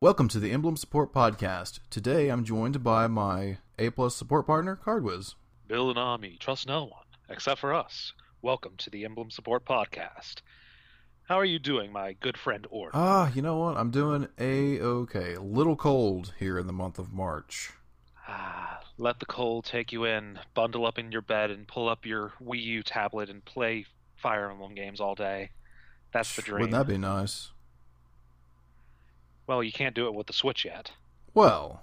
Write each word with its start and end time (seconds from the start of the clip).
Welcome 0.00 0.28
to 0.28 0.38
the 0.38 0.52
Emblem 0.52 0.76
Support 0.76 1.12
Podcast. 1.12 1.80
Today 1.90 2.28
I'm 2.28 2.44
joined 2.44 2.84
by 2.84 3.08
my 3.08 3.58
A 3.80 3.90
plus 3.90 4.14
support 4.14 4.46
partner, 4.46 4.78
Cardwiz. 4.86 5.34
Build 5.66 5.90
an 5.90 6.00
army, 6.00 6.36
trust 6.38 6.68
no 6.68 6.84
one, 6.84 7.02
except 7.28 7.60
for 7.60 7.74
us. 7.74 8.12
Welcome 8.40 8.74
to 8.78 8.90
the 8.90 9.04
Emblem 9.04 9.32
Support 9.32 9.64
Podcast. 9.64 10.36
How 11.24 11.34
are 11.36 11.44
you 11.44 11.58
doing, 11.58 11.90
my 11.90 12.12
good 12.12 12.38
friend 12.38 12.64
Ord? 12.70 12.92
Ah, 12.94 13.32
you 13.34 13.42
know 13.42 13.56
what? 13.56 13.76
I'm 13.76 13.90
doing 13.90 14.28
a 14.38 14.78
okay. 14.78 15.34
A 15.34 15.40
little 15.40 15.74
cold 15.74 16.32
here 16.38 16.60
in 16.60 16.68
the 16.68 16.72
month 16.72 17.00
of 17.00 17.12
March. 17.12 17.72
Ah, 18.28 18.78
let 18.98 19.18
the 19.18 19.26
cold 19.26 19.64
take 19.64 19.90
you 19.90 20.04
in, 20.04 20.38
bundle 20.54 20.86
up 20.86 21.00
in 21.00 21.10
your 21.10 21.22
bed, 21.22 21.50
and 21.50 21.66
pull 21.66 21.88
up 21.88 22.06
your 22.06 22.34
Wii 22.40 22.62
U 22.62 22.82
tablet 22.84 23.30
and 23.30 23.44
play 23.44 23.84
Fire 24.14 24.48
Emblem 24.48 24.76
games 24.76 25.00
all 25.00 25.16
day. 25.16 25.50
That's 26.12 26.36
the 26.36 26.42
dream. 26.42 26.60
Wouldn't 26.60 26.86
that 26.86 26.86
be 26.86 26.98
nice? 26.98 27.50
Well, 29.48 29.62
you 29.64 29.72
can't 29.72 29.94
do 29.94 30.06
it 30.06 30.14
with 30.14 30.26
the 30.28 30.32
Switch 30.32 30.64
yet. 30.64 30.92
Well, 31.34 31.82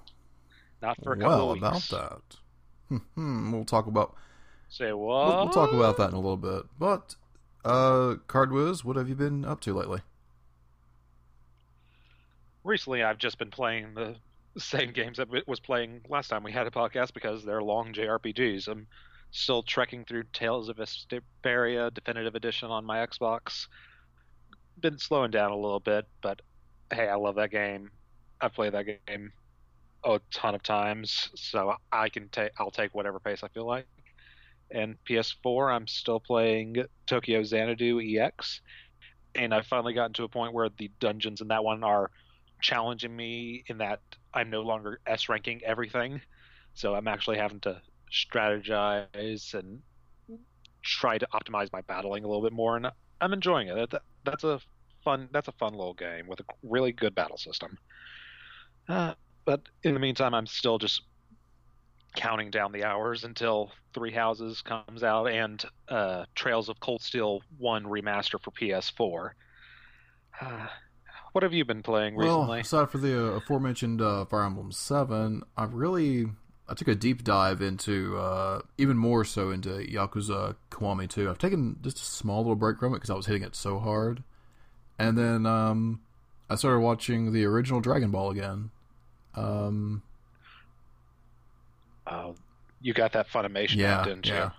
Not 0.81 0.97
for 1.03 1.13
a 1.13 1.17
couple 1.17 1.29
well 1.29 1.51
of 1.51 1.61
weeks. 1.61 1.91
about 1.91 2.21
that. 2.89 2.99
Hmm, 3.15 3.51
we'll 3.51 3.65
talk 3.65 3.87
about 3.87 4.15
Say 4.69 4.93
we'll, 4.93 5.07
we'll 5.07 5.49
talk 5.49 5.73
about 5.73 5.97
that 5.97 6.09
in 6.09 6.15
a 6.15 6.19
little 6.19 6.37
bit. 6.37 6.63
But 6.79 7.15
uh, 7.63 8.15
Cardwiz, 8.27 8.83
what 8.83 8.95
have 8.95 9.09
you 9.09 9.15
been 9.15 9.43
up 9.43 9.61
to 9.61 9.73
lately? 9.73 10.01
Recently, 12.63 13.03
I've 13.03 13.17
just 13.17 13.37
been 13.37 13.51
playing 13.51 13.93
the 13.95 14.15
same 14.59 14.91
games 14.91 15.17
that 15.17 15.29
was 15.47 15.59
playing 15.59 16.01
last 16.09 16.29
time 16.29 16.43
we 16.43 16.51
had 16.51 16.67
a 16.67 16.71
podcast 16.71 17.13
because 17.13 17.43
they're 17.43 17.61
long 17.63 17.93
JRPGs. 17.93 18.67
I'm 18.67 18.87
still 19.31 19.63
trekking 19.63 20.05
through 20.05 20.23
Tales 20.33 20.69
of 20.69 20.77
Vesperia 20.77 21.93
Definitive 21.93 22.35
Edition 22.35 22.69
on 22.69 22.85
my 22.85 23.05
Xbox. 23.05 23.67
Been 24.79 24.97
slowing 24.97 25.31
down 25.31 25.51
a 25.51 25.55
little 25.55 25.79
bit, 25.79 26.05
but 26.21 26.41
hey, 26.91 27.07
I 27.07 27.15
love 27.15 27.35
that 27.35 27.51
game. 27.51 27.91
I've 28.41 28.53
played 28.53 28.73
that 28.73 28.85
game 28.85 29.31
a 30.03 30.19
ton 30.31 30.55
of 30.55 30.63
times, 30.63 31.29
so 31.35 31.75
I 31.91 32.09
can 32.09 32.29
take 32.29 32.51
I'll 32.59 32.71
take 32.71 32.93
whatever 32.93 33.19
pace 33.19 33.43
I 33.43 33.47
feel 33.47 33.65
like. 33.65 33.87
And 34.71 34.95
PS4, 35.07 35.73
I'm 35.73 35.87
still 35.87 36.19
playing 36.19 36.85
Tokyo 37.05 37.43
Xanadu 37.43 37.99
EX, 38.01 38.61
and 39.35 39.53
I've 39.53 39.67
finally 39.67 39.93
gotten 39.93 40.13
to 40.13 40.23
a 40.23 40.29
point 40.29 40.53
where 40.53 40.69
the 40.77 40.91
dungeons 40.99 41.41
in 41.41 41.47
that 41.49 41.63
one 41.63 41.83
are 41.83 42.11
challenging 42.61 43.15
me 43.15 43.63
in 43.67 43.77
that 43.79 44.01
I'm 44.33 44.49
no 44.49 44.61
longer 44.61 44.99
S 45.05 45.29
ranking 45.29 45.63
everything. 45.63 46.21
So 46.73 46.95
I'm 46.95 47.07
actually 47.07 47.37
having 47.37 47.59
to 47.61 47.81
strategize 48.11 49.53
and 49.53 49.81
try 50.83 51.17
to 51.17 51.27
optimize 51.33 51.71
my 51.71 51.81
battling 51.81 52.23
a 52.23 52.27
little 52.27 52.43
bit 52.43 52.53
more, 52.53 52.75
and 52.75 52.91
I'm 53.21 53.33
enjoying 53.33 53.69
it. 53.69 53.93
That's 54.23 54.43
a 54.43 54.59
fun. 55.05 55.29
That's 55.31 55.47
a 55.47 55.53
fun 55.53 55.73
little 55.73 55.93
game 55.93 56.27
with 56.27 56.41
a 56.41 56.43
really 56.63 56.91
good 56.91 57.15
battle 57.15 57.37
system. 57.37 57.77
Uh, 58.89 59.13
but 59.45 59.61
in 59.83 59.93
the 59.93 59.99
meantime, 59.99 60.33
I'm 60.33 60.47
still 60.47 60.77
just 60.77 61.01
counting 62.15 62.49
down 62.49 62.71
the 62.71 62.83
hours 62.83 63.23
until 63.23 63.71
Three 63.93 64.11
Houses 64.11 64.61
comes 64.61 65.03
out 65.03 65.27
and 65.27 65.63
uh, 65.87 66.25
Trails 66.35 66.67
of 66.67 66.79
Cold 66.79 67.01
Steel 67.01 67.41
One 67.57 67.85
remaster 67.85 68.41
for 68.41 68.51
PS4. 68.51 69.31
Uh, 70.41 70.67
what 71.31 71.43
have 71.43 71.53
you 71.53 71.65
been 71.65 71.83
playing 71.83 72.15
recently? 72.15 72.47
Well, 72.47 72.59
aside 72.59 72.89
for 72.89 72.97
the 72.97 73.17
uh, 73.17 73.37
aforementioned 73.37 74.01
uh, 74.01 74.25
Fire 74.25 74.45
Emblem 74.45 74.71
Seven, 74.71 75.43
I 75.55 75.65
really 75.65 76.27
I 76.67 76.73
took 76.73 76.87
a 76.87 76.95
deep 76.95 77.23
dive 77.23 77.61
into 77.61 78.17
uh, 78.17 78.61
even 78.77 78.97
more 78.97 79.23
so 79.23 79.51
into 79.51 79.69
Yakuza 79.69 80.55
Kiwami 80.71 81.09
2. 81.09 81.29
I've 81.29 81.37
taken 81.37 81.77
just 81.81 81.97
a 81.97 82.05
small 82.05 82.39
little 82.39 82.55
break 82.55 82.79
from 82.79 82.93
it 82.93 82.97
because 82.97 83.09
I 83.09 83.15
was 83.15 83.27
hitting 83.27 83.43
it 83.43 83.55
so 83.55 83.79
hard, 83.79 84.23
and 84.99 85.17
then 85.17 85.45
um, 85.45 86.01
I 86.49 86.55
started 86.55 86.79
watching 86.79 87.31
the 87.33 87.45
original 87.45 87.81
Dragon 87.81 88.11
Ball 88.11 88.31
again. 88.31 88.71
Um, 89.35 90.01
Oh, 92.07 92.35
you 92.81 92.93
got 92.93 93.13
that 93.13 93.27
Funimation, 93.29 93.77
yeah, 93.77 93.99
app, 93.99 94.05
didn't 94.05 94.27
you? 94.27 94.33
yeah. 94.33 94.49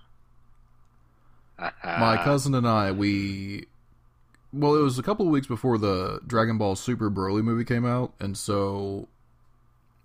Uh-huh. 1.59 2.01
My 2.01 2.23
cousin 2.23 2.55
and 2.55 2.67
I, 2.69 2.93
we 2.93 3.67
well, 4.53 4.75
it 4.75 4.83
was 4.83 4.99
a 4.99 5.03
couple 5.03 5.27
of 5.27 5.33
weeks 5.33 5.47
before 5.47 5.79
the 5.79 6.21
Dragon 6.27 6.59
Ball 6.59 6.77
Super 6.77 7.11
Broly 7.11 7.43
movie 7.43 7.65
came 7.65 7.87
out, 7.87 8.13
and 8.21 8.37
so 8.37 9.09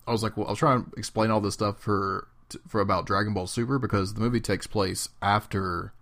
I 0.07 0.11
was 0.11 0.23
like, 0.23 0.37
well, 0.37 0.47
I'll 0.47 0.55
try 0.55 0.75
and 0.75 0.93
explain 0.95 1.31
all 1.31 1.41
this 1.41 1.55
stuff 1.55 1.79
for 1.79 2.27
for 2.67 2.79
about 2.79 3.05
Dragon 3.05 3.33
Ball 3.33 3.47
Super 3.47 3.79
because 3.79 4.13
the 4.13 4.21
movie 4.21 4.39
takes 4.39 4.67
place 4.67 5.09
after 5.21 5.93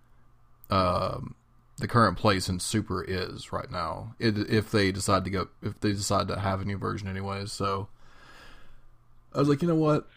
um, 0.68 1.34
the 1.80 1.88
current 1.88 2.16
place 2.16 2.48
in 2.48 2.60
Super 2.60 3.02
is 3.02 3.52
right 3.52 3.70
now. 3.70 4.14
It, 4.18 4.38
if 4.50 4.70
they 4.70 4.92
decide 4.92 5.24
to 5.24 5.30
go, 5.30 5.48
if 5.62 5.80
they 5.80 5.92
decide 5.92 6.28
to 6.28 6.38
have 6.38 6.60
a 6.60 6.64
new 6.64 6.78
version, 6.78 7.08
anyways. 7.08 7.52
So 7.52 7.88
I 9.34 9.38
was 9.38 9.48
like, 9.48 9.62
you 9.62 9.68
know 9.68 9.74
what? 9.74 10.08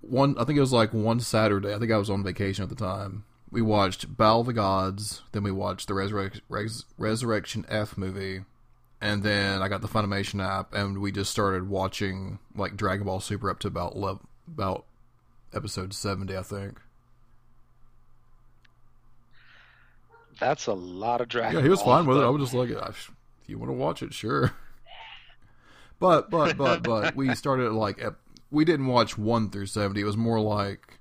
One, 0.00 0.36
I 0.38 0.44
think 0.44 0.58
it 0.58 0.60
was 0.60 0.72
like 0.72 0.92
one 0.92 1.20
Saturday. 1.20 1.74
I 1.74 1.78
think 1.78 1.90
I 1.90 1.96
was 1.96 2.10
on 2.10 2.22
vacation 2.22 2.62
at 2.62 2.68
the 2.68 2.74
time. 2.74 3.24
We 3.50 3.62
watched 3.62 4.16
Battle 4.16 4.40
of 4.40 4.46
the 4.46 4.52
Gods, 4.52 5.22
then 5.32 5.44
we 5.44 5.52
watched 5.52 5.86
the 5.86 5.94
Res- 5.94 6.84
Resurrection 6.98 7.64
F 7.68 7.96
movie, 7.96 8.44
and 9.00 9.22
then 9.22 9.62
I 9.62 9.68
got 9.68 9.80
the 9.80 9.88
Funimation 9.88 10.44
app, 10.44 10.74
and 10.74 10.98
we 10.98 11.12
just 11.12 11.30
started 11.30 11.68
watching 11.68 12.40
like 12.56 12.76
Dragon 12.76 13.06
Ball 13.06 13.20
Super 13.20 13.48
up 13.48 13.60
to 13.60 13.68
about 13.68 13.94
about 14.48 14.86
episode 15.54 15.94
seventy, 15.94 16.36
I 16.36 16.42
think. 16.42 16.80
That's 20.40 20.66
a 20.66 20.72
lot 20.72 21.20
of 21.20 21.28
Dragon 21.28 21.56
Yeah, 21.56 21.62
he 21.62 21.68
was 21.68 21.82
Ball, 21.82 21.98
fine 21.98 22.06
with 22.06 22.18
it. 22.18 22.22
I 22.22 22.28
was 22.28 22.42
just 22.42 22.54
like, 22.54 22.70
"Ah, 22.76 22.88
if 22.88 23.10
you 23.46 23.58
want 23.58 23.70
to 23.70 23.74
watch 23.74 24.02
it, 24.02 24.12
sure. 24.14 24.52
But 26.00 26.30
but 26.30 26.56
but 26.56 26.82
but 26.82 27.14
we 27.16 27.34
started 27.34 27.72
like 27.72 28.02
we 28.50 28.64
didn't 28.64 28.86
watch 28.86 29.16
one 29.16 29.50
through 29.50 29.66
seventy. 29.66 30.00
It 30.00 30.04
was 30.04 30.16
more 30.16 30.40
like 30.40 30.98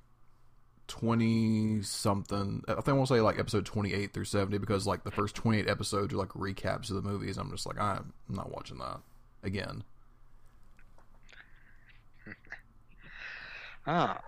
twenty 0.88 1.82
something. 1.82 2.64
I 2.68 2.74
think 2.76 2.90
I 2.90 2.94
want 2.94 3.08
to 3.08 3.16
say 3.16 3.22
like 3.22 3.40
episode 3.40 3.66
twenty 3.66 3.94
eight 3.94 4.14
through 4.14 4.26
seventy 4.26 4.60
because 4.60 4.86
like 4.86 5.04
the 5.04 5.12
first 5.12 5.36
twenty 5.36 5.60
eight 5.60 5.70
episodes 5.70 6.14
are 6.14 6.18
like 6.18 6.30
recaps 6.30 6.90
of 6.90 6.96
the 6.96 7.02
movies. 7.02 7.38
I'm 7.38 7.50
just 7.52 7.66
like 7.66 7.80
I'm 7.80 8.14
not 8.30 8.52
watching 8.52 8.78
that 8.78 9.00
again. 9.44 9.84
Ah. 13.86 14.22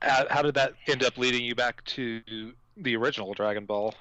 How, 0.00 0.26
how 0.30 0.42
did 0.42 0.54
that 0.54 0.74
end 0.86 1.02
up 1.02 1.18
leading 1.18 1.44
you 1.44 1.56
back 1.56 1.82
to 1.86 2.22
the 2.76 2.96
original 2.96 3.34
Dragon 3.34 3.64
Ball? 3.64 3.92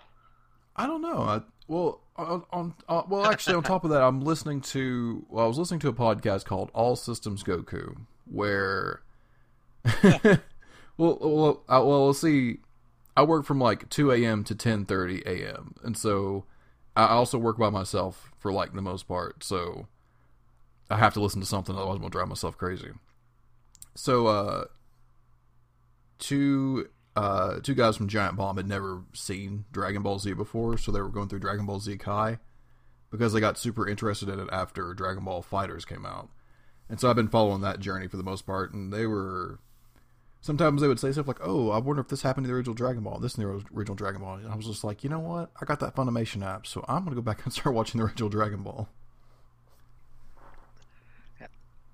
I 0.76 0.88
don't 0.88 1.02
know. 1.02 1.22
I, 1.22 1.42
well, 1.68 2.02
on, 2.16 2.44
on 2.52 2.74
uh, 2.88 3.04
well, 3.08 3.26
actually, 3.26 3.56
on 3.56 3.64
top 3.64 3.84
of 3.84 3.92
that, 3.92 4.02
I'm 4.02 4.22
listening 4.22 4.62
to. 4.62 5.26
Well, 5.30 5.46
I 5.46 5.48
was 5.48 5.58
listening 5.58 5.80
to 5.82 5.90
a 5.90 5.94
podcast 5.94 6.46
called 6.46 6.72
All 6.74 6.96
Systems 6.96 7.44
Goku, 7.44 7.96
where. 8.26 9.02
well, 10.04 10.38
well, 10.98 11.64
I, 11.68 11.80
well, 11.80 12.08
let's 12.08 12.22
see. 12.22 12.60
I 13.18 13.24
work 13.24 13.46
from 13.46 13.60
like 13.60 13.90
2 13.90 14.12
a.m. 14.12 14.44
to 14.44 14.56
10:30 14.56 15.26
a.m. 15.26 15.76
and 15.84 15.98
so 15.98 16.46
I 16.96 17.08
also 17.08 17.38
work 17.38 17.58
by 17.58 17.70
myself 17.70 18.32
for 18.38 18.52
like 18.52 18.74
the 18.74 18.82
most 18.82 19.08
part. 19.08 19.44
So 19.44 19.88
I 20.90 20.98
have 20.98 21.14
to 21.16 21.22
listen 21.22 21.42
to 21.42 21.48
something, 21.48 21.76
otherwise 21.76 21.96
I'm 21.96 22.02
gonna 22.02 22.12
drive 22.12 22.28
myself 22.28 22.58
crazy. 22.58 22.92
So, 23.96 24.28
uh, 24.28 24.66
two 26.20 26.90
uh, 27.16 27.60
two 27.62 27.76
guys 27.76 27.96
from 27.96 28.08
Giant 28.08 28.36
Bomb 28.36 28.58
had 28.58 28.68
never 28.68 29.04
seen 29.14 29.66
Dragon 29.72 30.02
Ball 30.02 30.20
Z 30.20 30.34
before, 30.34 30.78
so 30.78 30.92
they 30.92 31.02
were 31.02 31.10
going 31.10 31.30
through 31.30 31.40
Dragon 31.40 31.66
Ball 31.66 31.80
Z 31.80 31.98
Kai 31.98 32.40
because 33.10 33.34
they 33.34 33.40
got 33.40 33.58
super 33.58 33.88
interested 33.88 34.28
in 34.28 34.40
it 34.40 34.50
after 34.52 34.94
Dragon 34.94 35.24
Ball 35.24 35.44
FighterZ 35.44 35.88
came 35.88 36.06
out. 36.06 36.30
And 36.90 37.00
so 37.00 37.10
I've 37.10 37.16
been 37.16 37.30
following 37.30 37.62
that 37.62 37.80
journey 37.80 38.08
for 38.08 38.18
the 38.18 38.24
most 38.24 38.46
part, 38.46 38.74
and 38.74 38.92
they 38.92 39.06
were 39.06 39.60
sometimes 40.42 40.82
they 40.82 40.88
would 40.88 41.00
say 41.00 41.12
stuff 41.12 41.28
like, 41.28 41.40
"Oh, 41.42 41.72
I 41.72 41.80
wonder 41.80 42.02
if 42.02 42.10
this 42.10 42.22
happened 42.22 42.46
to 42.46 42.48
the 42.50 42.56
original 42.56 42.76
Dragon 42.76 43.04
Ball, 43.04 43.20
this 43.20 43.36
in 43.36 43.44
the 43.44 43.66
original 43.74 43.96
Dragon 43.96 44.22
Ball." 44.22 44.36
And 44.36 44.52
I 44.52 44.56
was 44.56 44.66
just 44.66 44.84
like, 44.84 45.04
you 45.04 45.10
know 45.10 45.20
what? 45.20 45.52
I 45.60 45.66
got 45.66 45.80
that 45.80 45.96
Funimation 45.96 46.46
app, 46.46 46.68
so 46.68 46.84
I'm 46.88 47.04
gonna 47.04 47.16
go 47.16 47.22
back 47.22 47.44
and 47.46 47.54
start 47.54 47.76
watching 47.76 48.00
the 48.00 48.06
original 48.06 48.30
Dragon 48.30 48.62
Ball. 48.62 48.90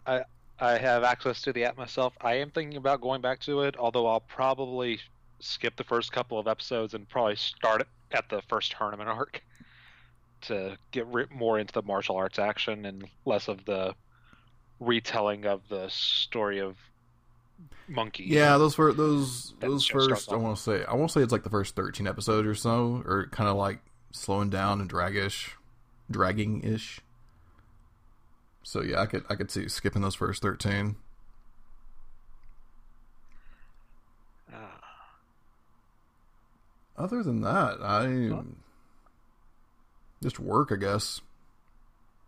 I 0.06 0.24
have 0.70 1.04
access 1.04 1.42
to 1.44 1.54
the 1.54 1.66
app 1.66 1.78
myself. 1.78 2.14
I 2.22 2.36
am 2.36 2.52
thinking 2.52 2.78
about 2.78 3.02
going 3.02 3.22
back 3.22 3.40
to 3.42 3.62
it, 3.62 3.76
although 3.78 4.08
I'll 4.08 4.22
probably 4.22 5.00
skip 5.40 5.76
the 5.76 5.84
first 5.84 6.12
couple 6.12 6.38
of 6.38 6.48
episodes 6.48 6.94
and 6.94 7.10
probably 7.10 7.36
start 7.36 7.88
at 8.12 8.30
the 8.30 8.42
first 8.48 8.76
tournament 8.78 9.10
arc 9.10 9.42
to 10.42 10.78
get 10.92 11.08
re- 11.08 11.26
more 11.34 11.60
into 11.60 11.74
the 11.74 11.82
martial 11.82 12.16
arts 12.16 12.40
action 12.40 12.86
and 12.86 13.08
less 13.26 13.48
of 13.48 13.66
the 13.66 13.94
retelling 14.80 15.46
of 15.46 15.62
the 15.70 15.88
story 15.90 16.60
of 16.60 16.78
Monkey. 17.88 18.24
Yeah, 18.24 18.58
those 18.58 18.76
first 18.76 18.98
those 18.98 19.54
those 19.60 19.86
first 19.86 20.32
I 20.32 20.36
want 20.36 20.58
to 20.58 20.62
say 20.62 20.84
I 20.86 20.96
want 20.96 21.12
to 21.12 21.20
say 21.20 21.24
it's 21.24 21.32
like 21.32 21.44
the 21.44 21.50
first 21.50 21.76
thirteen 21.76 22.08
episodes 22.08 22.48
or 22.48 22.56
so, 22.56 23.04
or 23.06 23.28
kind 23.28 23.50
of 23.50 23.56
like 23.56 23.80
slowing 24.12 24.50
down 24.50 24.82
and 24.82 24.90
dragish, 24.90 25.52
dragging 26.10 26.64
ish. 26.64 27.02
So 28.64 28.82
yeah, 28.82 29.02
I 29.02 29.06
could 29.06 29.24
I 29.30 29.36
could 29.36 29.50
see 29.52 29.68
skipping 29.68 30.02
those 30.02 30.16
first 30.16 30.42
thirteen. 30.42 30.96
Ah. 34.54 34.80
Other 36.98 37.24
than 37.24 37.42
that, 37.42 37.78
I 37.82 38.32
just 40.22 40.40
work, 40.40 40.72
I 40.72 40.76
guess. 40.76 41.22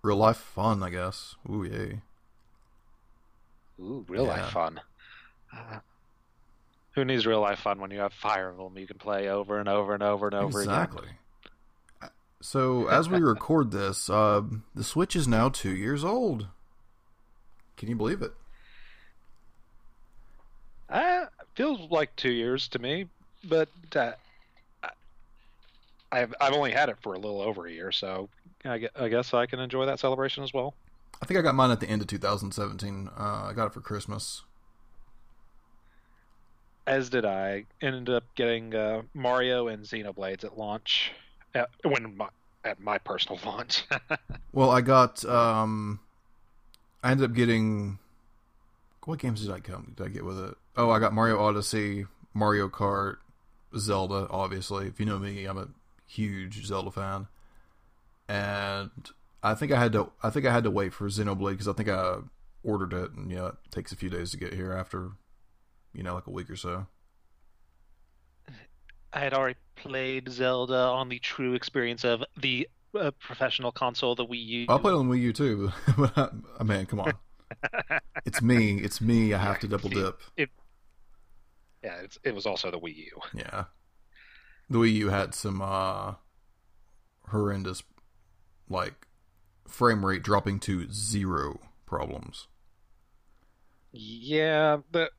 Real 0.02 0.18
life 0.18 0.38
fun, 0.38 0.82
I 0.84 0.90
guess. 0.90 1.36
Ooh 1.50 1.64
yay. 1.64 2.02
Ooh, 3.80 4.06
real 4.08 4.24
Yeah. 4.26 4.30
life 4.30 4.52
fun. 4.52 4.82
Uh, 5.56 5.80
who 6.96 7.06
needs 7.06 7.26
real 7.26 7.42
life 7.42 7.60
fun 7.60 7.80
when 7.80 7.92
you 7.92 8.00
have 8.00 8.14
Fire 8.14 8.50
Emblem 8.50 8.78
you 8.78 8.88
can 8.88 8.98
play 8.98 9.30
over 9.30 9.60
and 9.60 9.70
over 9.70 9.94
and 9.94 10.02
over 10.04 10.26
and 10.28 10.36
over 10.36 10.62
again? 10.62 10.74
exactly. 10.74 11.08
So 12.44 12.88
as 12.88 13.08
we 13.08 13.20
record 13.22 13.72
this, 13.72 14.10
uh, 14.10 14.42
the 14.76 14.84
Switch 14.84 15.16
is 15.16 15.30
now 15.30 15.48
two 15.48 15.74
years 15.74 16.04
old. 16.04 16.48
Can 17.78 17.88
you 17.88 17.96
believe 17.96 18.22
it? 18.22 18.34
Uh, 20.90 21.28
feels 21.56 21.90
like 21.90 22.14
two 22.18 22.32
years 22.32 22.68
to 22.68 22.80
me, 22.80 23.08
but 23.46 23.70
uh, 23.96 24.12
I- 24.84 24.90
I've 26.12 26.34
I've 26.42 26.54
only 26.54 26.72
had 26.72 26.90
it 26.90 26.98
for 27.02 27.14
a 27.14 27.18
little 27.18 27.40
over 27.42 27.66
a 27.66 27.72
year, 27.72 27.94
so 27.94 28.28
I 28.66 28.90
I 29.00 29.08
guess 29.08 29.34
I 29.34 29.46
can 29.46 29.60
enjoy 29.62 29.86
that 29.86 30.02
celebration 30.02 30.44
as 30.44 30.54
well. 30.54 30.74
I 31.22 31.26
think 31.26 31.40
I 31.40 31.44
got 31.44 31.56
mine 31.56 31.72
at 31.72 31.80
the 31.80 31.88
end 31.88 32.02
of 32.02 32.08
2017. 32.10 33.10
Uh, 33.18 33.22
I 33.50 33.54
got 33.56 33.68
it 33.68 33.74
for 33.74 33.80
Christmas. 33.80 34.44
As 36.86 37.10
did 37.10 37.24
I. 37.24 37.64
Ended 37.82 38.10
up 38.14 38.26
getting 38.36 38.76
uh, 38.76 39.04
Mario 39.14 39.70
and 39.70 39.86
Xenoblades 39.86 40.44
at 40.44 40.58
launch, 40.58 41.14
at, 41.56 41.70
when 41.84 42.18
my, 42.18 42.30
at 42.64 42.80
my 42.80 42.98
personal 42.98 43.40
launch. 43.46 43.84
Well, 44.54 44.70
I 44.70 44.82
got. 44.82 45.26
Um, 45.26 46.00
I 47.04 47.10
ended 47.10 47.32
up 47.32 47.36
getting. 47.36 47.98
What 49.06 49.18
games 49.18 49.42
did 49.42 49.50
I 49.50 49.60
come? 49.60 49.94
Did 49.98 50.06
I 50.06 50.10
get 50.10 50.24
with 50.24 50.40
it? 50.40 50.56
Oh, 50.78 50.92
I 50.92 51.00
got 51.00 51.12
Mario 51.12 51.40
Odyssey, 51.40 52.06
Mario 52.36 52.70
Kart, 52.70 53.18
Zelda. 53.76 54.28
Obviously, 54.30 54.86
if 54.86 55.00
you 55.00 55.08
know 55.08 55.18
me, 55.18 55.46
I'm 55.46 55.58
a 55.58 55.70
huge 56.08 56.64
Zelda 56.68 56.92
fan. 56.92 57.28
And 58.30 58.92
I 59.42 59.56
think 59.56 59.72
I 59.72 59.80
had 59.80 59.92
to. 59.94 60.12
I 60.22 60.30
think 60.30 60.46
I 60.46 60.54
had 60.54 60.64
to 60.66 60.72
wait 60.72 60.94
for 60.94 61.08
Xenoblade 61.10 61.52
because 61.52 61.68
I 61.68 61.74
think 61.74 61.90
I 61.90 62.18
ordered 62.64 62.94
it, 62.94 63.12
and 63.14 63.32
yeah, 63.32 63.48
it 63.48 63.56
takes 63.72 63.92
a 63.92 63.96
few 63.96 64.10
days 64.10 64.30
to 64.32 64.38
get 64.38 64.54
here 64.54 64.72
after, 64.72 65.12
you 65.94 66.04
know, 66.04 66.14
like 66.14 66.28
a 66.28 66.32
week 66.32 66.50
or 66.50 66.56
so. 66.56 66.86
I 69.14 69.20
had 69.20 69.34
already 69.34 69.58
played 69.76 70.30
Zelda 70.30 70.76
on 70.76 71.10
the 71.10 71.20
true 71.20 71.54
experience 71.54 72.04
of 72.04 72.24
the 72.38 72.68
uh, 73.00 73.12
professional 73.20 73.72
console, 73.72 74.16
the 74.16 74.26
Wii 74.26 74.46
U. 74.46 74.66
I'll 74.70 74.80
play 74.80 74.92
it 74.92 74.96
on 74.96 75.10
Wii 75.10 75.22
U 75.22 75.34
too, 75.34 75.72
but 75.98 76.18
I, 76.18 76.30
I 76.60 76.64
mean, 76.64 76.86
come 76.86 77.00
on, 77.00 77.14
it's 78.26 78.42
me. 78.42 78.80
It's 78.80 79.02
me. 79.02 79.34
I 79.34 79.38
have 79.38 79.60
to 79.60 79.68
double 79.68 79.90
dip. 79.90 80.20
Yeah, 80.38 81.98
it's, 82.02 82.18
it 82.24 82.34
was 82.34 82.46
also 82.46 82.72
the 82.72 82.80
Wii 82.80 82.96
U. 82.96 83.22
Yeah. 83.34 83.66
The 84.70 84.78
Wii 84.80 84.94
U 84.94 85.10
had 85.10 85.36
some 85.36 85.62
uh 85.62 86.16
horrendous 87.30 87.84
like 88.70 89.08
frame 89.68 90.06
rate 90.06 90.24
dropping 90.24 90.60
to 90.62 90.88
zero 90.92 91.60
problems. 91.86 92.48
Yeah, 93.92 94.78
the 94.92 95.12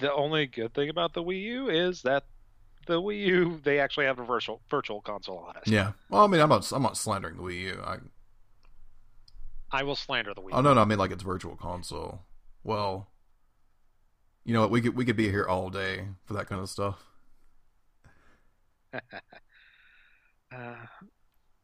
the 0.00 0.12
only 0.12 0.46
good 0.46 0.74
thing 0.74 0.88
about 0.88 1.12
the 1.12 1.22
Wii 1.22 1.42
U 1.42 1.68
is 1.68 2.02
that 2.02 2.24
the 2.86 3.00
Wii 3.00 3.26
U 3.26 3.60
they 3.62 3.78
actually 3.78 4.06
have 4.06 4.18
a 4.18 4.24
virtual 4.24 4.60
virtual 4.70 5.00
console 5.00 5.38
on 5.38 5.56
it. 5.56 5.62
Yeah. 5.66 5.92
Well, 6.10 6.24
I 6.24 6.26
mean, 6.26 6.40
I'm 6.40 6.48
not 6.48 6.70
I'm 6.72 6.82
not 6.82 6.96
slandering 6.96 7.36
the 7.36 7.42
Wii 7.42 7.60
U. 7.62 7.82
I 7.84 7.96
I 9.70 9.82
will 9.84 9.96
slander 9.96 10.34
the 10.34 10.42
Wii. 10.42 10.50
Oh 10.52 10.60
no, 10.60 10.74
no, 10.74 10.80
I 10.82 10.84
mean 10.84 10.98
like 10.98 11.10
it's 11.10 11.22
virtual 11.22 11.56
console. 11.56 12.22
Well, 12.64 13.08
you 14.44 14.52
know 14.52 14.60
what? 14.62 14.70
We 14.70 14.80
could 14.80 14.96
we 14.96 15.04
could 15.04 15.16
be 15.16 15.28
here 15.30 15.46
all 15.46 15.70
day 15.70 16.08
for 16.24 16.34
that 16.34 16.46
kind 16.46 16.60
of 16.60 16.68
stuff. 16.68 17.02
Uh, 20.54 20.74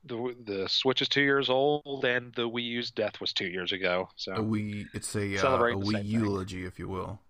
the 0.05 0.35
the 0.47 0.67
Switch 0.67 1.03
is 1.03 1.11
two 1.11 1.21
years 1.21 1.51
old, 1.51 2.03
and 2.07 2.33
the 2.35 2.49
Wii 2.49 2.63
U's 2.65 2.91
death 2.91 3.21
was 3.21 3.35
two 3.35 3.45
years 3.47 3.71
ago. 3.73 4.09
So 4.17 4.33
A 4.33 4.39
Wii, 4.39 4.87
it's 4.95 5.15
a 5.15 5.37
uh, 5.47 5.57
a 5.57 5.59
Wii 5.75 5.85
same 5.85 5.93
thing. 5.93 6.07
eulogy, 6.07 6.65
if 6.65 6.79
you 6.79 6.89
will. 6.89 7.21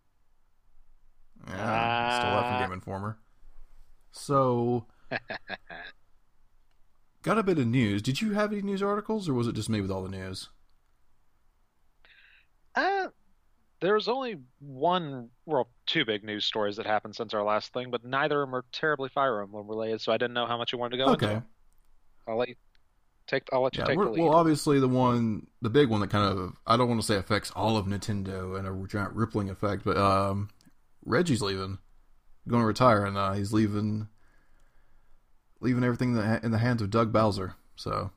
Yeah, 1.48 1.54
stole 2.20 2.30
that 2.30 2.44
Ah. 2.44 2.58
from 2.60 2.68
Game 2.68 2.72
Informer. 2.74 3.18
So, 4.12 4.86
got 7.22 7.38
a 7.38 7.42
bit 7.42 7.58
of 7.58 7.66
news. 7.66 8.02
Did 8.02 8.20
you 8.20 8.32
have 8.32 8.52
any 8.52 8.62
news 8.62 8.82
articles, 8.82 9.28
or 9.28 9.34
was 9.34 9.46
it 9.46 9.54
just 9.54 9.68
me 9.68 9.80
with 9.80 9.90
all 9.90 10.02
the 10.02 10.08
news? 10.08 10.48
Uh, 12.74 13.08
there's 13.80 14.08
only 14.08 14.36
one, 14.60 15.30
well, 15.46 15.68
two 15.86 16.04
big 16.04 16.24
news 16.24 16.44
stories 16.44 16.76
that 16.76 16.86
happened 16.86 17.14
since 17.16 17.34
our 17.34 17.42
last 17.44 17.72
thing, 17.72 17.90
but 17.90 18.04
neither 18.04 18.42
of 18.42 18.48
them 18.48 18.54
are 18.54 18.64
terribly 18.72 19.08
Fire 19.08 19.42
Emblem 19.42 19.68
related, 19.68 20.00
so 20.00 20.12
I 20.12 20.16
didn't 20.16 20.34
know 20.34 20.46
how 20.46 20.58
much 20.58 20.72
you 20.72 20.78
wanted 20.78 20.96
to 20.96 21.04
go 21.04 21.12
into. 21.12 21.24
Okay. 21.26 21.34
them. 21.34 21.44
I'll 22.26 22.36
let 22.36 22.48
you 22.48 22.54
take. 23.26 23.44
I'll 23.52 23.62
let 23.62 23.74
you 23.76 23.82
Yeah. 23.82 23.86
take 23.86 23.98
the 23.98 24.04
lead. 24.10 24.22
Well, 24.22 24.34
obviously 24.34 24.80
the 24.80 24.88
one, 24.88 25.46
the 25.62 25.70
big 25.70 25.88
one 25.88 26.00
that 26.00 26.10
kind 26.10 26.24
of, 26.38 26.52
I 26.66 26.76
don't 26.76 26.88
want 26.88 27.00
to 27.00 27.06
say 27.06 27.16
affects 27.16 27.50
all 27.52 27.76
of 27.76 27.86
Nintendo 27.86 28.58
and 28.58 28.66
a 28.68 28.86
giant 28.86 29.14
rippling 29.14 29.48
effect, 29.50 29.84
but 29.84 29.96
um, 29.96 30.50
Reggie's 31.04 31.40
leaving, 31.42 31.78
going 32.48 32.62
to 32.62 32.66
retire, 32.66 33.04
and 33.04 33.16
uh, 33.16 33.32
he's 33.32 33.52
leaving, 33.52 34.08
leaving 35.60 35.84
everything 35.84 36.10
in 36.10 36.16
the, 36.16 36.44
in 36.44 36.50
the 36.50 36.58
hands 36.58 36.82
of 36.82 36.90
Doug 36.90 37.12
Bowser. 37.12 37.54
So 37.76 38.10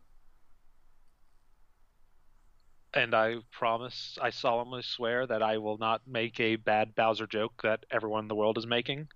and 2.94 3.16
I 3.16 3.38
promise, 3.51 4.18
I 4.22 4.31
solemnly 4.31 4.81
swear 4.81 5.25
that 5.25 5.42
I 5.42 5.57
will 5.57 5.78
not 5.78 6.01
make 6.06 6.39
a 6.39 6.57
bad 6.57 6.94
Bowser 6.94 7.25
joke 7.25 7.62
that 7.63 7.86
everyone 7.89 8.25
in 8.25 8.28
the 8.28 8.36
world 8.36 8.57
is 8.57 8.68
making. 8.68 9.07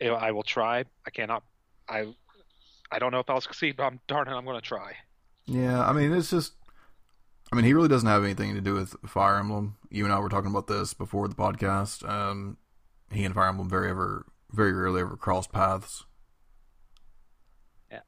I 0.00 0.30
will 0.32 0.42
try. 0.42 0.84
I 1.06 1.10
cannot. 1.10 1.42
I. 1.88 2.14
I 2.90 2.98
don't 2.98 3.12
know 3.12 3.18
if 3.18 3.28
I'll 3.28 3.40
succeed, 3.40 3.76
but 3.76 3.84
I'm 3.84 4.00
darn 4.06 4.28
it, 4.28 4.32
I'm 4.32 4.46
going 4.46 4.58
to 4.58 4.66
try. 4.66 4.94
yeah, 5.46 5.86
I 5.86 5.92
mean 5.92 6.10
it's 6.12 6.30
just, 6.30 6.54
I 7.52 7.56
mean 7.56 7.66
he 7.66 7.74
really 7.74 7.88
doesn't 7.88 8.08
have 8.08 8.24
anything 8.24 8.54
to 8.54 8.62
do 8.62 8.72
with 8.72 8.96
Fire 9.06 9.36
Emblem. 9.36 9.76
You 9.90 10.04
and 10.04 10.12
I 10.12 10.18
were 10.20 10.30
talking 10.30 10.50
about 10.50 10.68
this 10.68 10.94
before 10.94 11.28
the 11.28 11.34
podcast. 11.34 12.08
Um, 12.08 12.56
he 13.10 13.24
and 13.24 13.34
Fire 13.34 13.48
Emblem 13.48 13.68
very 13.68 13.90
ever, 13.90 14.26
very 14.50 14.72
rarely 14.72 15.00
ever 15.00 15.16
crossed 15.16 15.52
paths. 15.52 16.04
Yeah. 17.90 18.00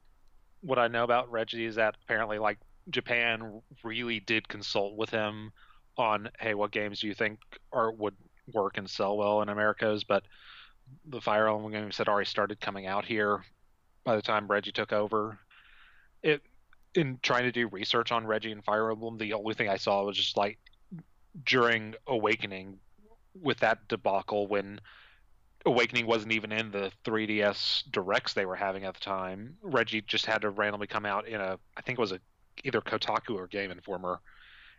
What 0.61 0.79
I 0.79 0.87
know 0.87 1.03
about 1.03 1.31
Reggie 1.31 1.65
is 1.65 1.75
that 1.75 1.95
apparently, 2.03 2.39
like 2.39 2.59
Japan 2.89 3.61
really 3.83 4.19
did 4.19 4.47
consult 4.47 4.95
with 4.95 5.09
him 5.09 5.51
on, 5.97 6.29
hey, 6.39 6.53
what 6.53 6.71
games 6.71 6.99
do 6.99 7.07
you 7.07 7.13
think 7.13 7.39
are 7.71 7.91
would 7.91 8.15
work 8.53 8.77
and 8.77 8.89
sell 8.89 9.17
well 9.17 9.41
in 9.41 9.49
Americas? 9.49 10.03
But 10.03 10.23
the 11.05 11.21
Fire 11.21 11.47
Emblem 11.47 11.71
games 11.71 11.97
had 11.97 12.07
already 12.07 12.29
started 12.29 12.59
coming 12.59 12.85
out 12.85 13.05
here 13.05 13.43
by 14.03 14.15
the 14.15 14.21
time 14.21 14.47
Reggie 14.47 14.71
took 14.71 14.93
over. 14.93 15.39
It 16.23 16.41
in 16.93 17.19
trying 17.21 17.43
to 17.43 17.51
do 17.51 17.67
research 17.67 18.11
on 18.11 18.27
Reggie 18.27 18.51
and 18.51 18.63
Fire 18.63 18.91
Emblem, 18.91 19.17
the 19.17 19.33
only 19.33 19.53
thing 19.53 19.69
I 19.69 19.77
saw 19.77 20.03
was 20.03 20.17
just 20.17 20.35
like 20.35 20.57
during 21.45 21.95
Awakening 22.07 22.77
with 23.33 23.59
that 23.59 23.87
debacle 23.87 24.47
when 24.47 24.79
Awakening 25.65 26.07
wasn't 26.07 26.31
even 26.31 26.51
in 26.51 26.71
the 26.71 26.91
3DS 27.05 27.83
directs 27.91 28.33
they 28.33 28.45
were 28.45 28.55
having 28.55 28.83
at 28.83 28.95
the 28.95 28.99
time. 28.99 29.57
Reggie 29.61 30.01
just 30.01 30.25
had 30.25 30.41
to 30.41 30.49
randomly 30.49 30.87
come 30.87 31.05
out 31.05 31.27
in 31.27 31.39
a, 31.39 31.59
I 31.77 31.81
think 31.81 31.99
it 31.99 32.01
was 32.01 32.11
a 32.11 32.19
either 32.63 32.81
Kotaku 32.81 33.35
or 33.35 33.47
Game 33.47 33.71
Informer 33.71 34.19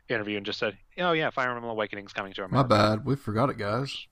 interview 0.09 0.37
and 0.37 0.45
just 0.45 0.59
said, 0.59 0.77
"Oh 0.99 1.13
yeah, 1.13 1.31
Fire 1.31 1.51
Emblem 1.51 1.71
Awakening's 1.71 2.13
coming 2.13 2.33
to 2.35 2.45
America." 2.45 2.69
My 2.69 2.77
bad, 2.77 3.05
we 3.05 3.17
forgot 3.17 3.49
it, 3.51 3.59
guys. 3.59 4.07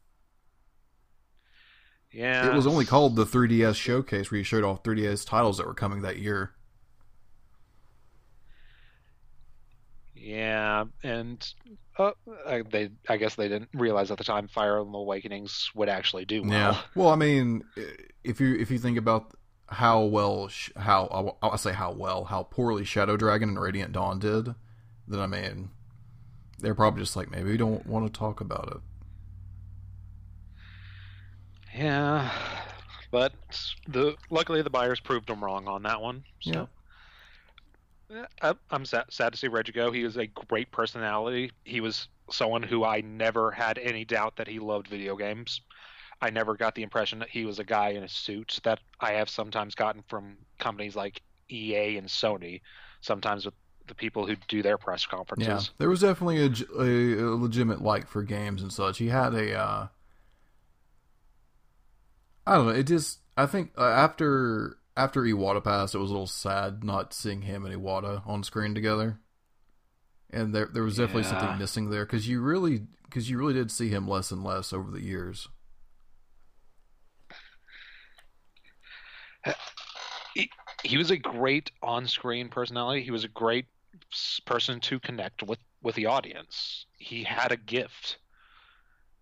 Yeah, 2.13 2.51
It 2.51 2.55
was 2.55 2.67
only 2.67 2.85
called 2.85 3.15
the 3.15 3.25
3DS 3.25 3.77
Showcase, 3.77 4.31
where 4.31 4.39
you 4.39 4.45
showed 4.45 4.65
off 4.65 4.83
3DS 4.83 5.25
titles 5.27 5.59
that 5.59 5.67
were 5.67 5.75
coming 5.75 6.03
that 6.03 6.19
year. 6.19 6.55
Yeah, 10.15 10.85
and 11.03 11.55
uh, 12.01 12.13
I- 12.47 12.63
they, 12.63 12.91
I 13.09 13.17
guess 13.17 13.35
they 13.35 13.49
didn't 13.49 13.71
realize 13.75 14.11
at 14.11 14.19
the 14.19 14.25
time 14.25 14.49
Fire 14.49 14.79
Emblem 14.79 14.95
Awakenings 14.95 15.71
would 15.75 15.89
actually 15.89 16.25
do 16.25 16.43
well. 16.43 16.51
Yeah. 16.53 16.81
Well, 16.95 17.09
I 17.11 17.17
mean, 17.17 17.63
if 18.25 18.41
you 18.41 18.55
if 18.57 18.71
you 18.71 18.79
think 18.79 18.99
about 18.99 19.35
how 19.69 20.03
well 20.03 20.49
sh- 20.49 20.71
how 20.77 21.37
I 21.43 21.49
I 21.49 21.57
say 21.57 21.73
how 21.73 21.93
well 21.93 22.25
how 22.25 22.43
poorly 22.45 22.85
Shadow 22.85 23.17
Dragon 23.17 23.51
and 23.51 23.61
Radiant 23.61 23.93
Dawn 23.93 24.19
did, 24.19 24.55
then 25.07 25.21
I 25.21 25.27
mean, 25.27 25.71
they're 26.59 26.75
probably 26.75 27.03
just 27.03 27.17
like 27.17 27.31
maybe 27.31 27.51
we 27.51 27.57
don't 27.57 27.87
want 27.87 28.07
to 28.13 28.19
talk 28.19 28.41
about 28.41 28.69
it. 28.73 28.79
Yeah, 31.79 32.31
but 33.13 33.33
the 33.89 34.17
luckily 34.31 34.63
the 34.63 34.71
buyers 34.71 34.99
proved 35.01 35.29
them 35.29 35.43
wrong 35.45 35.69
on 35.69 35.83
that 35.85 36.01
one. 36.01 36.25
So. 36.41 36.51
Yeah. 36.53 36.67
I'm 38.71 38.85
sad, 38.85 39.05
sad 39.11 39.33
to 39.33 39.39
see 39.39 39.49
Reggie 39.49 39.73
go. 39.73 39.93
He 39.93 40.05
was 40.05 40.17
a 40.17 40.27
great 40.27 40.71
personality. 40.73 41.53
He 41.65 41.81
was 41.81 42.09
someone 42.31 42.63
who 42.63 42.85
I 42.85 43.01
never 43.01 43.51
had 43.51 43.79
any 43.79 44.05
doubt 44.05 44.37
that 44.37 44.49
he 44.49 44.59
loved 44.59 44.89
video 44.89 45.17
games. 45.17 45.61
I 46.23 46.31
never 46.31 46.57
got 46.57 46.75
the 46.75 46.83
impression 46.83 47.19
that 47.21 47.31
he 47.31 47.45
was 47.45 47.59
a 47.59 47.65
guy 47.65 47.91
in 47.91 48.03
a 48.03 48.09
suit 48.09 48.61
that 48.65 48.81
I 49.01 49.13
have 49.13 49.31
sometimes 49.31 49.75
gotten 49.75 50.03
from 50.09 50.37
companies 50.59 50.95
like 50.95 51.23
EA 51.51 51.97
and 51.97 52.09
Sony, 52.09 52.61
sometimes 53.01 53.47
with 53.47 53.55
the 53.87 53.95
people 53.95 54.27
who 54.27 54.37
do 54.49 54.63
their 54.63 54.79
press 54.79 55.07
conferences. 55.07 55.49
Yeah, 55.49 55.75
there 55.79 55.89
was 55.89 56.01
definitely 56.01 56.43
a 56.43 56.47
legitimate 56.47 57.83
like 57.83 58.07
for 58.07 58.23
games 58.23 58.63
and 58.63 58.73
such. 58.73 58.99
He 58.99 59.09
had 59.09 59.35
a, 59.35 59.59
uh, 59.59 59.89
I 62.47 62.57
don't 62.57 62.67
know. 62.67 62.73
It 62.73 62.85
just 62.85 63.21
I 63.37 63.47
think 63.47 63.73
uh, 63.79 63.85
after 63.85 64.77
after 65.01 65.23
Iwata 65.23 65.65
passed, 65.65 65.95
it 65.95 65.99
was 65.99 66.11
a 66.11 66.13
little 66.13 66.27
sad 66.27 66.85
not 66.85 67.15
seeing 67.15 67.43
him 67.43 67.65
and 67.65 67.75
Iwata 67.75 68.27
on 68.27 68.43
screen 68.43 68.75
together. 68.75 69.19
and 70.33 70.55
there 70.55 70.67
there 70.73 70.85
was 70.85 70.97
definitely 70.97 71.23
Yeah. 71.23 71.41
something 71.41 71.59
missing 71.59 71.91
there 71.91 72.05
because 72.07 72.29
you 72.29 72.41
really 72.41 72.87
because 73.05 73.29
you 73.29 73.37
really 73.37 73.55
did 73.55 73.71
see 73.73 73.89
him 73.89 74.07
less 74.07 74.31
and 74.31 74.45
less 74.45 74.73
over 74.73 74.89
the 74.91 75.01
years. 75.01 75.49
he 80.85 80.97
was 80.97 81.11
a 81.11 81.17
great 81.17 81.73
on-screen 81.83 82.49
personality. 82.49 83.03
He 83.03 83.11
was 83.11 83.25
a 83.25 83.29
great 83.29 83.67
person 84.47 84.79
to 84.81 85.01
connect 85.01 85.43
with 85.43 85.59
with 85.83 85.97
the 85.97 86.07
audience. 86.07 86.87
He 86.99 87.25
had 87.25 87.51
a 87.51 87.57
gift 87.57 88.19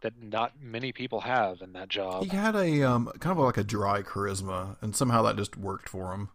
that 0.01 0.23
not 0.23 0.53
many 0.61 0.93
people 0.93 1.21
have 1.21 1.61
in 1.61 1.73
that 1.73 1.89
job. 1.89 2.25
He 2.25 2.37
had 2.37 2.55
a 2.55 2.83
um 2.83 3.11
kind 3.21 3.39
of 3.39 3.45
like 3.45 3.57
a 3.57 3.65
dry 3.65 4.03
charisma, 4.03 4.77
and 4.81 4.95
somehow 4.95 5.23
that 5.23 5.37
just 5.37 5.57
worked 5.57 5.89
for 5.89 6.13
him. 6.13 6.31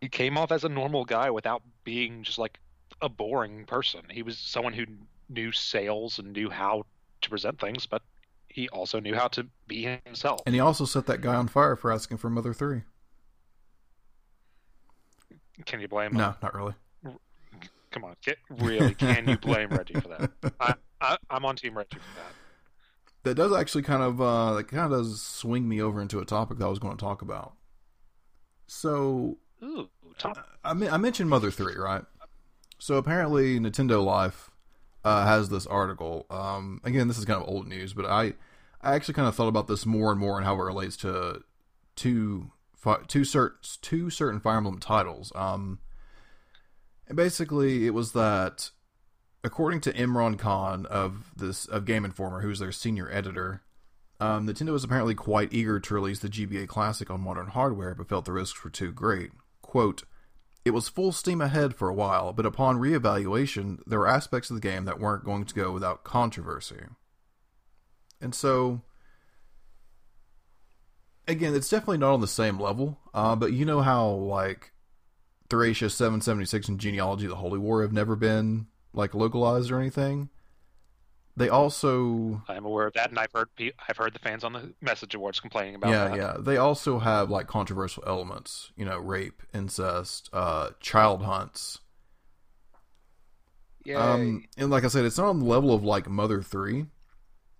He 0.00 0.08
came 0.08 0.38
off 0.38 0.50
as 0.50 0.64
a 0.64 0.68
normal 0.68 1.04
guy 1.04 1.30
without 1.30 1.62
being 1.84 2.22
just 2.22 2.38
like 2.38 2.58
a 3.02 3.08
boring 3.08 3.66
person. 3.66 4.00
He 4.10 4.22
was 4.22 4.38
someone 4.38 4.72
who 4.72 4.86
knew 5.28 5.52
sales 5.52 6.18
and 6.18 6.32
knew 6.32 6.48
how 6.48 6.86
to 7.20 7.28
present 7.30 7.60
things, 7.60 7.86
but 7.86 8.02
he 8.48 8.68
also 8.70 8.98
knew 8.98 9.14
how 9.14 9.28
to 9.28 9.46
be 9.68 9.98
himself. 10.04 10.40
And 10.46 10.54
he 10.54 10.60
also 10.60 10.86
set 10.86 11.06
that 11.06 11.20
guy 11.20 11.34
on 11.34 11.48
fire 11.48 11.76
for 11.76 11.92
asking 11.92 12.16
for 12.16 12.30
Mother 12.30 12.54
Three. 12.54 12.82
Can 15.66 15.80
you 15.80 15.88
blame 15.88 16.12
him? 16.12 16.16
No, 16.16 16.34
not 16.42 16.54
really. 16.54 16.74
Come 17.90 18.04
on, 18.04 18.14
get, 18.22 18.38
really? 18.48 18.94
Can 18.94 19.28
you 19.28 19.36
blame 19.36 19.70
Reggie 19.70 19.94
for 19.94 20.08
that? 20.08 20.30
I, 20.60 20.74
I, 21.00 21.16
I'm 21.28 21.44
on 21.44 21.56
Team 21.56 21.76
Reggie 21.76 21.98
for 21.98 22.20
that. 22.20 22.32
That 23.22 23.34
does 23.34 23.52
actually 23.52 23.82
kind 23.82 24.02
of 24.02 24.20
uh, 24.20 24.54
that 24.54 24.64
kind 24.68 24.92
of 24.92 24.98
does 24.98 25.20
swing 25.20 25.68
me 25.68 25.82
over 25.82 26.00
into 26.00 26.20
a 26.20 26.24
topic 26.24 26.58
that 26.58 26.64
I 26.64 26.68
was 26.68 26.78
going 26.78 26.96
to 26.96 27.00
talk 27.04 27.20
about. 27.20 27.54
So 28.66 29.38
Ooh. 29.62 29.88
I, 30.24 30.34
I 30.64 30.96
mentioned 30.96 31.28
Mother 31.28 31.50
3, 31.50 31.74
right? 31.76 32.04
So 32.78 32.94
apparently 32.96 33.58
Nintendo 33.60 34.02
Life 34.02 34.50
uh, 35.04 35.26
has 35.26 35.48
this 35.48 35.66
article. 35.66 36.26
Um, 36.30 36.80
again, 36.84 37.08
this 37.08 37.18
is 37.18 37.24
kind 37.24 37.42
of 37.42 37.48
old 37.48 37.66
news, 37.66 37.92
but 37.92 38.06
I 38.06 38.34
I 38.82 38.94
actually 38.94 39.14
kind 39.14 39.28
of 39.28 39.34
thought 39.34 39.48
about 39.48 39.66
this 39.66 39.84
more 39.84 40.10
and 40.10 40.20
more 40.20 40.36
and 40.36 40.46
how 40.46 40.54
it 40.54 40.62
relates 40.64 40.96
to 40.98 41.42
two 41.96 42.52
two 43.06 43.24
certain 43.24 43.58
two 43.82 44.10
certain 44.10 44.40
Fire 44.40 44.56
Emblem 44.56 44.78
titles. 44.78 45.32
Um, 45.34 45.78
and 47.10 47.16
basically, 47.16 47.88
it 47.88 47.90
was 47.92 48.12
that 48.12 48.70
according 49.42 49.80
to 49.80 49.92
Imran 49.92 50.38
Khan 50.38 50.86
of 50.86 51.32
this 51.36 51.66
of 51.66 51.84
Game 51.84 52.04
Informer, 52.04 52.40
who's 52.40 52.60
their 52.60 52.70
senior 52.70 53.10
editor, 53.10 53.62
um, 54.20 54.46
Nintendo 54.46 54.70
was 54.70 54.84
apparently 54.84 55.16
quite 55.16 55.52
eager 55.52 55.80
to 55.80 55.94
release 55.94 56.20
the 56.20 56.28
GBA 56.28 56.68
Classic 56.68 57.10
on 57.10 57.20
modern 57.20 57.48
hardware, 57.48 57.96
but 57.96 58.08
felt 58.08 58.26
the 58.26 58.32
risks 58.32 58.62
were 58.62 58.70
too 58.70 58.92
great. 58.92 59.32
Quote, 59.60 60.04
it 60.64 60.70
was 60.70 60.88
full 60.88 61.10
steam 61.10 61.40
ahead 61.40 61.74
for 61.74 61.88
a 61.88 61.94
while, 61.94 62.32
but 62.32 62.46
upon 62.46 62.78
reevaluation, 62.78 63.78
there 63.88 63.98
were 63.98 64.06
aspects 64.06 64.48
of 64.48 64.54
the 64.54 64.68
game 64.68 64.84
that 64.84 65.00
weren't 65.00 65.24
going 65.24 65.44
to 65.46 65.54
go 65.54 65.72
without 65.72 66.04
controversy. 66.04 66.84
And 68.20 68.36
so, 68.36 68.82
again, 71.26 71.56
it's 71.56 71.70
definitely 71.70 71.98
not 71.98 72.14
on 72.14 72.20
the 72.20 72.28
same 72.28 72.60
level, 72.60 73.00
uh, 73.12 73.34
but 73.34 73.52
you 73.52 73.64
know 73.64 73.80
how, 73.80 74.10
like, 74.10 74.70
Thracia 75.50 75.90
776 75.90 76.68
and 76.68 76.80
Genealogy 76.80 77.26
of 77.26 77.30
the 77.30 77.36
Holy 77.36 77.58
War 77.58 77.82
have 77.82 77.92
never 77.92 78.16
been, 78.16 78.68
like, 78.94 79.14
localized 79.14 79.70
or 79.70 79.78
anything? 79.80 80.30
They 81.36 81.48
also 81.48 82.42
I'm 82.48 82.66
aware 82.66 82.86
of 82.86 82.92
that, 82.94 83.08
and 83.08 83.18
I've 83.18 83.32
heard 83.32 83.48
pe- 83.56 83.72
I've 83.88 83.96
heard 83.96 84.12
the 84.14 84.18
fans 84.18 84.44
on 84.44 84.52
the 84.52 84.74
message 84.82 85.14
awards 85.14 85.40
complaining 85.40 85.76
about 85.76 85.90
yeah, 85.90 86.08
that. 86.08 86.16
yeah. 86.16 86.36
They 86.38 86.58
also 86.58 86.98
have 86.98 87.30
like 87.30 87.46
controversial 87.46 88.02
elements, 88.06 88.72
you 88.76 88.84
know, 88.84 88.98
rape, 88.98 89.42
incest, 89.54 90.28
uh, 90.34 90.70
child 90.80 91.22
hunts. 91.22 91.78
Yeah. 93.86 94.12
Um, 94.12 94.44
and 94.58 94.70
like 94.70 94.84
I 94.84 94.88
said, 94.88 95.04
it's 95.04 95.16
not 95.16 95.28
on 95.28 95.38
the 95.38 95.46
level 95.46 95.72
of 95.72 95.82
like 95.82 96.10
Mother 96.10 96.42
Three, 96.42 96.86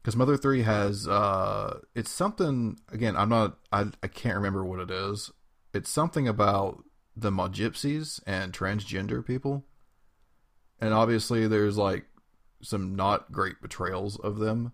because 0.03 0.15
Mother 0.15 0.37
Three 0.37 0.63
has 0.63 1.09
uh, 1.09 1.79
it's 1.95 2.11
something. 2.11 2.79
Again, 2.93 3.17
I'm 3.17 3.31
not. 3.31 3.57
I 3.73 3.87
I 4.03 4.09
can't 4.09 4.37
remember 4.37 4.65
what 4.65 4.81
it 4.81 4.91
is. 4.91 5.31
It's 5.73 5.89
something 5.89 6.29
about 6.29 6.85
the 7.21 7.31
Magypsies 7.31 8.21
and 8.27 8.53
transgender 8.53 9.25
people, 9.25 9.65
and 10.81 10.95
obviously 10.95 11.47
there's 11.47 11.77
like 11.77 12.05
some 12.63 12.95
not 12.95 13.33
great 13.33 13.61
betrayals 13.61 14.19
of 14.19 14.39
them. 14.39 14.73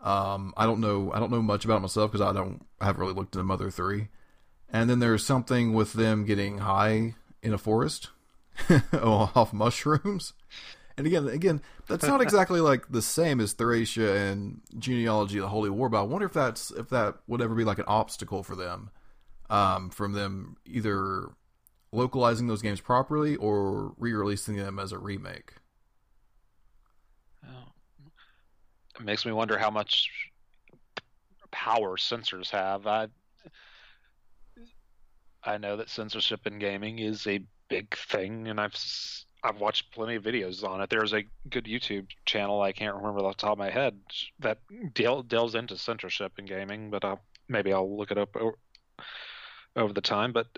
Um, 0.00 0.54
I 0.56 0.66
don't 0.66 0.80
know. 0.80 1.12
I 1.12 1.18
don't 1.18 1.32
know 1.32 1.42
much 1.42 1.64
about 1.64 1.82
myself 1.82 2.12
because 2.12 2.26
I 2.26 2.32
don't. 2.32 2.64
I 2.80 2.86
haven't 2.86 3.00
really 3.00 3.14
looked 3.14 3.34
into 3.34 3.44
Mother 3.44 3.70
Three. 3.70 4.08
And 4.70 4.90
then 4.90 4.98
there's 4.98 5.24
something 5.24 5.72
with 5.72 5.94
them 5.94 6.24
getting 6.24 6.58
high 6.58 7.14
in 7.42 7.54
a 7.54 7.58
forest 7.58 8.10
off 8.92 9.52
mushrooms. 9.52 10.34
And 10.96 11.06
again, 11.06 11.28
again, 11.28 11.62
that's 11.86 12.04
not 12.04 12.20
exactly 12.20 12.60
like 12.60 12.90
the 12.90 13.00
same 13.00 13.40
as 13.40 13.54
Thracia 13.54 14.30
and 14.30 14.60
Genealogy 14.78 15.38
of 15.38 15.42
the 15.42 15.48
Holy 15.48 15.70
War, 15.70 15.88
but 15.88 16.00
I 16.00 16.02
wonder 16.02 16.26
if 16.26 16.32
that's 16.32 16.72
if 16.72 16.88
that 16.88 17.18
would 17.28 17.40
ever 17.40 17.54
be 17.54 17.64
like 17.64 17.78
an 17.78 17.84
obstacle 17.86 18.42
for 18.42 18.56
them, 18.56 18.90
um, 19.48 19.90
from 19.90 20.12
them 20.12 20.56
either 20.66 21.28
localizing 21.92 22.46
those 22.46 22.62
games 22.62 22.80
properly 22.80 23.36
or 23.36 23.94
re-releasing 23.96 24.56
them 24.56 24.78
as 24.78 24.92
a 24.92 24.98
remake. 24.98 25.54
Oh. 27.44 27.72
It 28.98 29.04
makes 29.04 29.24
me 29.24 29.32
wonder 29.32 29.58
how 29.58 29.70
much 29.70 30.10
power 31.50 31.96
censors 31.96 32.50
have. 32.50 32.86
I 32.86 33.08
I 35.44 35.56
know 35.56 35.76
that 35.76 35.88
censorship 35.88 36.46
in 36.46 36.58
gaming 36.58 36.98
is 36.98 37.26
a 37.26 37.40
big 37.68 37.96
thing, 37.96 38.48
and 38.48 38.60
I've 38.60 38.76
I've 39.42 39.60
watched 39.60 39.92
plenty 39.92 40.16
of 40.16 40.24
videos 40.24 40.64
on 40.64 40.80
it. 40.80 40.90
There's 40.90 41.12
a 41.12 41.24
good 41.48 41.64
YouTube 41.64 42.08
channel 42.26 42.60
I 42.60 42.72
can't 42.72 42.96
remember 42.96 43.20
off 43.20 43.36
the 43.36 43.42
top 43.42 43.52
of 43.52 43.58
my 43.58 43.70
head 43.70 43.98
that 44.40 44.58
del- 44.94 45.22
delves 45.22 45.54
into 45.54 45.78
censorship 45.78 46.32
in 46.38 46.44
gaming, 46.44 46.90
but 46.90 47.04
I'll, 47.04 47.20
maybe 47.48 47.72
I'll 47.72 47.96
look 47.96 48.10
it 48.10 48.18
up 48.18 48.36
over 49.76 49.92
the 49.92 50.00
time. 50.00 50.32
But 50.32 50.48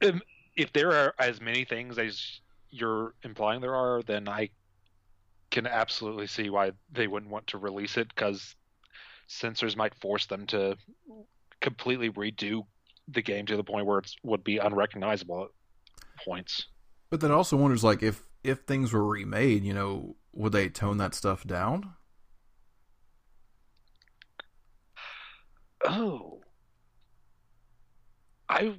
if, 0.00 0.20
if 0.56 0.72
there 0.72 0.92
are 0.92 1.14
as 1.18 1.40
many 1.40 1.64
things 1.64 1.98
as 1.98 2.40
you're 2.70 3.14
implying 3.22 3.60
there 3.60 3.74
are, 3.74 4.02
then 4.02 4.28
I 4.28 4.50
can 5.50 5.66
absolutely 5.66 6.26
see 6.26 6.50
why 6.50 6.72
they 6.92 7.06
wouldn't 7.06 7.32
want 7.32 7.46
to 7.48 7.58
release 7.58 7.96
it 7.96 8.08
because 8.08 8.54
censors 9.26 9.76
might 9.76 9.94
force 9.94 10.26
them 10.26 10.46
to 10.46 10.76
completely 11.60 12.10
redo 12.10 12.62
the 13.08 13.22
game 13.22 13.46
to 13.46 13.56
the 13.56 13.64
point 13.64 13.86
where 13.86 13.98
it 13.98 14.10
would 14.22 14.44
be 14.44 14.58
unrecognizable 14.58 15.44
at 15.44 16.24
points. 16.24 16.66
But 17.10 17.20
then 17.20 17.30
also 17.30 17.56
wonders 17.56 17.84
like 17.84 18.02
if 18.02 18.22
if 18.44 18.60
things 18.60 18.92
were 18.92 19.04
remade, 19.04 19.64
you 19.64 19.72
know, 19.74 20.16
would 20.32 20.52
they 20.52 20.68
tone 20.68 20.98
that 20.98 21.14
stuff 21.14 21.46
down? 21.46 21.94
Oh, 25.84 26.40
I 28.48 28.76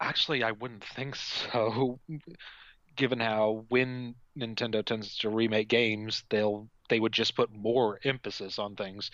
actually 0.00 0.42
I 0.42 0.52
wouldn't 0.52 0.84
think 0.84 1.16
so. 1.16 1.98
Given 2.96 3.20
how 3.20 3.64
when 3.68 4.16
Nintendo 4.36 4.84
tends 4.84 5.18
to 5.18 5.28
remake 5.30 5.68
games, 5.68 6.24
they'll 6.30 6.68
they 6.88 6.98
would 6.98 7.12
just 7.12 7.36
put 7.36 7.52
more 7.54 8.00
emphasis 8.04 8.58
on 8.58 8.74
things 8.74 9.10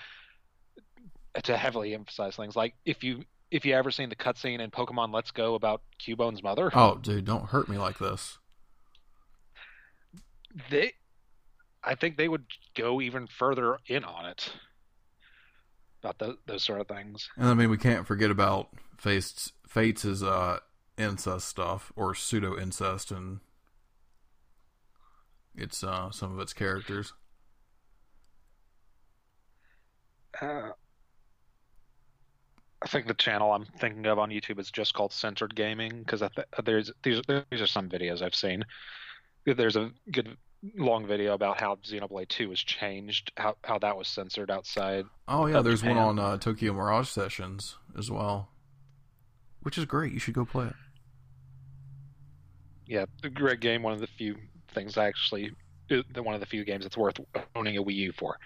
to 1.43 1.57
heavily 1.57 1.93
emphasize 1.95 2.37
things. 2.37 2.57
Like 2.57 2.75
if 2.85 3.03
you 3.05 3.25
if 3.51 3.65
you 3.67 3.75
ever 3.75 3.91
seen 3.91 4.09
the 4.09 4.17
cutscene 4.17 4.61
in 4.61 4.71
Pokemon 4.71 5.13
Let's 5.13 5.31
Go 5.33 5.55
about 5.55 5.83
Cubone's 5.99 6.43
mother, 6.43 6.71
Oh, 6.75 6.97
dude, 6.97 7.25
don't 7.25 7.47
hurt 7.47 7.69
me 7.69 7.77
like 7.77 7.99
this. 7.99 8.39
they 10.71 10.93
I 11.83 11.95
think 11.95 12.17
they 12.17 12.29
would 12.29 12.47
go 12.75 13.01
even 13.01 13.27
further 13.27 13.77
in 13.87 14.05
on 14.05 14.27
it 14.27 14.51
about 16.03 16.19
tho- 16.19 16.37
those 16.47 16.65
sort 16.65 16.81
of 16.81 16.89
things. 16.89 17.29
And 17.37 17.49
I 17.49 17.55
mean, 17.55 17.71
we 17.71 17.77
can't 17.79 18.07
forget 18.07 18.31
about 18.31 18.69
Fates 18.99 19.53
Fates' 19.69 20.05
is 20.05 20.23
uh, 20.23 20.59
incest 20.97 21.49
stuff 21.49 21.93
or 21.97 22.15
pseudo 22.15 22.59
incest 22.59 23.11
and 23.11 23.41
it's 25.57 25.85
uh, 25.85 26.11
some 26.11 26.33
of 26.33 26.41
its 26.41 26.53
characters. 26.53 27.13
Uh, 30.41 30.71
I 32.83 32.89
think 32.89 33.07
the 33.07 33.15
channel 33.15 33.53
I'm 33.53 33.67
thinking 33.79 34.07
of 34.07 34.19
on 34.19 34.31
YouTube 34.31 34.59
is 34.59 34.71
just 34.71 34.95
called 34.95 35.13
Censored 35.13 35.55
Gaming 35.55 36.01
because 36.01 36.21
th- 36.21 36.49
there's 36.65 36.93
these 37.03 37.23
these 37.51 37.61
are 37.61 37.67
some 37.67 37.89
videos 37.89 38.21
I've 38.21 38.35
seen. 38.35 38.65
There's 39.47 39.77
a 39.77 39.91
good 40.11 40.37
long 40.77 41.07
video 41.07 41.35
about 41.35 41.61
how 41.61 41.77
Xenoblade 41.77 42.29
2 42.29 42.49
was 42.49 42.61
changed, 42.61 43.33
how 43.37 43.57
how 43.63 43.79
that 43.79 43.97
was 43.97 44.09
censored 44.09 44.51
outside. 44.51 45.07
Oh 45.29 45.47
yeah, 45.47 45.63
there's 45.63 45.85
one 45.85 45.97
on 45.97 46.19
uh, 46.19 46.37
Tokyo 46.37 46.73
Mirage 46.73 47.09
Sessions 47.09 47.77
as 47.97 48.11
well, 48.11 48.49
which 49.63 49.79
is 49.79 49.85
great. 49.85 50.13
You 50.13 50.19
should 50.19 50.35
go 50.35 50.45
play 50.45 50.67
it. 50.67 50.75
Yeah, 52.87 53.05
a 53.23 53.31
great 53.31 53.61
game. 53.61 53.83
One 53.83 53.93
of 53.95 54.01
the 54.01 54.07
few 54.07 54.37
things 54.75 54.97
I 54.99 55.07
actually, 55.07 55.51
uh, 55.91 56.03
the 56.13 56.23
one 56.23 56.35
of 56.35 56.41
the 56.41 56.47
few 56.47 56.65
games 56.65 56.85
that's 56.85 56.97
worth 56.97 57.19
owning 57.57 57.77
a 57.77 57.83
Wii 57.83 57.95
U 57.95 58.13
for. 58.13 58.37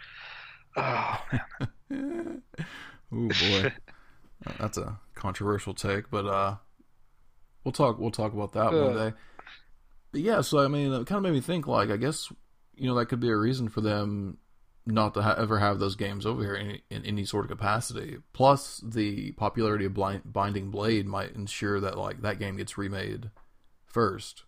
Oh, 0.76 1.18
man. 1.90 2.42
oh 3.12 3.28
boy, 3.28 3.72
that's 4.58 4.78
a 4.78 4.98
controversial 5.14 5.74
take, 5.74 6.10
but 6.10 6.26
uh, 6.26 6.56
we'll 7.64 7.72
talk. 7.72 7.98
We'll 7.98 8.10
talk 8.10 8.32
about 8.32 8.52
that 8.52 8.72
one 8.72 8.96
Uh. 8.96 9.10
day. 9.10 9.16
But 10.12 10.20
yeah, 10.22 10.40
so 10.40 10.58
I 10.64 10.68
mean, 10.68 10.92
it 10.92 11.06
kind 11.06 11.16
of 11.18 11.22
made 11.22 11.32
me 11.34 11.40
think. 11.40 11.66
Like, 11.66 11.90
I 11.90 11.96
guess 11.96 12.30
you 12.76 12.86
know 12.86 12.94
that 12.96 13.06
could 13.06 13.20
be 13.20 13.28
a 13.30 13.36
reason 13.36 13.68
for 13.68 13.80
them 13.80 14.38
not 14.86 15.12
to 15.14 15.20
ha- 15.22 15.34
ever 15.36 15.58
have 15.58 15.78
those 15.80 15.96
games 15.96 16.24
over 16.24 16.42
here 16.42 16.54
in, 16.54 16.78
in 16.90 17.04
any 17.04 17.24
sort 17.24 17.44
of 17.44 17.50
capacity. 17.50 18.16
Plus, 18.32 18.82
the 18.86 19.32
popularity 19.32 19.84
of 19.84 19.92
Blind- 19.94 20.22
Binding 20.32 20.70
Blade 20.70 21.06
might 21.06 21.32
ensure 21.34 21.78
that 21.80 21.98
like 21.98 22.22
that 22.22 22.38
game 22.38 22.56
gets 22.56 22.78
remade 22.78 23.30
first. 23.88 24.44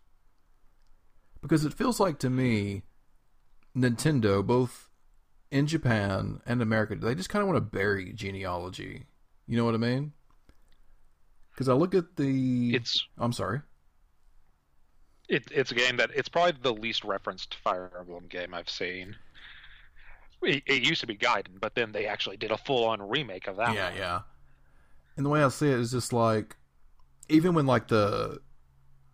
Because 1.42 1.64
it 1.64 1.74
feels 1.74 1.98
like 1.98 2.18
to 2.20 2.30
me, 2.30 2.82
Nintendo, 3.76 4.46
both 4.46 4.90
in 5.50 5.66
Japan 5.66 6.40
and 6.46 6.62
America, 6.62 6.94
they 6.94 7.14
just 7.14 7.28
kind 7.30 7.42
of 7.42 7.48
want 7.48 7.56
to 7.56 7.60
bury 7.60 8.12
genealogy. 8.12 9.06
You 9.46 9.56
know 9.56 9.64
what 9.64 9.74
I 9.74 9.78
mean? 9.78 10.12
Because 11.50 11.68
I 11.68 11.72
look 11.72 11.94
at 11.94 12.16
the. 12.16 12.74
It's 12.74 13.06
I'm 13.18 13.32
sorry. 13.32 13.60
it, 15.28 15.44
it's 15.50 15.70
a 15.72 15.74
game 15.74 15.96
that 15.96 16.10
it's 16.14 16.28
probably 16.28 16.52
the 16.60 16.72
least 16.72 17.04
referenced 17.04 17.54
Fire 17.54 17.90
Emblem 17.98 18.26
game 18.28 18.52
I've 18.52 18.68
seen. 18.68 19.16
It, 20.42 20.62
it 20.66 20.82
used 20.82 21.00
to 21.02 21.06
be 21.06 21.16
Gaiden, 21.16 21.60
but 21.60 21.74
then 21.74 21.92
they 21.92 22.06
actually 22.06 22.36
did 22.36 22.50
a 22.50 22.56
full-on 22.56 23.08
remake 23.08 23.46
of 23.46 23.56
that. 23.56 23.74
yeah, 23.74 23.90
one. 23.90 23.98
yeah. 23.98 24.20
And 25.16 25.26
the 25.26 25.30
way 25.30 25.42
I 25.42 25.48
see 25.48 25.68
it 25.68 25.78
is 25.78 25.90
just 25.90 26.12
like, 26.12 26.56
even 27.28 27.54
when 27.54 27.66
like 27.66 27.88
the 27.88 28.40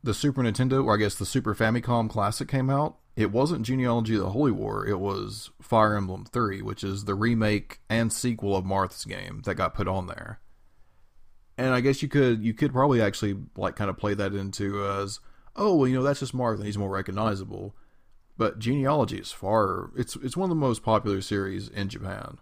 the 0.03 0.15
Super 0.15 0.43
Nintendo, 0.43 0.85
or 0.85 0.95
I 0.95 0.99
guess 0.99 1.15
the 1.15 1.27
Super 1.27 1.55
Famicom 1.55 2.09
Classic 2.09 2.49
came 2.49 2.71
out, 2.71 2.99
it 3.17 3.33
wasn't 3.33 3.65
Genealogy 3.65 4.15
of 4.15 4.21
the 4.21 4.31
Holy 4.31 4.53
War. 4.53 4.87
It 4.87 5.01
was 5.01 5.51
Fire 5.61 5.97
Emblem 5.97 6.27
Three, 6.27 6.61
which 6.61 6.85
is 6.85 7.05
the 7.05 7.15
remake 7.15 7.81
and 7.89 8.13
sequel 8.13 8.55
of 8.55 8.65
Marth's 8.65 9.05
game 9.07 9.43
that 9.47 9.55
got 9.55 9.75
put 9.75 9.89
on 9.89 10.07
there. 10.07 10.41
And 11.57 11.75
I 11.75 11.81
guess 11.81 12.03
you 12.03 12.09
could 12.09 12.45
you 12.45 12.53
could 12.53 12.73
probably 12.73 13.01
actually 13.01 13.37
like 13.57 13.77
kind 13.77 13.89
of 13.89 13.97
play 13.97 14.13
that 14.13 14.35
into 14.35 14.85
as 14.85 15.21
oh 15.57 15.75
well 15.75 15.89
you 15.89 15.95
know 15.95 16.03
that's 16.03 16.21
just 16.21 16.37
Marth 16.37 16.57
and 16.57 16.67
he's 16.67 16.77
more 16.77 16.91
recognizable. 16.91 17.75
But 18.37 18.59
Genealogy 18.59 19.17
is 19.17 19.33
far 19.33 19.91
it's 19.97 20.17
it's 20.17 20.37
one 20.37 20.51
of 20.51 20.57
the 20.57 20.61
most 20.61 20.83
popular 20.83 21.23
series 21.23 21.69
in 21.69 21.89
Japan. 21.89 22.39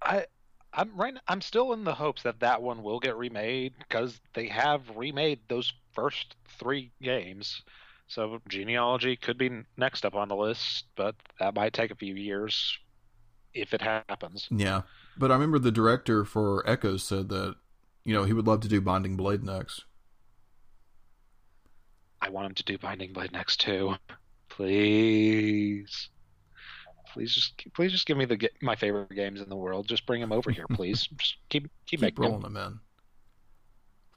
I 0.00 0.26
I'm 0.78 0.96
right. 0.96 1.14
I'm 1.26 1.40
still 1.40 1.72
in 1.72 1.82
the 1.82 1.94
hopes 1.94 2.22
that 2.22 2.38
that 2.38 2.62
one 2.62 2.84
will 2.84 3.00
get 3.00 3.16
remade 3.16 3.74
because 3.80 4.20
they 4.34 4.46
have 4.46 4.82
remade 4.94 5.40
those 5.48 5.72
first 5.92 6.36
three 6.58 6.92
games. 7.02 7.62
So 8.06 8.40
genealogy 8.48 9.16
could 9.16 9.36
be 9.36 9.64
next 9.76 10.06
up 10.06 10.14
on 10.14 10.28
the 10.28 10.36
list, 10.36 10.84
but 10.96 11.16
that 11.40 11.56
might 11.56 11.72
take 11.72 11.90
a 11.90 11.96
few 11.96 12.14
years 12.14 12.78
if 13.54 13.74
it 13.74 13.82
happens. 13.82 14.46
Yeah, 14.50 14.82
but 15.16 15.32
I 15.32 15.34
remember 15.34 15.58
the 15.58 15.72
director 15.72 16.24
for 16.24 16.62
Echo 16.68 16.96
said 16.96 17.28
that 17.30 17.56
you 18.04 18.14
know 18.14 18.22
he 18.22 18.32
would 18.32 18.46
love 18.46 18.60
to 18.60 18.68
do 18.68 18.80
Binding 18.80 19.16
Blade 19.16 19.42
next. 19.42 19.84
I 22.22 22.28
want 22.28 22.46
him 22.46 22.54
to 22.54 22.62
do 22.64 22.78
Binding 22.78 23.12
Blade 23.12 23.32
next 23.32 23.60
too. 23.60 23.96
Please, 24.48 26.08
please 27.12 27.34
just 27.34 27.62
please 27.74 27.92
just 27.92 28.06
give 28.06 28.16
me 28.16 28.24
the 28.24 28.50
my 28.60 28.76
favorite 28.76 29.10
games 29.10 29.40
in 29.40 29.48
the 29.48 29.56
world. 29.56 29.88
Just 29.88 30.06
bring 30.06 30.20
them 30.20 30.32
over 30.32 30.50
here, 30.50 30.66
please. 30.72 31.06
just 31.16 31.36
keep 31.48 31.64
keep, 31.64 31.70
Keep 31.86 32.00
making 32.00 32.24
rolling 32.24 32.42
them. 32.42 32.54
them 32.54 32.72
in. 32.72 32.80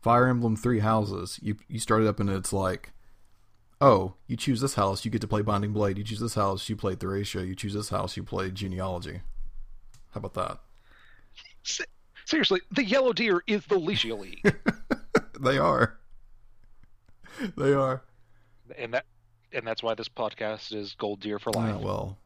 Fire 0.01 0.27
Emblem 0.27 0.55
Three 0.55 0.79
Houses. 0.79 1.39
You 1.41 1.57
you 1.67 1.79
start 1.79 2.01
it 2.01 2.07
up 2.07 2.19
and 2.19 2.29
it's 2.29 2.53
like, 2.53 2.91
oh, 3.79 4.15
you 4.27 4.35
choose 4.37 4.61
this 4.61 4.75
house, 4.75 5.05
you 5.05 5.11
get 5.11 5.21
to 5.21 5.27
play 5.27 5.41
Binding 5.41 5.73
Blade. 5.73 5.97
You 5.97 6.03
choose 6.03 6.19
this 6.19 6.35
house, 6.35 6.69
you 6.69 6.75
play 6.75 6.95
Thracia. 6.95 7.45
You 7.45 7.55
choose 7.55 7.73
this 7.73 7.89
house, 7.89 8.17
you 8.17 8.23
play 8.23 8.51
Genealogy. 8.51 9.21
How 10.11 10.19
about 10.19 10.33
that? 10.33 10.59
Se- 11.63 11.85
Seriously, 12.25 12.61
the 12.71 12.83
Yellow 12.83 13.13
Deer 13.13 13.43
is 13.47 13.65
the 13.65 13.77
Lycia 13.77 14.15
League, 14.15 14.55
they 15.39 15.57
are. 15.57 15.97
They 17.57 17.73
are. 17.73 18.03
and 18.77 18.93
that 18.93 19.05
and 19.53 19.65
that's 19.67 19.83
why 19.83 19.95
this 19.95 20.07
podcast 20.07 20.73
is 20.73 20.95
Gold 20.97 21.19
Deer 21.19 21.39
for 21.39 21.51
ah, 21.55 21.59
life. 21.59 21.75
Yeah, 21.79 21.85
well, 21.85 22.17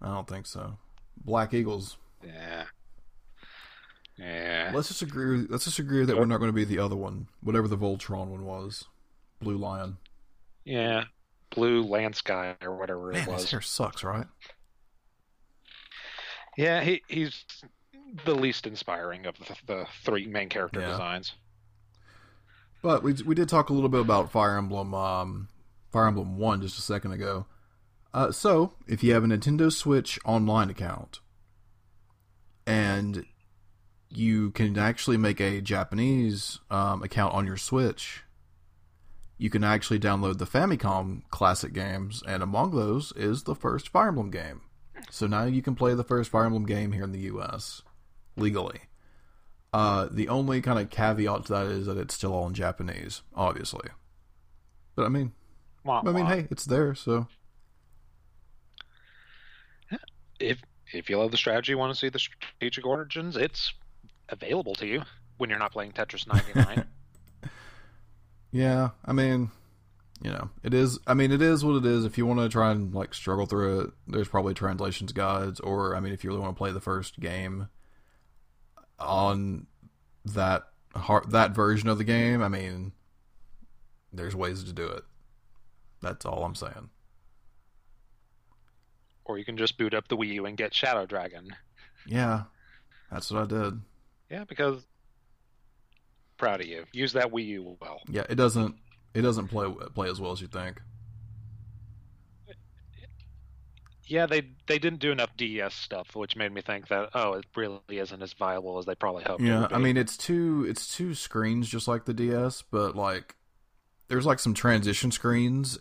I 0.00 0.08
don't 0.08 0.28
think 0.28 0.46
so. 0.46 0.78
Black 1.24 1.52
Eagles. 1.54 1.96
Yeah. 2.24 2.64
Yeah. 4.16 4.72
Let's 4.74 4.88
just 4.88 5.02
agree. 5.02 5.46
Let's 5.48 5.64
just 5.64 5.78
agree 5.78 6.04
that 6.04 6.16
we're 6.16 6.24
not 6.26 6.38
going 6.38 6.48
to 6.50 6.54
be 6.54 6.64
the 6.64 6.78
other 6.78 6.96
one, 6.96 7.28
whatever 7.42 7.68
the 7.68 7.78
Voltron 7.78 8.28
one 8.28 8.44
was. 8.44 8.84
Blue 9.40 9.56
Lion. 9.56 9.98
Yeah. 10.64 11.04
Blue 11.50 11.82
Land 11.82 12.16
Sky 12.16 12.56
or 12.62 12.76
whatever 12.76 13.06
Man, 13.12 13.22
it 13.22 13.24
his 13.24 13.28
was. 13.28 13.50
hair 13.50 13.60
sucks, 13.60 14.02
right? 14.04 14.26
Yeah, 16.56 16.82
he 16.82 17.02
he's 17.08 17.44
the 18.24 18.34
least 18.34 18.66
inspiring 18.66 19.26
of 19.26 19.36
the, 19.38 19.56
the 19.66 19.86
three 20.04 20.26
main 20.26 20.48
character 20.48 20.80
Yeah. 20.80 20.88
designs. 20.90 21.34
But 22.82 23.02
we 23.02 23.14
we 23.24 23.34
did 23.34 23.48
talk 23.48 23.70
a 23.70 23.72
little 23.72 23.88
bit 23.88 24.00
about 24.00 24.30
Fire 24.32 24.56
Emblem, 24.58 24.92
um, 24.94 25.48
Fire 25.92 26.06
Emblem 26.06 26.36
One 26.38 26.60
just 26.60 26.78
a 26.78 26.82
second 26.82 27.12
ago. 27.12 27.46
Uh, 28.18 28.32
so 28.32 28.72
if 28.88 29.04
you 29.04 29.14
have 29.14 29.22
a 29.22 29.28
Nintendo 29.28 29.72
Switch 29.72 30.18
online 30.24 30.70
account, 30.70 31.20
and 32.66 33.24
you 34.10 34.50
can 34.50 34.76
actually 34.76 35.16
make 35.16 35.40
a 35.40 35.60
Japanese 35.60 36.58
um, 36.68 37.04
account 37.04 37.32
on 37.32 37.46
your 37.46 37.56
Switch, 37.56 38.24
you 39.36 39.48
can 39.48 39.62
actually 39.62 40.00
download 40.00 40.38
the 40.38 40.46
Famicom 40.46 41.22
classic 41.30 41.72
games, 41.72 42.24
and 42.26 42.42
among 42.42 42.72
those 42.72 43.12
is 43.12 43.44
the 43.44 43.54
first 43.54 43.88
Fire 43.88 44.08
Emblem 44.08 44.32
game. 44.32 44.62
So 45.12 45.28
now 45.28 45.44
you 45.44 45.62
can 45.62 45.76
play 45.76 45.94
the 45.94 46.02
first 46.02 46.28
Fire 46.28 46.44
Emblem 46.46 46.66
game 46.66 46.90
here 46.90 47.04
in 47.04 47.12
the 47.12 47.20
U.S. 47.20 47.82
legally. 48.36 48.80
Uh, 49.72 50.08
the 50.10 50.28
only 50.28 50.60
kind 50.60 50.80
of 50.80 50.90
caveat 50.90 51.44
to 51.46 51.52
that 51.52 51.66
is 51.66 51.86
that 51.86 51.96
it's 51.96 52.14
still 52.14 52.34
all 52.34 52.48
in 52.48 52.54
Japanese, 52.54 53.22
obviously. 53.36 53.90
But 54.96 55.04
I 55.04 55.08
mean, 55.08 55.34
Wah, 55.84 56.00
I 56.04 56.10
mean, 56.10 56.24
wah. 56.24 56.30
hey, 56.30 56.48
it's 56.50 56.64
there, 56.64 56.96
so 56.96 57.28
if 60.40 60.60
if 60.92 61.10
you 61.10 61.18
love 61.18 61.30
the 61.30 61.36
strategy, 61.36 61.74
want 61.74 61.92
to 61.92 61.98
see 61.98 62.08
the 62.08 62.18
strategic 62.18 62.86
origins, 62.86 63.36
it's 63.36 63.72
available 64.28 64.74
to 64.76 64.86
you 64.86 65.02
when 65.36 65.50
you're 65.50 65.58
not 65.58 65.72
playing 65.72 65.92
Tetris 65.92 66.26
99. 66.26 66.86
yeah. 68.52 68.90
I 69.04 69.12
mean, 69.12 69.50
you 70.22 70.30
know, 70.30 70.50
it 70.62 70.74
is. 70.74 70.98
I 71.06 71.14
mean, 71.14 71.30
it 71.30 71.42
is 71.42 71.64
what 71.64 71.76
it 71.76 71.86
is. 71.86 72.04
If 72.04 72.18
you 72.18 72.26
want 72.26 72.40
to 72.40 72.48
try 72.48 72.70
and 72.72 72.94
like 72.94 73.14
struggle 73.14 73.46
through 73.46 73.80
it, 73.80 73.90
there's 74.06 74.28
probably 74.28 74.54
translations 74.54 75.12
guides, 75.12 75.60
or 75.60 75.94
I 75.94 76.00
mean, 76.00 76.12
if 76.12 76.24
you 76.24 76.30
really 76.30 76.42
want 76.42 76.56
to 76.56 76.58
play 76.58 76.72
the 76.72 76.80
first 76.80 77.20
game 77.20 77.68
on 78.98 79.66
that 80.24 80.64
heart 80.94 81.30
that 81.30 81.52
version 81.52 81.88
of 81.88 81.98
the 81.98 82.04
game, 82.04 82.42
I 82.42 82.48
mean, 82.48 82.92
there's 84.12 84.34
ways 84.34 84.64
to 84.64 84.72
do 84.72 84.86
it. 84.86 85.04
That's 86.02 86.26
all 86.26 86.44
I'm 86.44 86.54
saying. 86.54 86.90
Or 89.28 89.38
you 89.38 89.44
can 89.44 89.56
just 89.56 89.78
boot 89.78 89.94
up 89.94 90.08
the 90.08 90.16
Wii 90.16 90.34
U 90.34 90.46
and 90.46 90.56
get 90.56 90.74
Shadow 90.74 91.06
Dragon. 91.06 91.54
Yeah, 92.06 92.44
that's 93.10 93.30
what 93.30 93.42
I 93.42 93.46
did. 93.46 93.80
Yeah, 94.30 94.44
because 94.44 94.84
proud 96.38 96.60
of 96.60 96.66
you. 96.66 96.84
Use 96.92 97.12
that 97.12 97.30
Wii 97.30 97.46
U 97.46 97.76
well. 97.80 98.00
Yeah, 98.08 98.24
it 98.28 98.36
doesn't. 98.36 98.74
It 99.14 99.22
doesn't 99.22 99.48
play 99.48 99.72
play 99.94 100.10
as 100.10 100.20
well 100.20 100.32
as 100.32 100.40
you 100.40 100.48
think. 100.48 100.80
Yeah, 104.08 104.24
they 104.24 104.42
they 104.66 104.78
didn't 104.78 105.00
do 105.00 105.12
enough 105.12 105.36
DS 105.36 105.74
stuff, 105.74 106.16
which 106.16 106.34
made 106.34 106.52
me 106.52 106.62
think 106.62 106.88
that 106.88 107.10
oh, 107.14 107.34
it 107.34 107.44
really 107.54 107.80
isn't 107.90 108.22
as 108.22 108.32
viable 108.32 108.78
as 108.78 108.86
they 108.86 108.94
probably 108.94 109.24
hoped. 109.24 109.42
it 109.42 109.46
Yeah, 109.46 109.68
I 109.70 109.78
mean 109.78 109.98
it's 109.98 110.16
two 110.16 110.66
it's 110.68 110.94
two 110.94 111.14
screens 111.14 111.68
just 111.68 111.86
like 111.86 112.06
the 112.06 112.14
DS, 112.14 112.62
but 112.70 112.96
like 112.96 113.36
there's 114.08 114.24
like 114.24 114.38
some 114.38 114.54
transition 114.54 115.10
screens 115.10 115.78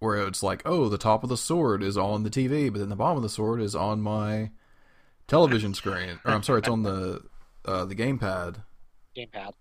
where 0.00 0.16
it's 0.26 0.42
like, 0.42 0.62
oh, 0.64 0.88
the 0.88 0.98
top 0.98 1.22
of 1.22 1.28
the 1.28 1.36
sword 1.36 1.82
is 1.82 1.96
on 1.96 2.24
the 2.24 2.30
TV, 2.30 2.72
but 2.72 2.80
then 2.80 2.88
the 2.88 2.96
bottom 2.96 3.18
of 3.18 3.22
the 3.22 3.28
sword 3.28 3.60
is 3.62 3.74
on 3.74 4.00
my 4.02 4.50
television 5.28 5.72
screen, 5.74 6.18
or 6.24 6.32
I'm 6.32 6.42
sorry, 6.42 6.58
it's 6.58 6.68
on 6.68 6.82
the 6.82 7.22
uh, 7.64 7.84
the 7.84 7.94
gamepad. 7.94 8.64
gamepad. 9.16 9.52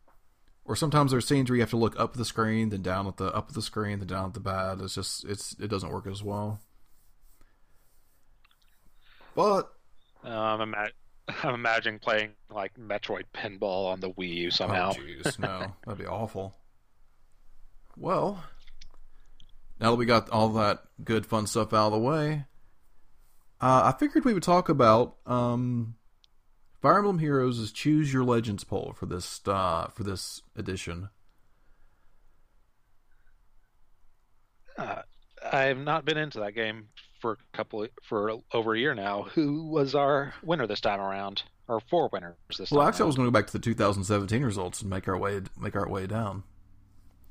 Or 0.65 0.75
sometimes 0.75 1.11
there's 1.11 1.27
scenes 1.27 1.49
where 1.49 1.55
you 1.57 1.61
have 1.63 1.69
to 1.71 1.77
look 1.77 1.99
up 1.99 2.13
the 2.13 2.25
screen, 2.25 2.69
then 2.69 2.81
down 2.81 3.07
at 3.07 3.17
the 3.17 3.25
up 3.35 3.51
the 3.53 3.61
screen, 3.61 3.99
then 3.99 4.07
down 4.07 4.25
at 4.27 4.33
the 4.33 4.39
pad. 4.39 4.81
It's 4.81 4.95
just 4.95 5.25
it's 5.25 5.55
it 5.59 5.67
doesn't 5.67 5.91
work 5.91 6.07
as 6.07 6.23
well. 6.23 6.59
But 9.35 9.69
Uh, 10.23 10.29
I'm, 10.29 10.61
ima- 10.61 10.89
I'm 11.43 11.53
imagining 11.55 11.99
playing 11.99 12.31
like 12.49 12.73
Metroid 12.75 13.25
Pinball 13.33 13.91
on 13.91 13.99
the 13.99 14.11
Wii 14.11 14.33
U 14.35 14.51
somehow. 14.51 14.91
Oh, 14.91 14.99
jeez, 14.99 15.39
no, 15.39 15.73
that'd 15.85 15.99
be 15.99 16.05
awful. 16.05 16.55
Well, 17.97 18.43
now 19.79 19.91
that 19.91 19.95
we 19.97 20.05
got 20.05 20.29
all 20.29 20.49
that 20.49 20.83
good, 21.03 21.25
fun 21.25 21.47
stuff 21.47 21.73
out 21.73 21.87
of 21.87 21.93
the 21.93 21.99
way, 21.99 22.45
uh, 23.61 23.91
I 23.93 23.97
figured 23.97 24.25
we 24.25 24.33
would 24.33 24.43
talk 24.43 24.69
about 24.69 25.15
um, 25.25 25.95
Fire 26.81 26.97
Emblem 26.97 27.19
Heroes' 27.19 27.71
Choose 27.71 28.13
Your 28.13 28.23
Legends 28.23 28.63
poll 28.63 28.93
for 28.97 29.05
this 29.05 29.41
uh, 29.47 29.87
for 29.87 30.03
this 30.03 30.41
edition. 30.55 31.09
Uh, 34.77 35.01
I 35.51 35.63
have 35.63 35.77
not 35.77 36.05
been 36.05 36.17
into 36.17 36.39
that 36.39 36.55
game 36.55 36.87
for 37.21 37.33
a 37.33 37.57
couple 37.57 37.85
for 38.03 38.33
over 38.53 38.73
a 38.73 38.79
year 38.79 38.95
now. 38.95 39.23
Who 39.33 39.67
was 39.67 39.93
our 39.93 40.33
winner 40.43 40.67
this 40.67 40.81
time 40.81 40.99
around? 40.99 41.43
or 41.69 41.79
four 41.87 42.09
winners 42.11 42.35
this 42.49 42.57
Well, 42.59 42.65
time. 42.65 42.77
Well, 42.77 42.87
actually, 42.87 43.03
I 43.03 43.05
was 43.07 43.15
going 43.15 43.27
to 43.27 43.31
go 43.31 43.39
back 43.39 43.45
to 43.47 43.53
the 43.53 43.59
2017 43.59 44.43
results 44.43 44.81
and 44.81 44.89
make 44.89 45.07
our 45.07 45.15
way 45.17 45.41
make 45.55 45.75
our 45.75 45.87
way 45.87 46.07
down 46.07 46.41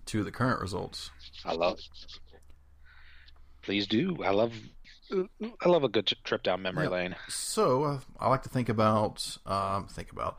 to 0.06 0.22
the 0.22 0.30
current 0.30 0.60
results. 0.60 1.10
I 1.44 1.54
love. 1.54 1.80
Please 3.68 3.86
do. 3.86 4.16
I 4.24 4.30
love. 4.30 4.54
I 5.12 5.68
love 5.68 5.84
a 5.84 5.90
good 5.90 6.06
trip 6.24 6.42
down 6.42 6.62
memory 6.62 6.84
Yeah. 6.84 6.90
lane. 6.90 7.16
So 7.28 7.84
uh, 7.84 8.00
I 8.18 8.30
like 8.30 8.42
to 8.44 8.48
think 8.48 8.70
about 8.70 9.36
um, 9.44 9.88
think 9.88 10.10
about 10.10 10.38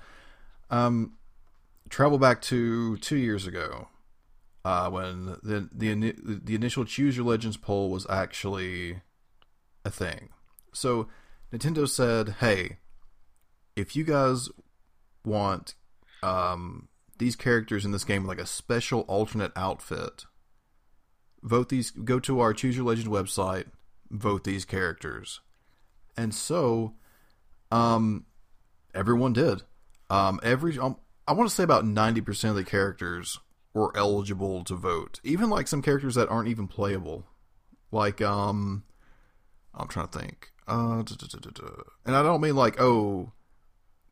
um, 0.72 1.14
travel 1.90 2.18
back 2.18 2.42
to 2.42 2.98
two 2.98 3.18
years 3.18 3.46
ago 3.46 3.88
uh, 4.66 4.90
when 4.90 5.38
the 5.44 5.70
the 5.72 6.40
the 6.44 6.56
initial 6.56 6.86
Choose 6.86 7.16
Your 7.18 7.28
Legends 7.28 7.56
poll 7.56 7.92
was 7.92 8.08
actually 8.10 9.02
a 9.86 9.92
thing. 9.92 10.30
So 10.74 11.08
Nintendo 11.54 11.88
said, 11.88 12.38
"Hey, 12.40 12.80
if 13.76 13.96
you 13.96 14.04
guys 14.04 14.50
want 15.24 15.76
um, 16.24 16.88
these 17.20 17.36
characters 17.36 17.86
in 17.86 17.92
this 17.92 18.04
game 18.06 18.26
like 18.26 18.42
a 18.42 18.48
special 18.48 19.02
alternate 19.02 19.52
outfit, 19.56 20.26
vote 21.42 21.70
these. 21.70 21.92
Go 21.92 22.20
to 22.22 22.40
our 22.40 22.54
Choose 22.54 22.76
Your 22.76 22.86
Legend 22.86 23.10
website, 23.10 23.66
vote 24.10 24.44
these 24.44 24.66
characters." 24.66 25.42
And 26.18 26.34
so, 26.34 26.96
um, 27.72 28.26
everyone 28.94 29.34
did. 29.34 29.64
Um, 30.10 30.40
every 30.44 30.78
um, 30.78 30.98
I 31.28 31.34
want 31.34 31.50
to 31.50 31.56
say 31.56 31.64
about 31.64 31.86
ninety 31.86 32.22
percent 32.22 32.52
of 32.52 32.56
the 32.58 32.70
characters 32.70 33.40
were 33.74 33.96
eligible 33.96 34.64
to 34.66 34.76
vote. 34.76 35.20
Even 35.24 35.50
like 35.50 35.68
some 35.68 35.82
characters 35.82 36.16
that 36.16 36.30
aren't 36.30 36.50
even 36.50 36.68
playable, 36.68 37.26
like 37.92 38.22
um, 38.22 38.84
I'm 39.74 39.88
trying 39.88 40.08
to 40.08 40.20
think. 40.20 40.52
Uh, 40.68 41.02
duh, 41.04 41.16
duh, 41.16 41.50
duh. 41.52 41.84
and 42.06 42.16
I 42.16 42.22
don't 42.22 42.42
mean 42.42 42.56
like 42.56 42.80
oh, 42.80 43.32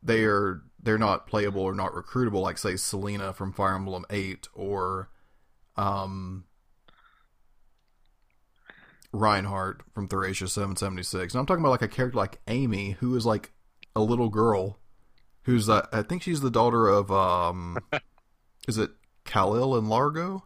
they 0.02 0.24
are 0.24 0.62
they're 0.82 0.98
not 0.98 1.28
playable 1.28 1.62
or 1.62 1.74
not 1.74 1.94
recruitable. 1.94 2.42
Like 2.42 2.58
say 2.58 2.76
Selena 2.76 3.34
from 3.34 3.52
Fire 3.52 3.76
Emblem 3.76 4.06
Eight 4.10 4.48
or 4.54 5.10
um. 5.76 6.46
Reinhardt 9.18 9.82
from 9.94 10.08
Thracia 10.08 10.48
776. 10.48 11.34
And 11.34 11.40
I'm 11.40 11.46
talking 11.46 11.64
about 11.64 11.72
like 11.72 11.82
a 11.82 11.88
character 11.88 12.18
like 12.18 12.40
Amy, 12.48 12.92
who 13.00 13.16
is 13.16 13.26
like 13.26 13.52
a 13.96 14.02
little 14.02 14.30
girl 14.30 14.78
who's 15.44 15.70
uh, 15.70 15.88
I 15.92 16.02
think 16.02 16.22
she's 16.22 16.42
the 16.42 16.52
daughter 16.52 16.88
of 16.88 17.12
um 17.12 17.78
is 18.68 18.78
it 18.78 18.92
Calill 19.26 19.76
and 19.76 19.90
Largo 19.90 20.44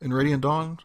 in 0.00 0.12
Radiant 0.12 0.42
Dawn? 0.42 0.78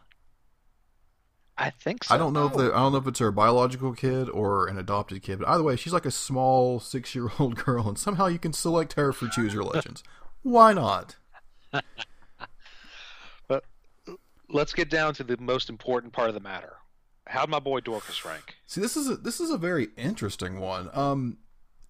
I 1.58 1.70
think 1.70 2.04
so. 2.04 2.14
I 2.14 2.18
don't 2.18 2.32
know 2.32 2.46
if 2.46 2.54
Oh, 2.54 2.58
the 2.58 2.74
I 2.74 2.78
don't 2.78 2.92
know 2.92 2.98
if 2.98 3.06
it's 3.06 3.18
her 3.18 3.32
biological 3.32 3.92
kid 3.92 4.28
or 4.28 4.66
an 4.66 4.78
adopted 4.78 5.22
kid, 5.22 5.38
but 5.38 5.48
either 5.48 5.62
way, 5.62 5.76
she's 5.76 5.92
like 5.92 6.04
a 6.06 6.10
small 6.10 6.80
six 6.80 7.14
year 7.14 7.28
old 7.38 7.56
girl, 7.64 7.88
and 7.88 7.98
somehow 7.98 8.26
you 8.26 8.38
can 8.38 8.52
select 8.52 8.92
her 8.94 9.12
for 9.12 9.28
Choose 9.28 9.54
Your 9.54 9.64
Legends. 9.64 10.02
Why 10.42 10.72
not? 10.72 11.16
Let's 14.48 14.72
get 14.72 14.88
down 14.90 15.14
to 15.14 15.24
the 15.24 15.36
most 15.38 15.68
important 15.68 16.12
part 16.12 16.28
of 16.28 16.34
the 16.34 16.40
matter. 16.40 16.74
How'd 17.26 17.50
my 17.50 17.58
boy 17.58 17.80
Dorcas 17.80 18.24
rank? 18.24 18.56
See, 18.66 18.80
this 18.80 18.96
is 18.96 19.08
a, 19.08 19.16
this 19.16 19.40
is 19.40 19.50
a 19.50 19.58
very 19.58 19.88
interesting 19.96 20.60
one. 20.60 20.88
Um, 20.92 21.38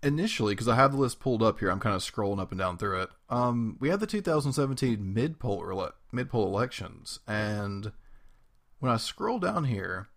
initially, 0.03 0.55
because 0.55 0.69
I 0.69 0.77
have 0.77 0.93
the 0.93 0.99
list 0.99 1.21
pulled 1.21 1.43
up 1.43 1.59
here, 1.59 1.69
I'm 1.71 1.81
kind 1.81 1.95
of 1.95 2.01
scrolling 2.03 2.41
up 2.41 2.53
and 2.53 2.59
down 2.59 2.79
through 2.79 3.03
it. 3.03 3.11
Um, 3.29 3.77
we 3.79 3.91
had 3.91 4.01
the 4.01 4.07
2017 4.07 5.13
mid 5.13 5.39
poll 5.39 5.91
mid 6.13 6.31
poll 6.31 6.47
elections, 6.47 7.19
and 7.27 7.93
when 8.79 8.91
I 8.91 8.97
scroll 8.97 9.39
down 9.39 9.65
here, 9.65 10.09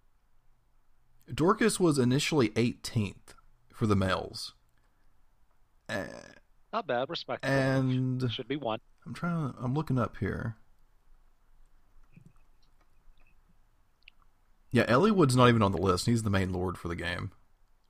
Dorcas 1.33 1.79
was 1.79 1.99
initially 1.99 2.49
18th 2.49 3.35
for 3.73 3.85
the 3.87 3.95
males, 3.95 4.53
Eh, 5.89 6.05
Not 6.71 6.87
bad, 6.87 7.09
respectable. 7.09 7.53
and 7.53 8.31
should 8.31 8.47
be 8.47 8.55
one. 8.57 8.79
I'm 9.05 9.13
trying. 9.13 9.51
to 9.53 9.59
I'm 9.59 9.73
looking 9.73 9.97
up 9.99 10.17
here. 10.17 10.55
Yeah, 14.71 14.85
Eliwood's 14.85 15.35
not 15.35 15.49
even 15.49 15.61
on 15.61 15.71
the 15.71 15.81
list. 15.81 16.05
He's 16.05 16.23
the 16.23 16.29
main 16.29 16.53
lord 16.53 16.77
for 16.77 16.87
the 16.87 16.95
game, 16.95 17.31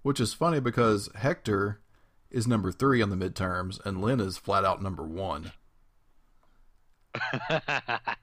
which 0.02 0.20
is 0.20 0.34
funny 0.34 0.60
because 0.60 1.10
Hector 1.16 1.82
is 2.32 2.48
number 2.48 2.72
three 2.72 3.02
on 3.02 3.10
the 3.10 3.16
midterms, 3.16 3.84
and 3.86 4.02
Lyn 4.02 4.20
is 4.20 4.38
flat 4.38 4.64
out 4.64 4.82
number 4.82 5.04
one. 5.04 5.52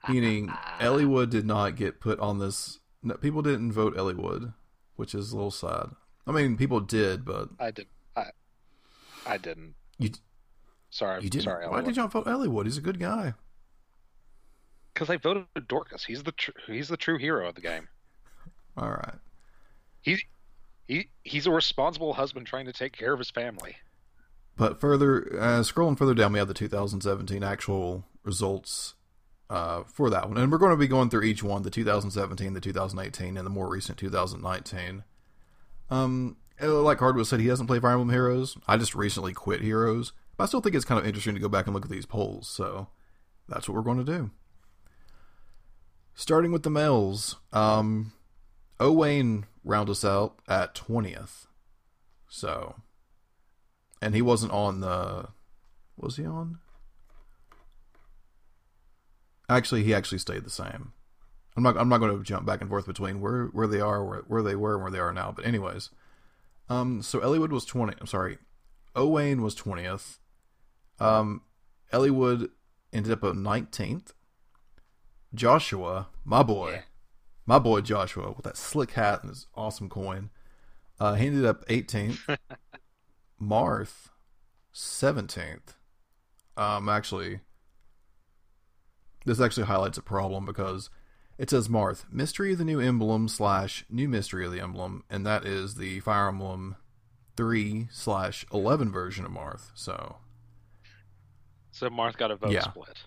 Meaning, 0.09 0.47
Eliwood 0.79 1.29
did 1.29 1.45
not 1.45 1.75
get 1.75 1.99
put 1.99 2.19
on 2.19 2.39
this. 2.39 2.79
No, 3.03 3.15
people 3.15 3.41
didn't 3.41 3.73
vote 3.73 3.95
Eliwood, 3.95 4.53
which 4.95 5.13
is 5.13 5.31
a 5.31 5.35
little 5.35 5.51
sad. 5.51 5.89
I 6.25 6.31
mean, 6.31 6.57
people 6.57 6.79
did, 6.79 7.25
but 7.25 7.49
I 7.59 7.71
did. 7.71 7.87
I. 8.15 8.25
I 9.25 9.37
didn't. 9.37 9.75
you 9.97 10.11
Sorry. 10.89 11.21
you 11.23 11.29
didn't. 11.29 11.43
Sorry. 11.43 11.67
Why 11.67 11.81
did 11.81 11.97
y'all 11.97 12.07
vote 12.07 12.25
Eliwood? 12.25 12.65
He's 12.65 12.77
a 12.77 12.81
good 12.81 12.99
guy. 12.99 13.33
Because 14.93 15.09
I 15.09 15.17
voted 15.17 15.45
Dorcas. 15.67 16.05
He's 16.05 16.23
the 16.23 16.31
tr- 16.31 16.51
he's 16.65 16.87
the 16.87 16.97
true 16.97 17.17
hero 17.17 17.49
of 17.49 17.55
the 17.55 17.61
game. 17.61 17.87
All 18.77 18.89
right. 18.89 19.15
He 20.01 20.23
he 20.87 21.09
he's 21.23 21.47
a 21.47 21.51
responsible 21.51 22.13
husband 22.13 22.47
trying 22.47 22.65
to 22.65 22.73
take 22.73 22.93
care 22.93 23.13
of 23.13 23.19
his 23.19 23.29
family. 23.29 23.77
But 24.55 24.79
further, 24.79 25.27
uh, 25.39 25.59
scrolling 25.61 25.97
further 25.97 26.15
down, 26.15 26.33
we 26.33 26.39
have 26.39 26.47
the 26.47 26.53
2017 26.53 27.43
actual 27.43 28.05
results 28.23 28.95
uh, 29.49 29.83
for 29.83 30.09
that 30.09 30.27
one, 30.27 30.37
and 30.37 30.51
we're 30.51 30.57
going 30.57 30.71
to 30.71 30.77
be 30.77 30.87
going 30.87 31.09
through 31.09 31.23
each 31.23 31.43
one: 31.43 31.63
the 31.63 31.69
2017, 31.69 32.53
the 32.53 32.61
2018, 32.61 33.37
and 33.37 33.45
the 33.45 33.49
more 33.51 33.69
recent 33.69 33.97
2019. 33.97 35.03
Um, 35.89 36.37
uh, 36.61 36.81
like 36.81 36.99
Hardwood 36.99 37.27
said, 37.27 37.39
he 37.39 37.47
doesn't 37.47 37.67
play 37.67 37.79
Fire 37.79 37.91
Emblem 37.91 38.09
Heroes. 38.09 38.57
I 38.67 38.77
just 38.77 38.95
recently 38.95 39.33
quit 39.33 39.61
Heroes, 39.61 40.11
but 40.35 40.45
I 40.45 40.47
still 40.47 40.61
think 40.61 40.75
it's 40.75 40.85
kind 40.85 40.99
of 40.99 41.05
interesting 41.05 41.35
to 41.35 41.39
go 41.39 41.49
back 41.49 41.67
and 41.67 41.73
look 41.73 41.85
at 41.85 41.91
these 41.91 42.05
polls. 42.05 42.47
So 42.47 42.87
that's 43.47 43.69
what 43.69 43.75
we're 43.75 43.83
going 43.83 44.03
to 44.03 44.17
do. 44.17 44.31
Starting 46.15 46.51
with 46.51 46.63
the 46.63 46.71
males, 46.71 47.35
um, 47.53 48.11
Owain 48.79 49.45
round 49.63 49.89
us 49.89 50.05
out 50.05 50.39
at 50.47 50.75
20th. 50.75 51.47
So 52.27 52.75
and 54.01 54.13
he 54.13 54.21
wasn't 54.21 54.51
on 54.51 54.81
the 54.81 55.29
was 55.97 56.17
he 56.17 56.25
on? 56.25 56.59
Actually 59.49 59.83
he 59.83 59.93
actually 59.93 60.19
stayed 60.19 60.43
the 60.43 60.49
same. 60.49 60.93
I'm 61.55 61.63
not 61.63 61.77
i'm 61.77 61.89
not 61.89 61.97
going 61.97 62.15
to 62.15 62.23
jump 62.23 62.45
back 62.45 62.61
and 62.61 62.69
forth 62.69 62.85
between 62.85 63.19
where 63.19 63.45
where 63.45 63.67
they 63.67 63.79
are 63.79 64.03
where, 64.03 64.19
where 64.27 64.43
they 64.43 64.55
were 64.55 64.75
and 64.75 64.83
where 64.83 64.91
they 64.91 64.99
are 64.99 65.13
now 65.13 65.31
but 65.35 65.45
anyways. 65.45 65.89
Um 66.69 67.01
so 67.01 67.19
eliwood 67.19 67.49
was 67.49 67.65
20 67.65 67.95
i'm 67.99 68.07
sorry. 68.07 68.37
Owain 68.95 69.41
was 69.41 69.55
20th 69.55 70.17
um 70.99 71.41
eliwood 71.93 72.49
ended 72.91 73.11
up 73.11 73.23
at 73.23 73.33
19th 73.33 74.13
joshua 75.33 76.07
my 76.23 76.43
boy. 76.43 76.71
Yeah. 76.71 76.81
My 77.47 77.57
boy 77.57 77.81
joshua 77.81 78.31
with 78.31 78.43
that 78.43 78.57
slick 78.57 78.91
hat 78.91 79.21
and 79.23 79.29
his 79.29 79.47
awesome 79.55 79.89
coin 79.89 80.29
uh 80.99 81.15
he 81.15 81.25
ended 81.27 81.45
up 81.45 81.65
18th 81.67 82.37
Marth, 83.41 84.09
seventeenth. 84.71 85.75
Um, 86.55 86.89
actually, 86.89 87.41
this 89.25 89.39
actually 89.39 89.67
highlights 89.67 89.99
a 89.99 90.01
problem 90.01 90.43
because 90.45 90.89
it 91.37 91.51
says 91.51 91.67
Marth, 91.67 92.05
mystery 92.11 92.53
of 92.53 92.57
the 92.57 92.65
new 92.65 92.79
emblem 92.79 93.27
slash 93.27 93.85
new 93.91 94.07
mystery 94.09 94.45
of 94.45 94.51
the 94.51 94.59
emblem, 94.59 95.03
and 95.07 95.23
that 95.23 95.45
is 95.45 95.75
the 95.75 95.99
Fire 95.99 96.27
Emblem 96.29 96.77
three 97.35 97.87
slash 97.91 98.43
eleven 98.51 98.91
version 98.91 99.23
of 99.23 99.31
Marth. 99.31 99.69
So 99.75 100.17
So 101.69 101.89
Marth 101.89 102.17
got 102.17 102.31
a 102.31 102.35
vote 102.35 102.53
Yeah. 102.53 102.61
split. 102.61 103.03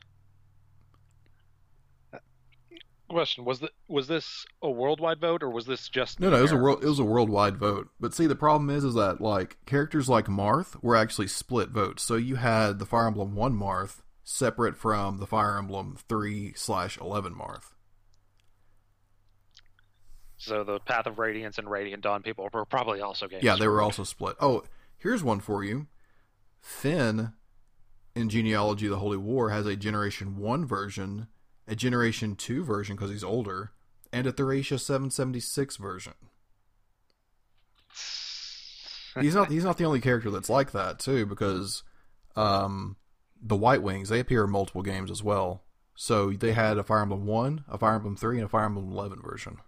Question: 3.10 3.44
Was 3.44 3.58
the 3.58 3.70
was 3.88 4.06
this 4.06 4.46
a 4.62 4.70
worldwide 4.70 5.20
vote 5.20 5.42
or 5.42 5.50
was 5.50 5.66
this 5.66 5.88
just 5.88 6.20
no, 6.20 6.30
no, 6.30 6.36
it 6.36 6.42
was 6.42 6.52
a 6.52 6.56
world, 6.56 6.84
it 6.84 6.88
was 6.88 7.00
a 7.00 7.04
worldwide 7.04 7.56
vote. 7.56 7.88
But 7.98 8.14
see, 8.14 8.28
the 8.28 8.36
problem 8.36 8.70
is, 8.70 8.84
is 8.84 8.94
that 8.94 9.20
like 9.20 9.56
characters 9.66 10.08
like 10.08 10.26
Marth 10.26 10.80
were 10.80 10.94
actually 10.94 11.26
split 11.26 11.70
votes. 11.70 12.04
So 12.04 12.14
you 12.14 12.36
had 12.36 12.78
the 12.78 12.86
Fire 12.86 13.08
Emblem 13.08 13.34
one 13.34 13.58
Marth 13.58 14.02
separate 14.22 14.76
from 14.76 15.18
the 15.18 15.26
Fire 15.26 15.58
Emblem 15.58 15.96
three 16.08 16.52
slash 16.54 16.98
eleven 16.98 17.34
Marth. 17.34 17.72
So 20.36 20.62
the 20.62 20.78
Path 20.78 21.06
of 21.06 21.18
Radiance 21.18 21.58
and 21.58 21.68
Radiant 21.68 22.04
Dawn 22.04 22.22
people 22.22 22.48
were 22.52 22.64
probably 22.64 23.00
also 23.00 23.26
getting. 23.26 23.44
Yeah, 23.44 23.56
they 23.56 23.66
were 23.66 23.82
also 23.82 24.04
split. 24.04 24.36
Oh, 24.40 24.62
here's 24.96 25.24
one 25.24 25.40
for 25.40 25.64
you. 25.64 25.88
Finn 26.60 27.32
in 28.14 28.28
Genealogy 28.28 28.86
of 28.86 28.92
the 28.92 28.98
Holy 28.98 29.16
War 29.16 29.50
has 29.50 29.66
a 29.66 29.74
Generation 29.74 30.36
1 30.36 30.64
version, 30.64 31.26
a 31.70 31.76
Generation 31.76 32.36
2 32.36 32.64
version 32.64 32.96
because 32.96 33.10
he's 33.10 33.24
older, 33.24 33.70
and 34.12 34.26
a 34.26 34.32
Thracia 34.32 34.78
776 34.78 35.76
version. 35.76 36.14
He's 39.18 39.34
not 39.34 39.50
he's 39.50 39.64
not 39.64 39.76
the 39.78 39.84
only 39.84 40.00
character 40.00 40.30
that's 40.30 40.50
like 40.50 40.72
that 40.72 40.98
too 41.00 41.26
because 41.26 41.82
um 42.36 42.96
the 43.42 43.56
White 43.56 43.82
Wings, 43.82 44.08
they 44.08 44.20
appear 44.20 44.44
in 44.44 44.50
multiple 44.50 44.82
games 44.82 45.10
as 45.10 45.22
well. 45.22 45.62
So 45.94 46.30
they 46.32 46.52
had 46.52 46.78
a 46.78 46.82
Fire 46.84 47.02
Emblem 47.02 47.26
1, 47.26 47.64
a 47.68 47.78
Fire 47.78 47.94
Emblem 47.94 48.16
3, 48.16 48.36
and 48.36 48.44
a 48.44 48.48
Fire 48.48 48.66
Emblem 48.66 48.90
11 48.90 49.22
version. 49.22 49.58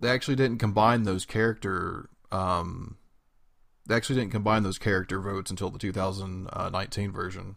They 0.00 0.10
actually 0.10 0.36
didn't 0.36 0.58
combine 0.58 1.02
those 1.04 1.24
character 1.24 2.08
Um, 2.32 2.96
they 3.86 3.94
actually 3.94 4.18
didn't 4.18 4.32
combine 4.32 4.62
those 4.62 4.78
character 4.78 5.20
votes 5.20 5.50
until 5.50 5.70
the 5.70 5.78
2019 5.78 7.12
version. 7.12 7.56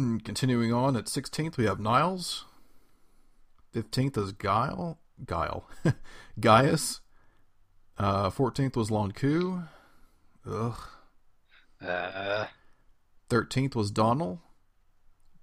Mm, 0.00 0.24
continuing 0.24 0.72
on 0.72 0.96
at 0.96 1.04
16th, 1.04 1.58
we 1.58 1.66
have 1.66 1.78
Niles. 1.78 2.46
15th 3.74 4.16
is 4.16 4.32
Guile. 4.32 4.98
Guile. 5.26 5.68
Gaius. 6.40 7.00
Uh, 7.98 8.30
14th 8.30 8.76
was 8.76 8.88
Lon'qu. 8.88 9.68
Ugh. 10.50 10.78
Uh, 11.86 12.46
13th 13.28 13.74
was 13.74 13.90
Donnel. 13.90 14.40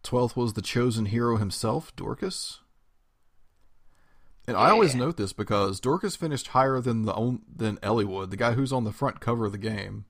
12th 0.04 0.36
was 0.36 0.54
the 0.54 0.64
chosen 0.64 1.06
hero 1.06 1.38
himself, 1.38 1.96
Dorcas. 1.96 2.62
And 4.48 4.58
I 4.58 4.72
always 4.72 4.96
note 4.96 5.18
this 5.18 5.34
because 5.34 5.80
Dorcas 5.80 6.16
finished 6.16 6.48
higher 6.48 6.82
than 6.82 7.04
the 7.04 7.14
on, 7.14 7.44
than 7.54 7.78
Eliwood, 7.78 8.32
the 8.32 8.38
guy 8.38 8.54
who's 8.54 8.74
on 8.74 8.86
the 8.86 8.92
front 8.92 9.20
cover 9.20 9.46
of 9.46 9.52
the 9.52 9.58
game. 9.60 10.06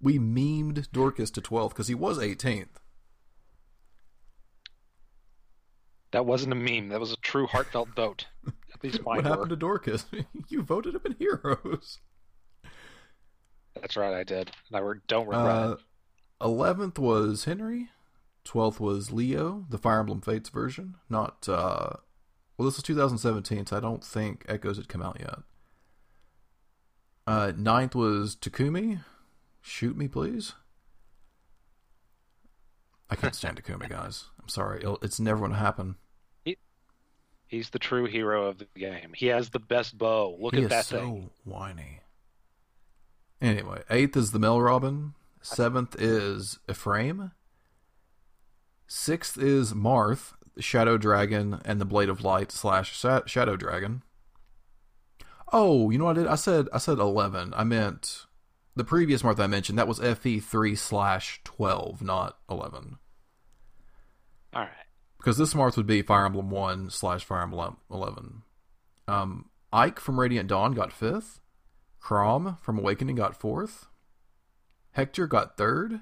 We 0.00 0.18
memed 0.18 0.90
Dorcas 0.90 1.30
to 1.32 1.40
12th 1.40 1.68
because 1.68 1.88
he 1.88 1.94
was 1.94 2.18
18th. 2.18 2.80
That 6.16 6.24
wasn't 6.24 6.50
a 6.50 6.56
meme. 6.56 6.88
That 6.88 6.98
was 6.98 7.12
a 7.12 7.16
true 7.16 7.46
heartfelt 7.46 7.90
vote. 7.94 8.24
At 8.72 8.82
least 8.82 9.02
mine 9.02 9.16
what 9.16 9.26
happened 9.26 9.50
to 9.50 9.56
Dorcas? 9.56 10.06
you 10.48 10.62
voted 10.62 10.94
him 10.94 11.02
in 11.04 11.16
Heroes. 11.18 11.98
That's 13.78 13.98
right, 13.98 14.14
I 14.14 14.24
did. 14.24 14.50
And 14.68 14.76
I 14.76 14.78
re- 14.78 15.00
don't 15.08 15.26
regret 15.26 15.44
Uh, 15.44 15.72
it. 15.72 15.78
11th 16.40 16.98
was 16.98 17.44
Henry. 17.44 17.90
12th 18.46 18.80
was 18.80 19.12
Leo, 19.12 19.66
the 19.68 19.76
Fire 19.76 20.00
Emblem 20.00 20.22
Fates 20.22 20.48
version. 20.48 20.94
Not, 21.10 21.46
uh, 21.50 21.96
well, 22.56 22.64
this 22.64 22.76
was 22.78 22.82
2017, 22.84 23.66
so 23.66 23.76
I 23.76 23.80
don't 23.80 24.02
think 24.02 24.46
Echoes 24.48 24.78
had 24.78 24.88
come 24.88 25.02
out 25.02 25.18
yet. 25.20 25.40
Uh, 27.26 27.52
9th 27.54 27.94
was 27.94 28.36
Takumi. 28.36 29.00
Shoot 29.60 29.98
me, 29.98 30.08
please. 30.08 30.54
I 33.10 33.16
can't 33.16 33.34
stand 33.34 33.62
Takumi, 33.62 33.90
guys. 33.90 34.24
I'm 34.40 34.48
sorry. 34.48 34.78
It'll, 34.78 34.98
it's 35.02 35.20
never 35.20 35.40
going 35.40 35.50
to 35.52 35.58
happen. 35.58 35.96
He's 37.46 37.70
the 37.70 37.78
true 37.78 38.06
hero 38.06 38.46
of 38.46 38.58
the 38.58 38.66
game. 38.76 39.12
He 39.14 39.26
has 39.26 39.50
the 39.50 39.60
best 39.60 39.96
bow. 39.96 40.36
Look 40.40 40.54
he 40.54 40.60
at 40.60 40.64
is 40.64 40.70
that 40.70 40.84
so 40.86 40.98
thing. 40.98 41.30
whiny. 41.44 42.00
Anyway, 43.40 43.82
eighth 43.90 44.16
is 44.16 44.32
the 44.32 44.38
Mel 44.38 44.60
Robin. 44.60 45.14
Seventh 45.42 45.94
is 46.00 46.58
Ephraim. 46.68 47.30
Sixth 48.88 49.38
is 49.38 49.74
Marth, 49.74 50.32
the 50.54 50.62
Shadow 50.62 50.96
Dragon, 50.96 51.60
and 51.64 51.80
the 51.80 51.84
Blade 51.84 52.08
of 52.08 52.22
Light 52.24 52.50
slash 52.50 52.96
Shadow 52.98 53.56
Dragon. 53.56 54.02
Oh, 55.52 55.90
you 55.90 55.98
know 55.98 56.04
what 56.06 56.18
I 56.18 56.22
did? 56.22 56.28
I 56.28 56.34
said 56.34 56.68
I 56.72 56.78
said 56.78 56.98
eleven. 56.98 57.52
I 57.56 57.62
meant 57.62 58.26
the 58.74 58.84
previous 58.84 59.22
Marth 59.22 59.38
I 59.38 59.46
mentioned. 59.46 59.78
That 59.78 59.86
was 59.86 60.00
FE 60.00 60.40
three 60.40 60.74
slash 60.74 61.40
twelve, 61.44 62.02
not 62.02 62.38
eleven. 62.50 62.98
All 64.52 64.62
right. 64.62 64.70
Because 65.26 65.38
this 65.38 65.54
Marth 65.54 65.76
would 65.76 65.88
be 65.88 66.02
Fire 66.02 66.24
Emblem 66.24 66.50
one 66.50 66.88
slash 66.88 67.24
Fire 67.24 67.42
Emblem 67.42 67.78
eleven. 67.90 68.42
Um, 69.08 69.46
Ike 69.72 69.98
from 69.98 70.20
Radiant 70.20 70.48
Dawn 70.48 70.72
got 70.72 70.92
fifth. 70.92 71.40
Chrom 72.00 72.62
from 72.62 72.78
Awakening 72.78 73.16
got 73.16 73.34
fourth. 73.34 73.88
Hector 74.92 75.26
got 75.26 75.56
third. 75.56 76.00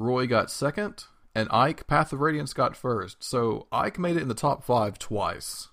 Roy 0.00 0.26
got 0.26 0.50
second. 0.50 1.04
And 1.32 1.46
Ike, 1.52 1.86
Path 1.86 2.12
of 2.12 2.18
Radiance, 2.18 2.52
got 2.54 2.76
first. 2.76 3.22
So 3.22 3.68
Ike 3.70 4.00
made 4.00 4.16
it 4.16 4.22
in 4.22 4.28
the 4.28 4.34
top 4.34 4.64
five 4.64 4.98
twice. 4.98 5.68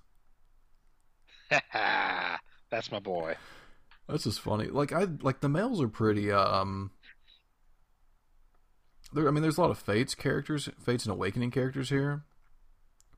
That's 1.50 2.91
my 2.91 3.00
boy. 3.00 3.38
That's 4.08 4.26
just 4.26 4.41
funny. 4.41 4.67
Like 4.67 4.94
I 4.94 5.08
like 5.22 5.39
the 5.39 5.50
males 5.50 5.82
are 5.82 5.88
pretty 5.88 6.32
um 6.32 6.91
there 9.13 9.28
I 9.28 9.32
mean 9.32 9.41
there's 9.41 9.58
a 9.58 9.62
lot 9.62 9.71
of 9.71 9.78
Fates 9.78 10.15
characters, 10.15 10.69
Fates 10.80 11.06
and 11.06 11.12
Awakening 11.12 11.52
characters 11.52 11.89
here. 11.89 12.24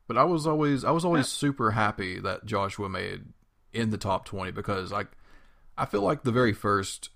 But 0.08 0.18
I 0.18 0.24
was 0.24 0.46
always 0.46 0.84
I 0.84 0.92
was 0.92 1.06
always 1.06 1.28
super 1.28 1.72
happy 1.72 2.20
that 2.20 2.46
Joshua 2.46 2.90
made 2.90 3.26
in 3.72 3.90
the 3.90 3.98
top 3.98 4.26
20 4.26 4.52
because 4.52 4.92
like 4.92 5.08
I 5.78 5.86
feel 5.86 6.02
like 6.02 6.24
the 6.24 6.32
very 6.32 6.54
first 6.54 7.10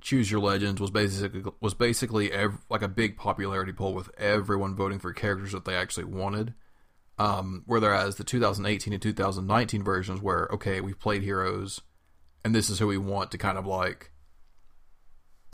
Choose 0.00 0.30
Your 0.30 0.40
Legends 0.40 0.80
was 0.80 0.90
basically 0.90 1.44
was 1.60 1.74
basically 1.74 2.32
ev- 2.32 2.64
like 2.70 2.82
a 2.82 2.88
big 2.88 3.16
popularity 3.16 3.72
poll 3.72 3.94
with 3.94 4.10
everyone 4.18 4.74
voting 4.74 4.98
for 4.98 5.12
characters 5.12 5.52
that 5.52 5.64
they 5.64 5.74
actually 5.74 6.04
wanted. 6.04 6.54
Um, 7.18 7.62
whereas 7.66 8.16
the 8.16 8.24
2018 8.24 8.92
and 8.92 9.00
2019 9.00 9.82
versions 9.82 10.20
where 10.20 10.48
okay 10.52 10.80
we've 10.82 10.98
played 10.98 11.22
heroes 11.22 11.80
and 12.44 12.54
this 12.54 12.68
is 12.68 12.78
who 12.78 12.86
we 12.86 12.98
want 12.98 13.30
to 13.30 13.38
kind 13.38 13.56
of 13.56 13.66
like 13.66 14.10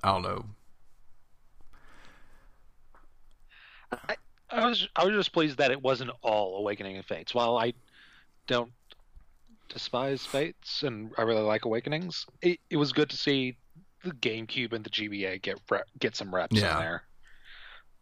I 0.02 0.12
don't 0.12 0.22
know. 0.22 0.44
I 4.50 4.66
was 4.68 4.86
I 4.96 5.04
was 5.04 5.14
just 5.14 5.32
pleased 5.32 5.58
that 5.58 5.70
it 5.70 5.82
wasn't 5.82 6.10
all 6.22 6.58
Awakening 6.58 6.96
and 6.96 7.04
Fates. 7.04 7.34
While 7.34 7.56
I 7.56 7.72
don't 8.46 8.72
despise 9.68 10.24
Fates 10.26 10.82
and 10.82 11.10
I 11.16 11.22
really 11.22 11.42
like 11.42 11.64
Awakenings, 11.64 12.26
it, 12.42 12.60
it 12.68 12.76
was 12.76 12.92
good 12.92 13.08
to 13.10 13.16
see 13.16 13.56
the 14.04 14.10
GameCube 14.10 14.72
and 14.72 14.84
the 14.84 14.90
GBA 14.90 15.40
get 15.42 15.58
re- 15.70 15.80
get 15.98 16.16
some 16.16 16.34
reps 16.34 16.56
Yeah. 16.56 16.74
in 16.74 16.80
there. 16.84 17.02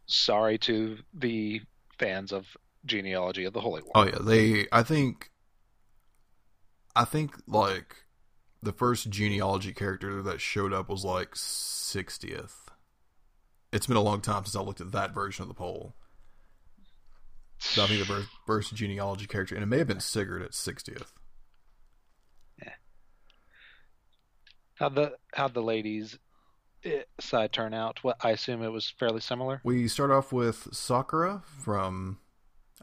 Sorry 0.06 0.58
to 0.58 0.98
the 1.14 1.60
fans 1.98 2.32
of 2.32 2.46
Genealogy 2.86 3.44
of 3.44 3.52
the 3.52 3.60
Holy 3.60 3.82
War. 3.82 3.92
Oh 3.94 4.04
yeah, 4.06 4.18
they 4.20 4.66
I 4.72 4.82
think 4.82 5.30
I 6.96 7.04
think 7.04 7.34
like 7.46 7.94
the 8.62 8.72
first 8.72 9.08
genealogy 9.10 9.72
character 9.72 10.20
that 10.22 10.40
showed 10.40 10.72
up 10.72 10.88
was 10.88 11.04
like 11.04 11.30
60th. 11.34 12.66
It's 13.72 13.86
been 13.86 13.96
a 13.96 14.02
long 14.02 14.20
time 14.20 14.44
since 14.44 14.56
I 14.56 14.60
looked 14.60 14.80
at 14.80 14.92
that 14.92 15.14
version 15.14 15.42
of 15.42 15.48
the 15.48 15.54
poll. 15.54 15.94
So 17.58 17.84
I 17.84 17.86
think 17.86 18.06
the 18.06 18.26
first, 18.46 18.74
genealogy 18.74 19.26
character, 19.26 19.54
and 19.54 19.62
it 19.62 19.66
may 19.66 19.78
have 19.78 19.86
been 19.86 20.00
Sigurd 20.00 20.42
at 20.42 20.52
60th. 20.52 21.12
Yeah. 22.58 22.72
How'd 24.74 24.94
the 24.94 25.12
how'd 25.34 25.52
the 25.52 25.62
ladies 25.62 26.18
eh, 26.84 27.02
side 27.20 27.52
turn 27.52 27.74
out? 27.74 28.02
What 28.02 28.16
I 28.24 28.30
assume 28.30 28.62
it 28.62 28.70
was 28.70 28.92
fairly 28.98 29.20
similar. 29.20 29.60
We 29.62 29.88
start 29.88 30.10
off 30.10 30.32
with 30.32 30.68
Sakura 30.72 31.42
from. 31.62 32.18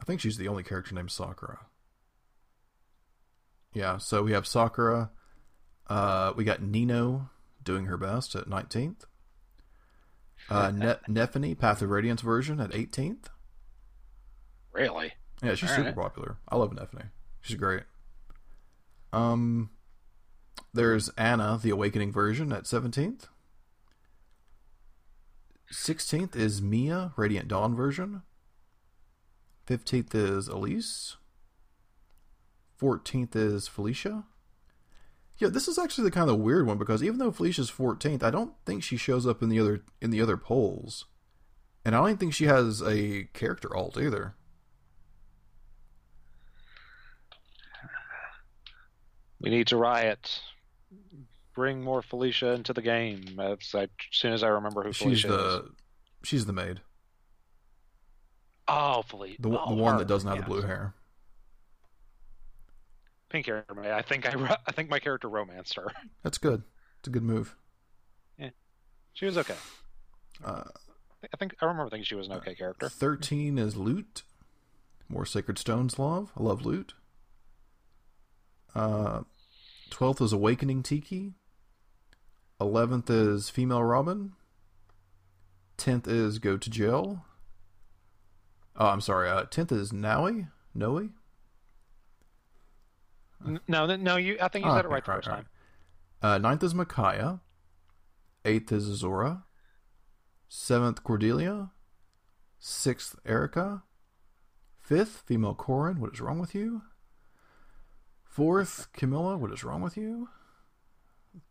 I 0.00 0.04
think 0.04 0.20
she's 0.20 0.36
the 0.36 0.46
only 0.46 0.62
character 0.62 0.94
named 0.94 1.10
Sakura. 1.10 1.66
Yeah, 3.74 3.98
so 3.98 4.22
we 4.22 4.32
have 4.32 4.46
Sakura. 4.46 5.10
Uh, 5.88 6.32
we 6.36 6.44
got 6.44 6.62
Nino 6.62 7.30
doing 7.62 7.86
her 7.86 7.96
best 7.96 8.36
at 8.36 8.46
19th. 8.46 9.04
Uh, 10.50 10.70
ne- 10.70 10.96
Nephenee, 11.08 11.58
Path 11.58 11.82
of 11.82 11.90
Radiance 11.90 12.22
version 12.22 12.58
at 12.60 12.70
18th. 12.70 13.26
Really? 14.72 15.12
Yeah, 15.42 15.54
she's 15.54 15.68
All 15.70 15.76
super 15.76 15.88
right. 15.88 15.96
popular. 15.96 16.36
I 16.48 16.56
love 16.56 16.70
Nephenee. 16.72 17.10
She's 17.40 17.56
great. 17.56 17.82
Um, 19.12 19.70
there's 20.72 21.08
Anna, 21.10 21.58
the 21.62 21.70
Awakening 21.70 22.12
version, 22.12 22.52
at 22.52 22.64
17th. 22.64 23.28
16th 25.72 26.34
is 26.34 26.62
Mia, 26.62 27.12
Radiant 27.16 27.48
Dawn 27.48 27.74
version. 27.74 28.22
15th 29.66 30.14
is 30.14 30.48
Elise. 30.48 31.16
14th 32.80 33.36
is 33.36 33.68
Felicia. 33.68 34.24
Yeah, 35.38 35.48
this 35.48 35.68
is 35.68 35.78
actually 35.78 36.04
the 36.04 36.10
kind 36.10 36.28
of 36.30 36.38
weird 36.38 36.66
one 36.66 36.78
because 36.78 37.02
even 37.02 37.18
though 37.18 37.30
Felicia's 37.30 37.70
14th, 37.70 38.22
I 38.24 38.30
don't 38.30 38.54
think 38.66 38.82
she 38.82 38.96
shows 38.96 39.26
up 39.26 39.40
in 39.42 39.48
the 39.48 39.60
other 39.60 39.84
in 40.00 40.10
the 40.10 40.20
other 40.20 40.36
polls. 40.36 41.06
And 41.84 41.94
I 41.94 41.98
don't 41.98 42.08
even 42.08 42.18
think 42.18 42.34
she 42.34 42.46
has 42.46 42.82
a 42.82 43.28
character 43.34 43.74
alt 43.74 43.96
either. 43.96 44.34
We 49.40 49.50
need 49.50 49.68
to 49.68 49.76
riot. 49.76 50.40
Bring 51.54 51.82
more 51.82 52.02
Felicia 52.02 52.52
into 52.52 52.72
the 52.72 52.82
game. 52.82 53.38
As, 53.40 53.74
I, 53.74 53.82
as 53.84 53.88
soon 54.12 54.32
as 54.32 54.42
I 54.42 54.48
remember 54.48 54.82
who 54.82 54.92
She's 54.92 55.22
Felicia 55.22 55.28
the 55.28 55.58
is. 55.64 55.70
she's 56.24 56.46
the 56.46 56.52
maid, 56.52 56.80
Oh, 58.68 59.02
Felicia. 59.02 59.40
the 59.42 59.48
one- 59.48 59.60
oh, 59.64 59.74
the 59.76 59.82
one 59.82 59.92
her. 59.94 59.98
that 60.00 60.08
doesn't 60.08 60.28
have 60.28 60.38
Yes. 60.38 60.44
the 60.48 60.54
blue 60.54 60.62
hair. 60.62 60.94
Pink 63.30 63.46
hair. 63.46 63.64
I 63.92 64.02
think 64.02 64.26
I 64.26 64.56
I 64.66 64.72
think 64.72 64.88
my 64.88 64.98
character 64.98 65.28
romanced 65.28 65.74
her. 65.74 65.88
That's 66.22 66.38
good. 66.38 66.62
It's 67.00 67.08
a 67.08 67.10
good 67.10 67.22
move. 67.22 67.54
Yeah, 68.38 68.50
She 69.12 69.26
was 69.26 69.36
okay. 69.38 69.54
Uh, 70.44 70.64
I 71.32 71.36
think 71.36 71.54
I 71.60 71.66
remember 71.66 71.90
thinking 71.90 72.04
she 72.04 72.14
was 72.14 72.26
an 72.28 72.34
okay 72.34 72.54
character. 72.54 72.88
Thirteen 72.88 73.58
is 73.58 73.76
Lute. 73.76 74.22
More 75.08 75.26
sacred 75.26 75.58
stones 75.58 75.98
love. 75.98 76.32
I 76.38 76.42
love 76.42 76.64
Lute. 76.64 76.94
Uh, 78.74 79.22
twelfth 79.90 80.20
is 80.20 80.32
awakening 80.32 80.82
tiki. 80.82 81.34
Eleventh 82.60 83.08
is 83.10 83.50
female 83.50 83.82
robin. 83.84 84.32
Tenth 85.76 86.08
is 86.08 86.38
go 86.38 86.56
to 86.56 86.70
jail. 86.70 87.24
Oh, 88.76 88.86
I'm 88.86 89.00
sorry. 89.00 89.28
Uh, 89.28 89.44
tenth 89.44 89.72
is 89.72 89.92
Nowi. 89.92 90.48
Nowi. 90.76 91.10
N- 93.46 93.60
No, 93.68 93.86
no, 93.96 94.16
you. 94.16 94.36
I 94.40 94.48
think 94.48 94.64
you 94.64 94.70
Oh, 94.70 94.74
said 94.74 94.84
it 94.84 94.88
okay, 94.88 94.94
right 94.94 95.04
the 95.04 95.12
first 95.12 95.28
right. 95.28 95.34
time. 95.36 95.46
Uh, 96.20 96.38
ninth 96.38 96.62
is 96.62 96.74
Micaiah. 96.74 97.40
Eighth 98.44 98.72
is 98.72 98.88
Azura. 98.88 99.42
Seventh, 100.48 101.04
Cordelia. 101.04 101.70
Sixth, 102.58 103.16
Eirika. 103.24 103.82
Fifth, 104.80 105.22
female 105.26 105.54
Corrin. 105.54 105.98
What 105.98 106.14
is 106.14 106.20
wrong 106.20 106.38
with 106.38 106.54
you? 106.54 106.82
Fourth, 108.24 108.92
Camilla. 108.92 109.36
What 109.36 109.52
is 109.52 109.62
wrong 109.64 109.80
with 109.82 109.96
you? 109.96 110.28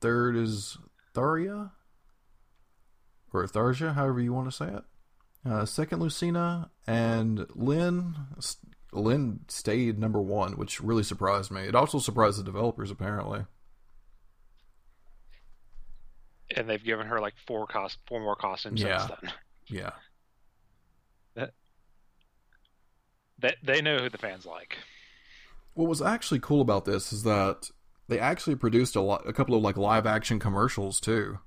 Third 0.02 0.36
is 0.36 0.78
Tharia. 1.13 1.71
Or 3.34 3.45
Tharja, 3.45 3.93
however 3.93 4.19
you 4.21 4.34
want 4.34 4.47
to 4.50 4.56
say 4.56 4.67
it. 4.67 4.84
Uh, 5.45 5.65
second, 5.65 6.00
Lucina. 6.00 6.71
And 6.88 7.45
Lyn. 7.54 8.15
Lyn 8.93 9.41
stayed 9.47 10.00
number 10.00 10.21
one, 10.21 10.54
which 10.58 10.80
really 10.82 11.04
surprised 11.04 11.52
me. 11.52 11.62
It 11.63 11.76
also 11.76 12.00
surprised 12.00 12.39
the 12.39 12.43
developers, 12.43 12.89
apparently. 12.91 13.45
And 16.56 16.69
they've 16.69 16.84
given 16.84 17.08
her 17.08 17.19
like 17.19 17.34
four 17.45 17.67
cost, 17.67 17.97
four 18.08 18.21
more 18.21 18.36
costumes 18.36 18.82
Yeah. 18.82 19.06
since 19.08 19.19
then. 19.21 19.32
Yeah. 19.67 19.91
They 23.39 23.54
they 23.62 23.82
know 23.82 23.97
who 24.00 24.10
the 24.10 24.17
fans 24.17 24.45
like. 24.47 24.78
What 25.76 25.88
was 25.88 26.02
actually 26.02 26.39
cool 26.39 26.62
about 26.62 26.86
this 26.86 27.13
is 27.13 27.21
that 27.23 27.69
they 28.08 28.19
actually 28.19 28.56
produced 28.56 28.95
a 28.95 29.02
lot, 29.02 29.28
a 29.30 29.34
couple 29.34 29.54
of 29.56 29.62
like 29.62 29.78
live 29.78 30.08
action 30.08 30.39
commercials 30.39 31.00
too, 31.00 31.38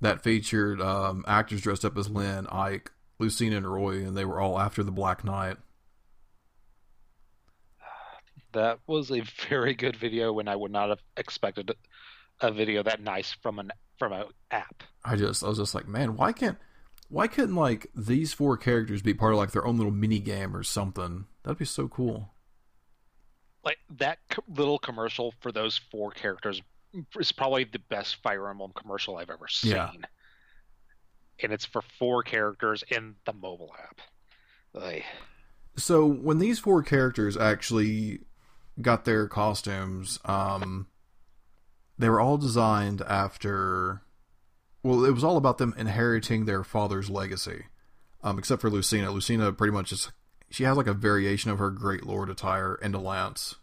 that 0.00 0.22
featured 0.22 0.80
um, 0.80 1.24
actors 1.26 1.62
dressed 1.62 1.84
up 1.84 1.98
as 1.98 2.08
Lyn, 2.08 2.46
Ike, 2.46 2.92
Lucina, 3.18 3.56
and 3.56 3.66
Roy, 3.66 4.06
and 4.06 4.16
they 4.16 4.24
were 4.24 4.38
all 4.38 4.56
after 4.56 4.84
the 4.84 4.92
Black 4.92 5.24
Knight. 5.24 5.56
That 8.54 8.78
was 8.86 9.10
a 9.10 9.20
very 9.48 9.74
good 9.74 9.96
video 9.96 10.32
when 10.32 10.48
I 10.48 10.56
would 10.56 10.72
not 10.72 10.88
have 10.88 11.02
expected 11.16 11.72
a 12.40 12.50
video 12.50 12.82
that 12.82 13.00
nice 13.00 13.32
from 13.42 13.58
an 13.58 13.70
from 13.98 14.12
an 14.12 14.24
app. 14.50 14.82
I 15.04 15.16
just, 15.16 15.44
I 15.44 15.48
was 15.48 15.58
just 15.58 15.74
like, 15.74 15.86
man, 15.86 16.16
why 16.16 16.32
can't, 16.32 16.58
why 17.08 17.28
couldn't 17.28 17.54
like 17.54 17.86
these 17.94 18.32
four 18.32 18.56
characters 18.56 19.02
be 19.02 19.14
part 19.14 19.32
of 19.32 19.38
like 19.38 19.52
their 19.52 19.66
own 19.66 19.76
little 19.76 19.92
mini 19.92 20.18
game 20.18 20.56
or 20.56 20.62
something? 20.64 21.26
That'd 21.44 21.58
be 21.58 21.64
so 21.64 21.86
cool. 21.86 22.30
Like 23.64 23.78
that 23.98 24.18
co- 24.30 24.42
little 24.48 24.78
commercial 24.78 25.32
for 25.40 25.52
those 25.52 25.80
four 25.90 26.10
characters 26.10 26.60
is 27.18 27.32
probably 27.32 27.64
the 27.64 27.78
best 27.78 28.16
Fire 28.22 28.48
Emblem 28.48 28.72
commercial 28.74 29.16
I've 29.16 29.30
ever 29.30 29.48
seen. 29.48 29.72
Yeah. 29.72 29.90
And 31.42 31.52
it's 31.52 31.64
for 31.64 31.82
four 31.98 32.22
characters 32.22 32.84
in 32.88 33.14
the 33.26 33.32
mobile 33.32 33.74
app. 33.80 34.00
Like, 34.72 35.04
So 35.76 36.06
when 36.06 36.38
these 36.38 36.58
four 36.58 36.82
characters 36.82 37.36
actually 37.36 38.20
got 38.80 39.04
their 39.04 39.28
costumes, 39.28 40.18
um, 40.24 40.88
they 41.98 42.08
were 42.08 42.20
all 42.20 42.36
designed 42.36 43.02
after. 43.02 44.02
Well, 44.82 45.04
it 45.04 45.12
was 45.12 45.24
all 45.24 45.36
about 45.36 45.58
them 45.58 45.74
inheriting 45.78 46.44
their 46.44 46.62
father's 46.62 47.08
legacy, 47.08 47.64
um, 48.22 48.38
except 48.38 48.60
for 48.60 48.70
Lucina. 48.70 49.10
Lucina 49.10 49.52
pretty 49.52 49.72
much 49.72 49.90
just 49.90 50.12
she 50.50 50.64
has 50.64 50.76
like 50.76 50.86
a 50.86 50.92
variation 50.92 51.50
of 51.50 51.58
her 51.58 51.70
Great 51.70 52.04
Lord 52.04 52.28
attire 52.28 52.74
and 52.74 52.94
a 52.94 52.98
lance, 52.98 53.56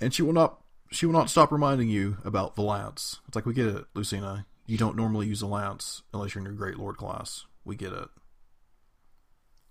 and 0.00 0.12
she 0.12 0.22
will 0.22 0.32
not 0.32 0.60
she 0.90 1.06
will 1.06 1.12
not 1.12 1.30
stop 1.30 1.52
reminding 1.52 1.88
you 1.88 2.18
about 2.24 2.56
the 2.56 2.62
lance. 2.62 3.20
It's 3.26 3.36
like 3.36 3.46
we 3.46 3.54
get 3.54 3.68
it, 3.68 3.84
Lucina. 3.94 4.46
You 4.66 4.76
don't 4.76 4.96
normally 4.96 5.26
use 5.26 5.42
a 5.42 5.46
lance 5.46 6.02
unless 6.12 6.34
you're 6.34 6.40
in 6.40 6.46
your 6.46 6.54
Great 6.54 6.76
Lord 6.76 6.96
class. 6.96 7.46
We 7.64 7.76
get 7.76 7.92
it. 7.92 8.08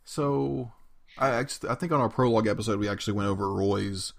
So, 0.03 0.71
I 1.17 1.29
actually, 1.29 1.69
I 1.69 1.75
think 1.75 1.91
on 1.91 1.99
our 1.99 2.09
prologue 2.09 2.47
episode 2.47 2.79
we 2.79 2.87
actually 2.87 3.13
went 3.13 3.29
over 3.29 3.53
Roy's 3.53 4.13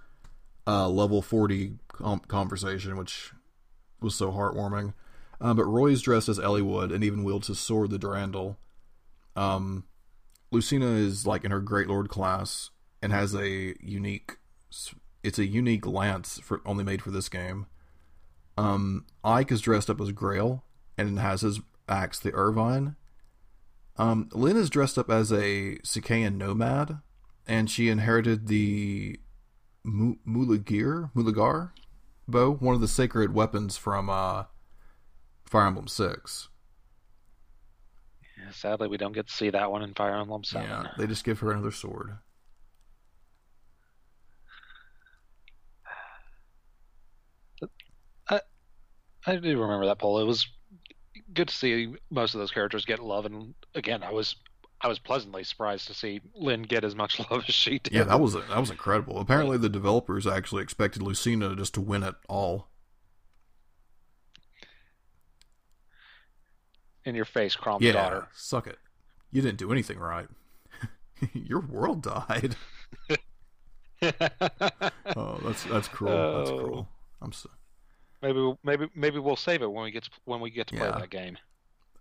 uh, 0.67 0.89
level 0.89 1.23
forty 1.23 1.75
com- 1.89 2.21
conversation, 2.21 2.97
which 2.97 3.33
was 4.01 4.15
so 4.15 4.33
heartwarming. 4.33 4.95
Uh, 5.41 5.55
but 5.55 5.65
Roy's 5.65 6.03
dressed 6.03 6.29
as 6.29 6.39
Eliwood 6.39 6.93
and 6.93 7.03
even 7.03 7.25
wields 7.25 7.47
his 7.47 7.59
sword, 7.59 7.91
the 7.91 7.99
Durandal. 7.99 8.59
Um, 9.37 9.85
Lucina 10.51 10.87
is 10.87 11.27
like 11.27 11.45
in 11.45 11.51
her 11.51 11.61
Great 11.61 11.89
Lord 11.89 12.09
class 12.09 12.71
and 13.01 13.13
has 13.13 13.35
a 13.35 13.75
unique. 13.81 14.37
It's 15.23 15.39
a 15.39 15.47
unique 15.47 15.87
lance 15.87 16.39
for 16.43 16.61
only 16.65 16.85
made 16.85 17.03
for 17.03 17.11
this 17.11 17.29
game. 17.29 17.67
Um, 18.57 19.07
Ike 19.25 19.53
is 19.53 19.61
dressed 19.61 19.89
up 19.89 20.01
as 20.01 20.13
Greil 20.13 20.63
and 20.99 21.19
has 21.19 21.41
his 21.41 21.61
axe, 21.89 22.19
the 22.19 22.33
Urvan. 22.33 22.97
Um, 24.01 24.31
Lyn 24.33 24.57
is 24.57 24.71
dressed 24.71 24.97
up 24.97 25.11
as 25.11 25.31
a 25.31 25.77
Sacaen 25.85 26.37
nomad, 26.39 27.01
and 27.47 27.69
she 27.71 27.91
inherited 27.91 28.47
the 28.47 29.21
Mu- 29.85 30.17
Mulagir, 30.27 31.13
Mulagar 31.13 31.73
bow, 32.27 32.55
one 32.55 32.75
of 32.75 32.81
the 32.81 32.89
sacred 32.89 33.35
weapons 33.35 33.77
from 33.77 34.09
uh, 34.09 34.45
Fire 35.45 35.67
Emblem 35.67 35.87
Six. 35.87 36.49
yeah, 38.39 38.51
sadly, 38.53 38.89
we 38.89 38.97
don't 38.97 39.13
get 39.13 39.27
to 39.27 39.35
see 39.35 39.51
that 39.51 39.71
one 39.71 39.83
in 39.83 39.93
Fire 39.93 40.17
Emblem 40.17 40.45
Seven. 40.45 40.71
Yeah, 40.71 40.87
they 40.97 41.07
just 41.07 41.23
give 41.25 41.41
her 41.41 41.53
another 41.53 41.71
sword. 41.71 42.17
I 49.27 49.37
do 49.37 49.61
remember 49.61 49.85
that 49.85 49.99
poll. 49.99 50.21
It 50.21 50.25
was 50.25 50.49
good 51.35 51.49
to 51.49 51.55
see 51.55 51.95
most 52.11 52.35
of 52.35 52.41
those 52.41 52.51
characters 52.51 52.85
get 52.85 52.99
love, 53.01 53.27
and 53.27 53.55
again, 53.75 54.03
I 54.03 54.11
was 54.13 54.37
I 54.83 54.89
was 54.89 54.99
pleasantly 54.99 55.45
surprised 55.45 55.87
to 55.89 55.95
see 55.95 56.21
Lyn 56.35 56.63
get 56.63 56.85
as 56.85 56.95
much 56.95 57.19
love 57.31 57.45
as 57.49 57.55
she 57.55 57.79
did. 57.79 57.93
Yeah, 57.93 58.05
that 58.05 58.21
was 58.21 58.35
that 58.35 58.59
was 58.59 58.71
incredible. 58.71 59.19
Apparently, 59.21 59.59
the 59.59 59.69
developers 59.69 60.27
actually 60.27 60.63
expected 60.63 61.03
Lucina 61.03 61.55
just 61.57 61.75
to 61.75 61.81
win 61.81 62.03
it 62.03 62.15
all. 62.29 62.69
in 67.05 67.15
your 67.15 67.25
face, 67.25 67.57
Chrom's 67.57 67.83
Yeah, 67.83 67.93
daughter. 67.93 68.29
suck 68.35 68.67
it. 68.67 68.79
You 69.33 69.41
didn't 69.41 69.57
do 69.59 69.73
anything 69.73 69.99
right. 69.99 70.29
Your 71.33 71.61
world 71.61 72.03
died. 72.03 72.57
Oh, 75.15 75.39
that's 75.45 75.65
that's 75.65 75.89
cruel. 75.89 76.39
That's 76.39 76.51
Oh. 76.51 76.59
cruel. 76.59 76.89
I'm 77.21 77.33
so, 77.33 77.51
maybe 78.23 78.39
we'll- 78.39 78.59
maybe 78.63 78.89
maybe 78.95 79.19
we'll 79.19 79.37
save 79.37 79.63
it 79.63 79.71
when 79.71 79.85
we 79.85 79.91
get 79.91 80.05
to, 80.05 80.11
when 80.25 80.41
we 80.41 80.51
get 80.51 80.67
to 80.69 80.77
play 80.77 80.87
Yeah. 80.87 80.99
that 80.99 81.11
game. 81.11 81.39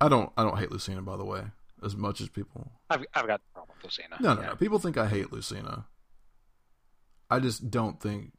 I 0.01 0.07
don't 0.09 0.31
I 0.37 0.43
don't 0.43 0.57
hate 0.57 0.71
Lucina 0.71 1.01
by 1.01 1.17
the 1.17 1.25
way 1.25 1.43
as 1.83 1.95
much 1.95 2.21
as 2.21 2.29
people. 2.29 2.71
I've 2.89 3.05
I've 3.13 3.27
got 3.27 3.41
no 3.55 3.61
problem 3.61 3.77
with 3.77 3.85
Lucina. 3.85 4.17
No, 4.19 4.33
no, 4.33 4.41
Yeah. 4.41 4.47
no. 4.49 4.55
People 4.55 4.79
think 4.79 4.97
I 4.97 5.07
hate 5.07 5.31
Lucina. 5.31 5.85
I 7.29 7.39
just 7.39 7.69
don't 7.69 7.99
think. 8.01 8.33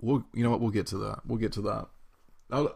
We'll 0.00 0.24
you 0.32 0.42
know 0.42 0.50
what 0.50 0.60
we'll 0.60 0.70
get 0.70 0.86
to 0.88 0.98
that. 0.98 1.20
We'll 1.26 1.38
get 1.38 1.52
to 1.52 1.62
that. 1.62 1.88
I'll, 2.50 2.74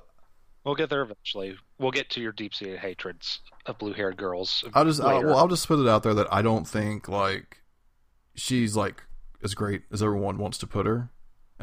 We'll 0.64 0.74
get 0.74 0.88
there 0.88 1.02
eventually. 1.02 1.58
We'll 1.78 1.90
get 1.90 2.08
to 2.10 2.22
your 2.22 2.32
deep-seated 2.32 2.78
hatreds 2.78 3.40
of 3.66 3.76
blue-haired 3.76 4.16
girls. 4.16 4.64
I'll 4.72 4.86
just 4.86 4.98
I'll, 5.02 5.22
well 5.22 5.36
I'll 5.36 5.48
just 5.48 5.68
put 5.68 5.78
it 5.78 5.86
out 5.86 6.02
there 6.02 6.14
that 6.14 6.26
I 6.32 6.40
don't 6.40 6.66
think 6.66 7.06
like 7.06 7.60
she's 8.34 8.74
like 8.74 9.02
as 9.42 9.54
great 9.54 9.82
as 9.92 10.02
everyone 10.02 10.38
wants 10.38 10.56
to 10.58 10.66
put 10.66 10.86
her, 10.86 11.10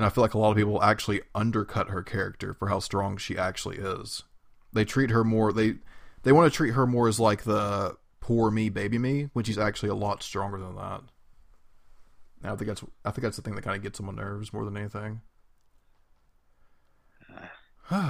and 0.01 0.07
I 0.07 0.09
feel 0.09 0.23
like 0.23 0.33
a 0.33 0.39
lot 0.39 0.49
of 0.49 0.57
people 0.57 0.81
actually 0.81 1.21
undercut 1.35 1.89
her 1.89 2.01
character 2.01 2.55
for 2.55 2.69
how 2.69 2.79
strong 2.79 3.17
she 3.17 3.37
actually 3.37 3.77
is. 3.77 4.23
They 4.73 4.83
treat 4.83 5.11
her 5.11 5.23
more 5.23 5.53
they 5.53 5.75
they 6.23 6.31
want 6.31 6.51
to 6.51 6.57
treat 6.57 6.71
her 6.71 6.87
more 6.87 7.07
as 7.07 7.19
like 7.19 7.43
the 7.43 7.97
poor 8.19 8.49
me 8.49 8.69
baby 8.69 8.97
me 8.97 9.29
when 9.33 9.45
she's 9.45 9.59
actually 9.59 9.89
a 9.89 9.95
lot 9.95 10.23
stronger 10.23 10.57
than 10.57 10.75
that. 10.75 11.01
And 12.41 12.51
I 12.51 12.55
think 12.55 12.67
that's 12.67 12.83
I 13.05 13.11
think 13.11 13.21
that's 13.21 13.35
the 13.35 13.43
thing 13.43 13.53
that 13.53 13.61
kind 13.61 13.77
of 13.77 13.83
gets 13.83 13.99
on 13.99 14.07
my 14.07 14.13
nerves 14.13 14.51
more 14.51 14.65
than 14.65 14.75
anything. 14.75 15.21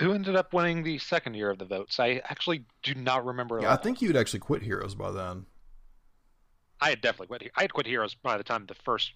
Who 0.00 0.14
ended 0.14 0.34
up 0.34 0.52
winning 0.52 0.82
the 0.82 0.98
second 0.98 1.34
year 1.34 1.50
of 1.50 1.58
the 1.58 1.64
votes? 1.64 2.00
I 2.00 2.20
actually 2.24 2.64
do 2.82 2.96
not 2.96 3.24
remember. 3.24 3.60
Yeah, 3.60 3.72
I 3.72 3.76
think 3.76 4.02
you'd 4.02 4.16
actually 4.16 4.40
quit 4.40 4.62
Heroes 4.62 4.96
by 4.96 5.12
then. 5.12 5.46
I 6.80 6.88
had 6.88 7.00
definitely 7.00 7.28
quit. 7.28 7.52
I 7.54 7.62
had 7.62 7.72
quit 7.72 7.86
Heroes 7.86 8.14
by 8.14 8.36
the 8.36 8.42
time 8.42 8.66
the 8.66 8.74
first. 8.74 9.12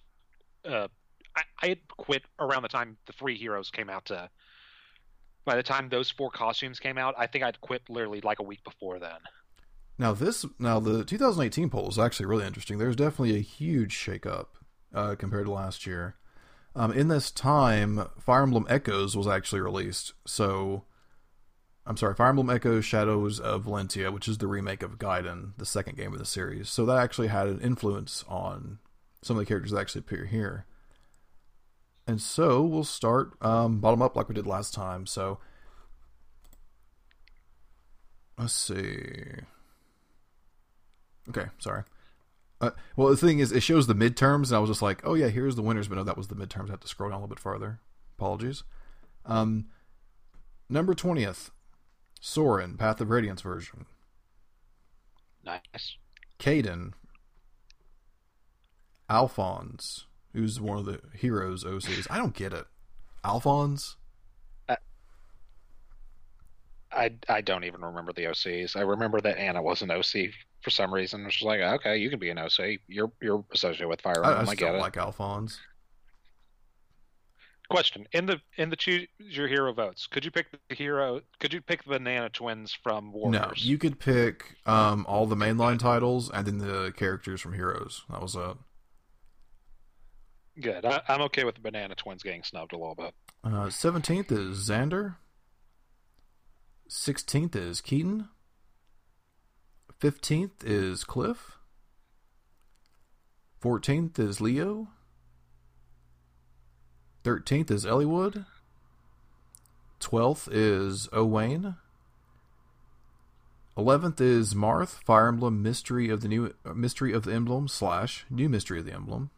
Uh, 0.65 0.87
I, 1.35 1.41
I 1.61 1.67
had 1.69 1.87
quit 1.87 2.23
around 2.39 2.63
the 2.63 2.69
time 2.69 2.97
the 3.05 3.13
three 3.13 3.37
Heroes 3.37 3.71
came 3.71 3.89
out. 3.89 4.05
To 4.05 4.29
by 5.45 5.55
the 5.55 5.63
time 5.63 5.89
those 5.89 6.09
four 6.09 6.29
costumes 6.29 6.79
came 6.79 6.97
out, 6.97 7.15
I 7.17 7.27
think 7.27 7.43
I'd 7.43 7.61
quit 7.61 7.83
literally 7.89 8.21
like 8.21 8.39
a 8.39 8.43
week 8.43 8.63
before 8.63 8.99
then. 8.99 9.19
Now 9.97 10.13
this 10.13 10.45
now 10.57 10.79
the 10.79 11.03
2018 11.03 11.69
poll 11.69 11.89
is 11.89 11.99
actually 11.99 12.25
really 12.25 12.45
interesting. 12.45 12.77
There's 12.77 12.95
definitely 12.95 13.35
a 13.35 13.41
huge 13.41 13.95
shakeup 13.95 14.47
uh, 14.93 15.15
compared 15.15 15.45
to 15.45 15.51
last 15.51 15.85
year. 15.85 16.15
Um, 16.75 16.91
in 16.91 17.07
this 17.07 17.31
time, 17.31 18.07
Fire 18.19 18.43
Emblem 18.43 18.65
Echoes 18.69 19.17
was 19.17 19.27
actually 19.27 19.59
released. 19.59 20.13
So, 20.25 20.85
I'm 21.85 21.97
sorry, 21.97 22.13
Fire 22.13 22.29
Emblem 22.29 22.49
Echoes 22.49 22.85
Shadows 22.85 23.39
of 23.39 23.65
Valentia, 23.65 24.13
which 24.13 24.27
is 24.27 24.37
the 24.37 24.47
remake 24.47 24.83
of 24.83 24.99
Gaiden, 24.99 25.53
the 25.57 25.65
second 25.65 25.97
game 25.97 26.13
of 26.13 26.19
the 26.19 26.25
series. 26.25 26.69
So 26.69 26.85
that 26.85 26.97
actually 26.97 27.27
had 27.27 27.47
an 27.47 27.59
influence 27.59 28.23
on 28.27 28.79
some 29.21 29.37
of 29.37 29.41
the 29.41 29.45
characters 29.45 29.71
that 29.71 29.79
actually 29.79 29.99
appear 29.99 30.25
here. 30.25 30.65
And 32.07 32.21
so 32.21 32.61
we'll 32.61 32.83
start 32.83 33.33
um, 33.41 33.79
bottom 33.79 34.01
up 34.01 34.15
like 34.15 34.27
we 34.29 34.35
did 34.35 34.47
last 34.47 34.73
time. 34.73 35.05
So 35.05 35.39
let's 38.37 38.53
see. 38.53 39.41
Okay, 41.29 41.45
sorry. 41.59 41.83
Uh, 42.61 42.71
well, 42.95 43.09
the 43.09 43.17
thing 43.17 43.39
is, 43.39 43.51
it 43.51 43.61
shows 43.61 43.87
the 43.87 43.93
midterms, 43.95 44.47
and 44.47 44.55
I 44.55 44.59
was 44.59 44.69
just 44.69 44.81
like, 44.81 45.01
"Oh 45.05 45.13
yeah, 45.13 45.27
here's 45.27 45.55
the 45.55 45.61
winners," 45.61 45.87
but 45.87 45.95
no, 45.95 46.03
that 46.03 46.17
was 46.17 46.27
the 46.27 46.35
midterms. 46.35 46.69
I 46.69 46.71
have 46.71 46.79
to 46.81 46.87
scroll 46.87 47.09
down 47.09 47.19
a 47.19 47.21
little 47.21 47.35
bit 47.35 47.39
farther. 47.39 47.79
Apologies. 48.17 48.63
Um, 49.25 49.67
number 50.67 50.93
twentieth, 50.93 51.51
Soren, 52.19 52.75
Path 52.75 52.99
of 52.99 53.09
Radiance 53.09 53.41
version. 53.41 53.85
Nice. 55.45 55.95
Kaden, 56.37 56.93
Alfonse, 59.09 60.05
who's 60.33 60.59
one 60.61 60.77
of 60.77 60.85
the 60.85 61.01
heroes 61.13 61.63
OCs. 61.63 62.07
I 62.09 62.17
don't 62.17 62.35
get 62.35 62.53
it. 62.53 62.65
Alfonse. 63.23 63.95
I 66.91 67.11
I 67.27 67.41
don't 67.41 67.63
even 67.65 67.81
remember 67.81 68.13
the 68.13 68.23
OCs. 68.23 68.75
I 68.75 68.81
remember 68.81 69.21
that 69.21 69.37
Anna 69.37 69.61
was 69.61 69.81
an 69.81 69.91
OC 69.91 70.31
for 70.61 70.69
some 70.69 70.93
reason. 70.93 71.25
It's 71.25 71.35
just 71.35 71.45
like, 71.45 71.61
okay, 71.61 71.97
you 71.97 72.09
can 72.09 72.19
be 72.19 72.29
an 72.29 72.39
OC. 72.39 72.79
You're 72.87 73.11
you're 73.21 73.45
associated 73.53 73.87
with 73.87 74.01
Fire 74.01 74.23
I, 74.23 74.29
I 74.29 74.31
Emblem. 74.31 74.49
I, 74.49 74.55
get 74.55 74.65
don't 74.67 74.75
it. 74.75 74.81
like 74.81 74.97
Alfonse. 74.97 75.59
Question: 77.69 78.07
In 78.13 78.25
the 78.25 78.41
in 78.57 78.71
the 78.71 78.75
choose 78.75 79.07
your 79.19 79.47
hero 79.47 79.71
votes, 79.71 80.07
could 80.07 80.25
you 80.25 80.31
pick 80.31 80.47
the 80.51 80.75
hero? 80.75 81.21
Could 81.39 81.53
you 81.53 81.61
pick 81.61 81.83
the 81.83 81.89
Banana 81.89 82.29
Twins 82.29 82.75
from 82.81 83.11
Warriors? 83.11 83.41
No, 83.41 83.51
you 83.55 83.77
could 83.77 83.99
pick 83.99 84.55
um, 84.65 85.05
all 85.07 85.27
the 85.27 85.35
mainline 85.35 85.77
titles 85.77 86.31
and 86.31 86.47
then 86.47 86.57
the 86.57 86.91
characters 86.97 87.41
from 87.41 87.53
Heroes. 87.53 88.03
That 88.09 88.21
was 88.23 88.35
it. 88.35 88.57
Good. 90.59 90.85
I, 90.85 91.01
I'm 91.07 91.21
okay 91.21 91.43
with 91.43 91.55
the 91.55 91.61
Banana 91.61 91.95
Twins 91.95 92.23
getting 92.23 92.43
snubbed 92.43 92.73
a 92.73 92.77
little 92.77 92.95
bit. 92.95 93.13
Uh, 93.43 93.69
Seventeenth 93.69 94.31
is 94.31 94.69
Xander. 94.69 95.15
Sixteenth 96.87 97.55
is 97.55 97.81
Keaton. 97.81 98.29
Fifteenth 99.99 100.63
is 100.63 101.03
Cliff. 101.03 101.57
Fourteenth 103.59 104.17
is 104.19 104.41
Leo. 104.41 104.89
Thirteenth 107.23 107.69
is 107.69 107.85
Eliwood. 107.85 108.45
Twelfth 109.99 110.47
is 110.51 111.09
Owain. 111.11 111.75
Eleventh 113.77 114.19
is 114.19 114.53
Marth, 114.53 115.03
Fire 115.03 115.27
Emblem 115.27 115.61
Mystery 115.61 116.09
of 116.09 116.21
the 116.21 116.27
New 116.27 116.53
uh, 116.65 116.73
Mystery 116.73 117.13
of 117.13 117.23
the 117.23 117.33
Emblem 117.33 117.67
slash 117.67 118.25
New 118.29 118.49
Mystery 118.49 118.79
of 118.79 118.85
the 118.85 118.93
Emblem. 118.93 119.29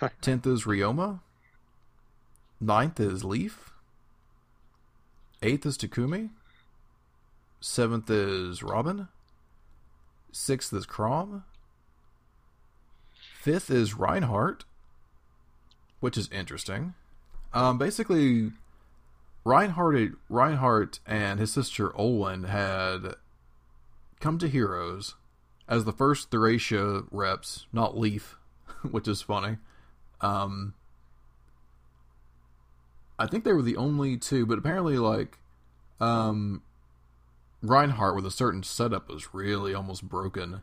Tenth 0.20 0.46
is 0.46 0.64
Ryoma. 0.64 1.20
Ninth 2.60 3.00
is 3.00 3.24
Leaf. 3.24 3.72
Eighth 5.42 5.64
is 5.66 5.78
Takumi. 5.78 6.30
Seventh 7.60 8.10
is 8.10 8.62
Robin. 8.62 9.08
Sixth 10.32 10.72
is 10.72 10.86
Chrom. 10.86 11.42
Fifth 13.40 13.70
is 13.70 13.94
Reinhardt, 13.94 14.64
which 16.00 16.16
is 16.16 16.28
interesting. 16.30 16.94
Um, 17.52 17.78
basically, 17.78 18.52
Reinhardt, 19.44 20.12
Reinhardt 20.28 21.00
and 21.06 21.40
his 21.40 21.52
sister 21.52 21.88
Olwen 21.90 22.48
had 22.48 23.14
come 24.20 24.38
to 24.38 24.48
Heroes 24.48 25.14
as 25.68 25.84
the 25.84 25.92
first 25.92 26.30
Thracia 26.30 27.04
reps, 27.10 27.66
not 27.72 27.98
Leaf, 27.98 28.36
which 28.90 29.08
is 29.08 29.22
funny. 29.22 29.56
Um, 30.20 30.74
I 33.18 33.26
think 33.26 33.44
they 33.44 33.52
were 33.52 33.62
the 33.62 33.76
only 33.76 34.16
two, 34.16 34.46
but 34.46 34.58
apparently, 34.58 34.98
like, 34.98 35.38
um, 36.00 36.62
Reinhardt 37.62 38.16
with 38.16 38.26
a 38.26 38.30
certain 38.30 38.62
setup 38.62 39.08
was 39.08 39.34
really 39.34 39.74
almost 39.74 40.08
broken. 40.08 40.62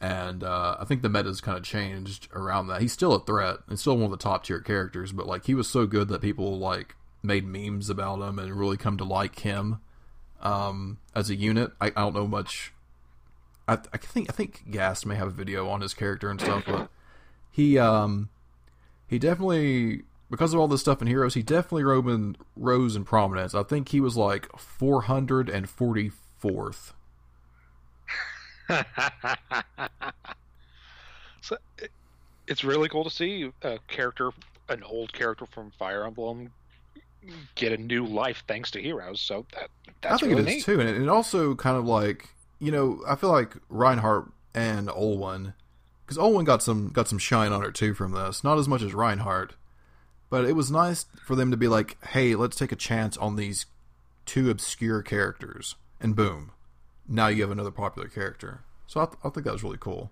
And 0.00 0.42
uh, 0.42 0.76
I 0.80 0.84
think 0.84 1.02
the 1.02 1.08
meta's 1.08 1.40
kind 1.40 1.58
of 1.58 1.62
changed 1.62 2.28
around 2.32 2.68
that. 2.68 2.80
He's 2.80 2.92
still 2.92 3.12
a 3.12 3.24
threat 3.24 3.58
and 3.68 3.78
still 3.78 3.96
one 3.96 4.06
of 4.06 4.10
the 4.10 4.16
top 4.16 4.44
tier 4.44 4.60
characters, 4.60 5.12
but 5.12 5.26
like 5.26 5.44
he 5.44 5.54
was 5.54 5.68
so 5.68 5.86
good 5.86 6.08
that 6.08 6.22
people 6.22 6.58
like 6.58 6.96
made 7.22 7.44
memes 7.46 7.90
about 7.90 8.20
him 8.20 8.38
and 8.38 8.54
really 8.54 8.78
come 8.78 8.96
to 8.96 9.04
like 9.04 9.40
him 9.40 9.80
um, 10.40 10.98
as 11.14 11.28
a 11.28 11.34
unit. 11.34 11.72
I, 11.80 11.88
I 11.88 11.90
don't 11.90 12.14
know 12.14 12.26
much. 12.26 12.72
I, 13.68 13.74
I 13.92 13.98
think 13.98 14.30
I 14.30 14.32
think 14.32 14.70
Gast 14.70 15.04
may 15.04 15.16
have 15.16 15.28
a 15.28 15.32
video 15.32 15.68
on 15.68 15.82
his 15.82 15.92
character 15.92 16.30
and 16.30 16.40
stuff, 16.40 16.64
but 16.66 16.88
he 17.50 17.78
um 17.78 18.30
he 19.10 19.18
definitely 19.18 20.04
because 20.30 20.54
of 20.54 20.60
all 20.60 20.68
this 20.68 20.80
stuff 20.80 21.02
in 21.02 21.08
Heroes, 21.08 21.34
he 21.34 21.42
definitely 21.42 21.82
rose 21.82 22.06
in, 22.06 22.36
rose 22.54 22.94
in 22.94 23.02
prominence. 23.04 23.52
I 23.54 23.64
think 23.64 23.88
he 23.88 23.98
was 24.00 24.16
like 24.16 24.48
444th. 24.52 26.92
so 31.40 31.56
it, 31.78 31.90
it's 32.46 32.62
really 32.62 32.88
cool 32.88 33.02
to 33.02 33.10
see 33.10 33.50
a 33.62 33.80
character, 33.88 34.30
an 34.68 34.84
old 34.84 35.12
character 35.12 35.46
from 35.46 35.72
Fire 35.72 36.06
Emblem, 36.06 36.52
get 37.56 37.72
a 37.72 37.76
new 37.76 38.06
life 38.06 38.44
thanks 38.46 38.70
to 38.70 38.80
Heroes. 38.80 39.20
So 39.20 39.44
that 39.54 39.70
that's 40.00 40.14
I 40.14 40.18
think 40.18 40.38
really 40.38 40.42
it 40.42 40.48
is 40.48 40.54
neat. 40.54 40.64
too, 40.64 40.78
and 40.78 40.88
it, 40.88 41.02
it 41.02 41.08
also 41.08 41.56
kind 41.56 41.76
of 41.76 41.84
like 41.84 42.28
you 42.60 42.70
know 42.70 43.02
I 43.08 43.16
feel 43.16 43.32
like 43.32 43.56
Reinhardt 43.68 44.30
and 44.54 44.86
Olwen, 44.88 45.54
because 46.10 46.24
Olwen 46.24 46.44
got 46.44 46.60
some 46.60 46.88
got 46.88 47.06
some 47.06 47.18
shine 47.18 47.52
on 47.52 47.62
her 47.62 47.70
too 47.70 47.94
from 47.94 48.10
this, 48.10 48.42
not 48.42 48.58
as 48.58 48.66
much 48.66 48.82
as 48.82 48.92
Reinhardt, 48.92 49.52
but 50.28 50.44
it 50.44 50.54
was 50.56 50.68
nice 50.68 51.06
for 51.24 51.36
them 51.36 51.52
to 51.52 51.56
be 51.56 51.68
like, 51.68 52.04
hey, 52.08 52.34
let's 52.34 52.56
take 52.56 52.72
a 52.72 52.76
chance 52.76 53.16
on 53.16 53.36
these 53.36 53.66
two 54.26 54.50
obscure 54.50 55.02
characters, 55.02 55.76
and 56.00 56.16
boom, 56.16 56.50
now 57.06 57.28
you 57.28 57.42
have 57.42 57.52
another 57.52 57.70
popular 57.70 58.08
character. 58.08 58.62
So 58.88 59.00
I, 59.00 59.04
th- 59.04 59.18
I 59.22 59.28
think 59.28 59.44
that 59.46 59.52
was 59.52 59.62
really 59.62 59.78
cool. 59.78 60.10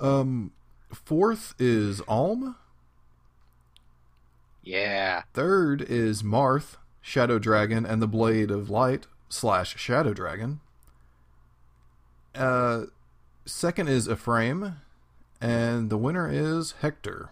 Um, 0.00 0.52
fourth 0.90 1.54
is 1.58 2.00
Alm. 2.08 2.56
Yeah. 4.62 5.24
Third 5.34 5.82
is 5.82 6.22
Marth, 6.22 6.76
Shadow 7.02 7.38
Dragon, 7.38 7.84
and 7.84 8.00
the 8.00 8.08
Blade 8.08 8.50
of 8.50 8.70
Light 8.70 9.06
slash 9.28 9.76
Shadow 9.76 10.14
Dragon. 10.14 10.60
Uh, 12.34 12.84
second 13.48 13.88
is 13.88 14.08
Ephraim, 14.08 14.76
and 15.40 15.90
the 15.90 15.98
winner 15.98 16.30
is 16.30 16.74
Hector. 16.80 17.30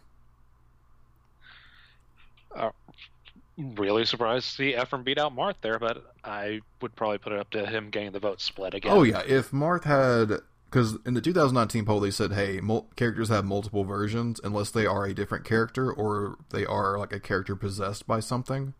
Really 3.59 4.05
surprised 4.05 4.51
to 4.51 4.55
see 4.55 4.77
Ephraim 4.77 5.03
beat 5.03 5.17
out 5.17 5.35
Marth 5.35 5.55
there, 5.62 5.79
but 5.79 6.12
I 6.23 6.61
would 6.83 6.95
probably 6.95 7.17
put 7.17 7.33
it 7.33 7.39
up 7.39 7.49
to 7.51 7.64
him 7.64 7.89
getting 7.89 8.12
the 8.12 8.19
vote 8.19 8.43
split 8.43 8.75
again. 8.75 8.93
Oh 8.93 9.03
yeah, 9.03 9.23
if 9.27 9.51
Marth 9.51 9.85
had 9.85 10.41
because 10.67 10.99
in 11.07 11.14
the 11.14 11.23
2019 11.23 11.87
poll 11.87 11.99
they 11.99 12.11
said, 12.11 12.33
hey, 12.33 12.61
mul- 12.61 12.87
characters 12.97 13.31
have 13.31 13.47
multiple 13.47 13.85
versions 13.85 14.43
unless 14.45 14.71
they 14.71 14.85
are 14.85 15.07
a 15.07 15.14
different 15.14 15.47
character 15.47 15.91
or 15.91 16.37
they 16.51 16.67
are 16.67 16.99
like 16.99 17.14
a 17.14 17.21
character 17.21 17.57
possessed 17.57 18.07
by 18.07 18.21
something, 18.21 18.75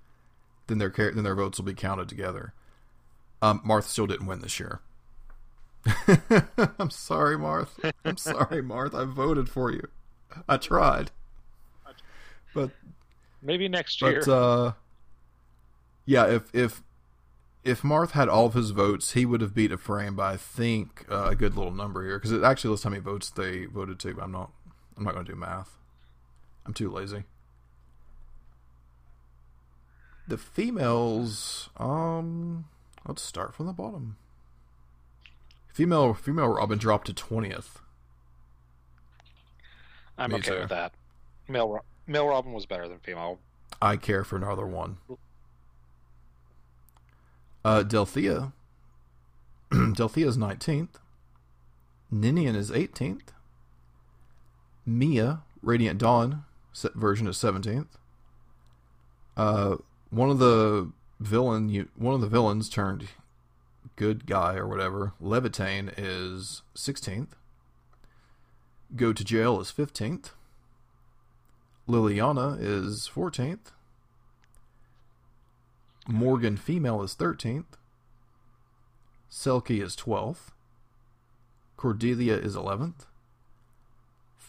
then 0.67 0.77
their 0.77 0.91
char- 0.91 1.13
then 1.13 1.25
their 1.25 1.35
votes 1.35 1.57
will 1.57 1.65
be 1.65 1.73
counted 1.73 2.07
together. 2.07 2.53
Um, 3.41 3.63
Marth 3.67 3.85
still 3.85 4.07
didn't 4.07 4.27
win 4.27 4.41
this 4.43 4.61
year. 4.61 4.83
I'm 6.79 6.91
sorry, 6.91 7.37
Marth. 7.37 7.93
I'm 8.05 8.17
sorry, 8.17 8.63
Marth. 8.63 8.95
I 8.95 9.05
voted 9.05 9.49
for 9.49 9.71
you. 9.71 9.87
I 10.49 10.57
tried, 10.57 11.11
but 12.55 12.71
Maybe 13.43 13.69
next 13.69 14.03
year. 14.03 14.23
but 14.25 14.33
uh, 14.33 14.73
yeah, 16.05 16.27
if 16.27 16.55
if 16.55 16.83
if 17.65 17.83
Marth 17.83 18.11
had 18.13 18.29
all 18.29 18.47
of 18.47 18.55
his 18.55 18.71
votes, 18.71 19.13
he 19.13 19.25
would 19.25 19.41
have 19.41 19.55
beat 19.55 19.73
Ephraim 19.73 20.17
by 20.17 20.33
I 20.33 20.37
think 20.37 21.07
uh, 21.11 21.29
a 21.31 21.37
good 21.37 21.57
little 21.57 21.73
number 21.73 22.05
here 22.05 22.19
because 22.19 22.33
it 22.33 22.43
actually 22.43 22.71
lists 22.71 22.85
how 22.85 22.91
many 22.91 23.03
votes 23.03 23.31
they 23.31 23.67
voted 23.67 23.99
to. 24.01 24.15
But 24.15 24.25
I'm 24.25 24.33
not 24.33 24.51
I'm 24.97 25.05
not 25.05 25.15
going 25.15 25.27
to 25.27 25.33
do 25.33 25.39
math. 25.39 25.79
I'm 26.65 26.75
too 26.75 26.91
lazy. 26.91 27.25
The 30.29 30.39
females, 30.39 31.71
um, 31.77 32.65
let's 33.07 33.23
start 33.23 33.55
from 33.55 33.67
the 33.67 33.73
bottom. 33.73 34.17
Female 35.77 36.15
female 36.15 36.49
Robin 36.49 36.79
dropped 36.79 37.07
to 37.07 37.13
twentieth. 37.13 37.83
I'm 40.17 40.31
me 40.31 40.37
okay 40.37 40.53
too. 40.53 40.61
with 40.61 40.71
that. 40.71 40.95
Male, 41.49 41.85
male 42.07 42.27
Robin 42.27 42.55
was 42.55 42.65
better 42.65 42.89
than 42.89 42.99
female. 43.01 43.41
I 43.83 43.99
care 43.99 44.25
for 44.25 44.37
another 44.37 44.65
one. 44.65 44.97
Uh, 47.63 47.83
Delthea. 47.83 48.55
Delthea 49.71 50.27
is 50.27 50.39
19th. 50.39 50.95
Ninian 52.11 52.57
is 52.57 52.71
18th. 52.71 53.35
Mia, 54.87 55.43
Radiant 55.61 55.99
Dawn 55.99 56.45
version 56.95 57.27
is 57.27 57.37
17th. 57.37 57.89
Uh, 59.37 59.77
one 60.09 60.31
of 60.31 60.39
the 60.39 60.91
villain, 61.21 61.69
you, 61.69 61.91
one 61.97 62.15
of 62.15 62.23
the 62.23 62.29
villains 62.29 62.71
turned 62.71 63.09
good 63.97 64.27
guy 64.27 64.55
or 64.55 64.67
whatever. 64.67 65.15
Laevatein 65.23 65.93
is 65.97 66.63
16th. 66.77 67.31
Go 68.95 69.13
to 69.13 69.25
jail 69.25 69.61
is 69.61 69.73
15th. 69.73 70.31
Lilina 71.89 72.57
is 72.61 73.11
14th. 73.13 73.73
Morgan 76.07 76.57
female 76.57 77.03
is 77.03 77.15
13th. 77.15 77.65
Selkie 79.31 79.83
is 79.83 79.97
12th. 79.97 80.53
Cordelia 81.77 82.37
is 82.37 82.55
11th. 82.55 83.07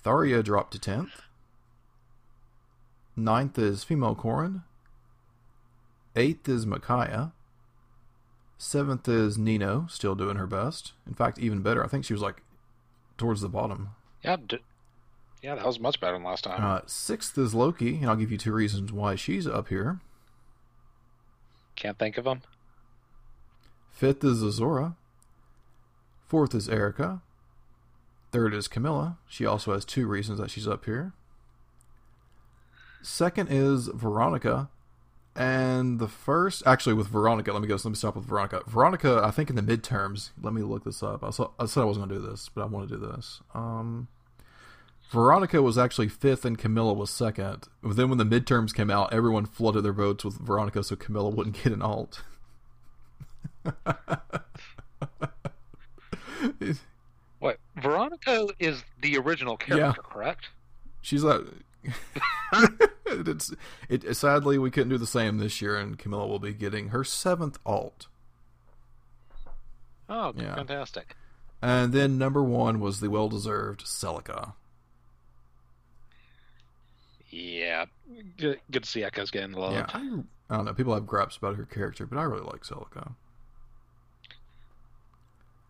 Tharia 0.03 0.43
dropped 0.43 0.73
to 0.73 0.79
10th. 0.79 1.09
Ninth 3.15 3.57
is 3.57 3.83
female 3.83 4.15
Corrin. 4.15 4.63
Eighth 6.15 6.47
is 6.47 6.65
Micaiah. 6.65 7.33
Seventh 8.57 9.07
is 9.07 9.37
Nino, 9.37 9.85
still 9.89 10.15
doing 10.15 10.37
her 10.37 10.47
best. 10.47 10.93
In 11.05 11.13
fact, 11.13 11.37
even 11.37 11.61
better. 11.61 11.83
I 11.83 11.87
think 11.87 12.05
she 12.05 12.13
was 12.13 12.21
like 12.21 12.41
towards 13.17 13.41
the 13.41 13.49
bottom. 13.49 13.89
Yeah, 14.23 14.37
d- 14.45 14.59
yeah, 15.41 15.55
that 15.55 15.65
was 15.65 15.79
much 15.79 15.99
better 15.99 16.13
than 16.13 16.23
last 16.23 16.43
time. 16.43 16.63
Uh, 16.63 16.81
sixth 16.87 17.37
is 17.37 17.53
Loki, 17.53 17.97
and 17.97 18.07
I'll 18.07 18.15
give 18.15 18.31
you 18.31 18.37
two 18.37 18.53
reasons 18.53 18.91
why 18.91 19.15
she's 19.15 19.47
up 19.47 19.67
here. 19.67 19.99
Can't 21.75 21.99
think 21.99 22.17
of 22.17 22.25
them. 22.25 22.41
Fifth 23.91 24.23
is 24.23 24.41
Azura. 24.41 24.95
Fourth 26.27 26.55
is 26.55 26.67
Eirika. 26.67 27.21
Third 28.31 28.53
is 28.53 28.67
Camilla. 28.67 29.17
She 29.27 29.45
also 29.45 29.73
has 29.73 29.85
two 29.85 30.07
reasons 30.07 30.39
that 30.39 30.49
she's 30.49 30.67
up 30.67 30.85
here. 30.85 31.13
Second 33.01 33.49
is 33.51 33.87
Veronica. 33.87 34.69
And 35.37 35.99
the 35.99 36.07
first, 36.07 36.63
actually, 36.65 36.95
with 36.95 37.09
Veronica, 37.09 37.53
let 37.53 37.61
me 37.61 37.67
go. 37.67 37.75
Let 37.75 37.85
me 37.85 37.93
stop 37.93 38.15
with 38.15 38.25
Veronica. 38.25 38.63
Veronica, 38.65 39.21
I 39.23 39.29
think 39.29 39.51
in 39.51 39.55
the 39.55 39.61
midterms. 39.61 40.31
Let 40.41 40.51
me 40.51 40.63
look 40.63 40.83
this 40.83 41.03
up. 41.03 41.23
I, 41.23 41.29
saw, 41.29 41.51
I 41.59 41.67
said 41.67 41.81
I 41.81 41.85
wasn't 41.85 42.09
going 42.09 42.19
to 42.19 42.25
do 42.25 42.31
this, 42.31 42.49
but 42.49 42.63
I 42.63 42.65
want 42.65 42.89
to 42.89 42.95
do 42.97 43.05
this. 43.05 43.41
Um, 43.53 44.07
Veronica 45.11 45.61
was 45.61 45.77
actually 45.77 46.07
fifth, 46.07 46.43
and 46.43 46.57
Camilla 46.57 46.91
was 46.91 47.11
second. 47.11 47.67
But 47.83 47.97
then 47.97 48.09
when 48.09 48.17
the 48.17 48.25
midterms 48.25 48.73
came 48.73 48.89
out, 48.89 49.13
everyone 49.13 49.45
flooded 49.45 49.85
their 49.85 49.93
votes 49.93 50.25
with 50.25 50.39
Veronica, 50.39 50.83
so 50.83 50.95
Camilla 50.95 51.29
wouldn't 51.29 51.63
get 51.63 51.71
an 51.71 51.83
alt. 51.83 52.23
What? 57.39 57.59
Veronica 57.75 58.47
is 58.57 58.83
the 59.01 59.17
original 59.17 59.57
character, 59.57 60.01
correct? 60.01 60.49
She's 61.01 61.23
like, 61.23 61.41
it's 63.05 63.53
it. 63.89 64.15
Sadly, 64.15 64.57
we 64.57 64.71
couldn't 64.71 64.89
do 64.89 64.97
the 64.97 65.07
same 65.07 65.37
this 65.37 65.61
year, 65.61 65.75
and 65.77 65.97
Camilla 65.97 66.27
will 66.27 66.39
be 66.39 66.53
getting 66.53 66.89
her 66.89 67.03
seventh 67.03 67.59
alt. 67.65 68.07
Oh, 70.09 70.33
Yeah. 70.37 70.55
fantastic. 70.55 71.15
And 71.61 71.91
then 71.91 72.17
number 72.17 72.43
one 72.43 72.79
was 72.79 72.99
the 72.99 73.09
well-deserved 73.09 73.83
Celica. 73.85 74.53
Yeah, 77.29 77.85
good, 78.37 78.59
good 78.71 78.83
to 78.83 78.89
see 78.89 79.03
Echoes 79.03 79.31
getting 79.31 79.51
loved. 79.53 79.75
Yeah, 79.75 79.85
I, 79.93 80.21
I 80.49 80.55
don't 80.57 80.65
know. 80.65 80.73
People 80.73 80.93
have 80.93 81.05
gripes 81.05 81.35
about 81.35 81.55
her 81.57 81.65
character, 81.65 82.05
but 82.05 82.17
I 82.17 82.23
really 82.23 82.43
like 82.45 82.61
Celica. 82.63 83.13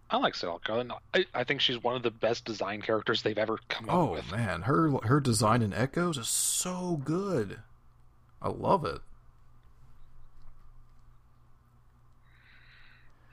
I 0.09 0.17
like 0.17 0.33
Celica, 0.33 0.79
and 0.79 0.93
I, 1.13 1.25
I 1.33 1.43
think 1.43 1.59
she's 1.59 1.83
one 1.83 1.95
of 1.95 2.03
the 2.03 2.11
best 2.11 2.45
design 2.45 2.81
characters 2.81 3.21
they've 3.21 3.37
ever 3.37 3.59
come 3.67 3.89
up 3.89 4.11
with. 4.11 4.25
Oh 4.31 4.35
man, 4.35 4.61
her 4.63 4.91
her 5.03 5.19
design 5.19 5.61
in 5.61 5.73
Echoes 5.73 6.17
is 6.17 6.29
so 6.29 7.01
good. 7.03 7.59
I 8.41 8.49
love 8.49 8.85
it. 8.85 9.01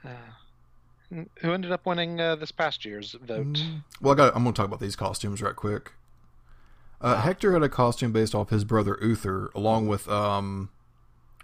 Uh, 0.03 1.25
who 1.39 1.51
ended 1.51 1.71
up 1.71 1.85
winning 1.85 2.19
uh, 2.19 2.35
this 2.35 2.51
past 2.51 2.83
year's 2.83 3.15
vote? 3.21 3.53
Mm. 3.53 3.83
Well, 4.01 4.13
I 4.13 4.17
got. 4.17 4.35
I'm 4.35 4.43
going 4.43 4.53
to 4.53 4.57
talk 4.57 4.67
about 4.67 4.79
these 4.79 4.95
costumes 4.95 5.41
right 5.41 5.55
quick. 5.55 5.93
Uh, 6.99 7.21
Hector 7.21 7.53
had 7.53 7.63
a 7.63 7.69
costume 7.69 8.11
based 8.11 8.33
off 8.33 8.49
his 8.49 8.63
brother 8.63 8.97
Uther, 9.01 9.51
along 9.53 9.87
with 9.87 10.09
um, 10.09 10.69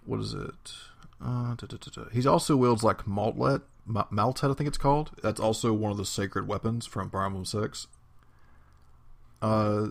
what 0.06 0.20
is 0.20 0.34
it? 0.34 0.74
Uh, 1.24 1.56
da, 1.56 1.68
da, 1.68 1.78
da, 1.78 2.04
da. 2.04 2.10
He's 2.12 2.26
also 2.26 2.58
wields 2.58 2.84
like 2.84 3.06
Maltlet, 3.06 3.62
Ma- 3.86 4.08
Maltet, 4.10 4.52
I 4.52 4.54
think 4.54 4.68
it's 4.68 4.78
called. 4.78 5.12
That's 5.22 5.40
also 5.40 5.74
one 5.74 5.92
of 5.92 5.98
the 5.98 6.06
sacred 6.06 6.48
weapons 6.48 6.86
from 6.86 7.10
Fire 7.10 7.32
Six. 7.44 7.88
Uh, 9.42 9.88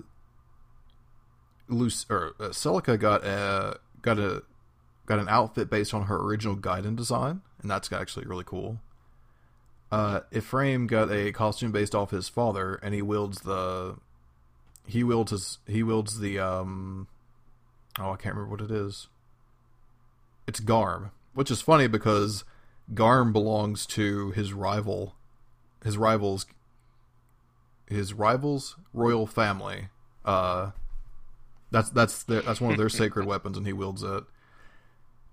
Luce 1.69 2.07
or 2.09 2.35
uh, 2.39 2.49
Celica 2.49 2.99
got 2.99 3.25
a 3.25 3.79
got 4.03 4.19
a 4.19 4.43
got 5.07 5.19
an 5.19 5.29
outfit 5.29 5.71
based 5.71 5.93
on 5.93 6.05
her 6.05 6.17
original 6.17 6.57
Gaiden 6.57 6.97
design, 6.97 7.43
and 7.63 7.71
that's 7.71 7.93
actually 7.93 8.27
really 8.27 8.45
cool. 8.45 8.81
Uh, 9.91 10.21
Ephraim 10.31 10.87
got 10.87 11.11
a 11.11 11.33
costume 11.33 11.73
based 11.73 11.95
off 11.95 12.11
his 12.11 12.29
father, 12.29 12.75
and 12.77 12.95
he 12.95 13.03
wields 13.03 13.41
the 13.41 13.97
he 14.87 15.03
wields 15.03 15.31
his 15.31 15.59
he 15.67 15.83
wields 15.83 16.21
the 16.21 16.39
um 16.39 17.09
oh 17.99 18.13
I 18.13 18.17
can't 18.17 18.35
remember 18.35 18.51
what 18.51 18.61
it 18.61 18.71
is. 18.71 19.09
It's 20.47 20.61
Garm, 20.61 21.11
which 21.35 21.51
is 21.51 21.61
funny 21.61 21.87
because 21.87 22.45
Garm 22.95 23.33
belongs 23.33 23.87
to 23.87 24.31
his 24.33 24.53
rival, 24.53 25.15
his 25.85 25.97
rivals, 25.97 26.47
his 27.87 28.13
rivals 28.15 28.77
royal 28.93 29.27
family. 29.27 29.89
Uh, 30.25 30.71
that's 31.71 31.91
that's 31.91 32.25
their, 32.25 32.43
that's 32.43 32.61
one 32.61 32.73
of 32.73 32.79
their 32.79 32.89
sacred 32.89 33.27
weapons, 33.27 33.57
and 33.57 33.67
he 33.67 33.73
wields 33.73 34.03
it. 34.03 34.25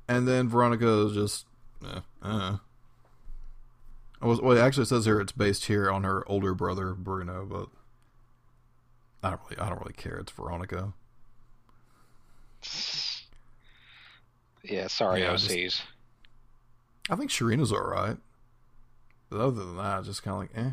And 0.07 0.27
then 0.27 0.47
Veronica 0.47 0.87
is 1.07 1.13
just, 1.13 1.45
eh, 1.85 1.99
uh. 2.21 2.57
I 4.21 4.25
was, 4.25 4.41
well, 4.41 4.57
it 4.57 4.61
actually 4.61 4.85
says 4.85 5.05
here 5.05 5.19
it's 5.19 5.31
based 5.31 5.65
here 5.65 5.91
on 5.91 6.03
her 6.03 6.23
older 6.27 6.55
brother 6.55 6.93
Bruno, 6.93 7.45
but 7.45 7.67
I 9.21 9.31
don't 9.31 9.41
really, 9.49 9.61
I 9.61 9.69
don't 9.69 9.79
really 9.79 9.93
care. 9.93 10.17
It's 10.17 10.31
Veronica. 10.31 10.93
Yeah, 14.63 14.87
sorry, 14.87 15.21
Yeah, 15.21 15.33
OCs. 15.33 15.47
just- 15.69 15.83
I 17.09 17.15
think 17.15 17.31
Sharena's 17.31 17.71
alright. 17.71 18.17
But 19.29 19.39
other 19.39 19.63
than 19.63 19.77
that, 19.77 20.03
just 20.03 20.23
kind 20.23 20.35
of 20.35 20.41
like, 20.41 20.65
eh. 20.65 20.71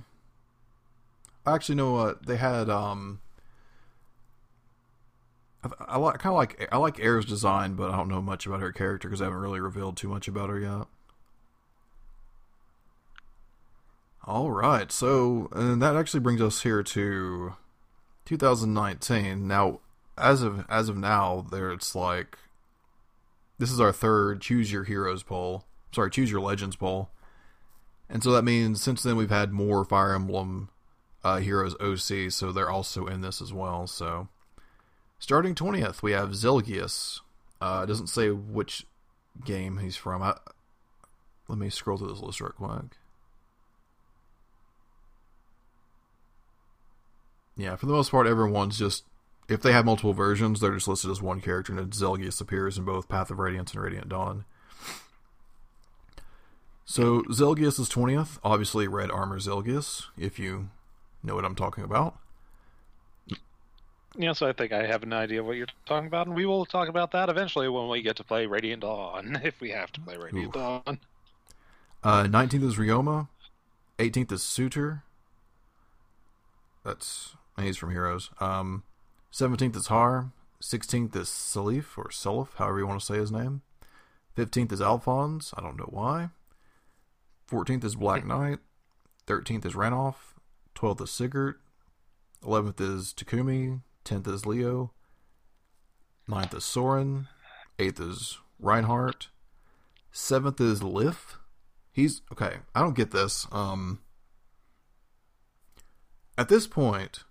I 1.47 1.55
actually 1.55 1.74
know 1.74 1.93
what 1.93 2.26
they 2.26 2.37
had. 2.37 2.70
Um, 2.70 3.20
I, 5.62 5.68
I 5.80 5.99
like 5.99 6.18
kind 6.18 6.32
of 6.32 6.37
like 6.37 6.68
I 6.72 6.76
like 6.78 6.97
Eir's 7.01 7.26
design, 7.26 7.74
but 7.74 7.91
I 7.91 7.97
don't 7.97 8.09
know 8.09 8.22
much 8.22 8.47
about 8.47 8.61
her 8.61 8.72
character 8.72 9.09
because 9.09 9.20
I 9.20 9.24
haven't 9.24 9.41
really 9.41 9.61
revealed 9.61 9.97
too 9.97 10.09
much 10.09 10.28
about 10.28 10.51
her 10.51 10.59
yet. 10.59 10.87
All 14.26 14.51
right, 14.51 14.91
so 14.91 15.49
and 15.53 15.82
that 15.82 15.97
actually 15.97 16.20
brings 16.20 16.41
us 16.41 16.62
here 16.62 16.82
to 16.82 17.55
2019. 18.24 19.47
Now, 19.47 19.80
as 20.16 20.41
of 20.43 20.64
as 20.70 20.89
of 20.89 20.97
now, 20.97 21.45
there 21.51 21.70
it's 21.72 21.95
like 21.95 22.39
this 23.59 23.70
is 23.70 23.80
our 23.80 23.93
third 23.93 24.41
choose 24.41 24.72
your 24.72 24.85
heroes 24.85 25.22
poll. 25.22 25.64
Sorry, 25.95 26.11
choose 26.11 26.30
your 26.30 26.40
legends 26.40 26.76
poll. 26.76 27.11
And 28.09 28.22
so 28.22 28.32
that 28.32 28.42
means 28.42 28.82
since 28.82 29.03
then 29.03 29.16
we've 29.16 29.30
had 29.30 29.53
more 29.53 29.84
Fire 29.84 30.14
Emblem 30.14 30.68
uh, 31.22 31.38
heroes 31.38 31.74
OC, 31.80 32.30
so 32.30 32.53
they're 32.53 32.70
also 32.70 33.07
in 33.07 33.22
this 33.22 33.40
as 33.40 33.53
well. 33.53 33.86
So 33.86 34.28
starting 35.18 35.55
twentieth, 35.55 36.03
we 36.03 36.12
have 36.12 36.30
Zelgius. 36.30 37.20
Uh, 37.61 37.82
it 37.84 37.86
doesn't 37.86 38.09
say 38.09 38.30
which 38.30 38.86
game 39.45 39.78
he's 39.78 39.97
from. 39.97 40.22
I, 40.22 40.36
let 41.49 41.59
me 41.59 41.70
scroll 41.70 41.97
through 41.97 42.09
this 42.09 42.20
list 42.20 42.40
real 42.40 42.51
quick. 42.51 42.99
Yeah, 47.57 47.76
for 47.76 47.86
the 47.86 47.92
most 47.92 48.11
part, 48.11 48.26
everyone's 48.26 48.78
just 48.78 49.05
if 49.49 49.62
they 49.62 49.72
have 49.72 49.84
multiple 49.84 50.12
versions, 50.12 50.61
they're 50.61 50.74
just 50.74 50.88
listed 50.88 51.11
as 51.11 51.22
one 51.22 51.40
character, 51.40 51.76
and 51.76 51.92
Zelgius 51.92 52.40
appears 52.40 52.78
in 52.78 52.84
both 52.84 53.09
Path 53.09 53.30
of 53.30 53.38
Radiance 53.38 53.72
and 53.72 53.82
Radiant 53.82 54.09
Dawn. 54.09 54.45
So 56.85 57.22
Zelgius 57.22 57.80
is 57.80 57.89
twentieth, 57.89 58.39
obviously 58.45 58.87
red 58.87 59.11
armor 59.11 59.39
Zelgius, 59.39 60.05
if 60.18 60.39
you 60.39 60.68
know 61.22 61.35
what 61.35 61.45
I'm 61.45 61.55
talking 61.55 61.85
about. 61.85 62.18
Yes, 64.16 64.43
I 64.43 64.53
think 64.53 64.72
I 64.72 64.87
have 64.87 65.03
an 65.03 65.12
idea 65.12 65.41
of 65.41 65.47
what 65.47 65.57
you're 65.57 65.66
talking 65.87 66.07
about, 66.07 66.28
and 66.28 66.37
we 66.37 66.47
will 66.47 66.64
talk 66.64 66.89
about 66.89 67.11
that 67.12 67.28
eventually 67.28 67.68
when 67.68 67.89
we 67.89 68.01
get 68.01 68.16
to 68.16 68.24
play 68.24 68.47
Radiant 68.47 68.82
Dawn, 68.82 69.41
if 69.45 69.61
we 69.61 69.70
have 69.70 69.91
to 69.93 70.01
play 70.01 70.16
Radiant. 70.16 70.53
Dawn. 70.53 71.01
Uh, 72.03 72.26
Nineteenth 72.26 72.64
is 72.64 72.76
Ryoma, 72.76 73.28
eighteenth 73.99 74.30
is 74.30 74.43
Surtr. 74.43 75.03
That's 76.85 77.35
he's 77.59 77.78
from 77.78 77.91
Heroes. 77.93 78.30
Um, 78.41 78.82
seventeenth 79.30 79.76
is 79.76 79.87
Har. 79.87 80.30
Sixteenth 80.61 81.14
is 81.16 81.28
Salif 81.28 81.99
or 81.99 82.09
Selif, 82.09 82.55
however 82.57 82.78
you 82.78 82.87
want 82.87 83.01
to 83.01 83.05
say 83.05 83.16
his 83.16 83.32
name. 83.32 83.62
Fifteenth 84.35 84.72
is 84.72 84.80
Alfonse. 84.80 85.53
I 85.57 85.62
don't 85.62 85.76
know 85.78 85.89
why. 85.91 86.28
Fourteenth 87.47 87.84
is 87.84 87.97
Black 87.97 88.26
Knight. 88.26 88.59
Thirteenth 89.26 89.66
is 89.66 89.74
Ranulf. 89.74 90.34
Twelfth 90.74 91.01
is 91.01 91.11
Sigurd. 91.11 91.57
Eleventh 92.45 92.80
is 92.80 93.14
Takumi. 93.14 93.80
Tenth 94.05 94.26
is 94.28 94.45
Leo. 94.47 94.92
Ninth 96.28 96.55
is 96.55 96.64
Soren. 96.64 97.28
Eighth 97.78 98.01
is 98.01 98.38
Reinhardt. 98.59 99.28
Seventh 100.12 100.61
is 100.61 100.82
Lif. 100.82 101.38
He's 101.92 102.22
okay. 102.32 102.59
I 102.74 102.80
don't 102.80 102.97
get 102.97 103.11
this. 103.11 103.47
Um, 103.53 104.01
at 106.36 106.49
this 106.49 106.66
point 106.66 107.24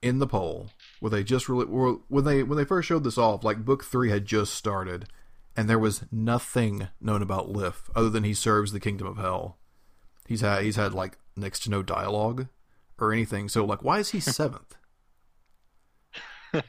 in 0.00 0.18
the 0.18 0.26
poll, 0.26 0.68
where 1.00 1.10
they 1.10 1.24
just 1.24 1.48
really 1.48 1.64
were- 1.66 1.98
when 2.08 2.24
they 2.24 2.42
when 2.42 2.56
they 2.56 2.64
first 2.64 2.88
showed 2.88 3.04
this 3.04 3.18
off, 3.18 3.42
like 3.42 3.64
book 3.64 3.84
three 3.84 4.10
had 4.10 4.26
just 4.26 4.54
started, 4.54 5.08
and 5.58 5.68
there 5.68 5.78
was 5.78 6.04
nothing 6.12 6.86
known 7.00 7.20
about 7.20 7.48
Lif 7.48 7.90
other 7.96 8.08
than 8.08 8.22
he 8.22 8.32
serves 8.32 8.70
the 8.70 8.78
kingdom 8.78 9.08
of 9.08 9.16
hell. 9.16 9.58
He's 10.24 10.40
had 10.40 10.62
he's 10.62 10.76
had 10.76 10.94
like 10.94 11.18
next 11.36 11.64
to 11.64 11.70
no 11.70 11.82
dialogue 11.82 12.46
or 12.96 13.12
anything. 13.12 13.48
So 13.48 13.64
like, 13.64 13.82
why 13.82 13.98
is 13.98 14.10
he 14.10 14.20
seventh? 14.20 14.76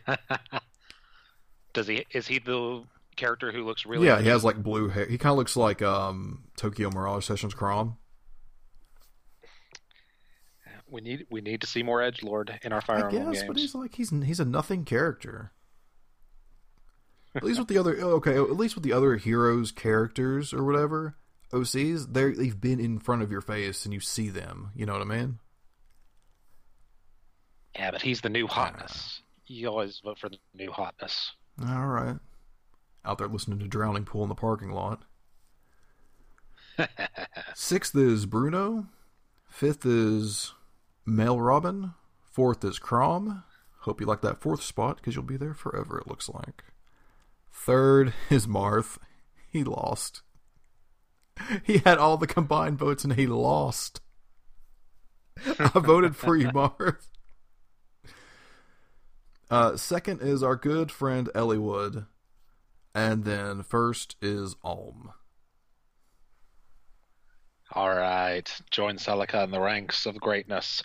Does 1.73 1.85
he? 1.85 2.03
Is 2.11 2.25
he 2.25 2.39
the 2.39 2.81
character 3.15 3.51
who 3.51 3.63
looks 3.63 3.85
really? 3.85 4.07
yeah, 4.07 4.21
he 4.21 4.27
has 4.29 4.43
like 4.43 4.63
blue 4.63 4.87
hair. 4.89 5.05
He 5.05 5.19
kind 5.19 5.33
of 5.33 5.37
looks 5.37 5.55
like 5.55 5.83
um 5.83 6.45
Tokyo 6.57 6.89
Mirage 6.89 7.27
Sessions 7.27 7.53
Chrom. 7.53 7.97
We 10.89 11.01
need 11.01 11.27
we 11.29 11.41
need 11.41 11.61
to 11.61 11.67
see 11.67 11.83
more 11.83 12.01
edge 12.01 12.23
lord 12.23 12.59
in 12.63 12.73
our 12.73 12.81
Fire 12.81 13.09
I 13.09 13.11
guess, 13.11 13.41
games. 13.41 13.43
but 13.47 13.55
he's 13.57 13.75
like 13.75 13.93
he's 13.93 14.09
he's 14.09 14.39
a 14.39 14.45
nothing 14.45 14.83
character. 14.83 15.51
At 17.35 17.43
least 17.43 17.59
with 17.59 17.67
the 17.67 17.77
other 17.77 17.97
oh, 18.01 18.11
okay, 18.13 18.35
at 18.35 18.57
least 18.57 18.75
with 18.75 18.83
the 18.83 18.93
other 18.93 19.15
heroes' 19.17 19.71
characters 19.71 20.53
or 20.53 20.63
whatever 20.63 21.15
OCs, 21.51 22.13
they 22.13 22.31
they've 22.31 22.59
been 22.59 22.79
in 22.79 22.99
front 22.99 23.21
of 23.21 23.31
your 23.31 23.41
face 23.41 23.85
and 23.85 23.93
you 23.93 23.99
see 23.99 24.29
them. 24.29 24.71
You 24.75 24.85
know 24.85 24.93
what 24.93 25.01
I 25.01 25.05
mean? 25.05 25.39
Yeah, 27.75 27.91
but 27.91 28.01
he's 28.01 28.21
the 28.21 28.29
new 28.29 28.47
hotness. 28.47 29.21
You 29.45 29.69
always 29.69 30.01
vote 30.03 30.19
for 30.19 30.29
the 30.29 30.37
new 30.53 30.71
hotness. 30.71 31.31
All 31.67 31.87
right, 31.87 32.17
out 33.05 33.17
there 33.17 33.27
listening 33.27 33.59
to 33.59 33.67
Drowning 33.67 34.05
Pool 34.05 34.23
in 34.23 34.29
the 34.29 34.35
parking 34.35 34.71
lot. 34.71 35.03
Sixth 37.55 37.95
is 37.95 38.25
Bruno. 38.25 38.87
Fifth 39.47 39.85
is 39.85 40.53
Mel 41.05 41.39
Robin. 41.39 41.93
Fourth 42.31 42.63
is 42.63 42.79
Chrom. 42.79 43.43
Hope 43.79 43.99
you 43.99 44.07
like 44.07 44.21
that 44.21 44.41
fourth 44.41 44.61
spot 44.61 44.97
because 44.97 45.15
you'll 45.15 45.23
be 45.23 45.37
there 45.37 45.53
forever, 45.53 45.97
it 45.97 46.07
looks 46.07 46.29
like. 46.29 46.63
Third 47.65 48.13
is 48.29 48.47
Marth. 48.47 48.97
He 49.49 49.63
lost. 49.63 50.21
He 51.63 51.79
had 51.79 51.97
all 51.97 52.17
the 52.17 52.27
combined 52.27 52.79
votes 52.79 53.03
and 53.03 53.13
he 53.13 53.27
lost. 53.27 54.01
I 55.59 55.79
voted 55.79 56.15
for 56.15 56.35
you, 56.35 56.49
Marth. 56.49 57.07
Uh, 59.49 59.77
second 59.77 60.21
is 60.21 60.43
our 60.43 60.55
good 60.55 60.91
friend 60.91 61.29
Eliwood. 61.35 62.07
And 62.95 63.23
then 63.23 63.63
first 63.63 64.15
is 64.21 64.55
Alm. 64.63 65.11
All 67.73 67.93
right, 67.93 68.49
join 68.71 68.97
Celica 68.97 69.43
in 69.43 69.51
the 69.51 69.59
ranks 69.59 70.05
of 70.05 70.19
greatness. 70.19 70.81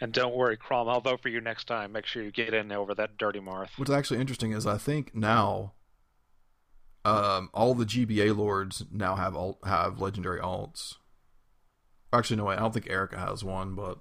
And 0.00 0.12
don't 0.12 0.34
worry, 0.34 0.56
Chrom, 0.56 0.90
I'll 0.90 1.02
vote 1.02 1.20
for 1.20 1.28
you 1.28 1.42
next 1.42 1.66
time. 1.66 1.92
Make 1.92 2.06
sure 2.06 2.22
you 2.22 2.30
get 2.30 2.54
in 2.54 2.72
over 2.72 2.94
that 2.94 3.18
dirty 3.18 3.40
Marth. 3.40 3.70
What's 3.76 3.90
actually 3.90 4.20
interesting 4.20 4.52
is 4.52 4.66
I 4.66 4.78
think 4.78 5.14
now, 5.14 5.74
um, 7.04 7.50
all 7.54 7.74
the 7.74 7.84
GBA 7.86 8.36
lords 8.36 8.84
now 8.92 9.16
have 9.16 9.34
alt, 9.36 9.58
have 9.64 10.00
legendary 10.00 10.40
alts. 10.40 10.96
Actually, 12.12 12.36
no 12.36 12.44
way. 12.44 12.56
I 12.56 12.60
don't 12.60 12.72
think 12.74 12.86
Eirika 12.86 13.18
has 13.18 13.44
one, 13.44 13.74
but 13.74 13.98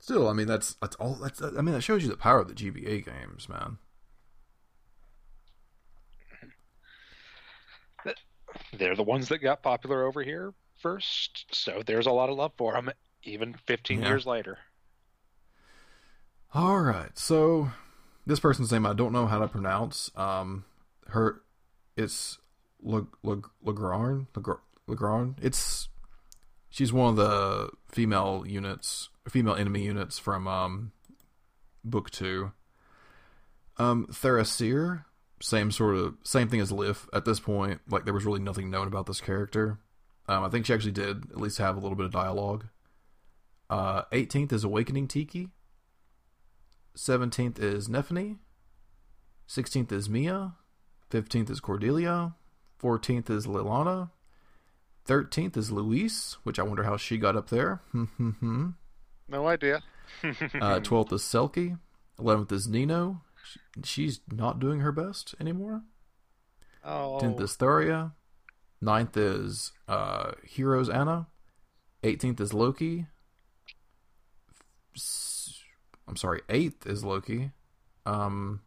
still, 0.00 0.28
I 0.28 0.32
mean 0.32 0.46
that's 0.46 0.74
that's 0.74 0.96
all. 0.96 1.14
That's 1.14 1.40
I 1.42 1.50
mean 1.62 1.74
that 1.74 1.82
shows 1.82 2.02
you 2.02 2.08
the 2.10 2.16
power 2.16 2.40
of 2.40 2.48
the 2.48 2.54
GBA 2.54 3.04
games, 3.04 3.48
man. 3.48 3.78
They're 8.72 8.94
the 8.94 9.02
ones 9.02 9.30
that 9.30 9.38
got 9.38 9.62
popular 9.62 10.04
over 10.04 10.22
here 10.22 10.52
first, 10.82 11.46
so 11.54 11.82
there's 11.82 12.04
a 12.06 12.12
lot 12.12 12.28
of 12.28 12.36
love 12.36 12.52
for 12.58 12.74
them, 12.74 12.90
even 13.22 13.54
15 13.54 14.02
Yeah. 14.02 14.04
years 14.04 14.26
later. 14.26 14.58
All 16.54 16.80
right, 16.80 17.18
so 17.18 17.70
this 18.26 18.40
person's 18.40 18.70
name 18.72 18.86
I 18.86 18.92
don't 18.92 19.12
know 19.12 19.26
how 19.26 19.38
to 19.40 19.48
pronounce. 19.48 20.10
Um, 20.16 20.64
her, 21.14 21.42
it's 21.96 22.38
Le, 22.82 23.06
Le, 23.22 23.42
Legrand. 23.62 24.26
Legr- 24.34 24.60
Legrand. 24.86 25.36
It's 25.40 25.88
she's 26.68 26.92
one 26.92 27.10
of 27.10 27.16
the 27.16 27.70
female 27.90 28.44
units, 28.46 29.08
female 29.28 29.54
enemy 29.54 29.84
units 29.84 30.18
from 30.18 30.46
um, 30.46 30.92
book 31.82 32.10
two. 32.10 32.52
Um, 33.76 34.06
Therasir, 34.06 35.04
same 35.40 35.70
sort 35.70 35.96
of 35.96 36.14
same 36.22 36.48
thing 36.48 36.60
as 36.60 36.70
Lif. 36.70 37.08
At 37.12 37.24
this 37.24 37.40
point, 37.40 37.80
like 37.88 38.04
there 38.04 38.14
was 38.14 38.26
really 38.26 38.40
nothing 38.40 38.70
known 38.70 38.86
about 38.86 39.06
this 39.06 39.20
character. 39.20 39.78
Um, 40.26 40.44
I 40.44 40.48
think 40.48 40.66
she 40.66 40.74
actually 40.74 40.92
did 40.92 41.30
at 41.30 41.40
least 41.40 41.58
have 41.58 41.76
a 41.76 41.80
little 41.80 41.96
bit 41.96 42.06
of 42.06 42.12
dialogue. 42.12 42.66
Uh, 43.68 44.02
18th 44.12 44.52
is 44.52 44.64
Awakening 44.64 45.08
Tiki. 45.08 45.48
17th 46.96 47.58
is 47.58 47.88
Nephenee. 47.88 48.38
16th 49.48 49.92
is 49.92 50.08
Mia. 50.08 50.54
15th 51.10 51.50
is 51.50 51.60
Cordelia. 51.60 52.34
14th 52.82 53.30
is 53.30 53.46
Lilina. 53.46 54.10
13th 55.06 55.56
is 55.56 55.70
Luis, 55.70 56.36
which 56.44 56.58
I 56.58 56.62
wonder 56.62 56.82
how 56.82 56.96
she 56.96 57.18
got 57.18 57.36
up 57.36 57.50
there. 57.50 57.80
uh, 57.94 58.04
No 59.28 59.46
idea. 59.48 59.82
12th 60.22 61.12
is 61.12 61.22
Selkie. 61.22 61.78
11th 62.18 62.52
is 62.52 62.68
Nino. 62.68 63.22
She, 63.42 63.60
she's 63.84 64.20
not 64.30 64.60
doing 64.60 64.80
her 64.80 64.92
best 64.92 65.34
anymore. 65.40 65.82
oh, 66.84 67.18
10th 67.22 67.40
is 67.40 67.56
Thuria. 67.56 68.12
9th 68.82 69.16
is 69.16 69.72
uh, 69.88 70.32
Heroes 70.42 70.88
Anna. 70.90 71.26
18th 72.02 72.40
is 72.40 72.52
Loki. 72.52 73.06
I'm 76.06 76.16
sorry, 76.16 76.42
8th 76.48 76.86
is 76.86 77.02
Loki. 77.02 77.50
Um, 78.06 78.60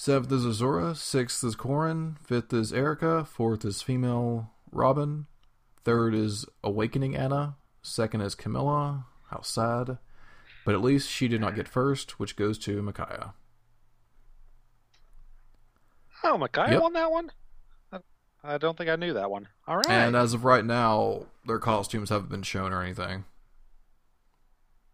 7th 0.00 0.32
is 0.32 0.46
Azura. 0.46 0.92
6th 0.94 1.44
is 1.44 1.56
Corrin. 1.56 2.16
5th 2.26 2.54
is 2.54 2.72
Eirika. 2.72 3.28
4th 3.28 3.66
is 3.66 3.82
female 3.82 4.50
Robin. 4.72 5.26
3rd 5.84 6.14
is 6.14 6.46
Awakening 6.64 7.14
Anna. 7.14 7.56
2nd 7.84 8.24
is 8.24 8.34
Camilla. 8.34 9.04
How 9.28 9.42
sad. 9.42 9.98
But 10.64 10.74
at 10.74 10.80
least 10.80 11.10
she 11.10 11.28
did 11.28 11.42
not 11.42 11.54
get 11.54 11.68
first, 11.68 12.18
which 12.18 12.34
goes 12.34 12.56
to 12.60 12.80
Micaiah. 12.80 13.34
oh, 16.24 16.38
Micaiah 16.38 16.72
Yep. 16.72 16.80
won 16.80 16.92
that 16.94 17.10
one? 17.10 17.30
I 18.42 18.56
don't 18.56 18.78
think 18.78 18.88
I 18.88 18.96
knew 18.96 19.12
that 19.12 19.30
one. 19.30 19.48
All 19.68 19.76
right. 19.76 19.90
And 19.90 20.16
as 20.16 20.32
of 20.32 20.46
right 20.46 20.64
now, 20.64 21.26
their 21.44 21.58
costumes 21.58 22.08
haven't 22.08 22.30
been 22.30 22.42
shown 22.42 22.72
or 22.72 22.82
anything. 22.82 23.24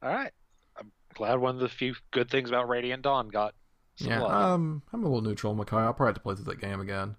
All 0.02 0.12
right. 0.12 0.32
I'm 0.76 0.90
glad 1.14 1.38
one 1.38 1.54
of 1.54 1.60
the 1.60 1.68
few 1.68 1.94
good 2.10 2.28
things 2.28 2.48
about 2.48 2.68
Radiant 2.68 3.02
Dawn 3.02 3.28
got 3.28 3.54
some 3.96 4.08
Yeah, 4.10 4.20
love. 4.20 4.32
um, 4.32 4.82
I'm 4.92 5.02
a 5.04 5.06
little 5.08 5.22
neutral 5.22 5.52
on 5.52 5.58
Makai. 5.58 5.78
I'll 5.82 5.92
probably 5.94 6.10
have 6.10 6.14
to 6.16 6.20
play 6.20 6.34
through 6.34 6.44
that 6.44 6.60
game 6.60 6.80
again. 6.80 7.16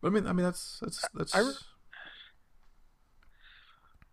But 0.00 0.08
I 0.08 0.10
mean, 0.10 0.26
I 0.26 0.32
mean 0.32 0.44
that's 0.44 0.78
that's 0.82 1.04
that's. 1.14 1.34
I 1.34 1.40
re- 1.40 1.54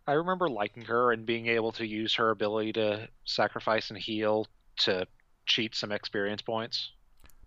I 0.07 0.13
remember 0.13 0.49
liking 0.49 0.83
her 0.85 1.11
and 1.11 1.25
being 1.25 1.47
able 1.47 1.71
to 1.73 1.85
use 1.85 2.15
her 2.15 2.31
ability 2.31 2.73
to 2.73 3.07
sacrifice 3.25 3.89
and 3.91 3.99
heal 3.99 4.47
to 4.79 5.05
cheat 5.45 5.75
some 5.75 5.91
experience 5.91 6.41
points. 6.41 6.91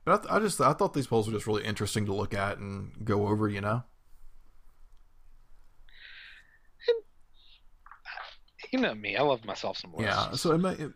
but 0.04 0.12
I, 0.12 0.16
th- 0.22 0.32
I 0.32 0.38
just 0.40 0.60
I 0.60 0.72
thought 0.72 0.94
these 0.94 1.06
polls 1.06 1.26
were 1.26 1.32
just 1.32 1.46
really 1.46 1.64
interesting 1.64 2.06
to 2.06 2.14
look 2.14 2.32
at 2.34 2.58
and 2.58 2.92
go 3.04 3.26
over. 3.28 3.48
You 3.48 3.60
know. 3.60 3.82
You 8.72 8.80
know 8.80 8.94
me, 8.94 9.16
I 9.16 9.22
love 9.22 9.44
myself 9.44 9.76
some 9.78 9.92
lists. 9.94 10.16
Yeah. 10.16 10.32
So 10.36 10.52
it 10.52 10.58
may. 10.58 10.72
It, 10.72 10.92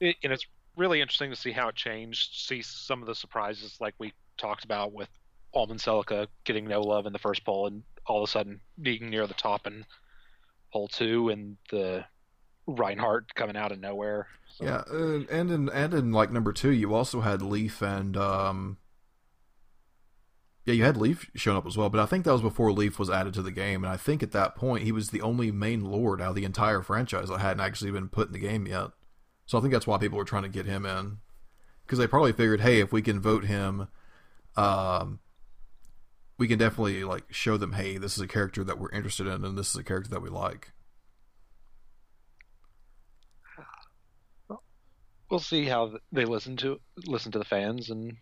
It- 0.00 0.16
and 0.24 0.32
it's 0.32 0.46
really 0.76 1.00
interesting 1.00 1.30
to 1.30 1.36
see 1.36 1.52
how 1.52 1.68
it 1.68 1.74
changed. 1.74 2.34
See 2.34 2.62
some 2.62 3.00
of 3.02 3.06
the 3.06 3.14
surprises, 3.14 3.76
like 3.80 3.94
we 3.98 4.12
talked 4.38 4.64
about 4.64 4.92
with 4.92 5.08
Alm 5.54 5.70
and 5.70 5.80
Celica 5.80 6.28
getting 6.44 6.66
no 6.66 6.80
love 6.80 7.06
in 7.06 7.12
the 7.12 7.18
first 7.18 7.44
poll, 7.44 7.66
and 7.66 7.82
all 8.06 8.22
of 8.22 8.28
a 8.28 8.30
sudden 8.30 8.60
being 8.80 9.10
near 9.10 9.26
the 9.26 9.34
top 9.34 9.66
in 9.66 9.84
poll 10.72 10.88
two, 10.88 11.28
and 11.28 11.56
the 11.70 12.04
Reinhardt 12.66 13.34
coming 13.34 13.56
out 13.56 13.72
of 13.72 13.80
nowhere. 13.80 14.28
So- 14.56 14.64
yeah, 14.64 14.82
and 14.90 15.50
in 15.50 15.68
and 15.68 15.94
in 15.94 16.12
like 16.12 16.30
number 16.30 16.52
two, 16.52 16.70
you 16.70 16.94
also 16.94 17.20
had 17.20 17.42
Leaf 17.42 17.82
and 17.82 18.16
um. 18.16 18.78
Yeah, 20.66 20.74
you 20.74 20.84
had 20.84 20.98
Leaf 20.98 21.30
showing 21.34 21.56
up 21.56 21.66
as 21.66 21.78
well, 21.78 21.88
but 21.88 22.00
I 22.00 22.06
think 22.06 22.26
that 22.26 22.32
was 22.32 22.42
before 22.42 22.70
Leaf 22.70 22.98
was 22.98 23.08
added 23.08 23.32
to 23.34 23.42
the 23.42 23.50
game, 23.50 23.82
and 23.82 23.90
I 23.90 23.96
think 23.96 24.22
at 24.22 24.32
that 24.32 24.54
point 24.54 24.84
he 24.84 24.92
was 24.92 25.08
the 25.08 25.22
only 25.22 25.50
main 25.50 25.86
lord 25.86 26.20
out 26.20 26.30
of 26.30 26.34
the 26.34 26.44
entire 26.44 26.82
franchise 26.82 27.28
that 27.28 27.40
hadn't 27.40 27.62
actually 27.64 27.90
been 27.90 28.10
put 28.10 28.28
in 28.28 28.34
the 28.34 28.38
game 28.38 28.66
yet. 28.66 28.90
So 29.50 29.58
I 29.58 29.62
think 29.62 29.72
that's 29.72 29.84
why 29.88 29.98
people 29.98 30.16
were 30.16 30.24
trying 30.24 30.44
to 30.44 30.48
get 30.48 30.64
him 30.64 30.86
in, 30.86 31.16
because 31.84 31.98
they 31.98 32.06
probably 32.06 32.30
figured, 32.32 32.60
hey, 32.60 32.78
if 32.78 32.92
we 32.92 33.02
can 33.02 33.18
vote 33.18 33.46
him, 33.46 33.88
um, 34.56 35.18
we 36.38 36.46
can 36.46 36.56
definitely 36.56 37.02
like 37.02 37.24
show 37.32 37.56
them, 37.56 37.72
hey, 37.72 37.98
this 37.98 38.14
is 38.16 38.20
a 38.22 38.28
character 38.28 38.62
that 38.62 38.78
we're 38.78 38.92
interested 38.92 39.26
in, 39.26 39.44
and 39.44 39.58
this 39.58 39.70
is 39.70 39.74
a 39.74 39.82
character 39.82 40.08
that 40.10 40.22
we 40.22 40.28
like. 40.28 40.70
we'll 45.28 45.40
see 45.40 45.64
how 45.64 45.94
they 46.12 46.24
listen 46.24 46.56
to 46.58 46.78
listen 47.06 47.32
to 47.32 47.40
the 47.40 47.44
fans, 47.44 47.90
and 47.90 48.16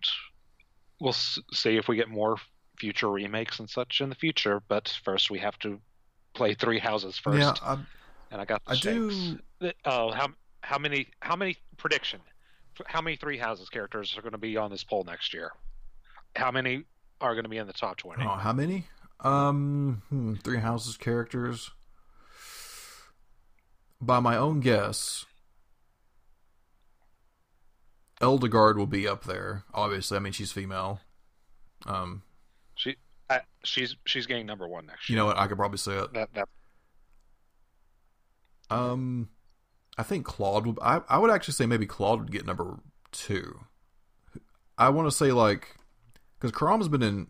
we'll 0.99 1.12
see 1.12 1.76
if 1.76 1.89
we 1.89 1.97
get 1.97 2.09
more 2.09 2.39
future 2.79 3.11
remakes 3.11 3.59
and 3.59 3.68
such 3.68 4.01
in 4.01 4.09
the 4.09 4.14
future. 4.14 4.62
But 4.66 4.99
first, 5.05 5.31
we 5.31 5.41
have 5.41 5.59
to 5.59 5.79
play 6.33 6.55
Three 6.55 6.79
Houses 6.79 7.18
first, 7.18 7.39
Yeah, 7.39 7.53
I, 7.62 7.79
and 8.31 8.41
I 8.41 8.47
got 8.47 8.64
the 8.64 8.70
I 8.70 8.74
stakes. 8.76 9.14
do- 9.61 9.72
Oh, 9.85 10.11
how 10.12 10.29
how 10.69 10.77
many 10.79 11.07
how 11.21 11.35
many 11.35 11.57
prediction? 11.79 12.21
How 12.85 13.01
many 13.01 13.16
Three 13.16 13.39
Houses 13.39 13.71
characters 13.71 14.16
are 14.19 14.21
going 14.23 14.33
to 14.33 14.39
be 14.39 14.59
on 14.59 14.71
this 14.71 14.85
poll 14.85 15.03
next 15.03 15.33
year? 15.33 15.51
How 16.37 16.51
many 16.51 16.85
are 17.23 17.33
going 17.33 17.45
to 17.45 17.49
be 17.49 17.57
in 17.57 17.66
the 17.66 17.73
top 17.73 17.97
twenty? 17.97 18.23
Oh, 18.25 18.37
how 18.37 18.53
many? 18.53 18.85
Um, 19.21 20.03
hmm, 20.11 20.35
three 20.35 20.59
houses 20.59 20.99
characters. 20.99 21.71
By 24.01 24.21
my 24.21 24.37
own 24.37 24.61
guess, 24.61 25.25
Edelgard 28.21 28.77
will 28.77 28.87
be 28.87 29.09
up 29.09 29.25
there. 29.25 29.64
Obviously, 29.73 30.19
I 30.19 30.21
mean 30.21 30.35
she's 30.35 30.53
female. 30.53 31.01
Um, 31.87 32.23
She, 32.77 32.97
I, 33.31 33.41
she's 33.64 33.97
she's 34.05 34.27
getting 34.27 34.45
number 34.47 34.69
one 34.69 34.85
next 34.87 35.09
Year. 35.09 35.16
you 35.16 35.21
know 35.23 35.27
what? 35.27 35.39
I 35.39 35.47
could 35.47 35.57
probably 35.57 35.79
say 35.79 35.97
it. 35.97 36.12
that 36.12 36.29
that 36.35 36.49
Um, 38.71 39.31
I 39.99 40.03
think 40.05 40.24
Claude 40.24 40.66
would. 40.66 40.78
I 40.80 41.03
I 41.09 41.18
would 41.18 41.30
actually 41.30 41.55
say 41.55 41.66
maybe 41.66 41.84
Claude 41.86 42.20
would 42.20 42.32
get 42.32 42.46
number 42.46 42.78
two. 43.12 43.61
I 44.78 44.88
want 44.90 45.09
to 45.09 45.14
say 45.14 45.32
like 45.32 45.76
because 46.38 46.53
Chrom's 46.53 46.88
been 46.88 47.03
in 47.03 47.26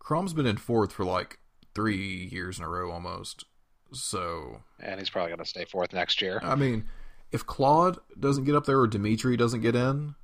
Chrom's 0.00 0.34
been 0.34 0.46
in 0.46 0.56
fourth 0.56 0.92
for 0.92 1.04
like 1.04 1.38
three 1.74 2.28
years 2.30 2.58
in 2.58 2.64
a 2.64 2.68
row 2.68 2.90
almost. 2.90 3.44
So 3.92 4.62
and 4.80 4.98
he's 4.98 5.08
probably 5.08 5.30
gonna 5.30 5.44
stay 5.44 5.64
fourth 5.64 5.92
next 5.92 6.20
year. 6.20 6.40
I 6.42 6.56
mean, 6.56 6.84
if 7.30 7.46
Claude 7.46 7.98
doesn't 8.18 8.44
get 8.44 8.54
up 8.56 8.66
there 8.66 8.80
or 8.80 8.86
Dimitri 8.88 9.36
doesn't 9.36 9.60
get 9.60 9.76
in, 9.76 10.16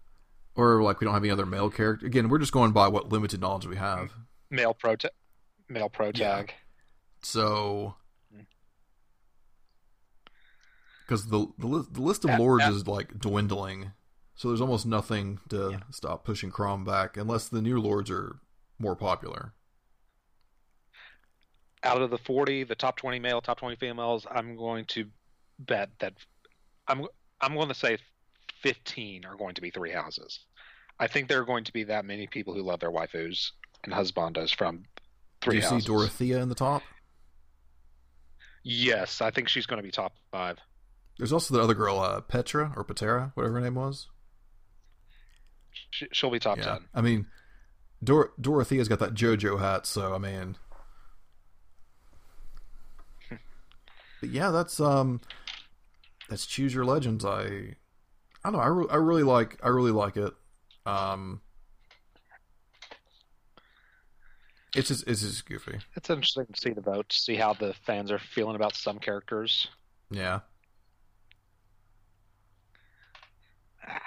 or 0.56 0.82
like 0.82 1.00
we 1.00 1.04
don't 1.04 1.14
have 1.14 1.22
any 1.22 1.30
other 1.30 1.46
male 1.46 1.70
character, 1.70 2.04
again, 2.04 2.28
we're 2.28 2.38
just 2.38 2.52
going 2.52 2.72
by 2.72 2.88
what 2.88 3.10
limited 3.10 3.40
knowledge 3.40 3.66
we 3.66 3.76
have. 3.76 4.10
Male 4.50 4.74
pro 4.74 4.96
male 5.68 5.88
pro 5.88 6.10
Yeah. 6.14 6.44
So, 7.22 7.94
Mm. 8.34 8.46
Because 11.08 11.26
the 11.28 11.46
the, 11.56 11.86
the 11.90 12.02
list 12.02 12.24
of 12.24 12.30
Yeah, 12.30 12.38
lords 12.38 12.64
yeah. 12.64 12.70
is 12.72 12.86
like 12.86 13.18
dwindling, 13.18 13.92
so 14.34 14.48
there's 14.48 14.60
almost 14.60 14.84
nothing 14.84 15.40
to 15.48 15.70
Yeah. 15.72 15.78
stop 15.90 16.22
pushing 16.24 16.52
Chrom 16.52 16.84
back 16.84 17.16
unless 17.16 17.48
the 17.48 17.62
new 17.62 17.80
lords 17.80 18.10
are 18.10 18.40
more 18.78 18.94
popular. 18.94 19.54
Out 21.82 22.02
of 22.02 22.10
the 22.10 22.18
forty, 22.18 22.62
the 22.62 22.74
top 22.74 22.98
twenty 22.98 23.18
male, 23.18 23.40
top 23.40 23.58
twenty 23.58 23.76
females, 23.76 24.26
I'm 24.30 24.54
going 24.54 24.84
to 24.86 25.06
bet 25.58 25.88
that 26.00 26.12
I'm 26.86 27.06
I'm 27.40 27.54
going 27.54 27.68
to 27.68 27.74
say 27.74 27.96
fifteen 28.60 29.24
are 29.24 29.36
going 29.36 29.54
to 29.54 29.62
be 29.62 29.70
three 29.70 29.92
houses. 29.92 30.40
I 31.00 31.06
think 31.06 31.28
there 31.28 31.40
are 31.40 31.46
going 31.46 31.64
to 31.64 31.72
be 31.72 31.84
that 31.84 32.04
many 32.04 32.26
people 32.26 32.52
who 32.52 32.62
love 32.62 32.80
their 32.80 32.90
waifus 32.90 33.52
and 33.84 33.94
husbandos 33.94 34.54
from 34.54 34.84
three. 35.40 35.52
Do 35.52 35.56
you 35.56 35.62
houses. 35.62 35.84
see 35.84 35.86
Dorothea 35.86 36.42
in 36.42 36.48
the 36.50 36.54
top? 36.54 36.82
Yes, 38.64 39.22
I 39.22 39.30
think 39.30 39.48
she's 39.48 39.64
going 39.64 39.78
to 39.78 39.82
be 39.82 39.92
top 39.92 40.12
five. 40.32 40.58
There's 41.18 41.32
also 41.32 41.52
the 41.54 41.60
other 41.60 41.74
girl, 41.74 41.98
uh, 41.98 42.20
Petra 42.20 42.72
or 42.76 42.84
Patera, 42.84 43.32
whatever 43.34 43.54
her 43.54 43.60
name 43.60 43.74
was. 43.74 44.06
She, 45.90 46.06
she'll 46.12 46.30
be 46.30 46.38
top 46.38 46.58
yeah, 46.58 46.64
ten. 46.64 46.78
I 46.94 47.00
mean, 47.00 47.26
Dor- 48.02 48.32
Dorothea's 48.40 48.88
got 48.88 49.00
that 49.00 49.14
JoJo 49.14 49.58
hat, 49.58 49.84
so 49.86 50.14
I 50.14 50.18
mean, 50.18 50.56
but 54.20 54.30
yeah, 54.30 54.50
that's 54.50 54.78
um, 54.80 55.20
that's 56.28 56.46
choose 56.46 56.72
your 56.72 56.84
legends. 56.84 57.24
I, 57.24 57.40
I 57.42 58.50
don't 58.50 58.52
know. 58.52 58.60
I, 58.60 58.68
re- 58.68 58.88
I 58.90 58.96
really 58.96 59.24
like. 59.24 59.58
I 59.62 59.68
really 59.68 59.92
like 59.92 60.16
it. 60.16 60.32
Um, 60.86 61.40
it's 64.76 64.88
just 64.88 65.06
it's 65.08 65.22
just 65.22 65.46
goofy. 65.46 65.78
It's 65.96 66.10
interesting 66.10 66.46
to 66.52 66.60
see 66.60 66.70
the 66.70 66.80
votes, 66.80 67.24
see 67.24 67.34
how 67.34 67.54
the 67.54 67.74
fans 67.84 68.12
are 68.12 68.20
feeling 68.20 68.54
about 68.54 68.76
some 68.76 68.98
characters. 68.98 69.66
Yeah. 70.10 70.40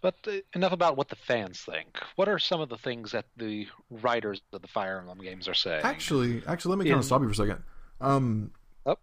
But 0.00 0.14
uh, 0.28 0.32
enough 0.54 0.72
about 0.72 0.96
what 0.96 1.08
the 1.08 1.16
fans 1.16 1.60
think. 1.60 1.98
What 2.14 2.28
are 2.28 2.38
some 2.38 2.60
of 2.60 2.68
the 2.68 2.78
things 2.78 3.10
that 3.12 3.26
the 3.36 3.66
writers 3.90 4.40
of 4.52 4.62
the 4.62 4.68
Fire 4.68 4.98
Emblem 5.00 5.18
games 5.18 5.48
are 5.48 5.54
saying? 5.54 5.80
Actually, 5.84 6.40
actually, 6.46 6.70
let 6.76 6.84
me 6.84 6.88
kind 6.88 7.00
of 7.00 7.04
stop 7.04 7.20
you 7.20 7.26
for 7.26 7.32
a 7.32 7.34
second. 7.34 7.64
Um, 8.00 8.52
Oh. 8.86 8.96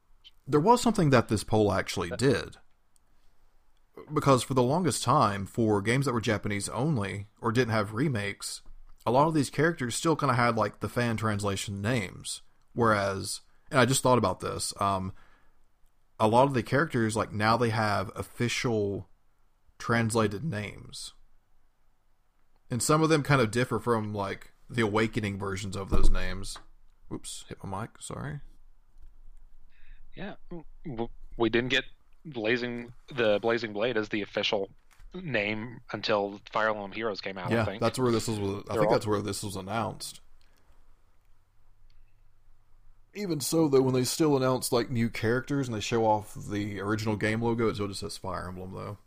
there 0.48 0.62
was 0.62 0.82
something 0.82 1.10
that 1.10 1.28
this 1.28 1.44
poll 1.44 1.74
actually 1.74 2.12
did, 2.12 2.56
because 4.14 4.42
for 4.42 4.54
the 4.54 4.64
longest 4.64 5.04
time, 5.04 5.46
for 5.46 5.82
games 5.82 6.06
that 6.06 6.14
were 6.14 6.22
Japanese 6.22 6.70
only 6.70 7.28
or 7.42 7.52
didn't 7.52 7.74
have 7.74 7.94
remakes, 7.94 8.62
a 9.06 9.12
lot 9.12 9.28
of 9.28 9.34
these 9.34 9.50
characters 9.50 9.96
still 9.96 10.16
kind 10.16 10.32
of 10.32 10.38
had 10.38 10.56
like 10.56 10.80
the 10.80 10.88
fan 10.90 11.18
translation 11.18 11.82
names. 11.82 12.42
Whereas, 12.74 13.42
and 13.70 13.82
I 13.82 13.86
just 13.86 14.02
thought 14.02 14.18
about 14.18 14.40
this, 14.40 14.74
um, 14.80 15.12
a 16.20 16.28
lot 16.28 16.44
of 16.48 16.54
the 16.54 16.64
characters 16.64 17.16
like 17.16 17.32
now 17.34 17.58
they 17.58 17.70
have 17.70 18.12
official 18.16 19.10
translated 19.78 20.44
names, 20.44 21.14
and 22.72 22.82
some 22.82 23.02
of 23.02 23.10
them 23.10 23.24
kind 23.24 23.42
of 23.42 23.52
differ 23.52 23.80
from 23.80 24.14
like 24.14 24.52
the 24.70 24.82
awakening 24.82 25.38
versions 25.38 25.76
of 25.76 25.90
those 25.90 26.10
names. 26.10 26.58
Oops, 27.14 27.46
hit 27.50 27.58
my 27.64 27.82
mic. 27.82 27.90
Sorry. 28.00 28.40
yeah, 30.16 30.34
we 31.38 31.50
didn't 31.50 31.70
get 31.70 31.84
Blazing 32.26 32.94
the 33.14 33.40
Blazing 33.42 33.74
Blade 33.74 33.98
as 33.98 34.10
the 34.10 34.22
official 34.22 34.70
name 35.14 35.82
until 35.92 36.42
Fire 36.52 36.70
Emblem 36.70 36.92
Heroes 36.92 37.22
came 37.22 37.38
out. 37.38 37.52
I 37.52 37.56
yeah, 37.56 37.66
think. 37.66 37.82
that's 37.82 38.00
where 38.00 38.12
this 38.12 38.28
was. 38.28 38.40
I 38.40 38.44
They're 38.44 38.62
think 38.82 38.86
all- 38.88 38.92
that's 38.92 39.08
where 39.08 39.22
this 39.22 39.44
was 39.44 39.56
announced. 39.56 40.22
Even 43.16 43.40
so, 43.40 43.70
though, 43.70 43.82
when 43.82 43.94
they 43.94 44.04
still 44.04 44.36
announce 44.36 44.72
like 44.72 44.90
new 44.90 45.10
characters 45.10 45.68
and 45.68 45.76
they 45.76 45.82
show 45.82 46.06
off 46.06 46.36
the 46.36 46.82
original 46.82 47.16
game 47.16 47.42
logo, 47.42 47.70
it 47.70 47.76
still 47.76 47.88
just 47.88 48.02
says 48.02 48.18
Fire 48.18 48.48
Emblem, 48.50 48.74
though. 48.74 48.98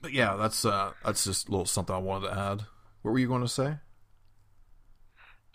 But 0.00 0.12
yeah, 0.12 0.36
that's 0.36 0.64
uh, 0.64 0.92
that's 1.04 1.24
just 1.24 1.48
a 1.48 1.50
little 1.50 1.66
something 1.66 1.94
I 1.94 1.98
wanted 1.98 2.28
to 2.28 2.38
add. 2.38 2.62
What 3.02 3.12
were 3.12 3.18
you 3.18 3.28
going 3.28 3.42
to 3.42 3.48
say? 3.48 3.76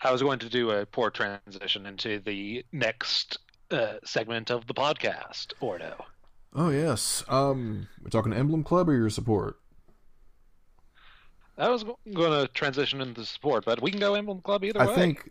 I 0.00 0.12
was 0.12 0.22
going 0.22 0.38
to 0.40 0.48
do 0.48 0.70
a 0.70 0.86
poor 0.86 1.10
transition 1.10 1.86
into 1.86 2.20
the 2.20 2.64
next 2.70 3.38
uh, 3.70 3.94
segment 4.04 4.50
of 4.50 4.66
the 4.66 4.74
podcast, 4.74 5.52
Ordo. 5.60 6.04
Oh 6.54 6.70
yes, 6.70 7.24
um, 7.28 7.88
we're 8.02 8.10
talking 8.10 8.32
Emblem 8.32 8.62
Club 8.62 8.88
or 8.88 8.94
your 8.94 9.10
support. 9.10 9.58
I 11.58 11.70
was 11.70 11.84
going 11.84 12.32
to 12.32 12.48
transition 12.52 13.00
into 13.00 13.24
support, 13.24 13.64
but 13.64 13.80
we 13.80 13.90
can 13.90 14.00
go 14.00 14.14
Emblem 14.14 14.40
Club 14.42 14.64
either 14.64 14.80
I 14.80 14.86
way. 14.86 14.92
I 14.92 14.94
think 14.94 15.30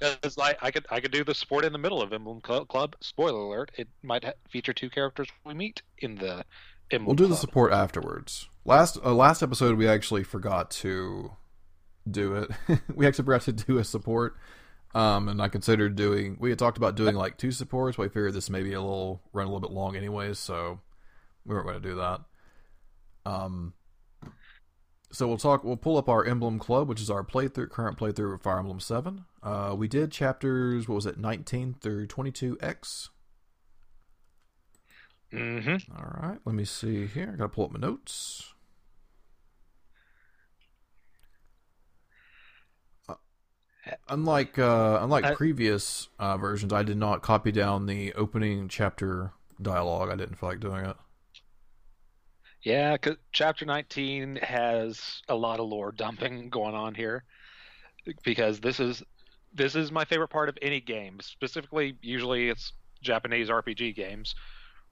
Because 0.00 0.36
like 0.36 0.58
I 0.62 0.70
could 0.70 0.86
I 0.90 1.00
could 1.00 1.12
do 1.12 1.24
the 1.24 1.34
support 1.34 1.64
in 1.64 1.72
the 1.72 1.78
middle 1.78 2.02
of 2.02 2.12
Emblem 2.12 2.40
Club. 2.40 2.96
Spoiler 3.00 3.40
alert: 3.40 3.70
it 3.76 3.88
might 4.02 4.24
ha- 4.24 4.32
feature 4.48 4.72
two 4.72 4.90
characters 4.90 5.28
we 5.44 5.54
meet 5.54 5.82
in 5.98 6.16
the 6.16 6.44
Emblem. 6.90 7.06
Club. 7.06 7.06
We'll 7.06 7.14
do 7.14 7.26
the 7.26 7.36
support 7.36 7.72
afterwards. 7.72 8.48
Last 8.64 8.98
uh, 9.04 9.14
last 9.14 9.42
episode, 9.42 9.78
we 9.78 9.88
actually 9.88 10.24
forgot 10.24 10.70
to 10.72 11.32
do 12.10 12.34
it. 12.34 12.80
we 12.94 13.06
actually 13.06 13.24
forgot 13.24 13.42
to 13.42 13.52
do 13.52 13.78
a 13.78 13.84
support, 13.84 14.36
um, 14.94 15.28
and 15.28 15.40
I 15.40 15.48
considered 15.48 15.96
doing. 15.96 16.36
We 16.40 16.50
had 16.50 16.58
talked 16.58 16.78
about 16.78 16.96
doing 16.96 17.14
like 17.14 17.38
two 17.38 17.52
supports, 17.52 17.96
but 17.96 18.04
we 18.04 18.08
figured 18.08 18.34
this 18.34 18.50
may 18.50 18.62
be 18.62 18.72
a 18.72 18.80
little 18.80 19.22
run 19.32 19.46
a 19.46 19.50
little 19.50 19.60
bit 19.60 19.70
long, 19.70 19.96
anyways, 19.96 20.38
so 20.38 20.80
we 21.44 21.54
weren't 21.54 21.66
going 21.66 21.80
to 21.80 21.88
do 21.88 21.96
that. 21.96 22.20
Um, 23.24 23.74
so 25.10 25.26
we'll 25.28 25.38
talk. 25.38 25.64
We'll 25.64 25.76
pull 25.76 25.96
up 25.96 26.08
our 26.08 26.24
Emblem 26.24 26.58
Club, 26.58 26.88
which 26.88 27.00
is 27.00 27.10
our 27.10 27.24
playthrough, 27.24 27.70
current 27.70 27.98
playthrough 27.98 28.34
of 28.34 28.42
Fire 28.42 28.58
Emblem 28.58 28.80
Seven. 28.80 29.24
Uh, 29.42 29.74
we 29.76 29.88
did 29.88 30.10
chapters. 30.12 30.88
What 30.88 30.96
was 30.96 31.06
it, 31.06 31.18
nineteen 31.18 31.74
through 31.80 32.06
twenty-two 32.06 32.58
X. 32.60 33.10
Mm-hmm. 35.32 35.92
All 35.96 36.28
right, 36.28 36.38
let 36.44 36.54
me 36.54 36.64
see 36.64 37.06
here. 37.06 37.30
I 37.34 37.36
gotta 37.36 37.48
pull 37.50 37.66
up 37.66 37.72
my 37.72 37.78
notes. 37.78 38.54
Uh, 43.08 43.14
Unlike 44.08 44.58
uh, 44.58 44.98
unlike 45.02 45.24
I- 45.24 45.34
previous 45.34 46.08
uh, 46.18 46.36
versions, 46.38 46.72
I 46.72 46.82
did 46.82 46.96
not 46.96 47.22
copy 47.22 47.52
down 47.52 47.86
the 47.86 48.12
opening 48.14 48.68
chapter 48.68 49.32
dialogue. 49.60 50.10
I 50.10 50.16
didn't 50.16 50.36
feel 50.36 50.48
like 50.48 50.60
doing 50.60 50.84
it. 50.84 50.96
Yeah, 52.62 52.96
chapter 53.32 53.64
19 53.64 54.36
has 54.42 55.22
a 55.28 55.34
lot 55.34 55.60
of 55.60 55.68
lore 55.68 55.92
dumping 55.92 56.48
going 56.50 56.74
on 56.74 56.94
here 56.94 57.24
because 58.24 58.60
this 58.60 58.80
is 58.80 59.02
this 59.54 59.74
is 59.74 59.90
my 59.90 60.04
favorite 60.04 60.28
part 60.28 60.48
of 60.48 60.58
any 60.60 60.80
game. 60.80 61.18
Specifically, 61.20 61.96
usually 62.02 62.48
it's 62.50 62.72
Japanese 63.02 63.48
RPG 63.48 63.94
games 63.94 64.34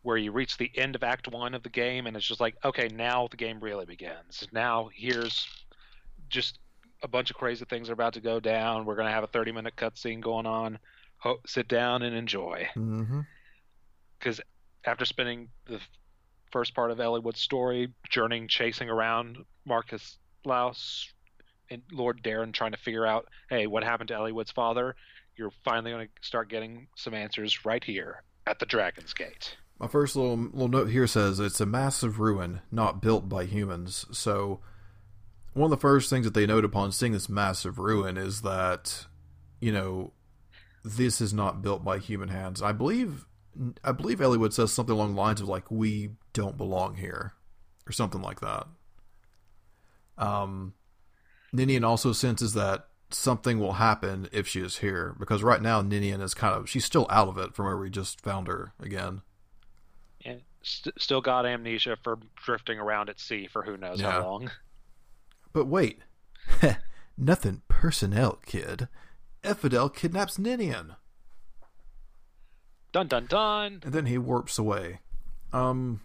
where 0.03 0.17
you 0.17 0.31
reach 0.33 0.57
the 0.57 0.71
end 0.77 0.95
of 0.95 1.03
act 1.03 1.29
1 1.29 1.55
of 1.55 1.62
the 1.62 1.69
game 1.69 2.07
and 2.07 2.17
it's 2.17 2.27
just 2.27 2.41
like, 2.41 2.55
okay, 2.64 2.89
now 2.89 3.27
the 3.29 3.37
game 3.37 3.59
really 3.61 3.85
begins. 3.85 4.47
Now 4.53 4.89
here's 4.95 5.47
just 6.29 6.59
a 7.03 7.09
bunch 7.09 7.31
of 7.31 7.37
crazy 7.37 7.64
things 7.64 7.91
are 7.91 7.95
about 7.95 8.14
to 8.14 8.21
go 8.21 8.39
down. 8.41 8.87
We're 8.87 8.95
going 8.95 9.09
to 9.09 9.12
have 9.12 9.25
a 9.25 9.29
30-minute 9.29 9.75
cutscene 9.77 10.21
going 10.21 10.47
on. 10.47 10.79
Ho- 11.19 11.41
sit 11.47 11.67
down 11.69 12.03
and 12.03 12.14
enjoy 12.17 12.69
Mm-hmm. 12.77 13.21
because 14.19 14.41
after 14.85 15.05
spending 15.05 15.49
the 15.67 15.81
first 16.53 16.74
part 16.74 16.90
of 16.90 16.99
Eliwood's 16.99 17.40
story 17.40 17.92
journeying, 18.11 18.49
chasing 18.49 18.88
around 18.88 19.38
Marquess 19.64 20.18
Laus 20.44 21.12
and 21.70 21.82
Lord 21.92 22.22
Darin, 22.22 22.53
trying 22.53 22.72
to 22.72 22.78
figure 22.78 23.07
out, 23.07 23.28
hey, 23.51 23.66
what 23.66 23.84
happened 23.84 24.09
to 24.09 24.14
Eliwood's 24.14 24.53
father? 24.53 24.94
You're 25.36 25.53
finally 25.64 25.90
going 25.90 26.07
to 26.07 26.12
start 26.26 26.49
getting 26.49 26.86
some 26.97 27.14
answers 27.14 27.64
right 27.64 27.82
here 27.82 28.22
at 28.47 28.59
the 28.59 28.66
Dragon's 28.66 29.12
Gate. 29.12 29.57
My 29.78 29.88
first 29.88 30.16
little 30.16 30.36
little 30.36 30.68
note 30.68 30.88
here 30.88 31.07
says 31.07 31.38
it's 31.38 31.61
a 31.61 31.66
massive 31.66 32.18
ruin 32.18 32.61
not 32.70 33.03
built 33.03 33.28
by 33.28 33.44
humans. 33.44 34.07
So 34.11 34.61
one 35.53 35.64
of 35.64 35.70
the 35.70 35.80
first 35.80 36.09
things 36.09 36.24
that 36.24 36.34
they 36.34 36.47
note 36.47 36.64
upon 36.64 36.92
seeing 36.92 37.12
this 37.12 37.28
massive 37.28 37.78
ruin 37.78 38.16
is 38.16 38.42
that, 38.42 39.07
you 39.61 39.72
know, 39.72 40.12
this 40.84 41.20
is 41.20 41.34
not 41.34 41.61
built 41.61 41.84
by 41.84 41.99
human 41.99 42.28
hands. 42.28 42.62
I 42.62 42.72
believe, 42.72 43.26
I 43.85 43.93
believe 43.93 44.19
Eliwood 44.19 44.53
says 44.53 44.73
something 44.73 44.95
along 44.95 45.15
the 45.15 45.21
lines 45.21 45.41
of 45.41 45.49
like, 45.49 45.71
"We 45.71 46.11
don't 46.33 46.57
belong 46.57 46.97
here," 46.97 47.33
or 47.87 47.93
something 47.93 48.21
like 48.23 48.41
that. 48.41 48.67
Um, 50.19 50.75
Ninian 51.53 51.85
also 51.85 52.13
senses 52.13 52.55
that 52.55 52.89
something 53.11 53.59
will 53.61 53.75
happen 53.75 54.29
if 54.33 54.49
she 54.49 54.61
is 54.61 54.79
here 54.79 55.15
because 55.19 55.43
right 55.43 55.63
now 55.63 55.81
Ninian 55.81 56.21
is 56.21 56.35
kind 56.35 56.55
of 56.57 56.69
she's 56.69 56.85
still 56.85 57.07
out 57.11 57.29
of 57.29 57.39
it 57.39 57.55
from 57.55 57.67
where 57.67 57.77
we 57.77 57.91
just 57.91 58.21
found 58.21 58.49
her 58.49 58.73
again. 58.81 59.23
And 60.25 60.43
st- 60.63 61.01
still 61.01 61.21
got 61.21 61.47
amnesia 61.47 61.97
for 62.03 62.19
drifting 62.45 62.79
around 62.79 63.09
at 63.09 63.21
sea 63.21 63.47
for 63.47 63.63
who 63.63 63.77
knows 63.77 64.01
Yeah. 64.01 64.13
how 64.13 64.23
long. 64.25 64.51
But 65.53 65.67
wait, 65.67 66.01
nothing 67.17 67.63
personnel, 67.69 68.41
kid. 68.45 68.89
Ephidel 69.45 69.89
kidnaps 69.95 70.39
Ninian, 70.39 70.97
Dun 72.97 73.09
dun 73.09 73.26
dun. 73.26 73.80
and 73.84 73.92
then 73.92 74.07
he 74.07 74.16
warps 74.16 74.59
away. 74.59 75.01
Um, 75.53 76.01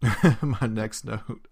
my 0.40 0.66
next 0.66 1.04
note. 1.04 1.46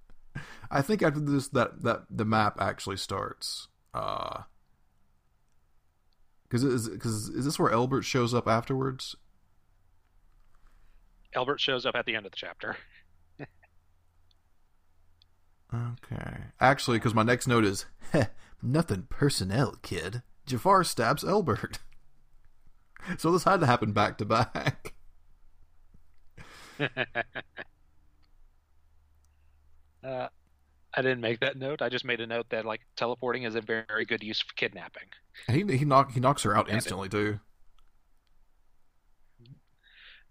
I 0.70 0.80
think 0.80 1.02
after 1.02 1.20
this, 1.20 1.48
that 1.48 1.82
that 1.82 2.04
the 2.08 2.24
map 2.24 2.56
actually 2.58 2.96
starts. 2.96 3.68
Uh, 3.92 4.44
because 6.48 6.64
is 6.64 6.88
because 6.88 7.28
is 7.28 7.44
this 7.44 7.58
where 7.58 7.70
Albert 7.70 8.04
shows 8.04 8.32
up 8.32 8.48
afterwards? 8.48 9.14
Albert 11.36 11.60
shows 11.60 11.84
up 11.84 11.94
at 11.94 12.06
the 12.06 12.16
end 12.16 12.24
of 12.24 12.32
the 12.32 12.38
chapter. 12.38 12.78
Okay. 15.72 16.36
Actually, 16.58 16.98
because 16.98 17.14
my 17.14 17.22
next 17.22 17.46
note 17.46 17.64
is 17.64 17.84
nothing 18.62 19.06
personnel, 19.08 19.76
kid. 19.82 20.22
Jafar 20.50 20.84
stabs 20.84 21.24
Elbert. 21.24 21.78
so 23.18 23.32
this 23.32 23.44
had 23.44 23.60
to 23.60 23.66
happen 23.66 23.92
back 23.92 24.18
to 24.18 24.24
back. 24.24 24.94
Uh, 30.02 30.28
I 30.94 31.02
didn't 31.02 31.20
make 31.20 31.40
that 31.40 31.58
note. 31.58 31.82
I 31.82 31.90
just 31.90 32.06
made 32.06 32.22
a 32.22 32.26
note 32.26 32.46
that 32.48 32.64
like 32.64 32.80
teleporting 32.96 33.42
is 33.42 33.54
a 33.54 33.60
very, 33.60 34.06
good 34.06 34.22
use 34.22 34.40
for 34.40 34.54
kidnapping. 34.54 35.08
He 35.46 35.62
he 35.76 35.84
knock 35.84 36.12
he 36.12 36.20
knocks 36.20 36.42
her 36.44 36.56
out 36.56 36.70
instantly 36.70 37.10
too. 37.10 37.38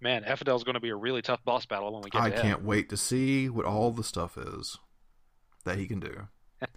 Man, 0.02 0.24
Ephidel's 0.26 0.64
going 0.64 0.74
to 0.74 0.80
be 0.80 0.90
a 0.90 0.96
really 0.96 1.22
tough 1.22 1.44
boss 1.46 1.68
battle 1.68 1.94
when 1.94 2.02
we 2.02 2.10
get 2.10 2.20
I 2.20 2.32
can't 2.32 2.64
wait 2.64 2.90
to 2.90 2.98
see 2.98 3.48
what 3.48 3.66
all 3.66 3.92
the 3.92 4.04
stuff 4.04 4.40
is 4.40 4.80
that 5.66 5.78
he 5.78 5.86
can 5.88 6.00
do. 6.00 6.28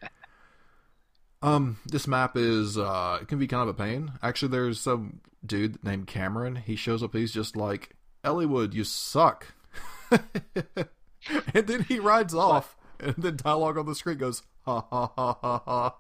um, 1.43 1.79
this 1.87 2.07
map 2.07 2.37
is 2.37 2.79
uh, 2.79 3.19
it 3.21 3.29
can 3.29 3.39
be 3.39 3.47
kind 3.47 3.63
of 3.63 3.69
a 3.69 3.75
pain. 3.75 4.13
Actually, 4.23 4.51
there's 4.51 4.81
some 4.81 5.21
dude 5.45 5.83
named 5.85 6.07
Cameron. 6.07 6.57
He 6.57 6.77
shows 6.77 7.03
up. 7.03 7.15
He's 7.15 7.33
just 7.33 7.57
like 7.57 7.97
Eliwood, 8.25 8.75
you 8.75 8.85
suck. 8.85 9.55
and 10.11 11.67
then 11.67 11.85
he 11.85 11.99
rides 11.99 12.35
off, 12.35 12.77
and 13.01 13.15
then 13.17 13.37
dialogue 13.37 13.79
on 13.79 13.87
the 13.87 13.95
screen 13.95 14.19
goes 14.19 14.43
ha 14.65 14.85
ha 14.91 15.13
ha 15.17 15.39
ha 15.41 15.63
ha. 15.67 15.95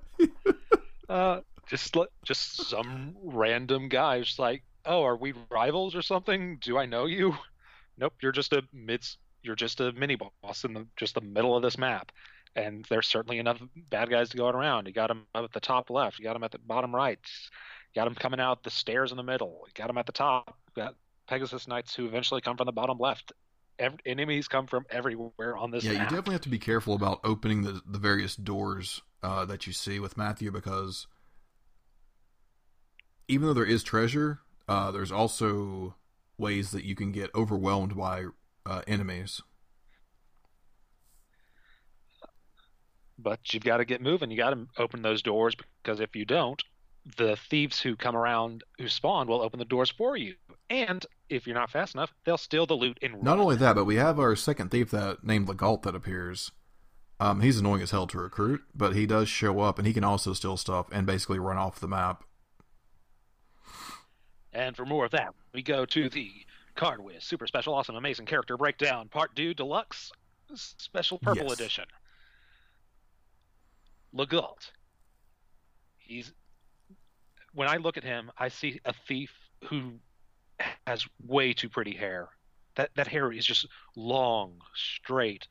Uh, 1.09 1.41
just 1.67 1.97
just 2.23 2.69
some 2.69 3.17
random 3.23 3.89
guy, 3.89 4.21
just 4.21 4.39
like, 4.39 4.63
oh, 4.85 5.03
are 5.05 5.17
we 5.17 5.33
rivals 5.51 5.95
or 5.95 6.03
something? 6.03 6.59
Do 6.61 6.77
I 6.77 6.87
know 6.87 7.07
you? 7.07 7.35
Nope, 8.01 8.13
you're 8.23 8.31
just 8.31 8.53
a 8.53 8.63
mid, 8.73 9.05
you're 9.43 9.57
just 9.57 9.81
a 9.81 9.91
mini 9.91 10.17
boss 10.17 10.63
in 10.63 10.73
the 10.73 10.87
just 10.97 11.17
the 11.17 11.21
middle 11.21 11.57
of 11.57 11.65
this 11.65 11.77
map, 11.77 12.13
and 12.57 12.85
there's 12.89 13.07
certainly 13.07 13.39
enough 13.39 13.61
bad 13.91 14.11
guys 14.11 14.31
to 14.31 14.37
go 14.37 14.49
around. 14.49 14.87
You 14.87 14.93
got 14.93 15.11
him 15.11 15.25
up 15.35 15.45
at 15.45 15.53
the 15.53 15.61
top 15.61 15.91
left, 15.91 16.19
you 16.19 16.25
got 16.25 16.37
him 16.37 16.45
at 16.45 16.53
the 16.53 16.59
bottom 16.59 16.95
right, 16.95 17.19
you 17.95 18.01
got 18.01 18.07
him 18.07 18.15
coming 18.15 18.41
out 18.41 18.63
the 18.63 18.71
stairs 18.71 19.11
in 19.11 19.17
the 19.17 19.23
middle, 19.23 19.63
you 19.67 19.73
got 19.75 19.91
him 19.91 19.99
at 19.99 20.07
the 20.07 20.13
top. 20.13 20.57
You 20.77 20.83
got 20.83 20.95
Pegasus 21.29 21.69
Knights 21.69 21.95
who 21.95 22.07
eventually 22.07 22.41
come 22.41 22.57
from 22.57 22.67
the 22.67 22.73
bottom 22.73 22.99
left. 22.99 23.33
Ev- 23.79 24.01
enemies 24.05 24.49
come 24.49 24.67
from 24.67 24.87
everywhere 24.91 25.57
on 25.57 25.71
this 25.71 25.85
Yeah, 25.85 25.93
you 25.93 25.99
definitely 25.99 26.35
have 26.35 26.41
to 26.43 26.49
be 26.49 26.59
careful 26.59 26.95
about 26.95 27.21
opening 27.23 27.63
the 27.63 27.81
the 27.87 27.99
various 27.99 28.35
doors 28.35 29.03
uh, 29.23 29.45
that 29.45 29.67
you 29.67 29.73
see 29.73 30.01
with 30.01 30.17
Matthew 30.17 30.51
because 30.51 31.07
even 33.29 33.47
though 33.47 33.55
there 33.55 33.65
is 33.65 33.83
treasure, 33.83 34.41
uh, 34.67 34.91
there's 34.91 35.13
also 35.13 35.95
ways 36.39 36.71
that 36.71 36.85
you 36.85 36.95
can 36.95 37.13
get 37.13 37.31
overwhelmed 37.35 37.97
by 37.97 38.25
uh, 38.67 38.83
enemies. 38.87 39.43
But 43.19 43.53
you've 43.53 43.65
got 43.65 43.79
to 43.79 43.85
get 43.85 44.01
moving. 44.01 44.31
You 44.31 44.37
got 44.37 44.51
to 44.51 44.67
open 44.79 45.03
those 45.03 45.23
doors 45.23 45.55
because 45.83 45.99
if 46.01 46.15
you 46.15 46.25
don't, 46.25 46.63
the 47.17 47.37
thieves 47.37 47.81
who 47.81 47.97
come 47.97 48.15
around 48.17 48.63
who 48.79 48.89
spawn 48.89 49.27
will 49.27 49.41
open 49.43 49.59
the 49.59 49.65
doors 49.65 49.91
for 49.91 50.17
you. 50.17 50.35
And 50.71 51.05
if 51.29 51.47
you're 51.47 51.57
not 51.57 51.71
fast 51.71 51.95
enough, 51.95 52.13
they'll 52.25 52.37
steal 52.39 52.67
the 52.67 52.75
loot 52.75 52.99
and 53.03 53.15
Not 53.23 53.33
run. 53.33 53.41
only 53.41 53.57
that, 53.57 53.75
but 53.75 53.87
we 53.87 53.97
have 53.97 54.21
our 54.21 54.37
second 54.37 54.71
thief 54.71 54.91
that 54.91 55.25
named 55.25 55.49
Legault 55.49 55.83
that 55.83 55.95
appears. 55.95 56.53
Um, 57.19 57.41
he's 57.41 57.59
annoying 57.59 57.83
as 57.83 57.91
hell 57.91 58.07
to 58.09 58.19
recruit, 58.19 58.61
but 58.75 58.95
he 58.95 59.05
does 59.07 59.29
show 59.29 59.61
up 59.61 59.79
and 59.79 59.87
he 59.87 59.93
can 59.95 60.05
also 60.05 60.33
steal 60.35 60.57
stuff 60.57 60.87
and 60.93 61.07
basically 61.07 61.39
run 61.41 61.57
off 61.57 61.81
the 61.81 61.89
map. 61.89 62.23
And 64.53 64.77
for 64.77 64.87
more 64.87 65.05
of 65.05 65.11
that, 65.13 65.35
we 65.53 65.63
go 65.63 65.85
to 65.87 66.09
the 66.09 66.31
Card 66.75 67.01
Wiz 67.03 67.25
Super 67.25 67.47
Special 67.47 67.75
Awesome 67.75 67.97
Amazing 67.97 68.27
Character 68.27 68.57
Breakdown 68.57 69.09
Part 69.09 69.35
2 69.37 69.55
Deluxe 69.55 70.13
Special 70.55 71.19
Purple 71.19 71.45
Yes. 71.45 71.53
Edition. 71.55 71.85
Legault. 74.15 74.71
He's 75.99 76.33
when 77.55 77.69
I 77.69 77.77
look 77.77 77.97
at 77.97 78.05
him, 78.05 78.31
I 78.39 78.49
see 78.49 78.81
a 78.85 78.93
thief 79.07 79.33
who 79.65 79.95
has 80.87 81.07
way 81.27 81.53
too 81.53 81.69
pretty 81.69 81.95
hair. 81.95 82.29
That 82.77 82.91
that 82.95 83.09
hair 83.09 83.33
is 83.33 83.45
just 83.45 83.67
long, 83.97 84.61
straight, 84.75 85.47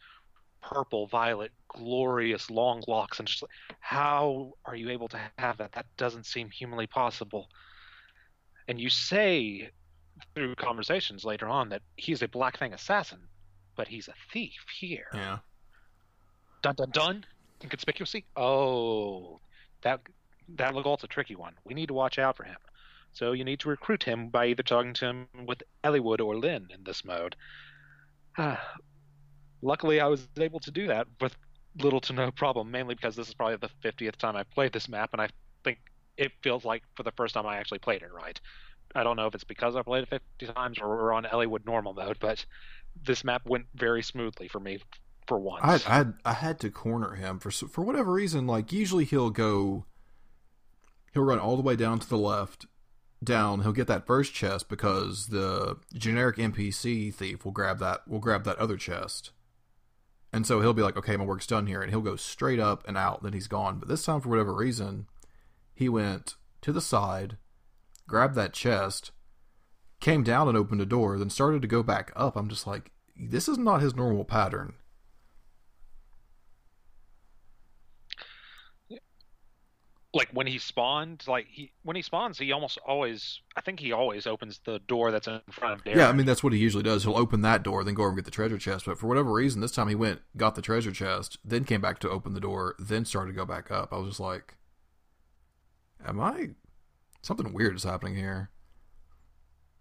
purple, 0.62 1.08
violet, 1.08 1.52
glorious, 1.68 2.50
long 2.50 2.84
locks, 2.88 3.20
and 3.20 3.28
just 3.28 3.42
like, 3.42 3.52
how 3.80 4.54
are 4.66 4.76
you 4.76 4.90
able 4.90 5.08
to 5.10 5.20
have 5.38 5.58
that? 5.58 5.74
That 5.74 5.86
doesn't 5.98 6.26
seem 6.26 6.50
humanly 6.50 6.88
possible. 6.88 7.50
And 8.68 8.80
you 8.80 8.90
say 8.90 9.70
through 10.36 10.56
conversations 10.56 11.24
later 11.24 11.48
on 11.48 11.70
that 11.70 11.82
he's 11.96 12.22
a 12.22 12.28
Black 12.28 12.58
Fang 12.58 12.74
assassin, 12.74 13.20
but 13.76 13.88
he's 13.88 14.08
a 14.08 14.14
thief 14.32 14.66
here. 14.80 15.08
Yeah. 15.14 15.40
Dun 16.62 16.76
dun 16.76 16.90
dun. 16.92 17.26
Inconspicuously. 17.62 18.26
Oh, 18.36 19.40
that 19.82 20.02
that 20.56 20.74
Legault's 20.74 21.04
a 21.04 21.08
tricky 21.08 21.36
one. 21.36 21.54
We 21.66 21.74
need 21.74 21.88
to 21.88 21.94
watch 21.94 22.20
out 22.20 22.38
for 22.38 22.44
him. 22.44 22.58
So 23.14 23.32
you 23.32 23.44
need 23.44 23.60
to 23.62 23.70
recruit 23.70 24.04
him 24.04 24.30
by 24.30 24.48
either 24.48 24.64
talking 24.64 24.94
to 24.96 25.06
him 25.06 25.28
with 25.46 25.64
Eliwood 25.84 26.20
or 26.20 26.38
Lyn 26.38 26.68
in 26.74 26.84
this 26.84 27.04
mode. 27.04 27.36
Luckily, 29.62 30.00
I 30.00 30.08
was 30.08 30.28
able 30.38 30.60
to 30.60 30.72
do 30.72 30.88
that 30.88 31.08
with 31.20 31.36
little 31.82 32.02
to 32.02 32.14
no 32.14 32.32
problem, 32.32 32.70
mainly 32.72 32.96
because 32.96 33.16
this 33.16 33.28
is 33.28 33.34
probably 33.34 33.56
the 33.58 33.70
50th 33.84 34.16
time 34.18 34.36
I've 34.36 34.50
played 34.52 34.72
this 34.72 34.88
map, 34.88 35.10
and 35.14 35.22
I 35.22 35.30
think 35.64 35.80
it 36.18 36.32
feels 36.42 36.64
like 36.64 36.84
for 36.96 37.04
the 37.04 37.12
first 37.12 37.34
time 37.34 37.46
I 37.46 37.58
actually 37.58 37.80
played 37.80 38.02
it 38.02 38.12
right. 38.14 38.40
I 38.96 39.04
don't 39.04 39.16
know 39.16 39.28
if 39.28 39.36
it's 39.36 39.44
because 39.44 39.76
I 39.76 39.82
played 39.82 40.04
it 40.04 40.22
50 40.40 40.54
times 40.54 40.80
or 40.80 40.90
we're 40.90 41.14
on 41.14 41.24
Eliwood 41.26 41.66
normal 41.66 41.94
mode, 41.94 42.18
but 42.20 42.46
this 43.04 43.24
map 43.24 43.46
went 43.46 43.66
very 43.76 44.02
smoothly 44.02 44.48
for 44.48 44.60
me 44.60 44.80
for 45.28 45.38
once. 45.38 45.62
I 45.64 45.72
had, 45.72 45.84
I 45.86 45.96
had 45.96 46.14
I 46.26 46.34
had 46.34 46.60
to 46.62 46.70
corner 46.70 47.16
him 47.16 47.40
for 47.40 47.52
for 47.52 47.84
whatever 47.84 48.12
reason. 48.12 48.48
Like 48.48 48.72
usually 48.72 49.06
he'll 49.06 49.30
go, 49.30 49.86
he'll 51.14 51.24
run 51.24 51.40
all 51.40 51.56
the 51.56 51.62
way 51.62 51.76
down 51.76 52.00
to 52.00 52.10
the 52.10 52.18
left, 52.18 52.66
down. 53.24 53.62
He'll 53.62 53.74
get 53.74 53.88
that 53.88 54.08
first 54.08 54.34
chest 54.34 54.70
because 54.70 55.28
the 55.28 55.78
generic 55.94 56.38
NPC 56.38 57.14
thief 57.14 57.46
will 57.46 57.52
grab 57.52 57.80
that 57.80 58.08
will 58.08 58.20
grab 58.20 58.44
that 58.46 58.58
other 58.58 58.78
chest, 58.78 59.32
and 60.34 60.48
so 60.48 60.62
he'll 60.62 60.74
be 60.74 60.82
like, 60.82 60.98
okay, 60.98 61.18
my 61.18 61.26
work's 61.26 61.48
done 61.48 61.68
here, 61.68 61.82
and 61.82 61.92
he'll 61.92 62.02
go 62.02 62.16
straight 62.16 62.60
up 62.60 62.88
and 62.88 62.98
out. 62.98 63.24
Then 63.24 63.34
he's 63.34 63.48
gone. 63.48 63.80
But 63.80 63.90
this 63.90 64.06
time, 64.06 64.22
for 64.22 64.30
whatever 64.30 64.54
reason, 64.54 65.08
he 65.74 65.90
went 65.90 66.36
to 66.62 66.72
the 66.72 66.82
side, 66.82 67.38
grabbed 68.08 68.36
that 68.36 68.54
chest, 68.54 69.12
came 70.00 70.24
down 70.24 70.48
and 70.48 70.58
opened 70.58 70.82
a 70.82 70.86
door, 70.86 71.18
then 71.18 71.30
started 71.30 71.62
to 71.62 71.68
go 71.68 71.84
back 71.84 72.12
up. 72.16 72.36
I'm 72.36 72.50
just 72.50 72.68
like, 72.68 72.92
this 73.16 73.48
is 73.48 73.58
not 73.58 73.82
his 73.82 73.96
normal 73.96 74.26
pattern. 74.26 74.74
Like 80.14 80.30
when 80.32 80.48
he 80.48 80.58
spawned, 80.58 81.24
like 81.28 81.48
he 81.50 81.72
when 81.84 81.96
he 81.96 82.02
spawns, 82.02 82.40
he 82.40 82.52
almost 82.52 82.80
always 82.86 83.42
I 83.56 83.62
think 83.62 83.80
he 83.80 83.92
always 83.92 84.26
opens 84.26 84.60
the 84.66 84.80
door 84.80 85.12
that's 85.12 85.28
in 85.28 85.42
front 85.52 85.76
of 85.76 85.84
Darren. 85.84 85.98
Yeah, 85.98 86.10
I 86.10 86.14
mean 86.14 86.26
that's 86.26 86.44
what 86.44 86.54
he 86.54 86.60
usually 86.60 86.84
does. 86.84 87.04
He'll 87.04 87.18
open 87.18 87.42
that 87.42 87.64
door, 87.64 87.84
then 87.84 87.94
go 87.94 88.04
over 88.04 88.10
and 88.10 88.18
get 88.18 88.26
the 88.26 88.32
treasure 88.32 88.58
chest. 88.58 88.86
But 88.86 88.98
for 88.98 89.08
whatever 89.08 89.32
reason, 89.32 89.62
this 89.62 89.72
time 89.72 89.90
he 89.90 89.96
went, 89.96 90.22
got 90.36 90.56
the 90.56 90.62
treasure 90.62 90.92
chest, 90.92 91.38
then 91.44 91.66
came 91.66 91.82
back 91.82 92.00
to 92.00 92.10
open 92.10 92.34
the 92.34 92.40
door, 92.40 92.76
then 92.80 93.06
started 93.06 93.32
to 93.32 93.38
go 93.38 93.46
back 93.46 93.70
up. 93.70 93.92
I 93.92 93.98
was 93.98 94.10
just 94.10 94.20
like, 94.20 94.56
"Am 96.06 96.20
I? 96.20 96.52
Something 97.22 97.54
weird 97.54 97.76
is 97.76 97.84
happening 97.84 98.16
here." 98.16 98.50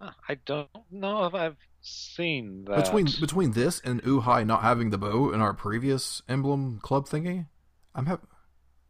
I 0.01 0.35
don't 0.45 0.69
know 0.91 1.25
if 1.25 1.35
I've 1.35 1.57
seen 1.81 2.65
that. 2.67 2.85
Between 2.85 3.07
between 3.21 3.53
this 3.53 3.81
and 3.81 4.03
Uhai 4.03 4.45
not 4.45 4.63
having 4.63 4.91
the 4.91 4.99
bow 4.99 5.33
in 5.33 5.41
our 5.41 5.55
previous 5.55 6.21
emblem 6.29 6.81
club 6.83 7.07
thingy, 7.07 7.47
I'm 7.95 8.07
have 8.07 8.21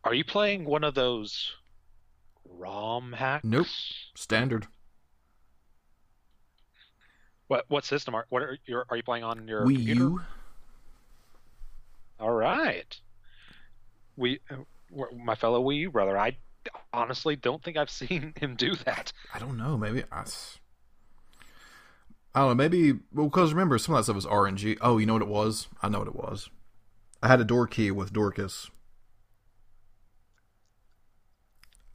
Are 0.06 0.14
you 0.14 0.24
playing 0.24 0.64
one 0.64 0.84
of 0.84 0.94
those 0.94 1.52
ROM 2.48 3.12
hacks? 3.12 3.44
Nope. 3.44 3.66
standard 4.14 4.68
What 7.48 7.64
what 7.68 7.84
system 7.84 8.14
are 8.14 8.24
what 8.28 8.42
are 8.42 8.56
you 8.66 8.82
are 8.88 8.96
you 8.96 9.02
playing 9.02 9.24
on 9.24 9.48
your 9.48 9.62
Wii 9.62 9.74
computer? 9.74 10.00
U. 10.00 10.20
All 12.20 12.30
right. 12.30 12.96
We 14.16 14.38
uh, 14.48 14.56
my 15.16 15.34
fellow 15.34 15.62
Wii 15.62 15.78
U 15.78 15.90
brother. 15.90 16.16
I 16.16 16.36
honestly 16.92 17.34
don't 17.34 17.62
think 17.62 17.76
I've 17.76 17.90
seen 18.02 18.32
him 18.36 18.54
do 18.54 18.76
that. 18.84 19.12
I 19.34 19.40
don't 19.40 19.56
know. 19.56 19.76
Maybe 19.76 20.04
I, 20.12 20.24
I 22.32 22.40
don't 22.40 22.48
know. 22.50 22.54
Maybe 22.54 22.92
well, 23.12 23.26
because 23.26 23.52
remember 23.52 23.76
some 23.78 23.96
of 23.96 23.98
that 23.98 24.04
stuff 24.04 24.14
was 24.16 24.26
RNG. 24.26 24.78
Oh, 24.80 24.98
you 24.98 25.06
know 25.06 25.14
what 25.14 25.22
it 25.22 25.28
was? 25.28 25.66
I 25.82 25.88
know 25.88 25.98
what 25.98 26.08
it 26.08 26.16
was. 26.16 26.48
I 27.24 27.26
had 27.28 27.40
a 27.40 27.44
door 27.44 27.66
key 27.66 27.90
with 27.90 28.12
Dorcas. 28.12 28.70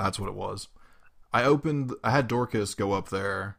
That's 0.01 0.19
what 0.19 0.29
it 0.29 0.35
was. 0.35 0.67
I 1.31 1.43
opened. 1.43 1.93
I 2.03 2.09
had 2.11 2.27
Dorcas 2.27 2.73
go 2.73 2.93
up 2.93 3.09
there, 3.09 3.57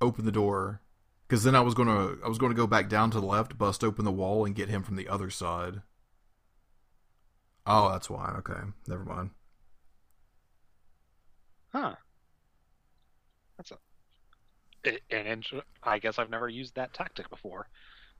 open 0.00 0.24
the 0.24 0.32
door, 0.32 0.80
because 1.26 1.44
then 1.44 1.54
I 1.54 1.60
was 1.60 1.74
gonna. 1.74 2.16
I 2.24 2.28
was 2.28 2.38
gonna 2.38 2.54
go 2.54 2.66
back 2.66 2.88
down 2.88 3.10
to 3.10 3.20
the 3.20 3.26
left, 3.26 3.58
bust 3.58 3.84
open 3.84 4.04
the 4.04 4.12
wall, 4.12 4.44
and 4.44 4.54
get 4.54 4.68
him 4.70 4.82
from 4.82 4.96
the 4.96 5.08
other 5.08 5.30
side. 5.30 5.82
Oh, 7.66 7.90
that's 7.90 8.08
why. 8.08 8.34
Okay, 8.38 8.60
never 8.86 9.04
mind. 9.04 9.30
Huh. 11.72 11.94
That's 13.58 13.72
a 13.72 13.78
an 15.10 15.26
int- 15.26 15.64
I 15.82 15.98
guess 15.98 16.18
I've 16.18 16.30
never 16.30 16.48
used 16.48 16.76
that 16.76 16.94
tactic 16.94 17.28
before. 17.28 17.68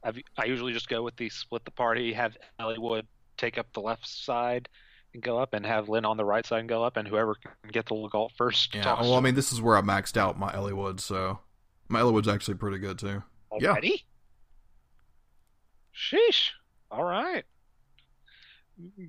I've 0.04 0.18
I 0.36 0.44
usually 0.44 0.72
just 0.74 0.88
go 0.88 1.02
with 1.02 1.16
the 1.16 1.30
split 1.30 1.64
the 1.64 1.70
party, 1.70 2.12
have 2.12 2.36
Eliwood 2.60 3.06
take 3.38 3.56
up 3.56 3.72
the 3.72 3.80
left 3.80 4.06
side 4.06 4.68
and 5.14 5.22
go 5.22 5.38
up, 5.38 5.54
and 5.54 5.64
have 5.66 5.88
Lyn 5.88 6.04
on 6.04 6.16
the 6.16 6.24
right 6.24 6.44
side 6.46 6.60
and 6.60 6.68
go 6.68 6.84
up, 6.84 6.96
and 6.96 7.06
whoever 7.08 7.34
can 7.34 7.52
get 7.72 7.86
the 7.86 7.94
lookout 7.94 8.32
first. 8.36 8.74
Yeah. 8.74 8.82
talks 8.82 9.02
Well, 9.02 9.14
I 9.14 9.20
mean, 9.20 9.34
this 9.34 9.52
is 9.52 9.60
where 9.62 9.76
I 9.76 9.80
maxed 9.80 10.16
out 10.16 10.38
my 10.38 10.52
Eliwood, 10.52 11.00
so 11.00 11.38
my 11.88 12.00
Eliwood's 12.00 12.28
actually 12.28 12.54
pretty 12.54 12.78
good 12.78 12.98
too. 12.98 13.22
yeah. 13.58 13.70
already. 13.70 14.04
Sheesh. 15.94 16.50
All 16.90 17.04
right. 17.04 17.44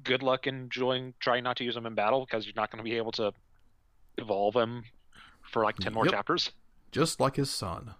Good 0.03 0.23
luck 0.23 0.47
enjoying 0.47 1.13
trying 1.19 1.43
not 1.43 1.57
to 1.57 1.63
use 1.63 1.75
them 1.75 1.85
in 1.85 1.93
battle 1.93 2.25
because 2.25 2.45
you're 2.45 2.53
not 2.55 2.71
going 2.71 2.83
to 2.83 2.89
be 2.89 2.97
able 2.97 3.11
to 3.13 3.31
evolve 4.17 4.55
them 4.55 4.83
for 5.51 5.63
like 5.63 5.75
ten 5.77 5.93
more 5.93 6.05
Yep. 6.05 6.13
chapters. 6.13 6.51
Just 6.91 7.19
like 7.19 7.35
his 7.35 7.51
son. 7.51 7.93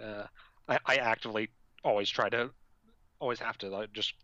uh, 0.00 0.26
I, 0.68 0.78
I 0.86 0.96
actively 0.96 1.48
always 1.84 2.08
try 2.08 2.28
to 2.28 2.50
always 3.18 3.38
have 3.40 3.58
to 3.58 3.68
like, 3.68 3.92
just 3.92 4.14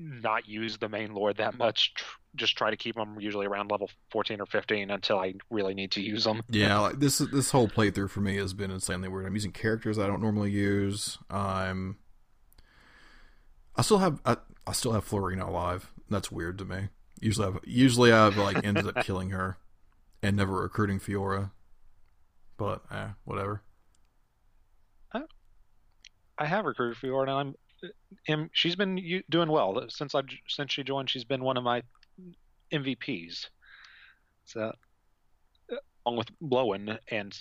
not 0.00 0.48
use 0.48 0.78
the 0.78 0.88
main 0.88 1.12
lord 1.12 1.36
that 1.36 1.56
much 1.58 1.92
tr- 1.94 2.04
just 2.36 2.56
try 2.56 2.70
to 2.70 2.76
keep 2.76 2.94
them 2.94 3.18
usually 3.20 3.44
around 3.46 3.70
level 3.70 3.90
14 4.10 4.40
or 4.40 4.46
15 4.46 4.90
until 4.90 5.18
i 5.18 5.34
really 5.50 5.74
need 5.74 5.90
to 5.90 6.00
use 6.00 6.24
them 6.24 6.42
Yeah, 6.48 6.78
like 6.78 6.98
this 7.00 7.18
this 7.18 7.50
whole 7.50 7.68
playthrough 7.68 8.08
for 8.10 8.20
me 8.20 8.36
has 8.36 8.54
been 8.54 8.70
insanely 8.70 9.08
weird. 9.08 9.26
I'm 9.26 9.34
using 9.34 9.52
characters 9.52 9.98
I 9.98 10.06
don't 10.06 10.22
normally 10.22 10.50
use. 10.50 11.18
I'm 11.28 11.98
I 13.76 13.82
still 13.82 13.98
have 13.98 14.20
I, 14.24 14.36
I 14.66 14.72
still 14.72 14.92
have 14.92 15.04
Florina 15.04 15.46
alive. 15.48 15.92
That's 16.08 16.30
weird 16.32 16.58
to 16.58 16.64
me. 16.64 16.88
Usually 17.20 17.46
I've 17.48 17.58
usually 17.64 18.12
I've 18.12 18.36
like 18.36 18.64
ended 18.64 18.86
up 18.86 19.04
killing 19.04 19.30
her 19.30 19.58
and 20.22 20.36
never 20.36 20.54
recruiting 20.62 20.98
Fiora. 21.00 21.50
But 22.56 22.82
eh, 22.90 23.08
whatever. 23.24 23.62
i 26.38 26.46
have 26.46 26.64
recruited 26.64 26.96
Fiora 26.96 27.22
and 27.22 27.30
i'm 27.30 27.54
she's 28.52 28.76
been 28.76 29.22
doing 29.28 29.48
well 29.48 29.84
since 29.88 30.14
I've 30.14 30.26
since 30.48 30.72
she 30.72 30.82
joined 30.82 31.10
she's 31.10 31.24
been 31.24 31.42
one 31.42 31.56
of 31.56 31.64
my 31.64 31.82
mvps 32.72 33.46
so 34.44 34.72
uh, 35.72 35.76
along 36.04 36.18
with 36.18 36.28
Lowen 36.42 36.98
and 37.10 37.38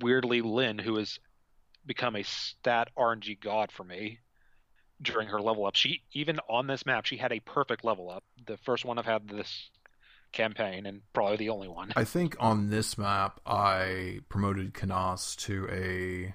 weirdly 0.00 0.42
Lyn, 0.42 0.78
who 0.78 0.96
has 0.96 1.18
become 1.86 2.16
a 2.16 2.22
stat 2.22 2.88
RNG 2.96 3.40
god 3.40 3.70
for 3.70 3.84
me 3.84 4.20
during 5.02 5.28
her 5.28 5.40
level 5.40 5.66
up. 5.66 5.74
She 5.74 6.02
even 6.12 6.40
on 6.48 6.66
this 6.66 6.86
map, 6.86 7.04
she 7.04 7.16
had 7.16 7.32
a 7.32 7.40
perfect 7.40 7.84
level 7.84 8.10
up. 8.10 8.24
The 8.46 8.56
first 8.58 8.84
one 8.84 8.98
I've 8.98 9.06
had 9.06 9.28
this 9.28 9.70
campaign, 10.32 10.86
and 10.86 11.02
probably 11.12 11.36
the 11.36 11.50
only 11.50 11.68
one. 11.68 11.92
I 11.96 12.04
think 12.04 12.36
on 12.40 12.70
this 12.70 12.98
map 12.98 13.40
I 13.46 14.20
promoted 14.28 14.74
Canas 14.74 15.36
to 15.36 15.68
a 15.70 16.34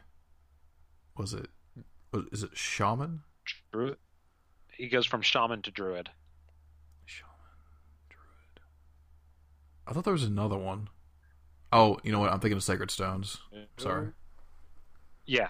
was 1.19 1.33
it 1.33 1.49
is 2.31 2.43
it 2.43 2.51
shaman? 2.55 3.21
Druid. 3.71 3.97
He 4.69 4.87
goes 4.87 5.05
from 5.05 5.21
shaman 5.21 5.61
to 5.63 5.71
druid. 5.71 6.09
Shaman, 7.05 7.31
druid. 8.09 8.61
I 9.87 9.93
thought 9.93 10.03
there 10.05 10.13
was 10.13 10.23
another 10.23 10.57
one. 10.57 10.89
Oh, 11.71 11.97
you 12.03 12.11
know 12.11 12.19
what? 12.19 12.31
I'm 12.31 12.39
thinking 12.39 12.57
of 12.57 12.63
Sacred 12.63 12.89
Stones. 12.91 13.37
Sorry. 13.77 14.09
Yeah, 15.25 15.49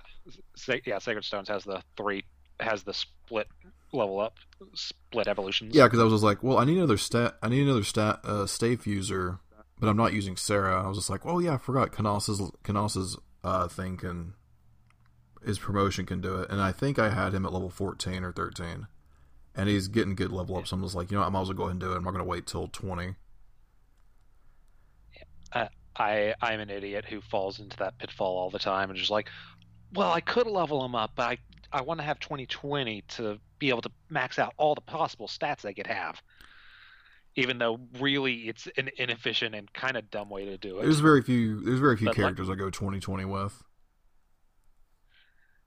yeah. 0.85 0.99
Sacred 0.99 1.23
Stones 1.23 1.47
has 1.47 1.63
the 1.63 1.81
three 1.95 2.25
has 2.59 2.83
the 2.83 2.93
split 2.93 3.47
level 3.93 4.19
up, 4.19 4.37
split 4.73 5.27
evolutions. 5.27 5.73
Yeah, 5.73 5.85
because 5.85 5.99
I 5.99 6.03
was 6.03 6.13
just 6.13 6.23
like, 6.23 6.43
well, 6.43 6.57
I 6.57 6.65
need 6.65 6.77
another 6.77 6.97
stat. 6.97 7.37
I 7.41 7.49
need 7.49 7.63
another 7.63 7.83
stat 7.83 8.19
uh, 8.23 8.45
stafe 8.45 8.85
user, 8.85 9.39
but 9.79 9.87
I'm 9.87 9.97
not 9.97 10.13
using 10.13 10.35
Serra. 10.35 10.83
I 10.83 10.87
was 10.87 10.97
just 10.97 11.09
like, 11.09 11.25
oh 11.25 11.39
yeah, 11.39 11.53
I 11.53 11.57
forgot 11.57 11.91
Canas's 11.93 12.41
Canas's 12.63 13.17
uh, 13.43 13.67
thing 13.67 13.95
can 13.97 14.33
his 15.45 15.59
promotion 15.59 16.05
can 16.05 16.21
do 16.21 16.37
it, 16.39 16.49
and 16.49 16.61
I 16.61 16.71
think 16.71 16.99
I 16.99 17.09
had 17.09 17.33
him 17.33 17.45
at 17.45 17.53
level 17.53 17.69
14 17.69 18.23
or 18.23 18.31
13, 18.31 18.87
and 19.55 19.69
he's 19.69 19.87
getting 19.87 20.15
good 20.15 20.31
level 20.31 20.57
up. 20.57 20.67
So 20.67 20.75
I'm 20.75 20.83
just 20.83 20.95
like, 20.95 21.11
you 21.11 21.15
know, 21.15 21.21
what, 21.21 21.27
I 21.27 21.29
might 21.29 21.41
as 21.41 21.47
well 21.47 21.57
go 21.57 21.63
ahead 21.63 21.71
and 21.73 21.79
do 21.79 21.91
it. 21.93 21.95
I'm 21.97 22.03
not 22.03 22.11
going 22.11 22.23
to 22.23 22.29
wait 22.29 22.45
till 22.47 22.67
20. 22.67 23.15
I 25.97 26.33
I'm 26.41 26.59
an 26.61 26.69
idiot 26.69 27.03
who 27.09 27.19
falls 27.19 27.59
into 27.59 27.75
that 27.77 27.97
pitfall 27.97 28.37
all 28.37 28.49
the 28.49 28.59
time 28.59 28.89
and 28.89 28.97
just 28.97 29.11
like, 29.11 29.27
well, 29.93 30.11
I 30.11 30.21
could 30.21 30.47
level 30.47 30.85
him 30.85 30.95
up, 30.95 31.11
but 31.15 31.23
I 31.23 31.37
I 31.73 31.81
want 31.81 31.99
to 31.99 32.05
have 32.05 32.19
2020 32.19 33.03
to 33.09 33.37
be 33.59 33.67
able 33.69 33.81
to 33.81 33.91
max 34.09 34.39
out 34.39 34.53
all 34.57 34.75
the 34.75 34.81
possible 34.81 35.27
stats 35.27 35.65
I 35.65 35.73
could 35.73 35.87
have. 35.87 36.21
Even 37.35 37.57
though 37.57 37.79
really 37.99 38.47
it's 38.47 38.67
an 38.77 38.89
inefficient 38.97 39.53
and 39.55 39.71
kind 39.73 39.97
of 39.97 40.09
dumb 40.09 40.29
way 40.29 40.45
to 40.45 40.57
do 40.57 40.79
it. 40.79 40.83
There's 40.83 40.99
very 40.99 41.21
few. 41.21 41.59
There's 41.61 41.79
very 41.79 41.97
few 41.97 42.05
But, 42.05 42.11
like- 42.17 42.23
characters 42.23 42.49
I 42.49 42.55
go 42.55 42.69
2020 42.69 43.25
with. 43.25 43.61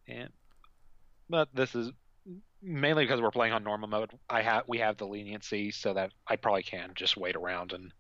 And, 0.09 0.30
but 1.28 1.48
this 1.55 1.74
is 1.74 1.90
mainly 2.62 3.05
because 3.05 3.20
we're 3.20 3.30
playing 3.30 3.53
on 3.53 3.64
normal 3.64 3.88
mode. 3.88 4.11
I 4.30 4.42
have 4.42 4.64
we 4.68 4.78
have 4.78 4.96
the 4.96 5.07
leniency 5.07 5.70
so 5.70 5.94
that 5.94 6.12
I 6.26 6.36
probably 6.36 6.62
can 6.62 6.92
just 6.94 7.16
wait 7.16 7.36
around 7.36 7.72
and 7.72 7.92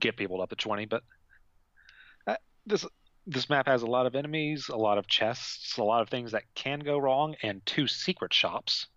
get 0.00 0.16
people 0.16 0.40
up 0.42 0.50
to 0.50 0.56
20. 0.56 0.86
But 0.86 1.02
uh, 2.26 2.36
this 2.66 2.84
this 3.26 3.48
map 3.48 3.66
has 3.68 3.82
a 3.82 3.86
lot 3.86 4.06
of 4.06 4.14
enemies, 4.16 4.68
a 4.68 4.76
lot 4.76 4.98
of 4.98 5.06
chests, 5.06 5.78
a 5.78 5.84
lot 5.84 6.02
of 6.02 6.08
things 6.08 6.32
that 6.32 6.42
can 6.54 6.80
go 6.80 6.98
wrong, 6.98 7.36
and 7.42 7.64
two 7.66 7.86
secret 7.86 8.34
shops. 8.34 8.88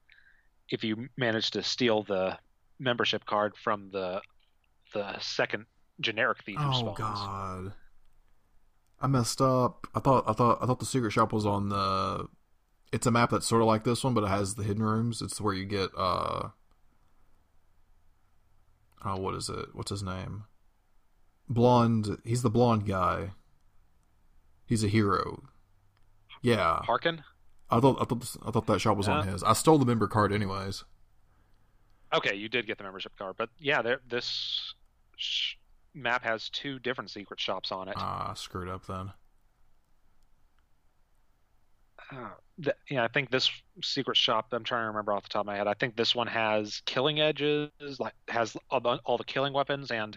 If 0.70 0.84
you 0.84 1.10
manage 1.16 1.52
to 1.52 1.62
steal 1.62 2.04
the 2.04 2.38
membership 2.80 3.26
card 3.26 3.54
from 3.64 3.90
the 3.92 4.22
the 4.94 5.18
second 5.20 5.66
generic 6.02 6.44
thief 6.44 6.58
Oh 6.60 6.74
spawns. 6.74 6.98
god. 6.98 7.74
I 9.02 9.08
messed 9.08 9.42
up. 9.42 9.88
I 9.94 10.00
thought 10.00 10.24
I 10.28 10.34
thought 10.34 10.60
I 10.62 10.66
thought 10.66 10.80
the 10.80 10.86
secret 10.86 11.12
shop 11.12 11.34
was 11.34 11.46
on 11.46 11.70
the 11.70 12.28
it's 12.92 13.06
a 13.06 13.12
map 13.12 13.30
that's 13.32 13.46
sort 13.48 13.62
of 13.62 13.68
like 13.68 13.84
this 13.84 14.04
one 14.04 14.14
but 14.14 14.24
it 14.24 14.30
has 14.30 14.56
the 14.56 14.64
hidden 14.64 14.84
rooms. 14.84 15.22
It's 15.22 15.40
where 15.42 15.54
you 15.54 15.66
get 15.66 15.90
uh 15.98 16.50
Oh, 19.04 19.18
what 19.18 19.36
is 19.36 19.50
it? 19.50 19.70
What's 19.74 19.92
his 19.92 20.02
name? 20.02 20.46
Blonde. 21.48 22.18
He's 22.24 22.42
the 22.42 22.50
blonde 22.50 22.88
guy. 22.88 23.32
He's 24.66 24.84
a 24.84 24.88
hero. 24.88 25.44
Yeah. 26.42 26.82
Harken? 26.84 27.24
I 27.70 27.80
thought 27.80 27.98
I 28.02 28.06
thought 28.06 28.36
I 28.46 28.52
thought 28.52 28.68
that 28.68 28.80
shop 28.80 28.98
was 28.98 29.08
on 29.08 29.28
his. 29.28 29.44
I 29.44 29.54
stole 29.54 29.78
the 29.78 29.86
member 29.86 30.08
card 30.08 30.32
anyways. 30.32 30.84
Okay, 32.14 32.36
you 32.36 32.48
did 32.48 32.66
get 32.66 32.78
the 32.78 32.84
membership 32.84 33.12
card, 33.18 33.36
but 33.38 33.50
yeah, 33.60 33.82
there 33.82 34.00
this 34.08 34.74
sh- 35.18 35.56
map 35.96 36.24
has 36.24 36.50
two 36.50 36.80
different 36.80 37.10
secret 37.10 37.40
shops 37.40 37.72
on 37.72 37.88
it. 37.88 37.96
Ah, 37.98 38.34
screwed 38.34 38.70
up 38.70 38.86
then. 38.86 39.12
Uh, 42.12 42.30
yeah, 42.90 43.04
I 43.04 43.08
think 43.08 43.32
this 43.32 43.50
secret 43.84 44.18
shop. 44.18 44.48
I'm 44.52 44.64
trying 44.64 44.84
to 44.84 44.88
remember 44.88 45.14
off 45.14 45.24
the 45.24 45.30
top 45.30 45.42
of 45.42 45.46
my 45.48 45.56
head. 45.56 45.68
I 45.68 45.74
think 45.74 45.96
this 45.96 46.14
one 46.14 46.28
has 46.28 46.82
killing 46.86 47.20
edges, 47.20 47.72
like 48.00 48.14
has 48.28 48.56
all 48.70 48.80
the, 48.80 49.00
all 49.06 49.18
the 49.18 49.24
killing 49.24 49.54
weapons, 49.54 49.90
and 49.90 50.16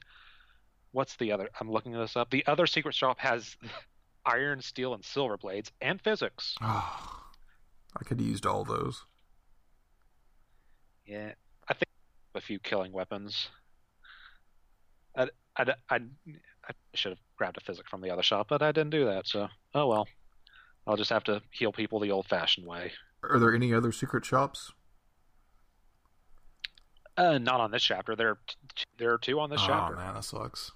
what's 0.92 1.16
the 1.16 1.32
other? 1.32 1.48
I'm 1.60 1.70
looking 1.70 1.92
this 1.92 2.16
up. 2.16 2.30
The 2.30 2.46
other 2.46 2.66
secret 2.66 2.94
shop 2.94 3.18
has 3.20 3.56
iron, 4.26 4.60
steel, 4.60 4.92
and 4.94 5.04
silver 5.04 5.36
blades, 5.36 5.72
and 5.80 6.00
physics. 6.00 6.56
Ah, 6.60 7.30
I 7.96 8.04
could 8.04 8.18
have 8.20 8.28
used 8.28 8.44
all 8.44 8.64
those. 8.64 9.04
Yeah, 11.06 11.32
I 11.66 11.72
think 11.72 11.88
a 12.34 12.40
few 12.40 12.58
killing 12.58 12.92
weapons. 12.92 13.48
I, 15.58 15.74
I, 15.90 15.96
I 15.96 16.72
should 16.94 17.12
have 17.12 17.18
grabbed 17.36 17.56
a 17.56 17.60
physic 17.60 17.88
from 17.88 18.00
the 18.00 18.10
other 18.10 18.22
shop, 18.22 18.46
but 18.48 18.62
I 18.62 18.72
didn't 18.72 18.90
do 18.90 19.04
that. 19.06 19.26
So 19.26 19.48
oh 19.74 19.86
well. 19.88 20.08
I'll 20.86 20.96
just 20.96 21.10
have 21.10 21.24
to 21.24 21.42
heal 21.50 21.70
people 21.70 22.00
the 22.00 22.12
old-fashioned 22.12 22.66
way. 22.66 22.92
Are 23.22 23.38
there 23.38 23.54
any 23.54 23.74
other 23.74 23.92
secret 23.92 24.24
shops? 24.24 24.72
Uh, 27.14 27.36
not 27.36 27.60
on 27.60 27.70
this 27.70 27.82
chapter. 27.82 28.16
There, 28.16 28.30
are 28.30 28.38
t- 28.74 28.84
there 28.96 29.12
are 29.12 29.18
two 29.18 29.38
on 29.38 29.50
this 29.50 29.60
oh 29.64 29.66
chapter. 29.66 29.96
man, 29.96 30.14
that 30.14 30.24
sucks. 30.24 30.72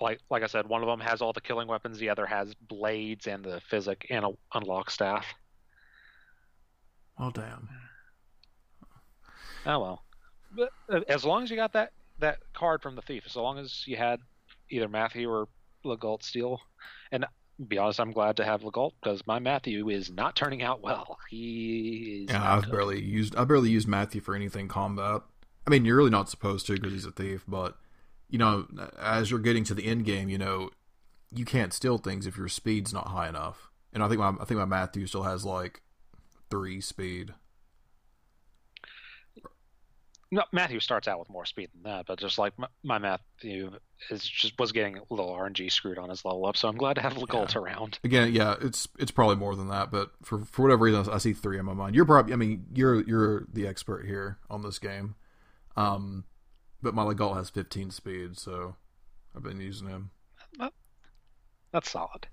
Like, 0.00 0.20
like 0.30 0.42
I 0.42 0.46
said, 0.46 0.66
one 0.66 0.82
of 0.82 0.88
them 0.88 1.00
has 1.00 1.20
all 1.20 1.34
the 1.34 1.40
killing 1.42 1.68
weapons. 1.68 1.98
The 1.98 2.08
other 2.08 2.24
has 2.24 2.54
blades 2.54 3.26
and 3.26 3.44
the 3.44 3.60
physic 3.68 4.06
and 4.08 4.24
a 4.24 4.30
unlock 4.54 4.90
staff. 4.90 5.26
Well, 7.18 7.30
damn. 7.30 7.68
Oh 9.66 9.80
well. 9.80 10.04
But 10.56 10.70
uh, 10.88 11.00
as 11.08 11.26
long 11.26 11.42
as 11.42 11.50
you 11.50 11.56
got 11.56 11.74
that 11.74 11.92
that 12.20 12.38
card 12.52 12.82
from 12.82 12.96
the 12.96 13.02
thief, 13.02 13.24
as 13.26 13.36
long 13.36 13.58
as 13.58 13.86
you 13.86 13.96
had 13.96 14.20
either 14.70 14.88
Matthew 14.88 15.28
or 15.28 15.48
Legault 15.84 16.22
steal, 16.22 16.60
and 17.10 17.22
to 17.22 17.28
be 17.66 17.78
honest, 17.78 18.00
I'm 18.00 18.12
glad 18.12 18.36
to 18.38 18.44
have 18.44 18.62
Legault 18.62 18.92
because 19.02 19.26
my 19.26 19.38
Matthew 19.38 19.88
is 19.90 20.10
not 20.10 20.36
turning 20.36 20.62
out 20.62 20.82
well. 20.82 21.18
He 21.28 22.24
is. 22.24 22.30
Yeah, 22.32 22.54
I've 22.54 22.64
good. 22.64 22.72
barely 22.72 23.00
used 23.02 23.36
I 23.36 23.44
barely 23.44 23.70
used 23.70 23.88
Matthew 23.88 24.20
for 24.20 24.34
anything 24.34 24.68
combat. 24.68 25.22
I 25.66 25.70
mean, 25.70 25.84
you're 25.84 25.96
really 25.96 26.10
not 26.10 26.30
supposed 26.30 26.66
to 26.66 26.74
because 26.74 26.92
he's 26.92 27.04
a 27.04 27.12
thief, 27.12 27.44
but 27.46 27.76
you 28.28 28.38
know, 28.38 28.66
as 28.98 29.30
you're 29.30 29.40
getting 29.40 29.64
to 29.64 29.74
the 29.74 29.86
end 29.86 30.04
game, 30.04 30.28
you 30.28 30.38
know, 30.38 30.70
you 31.34 31.44
can't 31.44 31.72
steal 31.72 31.98
things 31.98 32.26
if 32.26 32.36
your 32.36 32.48
speed's 32.48 32.92
not 32.92 33.08
high 33.08 33.28
enough. 33.28 33.70
And 33.92 34.02
I 34.02 34.08
think 34.08 34.20
my 34.20 34.34
I 34.40 34.44
think 34.44 34.58
my 34.58 34.64
Matthew 34.64 35.06
still 35.06 35.24
has 35.24 35.44
like 35.44 35.82
three 36.50 36.80
speed. 36.80 37.34
No, 40.32 40.44
Matthew 40.52 40.78
starts 40.78 41.08
out 41.08 41.18
with 41.18 41.28
more 41.28 41.44
speed 41.44 41.70
than 41.72 41.90
that, 41.90 42.06
but 42.06 42.20
just 42.20 42.38
like 42.38 42.56
my, 42.56 42.68
my 42.84 42.98
Matthew 42.98 43.72
is 44.10 44.22
just 44.22 44.56
was 44.60 44.70
getting 44.70 44.98
a 44.98 45.02
little 45.10 45.34
RNG 45.34 45.72
screwed 45.72 45.98
on 45.98 46.08
his 46.08 46.24
level 46.24 46.46
up, 46.46 46.56
so 46.56 46.68
I'm 46.68 46.76
glad 46.76 46.94
to 46.94 47.00
have 47.00 47.14
Legault 47.14 47.56
around. 47.56 47.98
Again, 48.04 48.32
yeah, 48.32 48.54
it's 48.60 48.86
it's 48.98 49.10
probably 49.10 49.36
more 49.36 49.56
than 49.56 49.68
that, 49.68 49.90
but 49.90 50.12
for 50.22 50.44
for 50.44 50.62
whatever 50.62 50.84
reason, 50.84 51.08
I 51.12 51.18
see 51.18 51.32
three 51.32 51.58
in 51.58 51.64
my 51.64 51.74
mind. 51.74 51.96
You're 51.96 52.04
probably, 52.04 52.32
I 52.32 52.36
mean, 52.36 52.66
you're 52.72 53.02
you're 53.02 53.46
the 53.52 53.66
expert 53.66 54.06
here 54.06 54.38
on 54.48 54.62
this 54.62 54.78
game, 54.78 55.16
um, 55.76 56.24
but 56.80 56.94
my 56.94 57.02
Legault 57.02 57.36
has 57.36 57.50
15 57.50 57.90
speed, 57.90 58.38
so 58.38 58.76
I've 59.34 59.42
been 59.42 59.60
using 59.60 59.88
him. 59.88 60.10
That's 61.72 61.90
solid. 61.90 62.26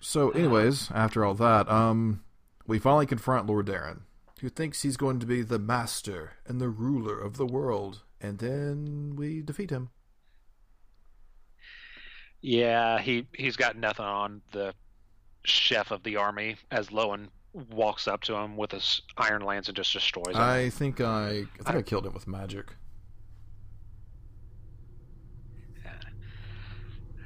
So, 0.00 0.30
anyways, 0.30 0.90
after 0.92 1.24
all 1.24 1.34
that, 1.34 1.68
um, 1.70 2.24
we 2.66 2.78
finally 2.78 3.06
confront 3.06 3.46
Lord 3.46 3.66
Darin, 3.66 4.00
who 4.40 4.48
thinks 4.48 4.82
he's 4.82 4.96
going 4.96 5.20
to 5.20 5.26
be 5.26 5.42
the 5.42 5.58
master 5.58 6.32
and 6.46 6.60
the 6.60 6.68
ruler 6.68 7.18
of 7.18 7.36
the 7.36 7.46
world, 7.46 8.02
and 8.20 8.38
then 8.38 9.14
we 9.16 9.42
defeat 9.42 9.70
him. 9.70 9.90
Yeah, 12.40 12.98
he 13.00 13.26
he's 13.34 13.56
got 13.56 13.76
nothing 13.76 14.06
on 14.06 14.40
the 14.52 14.74
chef 15.44 15.90
of 15.90 16.02
the 16.02 16.16
army 16.16 16.56
as 16.70 16.88
Lowen 16.88 17.28
walks 17.52 18.08
up 18.08 18.22
to 18.22 18.34
him 18.34 18.56
with 18.56 18.72
his 18.72 19.02
iron 19.16 19.42
lance 19.42 19.68
and 19.68 19.76
just 19.76 19.92
destroys 19.92 20.34
him. 20.34 20.40
I 20.40 20.70
think 20.70 21.00
I, 21.00 21.44
I 21.60 21.62
think 21.64 21.76
I 21.76 21.82
killed 21.82 22.06
him 22.06 22.14
with 22.14 22.26
magic. 22.26 22.66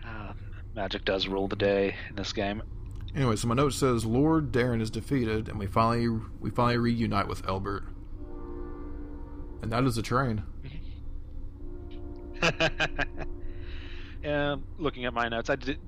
Uh, 0.06 0.32
magic 0.74 1.04
does 1.04 1.28
rule 1.28 1.48
the 1.48 1.56
day 1.56 1.94
in 2.10 2.16
this 2.16 2.32
game. 2.32 2.62
Anyway, 3.14 3.36
so 3.36 3.46
my 3.46 3.54
note 3.54 3.72
says 3.72 4.04
Lord 4.04 4.50
Darin 4.50 4.80
is 4.80 4.90
defeated, 4.90 5.48
and 5.48 5.58
we 5.58 5.66
finally 5.66 6.08
we 6.40 6.50
finally 6.50 6.78
reunite 6.78 7.28
with 7.28 7.46
Elbert, 7.46 7.84
and 9.62 9.70
that 9.72 9.84
is 9.84 9.96
a 9.96 10.02
train. 10.02 10.42
Mm-hmm. 12.40 13.22
yeah, 14.24 14.56
looking 14.78 15.04
at 15.04 15.14
my 15.14 15.28
notes, 15.28 15.48
I 15.48 15.56
did 15.56 15.78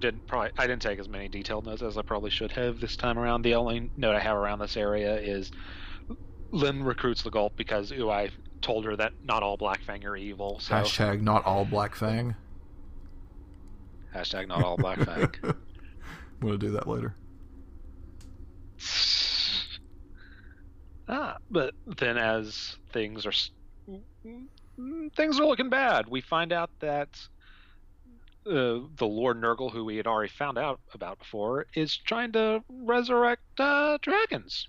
didn't 0.00 0.26
probably 0.26 0.50
I 0.58 0.66
didn't 0.66 0.82
take 0.82 0.98
as 0.98 1.08
many 1.08 1.28
detailed 1.28 1.64
notes 1.64 1.80
as 1.80 1.96
I 1.96 2.02
probably 2.02 2.30
should 2.30 2.52
have 2.52 2.80
this 2.80 2.96
time 2.96 3.18
around. 3.18 3.42
The 3.42 3.54
only 3.54 3.90
note 3.96 4.14
I 4.14 4.20
have 4.20 4.36
around 4.36 4.58
this 4.58 4.76
area 4.76 5.16
is 5.16 5.50
Lyn 6.50 6.82
recruits 6.82 7.22
the 7.22 7.30
Gulp 7.30 7.56
because 7.56 7.92
ooh, 7.92 8.10
I 8.10 8.28
told 8.60 8.84
her 8.84 8.96
that 8.96 9.12
not 9.24 9.42
all 9.42 9.56
Black 9.56 9.82
Fang 9.82 10.04
are 10.04 10.16
evil. 10.16 10.58
So 10.60 10.74
Hashtag 10.74 11.22
not 11.22 11.46
all 11.46 11.64
Black 11.64 11.94
Fang. 11.94 12.34
hashtag 14.14 14.48
not 14.48 14.62
all 14.62 14.76
Blackfang. 14.76 15.56
I'm 16.44 16.50
gonna 16.50 16.58
do 16.58 16.72
that 16.72 16.86
later. 16.86 17.14
ah, 21.08 21.38
but 21.50 21.72
then 21.96 22.18
as 22.18 22.76
things 22.92 23.24
are 23.24 23.32
things 25.16 25.40
are 25.40 25.46
looking 25.46 25.70
bad, 25.70 26.06
we 26.06 26.20
find 26.20 26.52
out 26.52 26.68
that 26.80 27.08
uh, 28.46 28.84
the 28.98 29.06
Lord 29.06 29.40
Nergal, 29.40 29.72
who 29.72 29.86
we 29.86 29.96
had 29.96 30.06
already 30.06 30.28
found 30.30 30.58
out 30.58 30.80
about 30.92 31.18
before, 31.18 31.64
is 31.74 31.96
trying 31.96 32.32
to 32.32 32.62
resurrect 32.68 33.40
uh, 33.58 33.96
dragons 34.02 34.68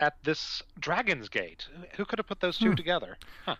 at 0.00 0.12
this 0.24 0.62
Dragon's 0.78 1.30
Gate. 1.30 1.66
Who 1.94 2.04
could 2.04 2.18
have 2.18 2.26
put 2.26 2.40
those 2.40 2.58
two 2.58 2.70
Hmm. 2.70 2.74
together? 2.74 3.16
Huh. 3.46 3.56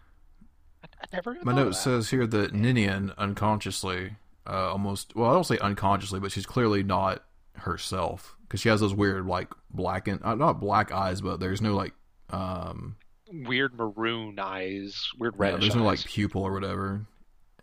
I, 0.85 0.87
I 1.01 1.07
never. 1.15 1.39
My 1.45 1.53
note 1.55 1.71
that. 1.71 1.75
says 1.77 2.11
here 2.11 2.27
that 2.27 2.53
Ninian 2.53 3.15
unconsciously, 3.17 4.17
uh, 4.47 4.71
almost 4.71 5.15
well, 5.15 5.31
I 5.31 5.35
don't 5.35 5.45
say 5.45 5.59
unconsciously, 5.59 6.21
but 6.21 6.33
she's 6.33 6.47
clearly 6.47 6.83
not 6.83 7.25
herself 7.55 8.37
because 8.43 8.61
she 8.61 8.69
has 8.69 8.81
those 8.81 8.95
weird 8.95 9.27
like 9.27 9.53
black 9.71 10.09
and 10.09 10.23
uh, 10.23 10.35
not 10.35 10.61
black 10.61 10.93
eyes, 10.93 11.21
but 11.21 11.41
there's 11.41 11.61
no 11.61 11.75
like 11.75 11.93
um 12.31 12.97
weird 13.31 13.75
maroon 13.75 14.39
eyes, 14.39 15.11
weird 15.19 15.35
yeah, 15.35 15.43
reddish 15.43 15.61
there's 15.61 15.77
no 15.77 15.85
like 15.85 16.05
pupil 16.05 16.43
or 16.43 16.53
whatever. 16.53 17.07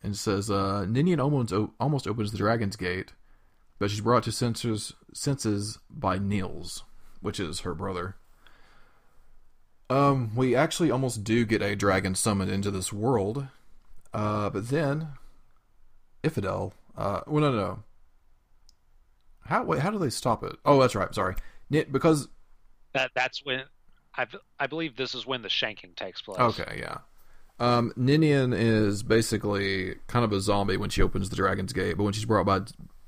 And 0.01 0.17
says 0.17 0.51
uh, 0.51 0.85
Ninian 0.85 1.21
almost 1.21 1.53
o- 1.53 1.73
almost 1.79 2.07
opens 2.07 2.31
the 2.31 2.37
Dragon's 2.37 2.75
Gate, 2.75 3.13
but 3.79 3.89
she's 3.89 4.01
brought 4.01 4.23
to 4.23 4.31
senses 4.31 4.93
senses 5.13 5.79
by 5.89 6.17
Nils, 6.17 6.83
which 7.21 7.39
is 7.39 7.61
her 7.61 7.73
brother. 7.73 8.15
Um, 9.89 10.35
we 10.35 10.55
actually 10.55 10.91
almost 10.91 11.23
do 11.23 11.45
get 11.45 11.61
a 11.61 11.75
dragon 11.75 12.15
summoned 12.15 12.51
into 12.51 12.71
this 12.71 12.91
world, 12.91 13.47
uh, 14.13 14.49
but 14.49 14.69
then 14.69 15.09
Ephidel. 16.23 16.73
Uh, 16.97 17.21
well, 17.27 17.41
no, 17.41 17.51
no, 17.51 17.57
no. 17.57 17.83
How 19.45 19.63
wait? 19.63 19.81
How 19.81 19.91
do 19.91 19.99
they 19.99 20.09
stop 20.09 20.43
it? 20.43 20.55
Oh, 20.65 20.79
that's 20.79 20.95
right. 20.95 21.13
Sorry, 21.13 21.35
because 21.69 22.27
That 22.93 23.11
that's 23.13 23.43
when 23.43 23.63
I 24.15 24.27
I 24.59 24.67
believe 24.67 24.95
this 24.95 25.15
is 25.15 25.25
when 25.25 25.41
the 25.41 25.49
shanking 25.49 25.95
takes 25.95 26.21
place. 26.21 26.39
Okay, 26.39 26.77
yeah. 26.79 26.99
Um, 27.59 27.93
Ninian 27.95 28.53
is 28.53 29.03
basically 29.03 29.95
kind 30.07 30.25
of 30.25 30.31
a 30.31 30.41
zombie 30.41 30.77
when 30.77 30.89
she 30.89 31.01
opens 31.01 31.29
the 31.29 31.35
Dragon's 31.35 31.73
Gate, 31.73 31.97
but 31.97 32.03
when 32.03 32.13
she's 32.13 32.25
brought 32.25 32.45
by 32.45 32.61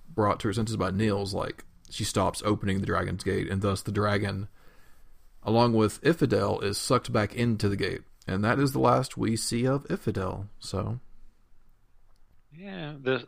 brought 0.10 0.40
to 0.42 0.48
her 0.48 0.54
senses 0.54 0.78
by 0.78 0.92
Nils, 0.92 1.34
like 1.34 1.64
she 1.90 2.04
stops 2.04 2.42
opening 2.46 2.80
the 2.80 2.86
Dragon's 2.86 3.24
Gate, 3.24 3.50
and 3.50 3.62
thus 3.62 3.82
the 3.82 3.92
dragon, 3.92 4.48
along 5.44 5.74
with 5.74 6.02
Ephidel, 6.04 6.64
is 6.64 6.78
sucked 6.78 7.12
back 7.14 7.34
into 7.36 7.70
the 7.70 7.78
gate, 7.78 8.02
and 8.28 8.44
that 8.44 8.60
is 8.60 8.72
the 8.72 8.80
last 8.80 9.18
we 9.18 9.36
see 9.36 9.66
of 9.66 9.86
Ephidel. 9.88 10.48
So, 10.60 11.00
Yeah, 12.57 12.94
the 13.02 13.27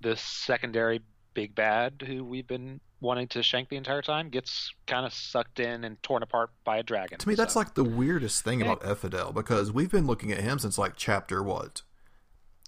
the 0.00 0.16
secondary 0.16 1.00
big 1.34 1.54
bad 1.54 2.04
who 2.06 2.24
we've 2.24 2.46
been 2.46 2.80
wanting 3.00 3.28
to 3.28 3.42
shank 3.42 3.68
the 3.68 3.76
entire 3.76 4.02
time 4.02 4.28
gets 4.28 4.72
kind 4.86 5.06
of 5.06 5.12
sucked 5.12 5.60
in 5.60 5.84
and 5.84 6.02
torn 6.02 6.22
apart 6.22 6.50
by 6.64 6.78
a 6.78 6.82
dragon. 6.82 7.18
to 7.18 7.28
me, 7.28 7.34
that's 7.34 7.54
like 7.54 7.74
the 7.74 7.84
weirdest 7.84 8.42
thing 8.42 8.60
about 8.60 8.82
Ephidel 8.82 9.32
because 9.32 9.70
we've 9.72 9.90
been 9.90 10.06
looking 10.06 10.32
at 10.32 10.40
him 10.40 10.58
since 10.58 10.78
like 10.78 10.94
chapter 10.96 11.42
what, 11.42 11.82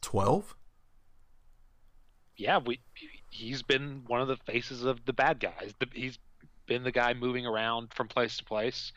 twelve? 0.00 0.54
yeah, 2.40 2.58
we 2.58 2.80
he's 3.28 3.62
been 3.62 4.02
one 4.06 4.20
of 4.20 4.28
the 4.28 4.36
faces 4.36 4.82
of 4.84 5.04
the 5.04 5.12
bad 5.12 5.38
guys. 5.38 5.74
The, 5.78 5.86
he's 5.92 6.18
been 6.66 6.82
the 6.82 6.92
guy 6.92 7.12
moving 7.14 7.46
around 7.46 7.92
from 7.92 8.08
place 8.08 8.38
to 8.38 8.44
place. 8.44 8.92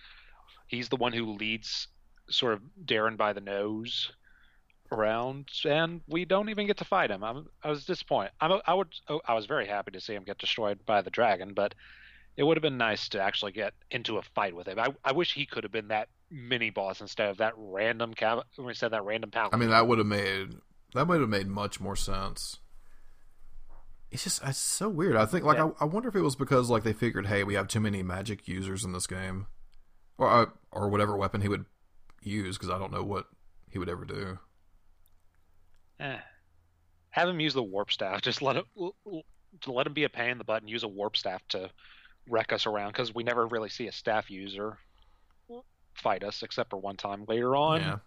He's 0.67 0.89
the 0.89 0.95
one 0.95 1.13
who 1.13 1.33
leads 1.33 1.89
sort 2.29 2.53
of 2.53 2.61
Darin 2.85 3.17
by 3.17 3.33
the 3.33 3.41
nose 3.41 4.11
around, 4.93 5.49
and 5.65 6.01
we 6.07 6.25
don't 6.25 6.49
even 6.49 6.67
get 6.67 6.77
to 6.77 6.85
fight 6.85 7.11
him. 7.11 7.23
I'm, 7.23 7.47
I 7.63 7.69
was 7.69 7.85
disappointed. 7.85 8.31
I'm, 8.39 8.59
I 8.65 8.73
would. 8.73 8.89
oh, 9.09 9.21
I 9.27 9.33
was 9.33 9.45
very 9.45 9.67
happy 9.67 9.91
to 9.91 9.99
see 9.99 10.13
him 10.13 10.23
get 10.23 10.37
destroyed 10.37 10.85
by 10.85 11.01
the 11.01 11.09
dragon, 11.09 11.53
but 11.53 11.75
it 12.37 12.43
would 12.43 12.57
have 12.57 12.61
been 12.63 12.77
nice 12.77 13.09
to 13.09 13.21
actually 13.21 13.51
get 13.51 13.73
into 13.91 14.17
a 14.17 14.21
fight 14.21 14.55
with 14.55 14.67
him. 14.67 14.79
I, 14.79 14.87
I 15.03 15.11
wish 15.11 15.33
he 15.33 15.45
could 15.45 15.63
have 15.63 15.71
been 15.71 15.89
that 15.89 16.09
mini 16.31 16.69
boss 16.69 17.01
instead 17.01 17.29
of 17.29 17.37
that 17.37 17.53
random 17.57 18.13
cav- 18.13 18.43
when 18.55 18.67
we 18.67 18.73
said 18.73 18.91
that 18.91 19.03
random 19.03 19.31
paladin. 19.31 19.53
I 19.53 19.59
mean, 19.59 19.69
that 19.69 19.87
would 19.87 19.99
have 19.99 20.07
made 20.07 20.55
that 20.93 21.07
would 21.07 21.19
have 21.19 21.29
made 21.29 21.47
much 21.47 21.79
more 21.79 21.95
sense. 21.95 22.59
It's 24.11 24.23
just 24.23 24.41
it's 24.43 24.57
so 24.59 24.89
weird. 24.89 25.15
I 25.15 25.25
think 25.25 25.43
like 25.43 25.57
Yeah. 25.57 25.71
I, 25.79 25.83
I 25.83 25.85
wonder 25.85 26.09
if 26.09 26.15
it 26.15 26.21
was 26.21 26.35
because 26.35 26.69
like 26.69 26.83
they 26.83 26.93
figured, 26.93 27.27
hey, 27.27 27.43
we 27.43 27.55
have 27.55 27.67
too 27.67 27.79
many 27.79 28.03
magic 28.03 28.47
users 28.47 28.83
in 28.83 28.93
this 28.93 29.07
game, 29.07 29.47
or 30.17 30.29
uh, 30.29 30.45
or 30.71 30.89
whatever 30.89 31.17
weapon 31.17 31.41
he 31.41 31.47
would 31.47 31.65
use 32.21 32.57
because 32.57 32.69
I 32.69 32.77
don't 32.77 32.91
know 32.91 33.03
what 33.03 33.25
he 33.69 33.79
would 33.79 33.89
ever 33.89 34.05
do. 34.05 34.39
Eh. 36.03 36.17
Have 37.11 37.29
him 37.29 37.39
use 37.39 37.53
the 37.53 37.63
warp 37.63 37.91
staff. 37.91 38.21
Just 38.21 38.41
let 38.41 38.57
him 38.57 38.65
let 39.67 39.87
him 39.87 39.93
be 39.93 40.03
a 40.03 40.09
pain 40.09 40.31
in 40.31 40.37
the 40.37 40.43
butt 40.43 40.61
and 40.61 40.69
use 40.69 40.83
a 40.83 40.87
warp 40.87 41.15
staff 41.15 41.41
to 41.49 41.69
wreck 42.27 42.51
us 42.51 42.65
around 42.65 42.89
because 42.89 43.13
we 43.13 43.23
never 43.23 43.47
really 43.47 43.69
see 43.69 43.87
a 43.87 43.91
staff 43.91 44.29
user 44.29 44.77
fight 45.93 46.23
us 46.23 46.43
except 46.43 46.69
for 46.69 46.77
one 46.77 46.97
time 46.97 47.23
later 47.27 47.55
on. 47.55 47.81
Yeah. 47.81 47.97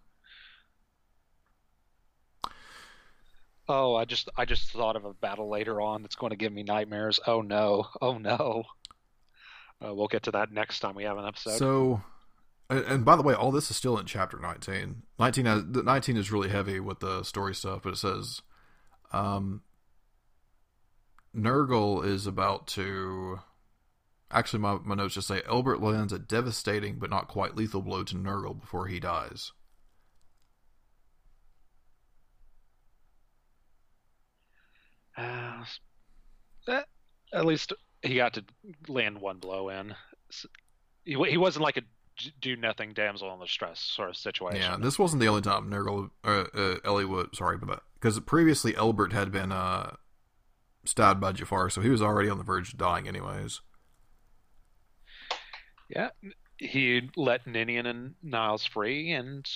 Oh, 3.68 3.94
I 3.96 4.04
just 4.04 4.28
I 4.36 4.44
just 4.44 4.70
thought 4.70 4.96
of 4.96 5.04
a 5.04 5.14
battle 5.14 5.48
later 5.48 5.80
on 5.80 6.02
that's 6.02 6.14
going 6.14 6.30
to 6.30 6.36
give 6.36 6.52
me 6.52 6.62
nightmares. 6.62 7.18
Oh 7.26 7.40
no! 7.40 7.86
Oh 8.00 8.18
no! 8.18 8.64
Uh, 9.84 9.94
we'll 9.94 10.08
get 10.08 10.24
to 10.24 10.30
that 10.32 10.52
next 10.52 10.80
time 10.80 10.94
we 10.94 11.04
have 11.04 11.18
an 11.18 11.26
episode. 11.26 11.58
So, 11.58 12.00
and, 12.68 13.04
by 13.04 13.16
the 13.16 13.22
way, 13.22 13.34
all 13.34 13.52
this 13.52 13.70
is 13.70 13.76
still 13.76 13.98
in 13.98 14.06
chapter 14.06 14.38
19. 14.38 15.02
19 15.18 15.44
has, 15.44 15.64
19 15.64 16.16
is 16.16 16.32
really 16.32 16.48
heavy 16.48 16.80
with 16.80 17.00
the 17.00 17.22
story 17.22 17.54
stuff, 17.54 17.82
but 17.84 17.92
it 17.92 17.98
says, 17.98 18.42
um, 19.12 19.62
Nergal 21.34 22.04
is 22.04 22.26
about 22.26 22.66
to. 22.68 23.40
Actually, 24.30 24.58
my, 24.58 24.78
my 24.84 24.96
notes 24.96 25.14
just 25.14 25.28
say 25.28 25.42
Elbert 25.48 25.80
lands 25.80 26.12
a 26.12 26.18
devastating 26.18 26.98
but 26.98 27.10
not 27.10 27.28
quite 27.28 27.54
lethal 27.54 27.80
blow 27.80 28.02
to 28.02 28.16
Nergal 28.16 28.58
before 28.58 28.88
he 28.88 28.98
dies. 28.98 29.52
Uh, 35.16 35.64
at 37.32 37.46
least 37.46 37.72
he 38.02 38.16
got 38.16 38.34
to 38.34 38.44
land 38.88 39.20
one 39.20 39.38
blow 39.38 39.68
in. 39.68 39.94
He, 41.04 41.14
he 41.14 41.36
wasn't 41.36 41.62
like 41.62 41.76
a 41.76 41.82
do 42.40 42.56
nothing 42.56 42.92
damsel 42.92 43.32
in 43.34 43.40
distress 43.40 43.80
sort 43.80 44.10
of 44.10 44.16
situation. 44.16 44.60
Yeah, 44.60 44.76
this 44.80 44.98
wasn't 44.98 45.20
the 45.20 45.28
only 45.28 45.42
time 45.42 45.70
Nergal, 45.70 46.10
uh, 46.24 46.44
uh, 46.52 46.76
Eliwood, 46.84 47.34
sorry, 47.34 47.58
but 47.58 47.82
because 47.94 48.18
previously 48.20 48.74
Elbert 48.76 49.12
had 49.12 49.30
been 49.30 49.52
uh, 49.52 49.96
stabbed 50.84 51.20
by 51.20 51.32
Jaffar, 51.32 51.70
so 51.70 51.80
he 51.80 51.90
was 51.90 52.02
already 52.02 52.28
on 52.28 52.38
the 52.38 52.44
verge 52.44 52.72
of 52.72 52.78
dying, 52.78 53.08
anyways. 53.08 53.60
Yeah, 55.88 56.10
he 56.58 57.10
let 57.16 57.46
Ninian 57.46 57.86
and 57.86 58.14
Niles 58.22 58.66
free, 58.66 59.12
and 59.12 59.46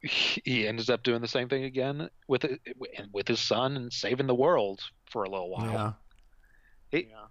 he 0.00 0.66
ended 0.66 0.90
up 0.90 1.02
doing 1.02 1.20
the 1.20 1.28
same 1.28 1.48
thing 1.48 1.64
again 1.64 2.08
with 2.26 2.44
it, 2.44 2.60
with 3.12 3.28
his 3.28 3.40
son 3.40 3.76
and 3.76 3.92
saving 3.92 4.26
the 4.26 4.34
world 4.34 4.80
for 5.10 5.24
a 5.24 5.30
little 5.30 5.50
while. 5.50 5.72
Yeah. 5.72 5.92
He, 6.90 7.08
yeah. 7.10 7.26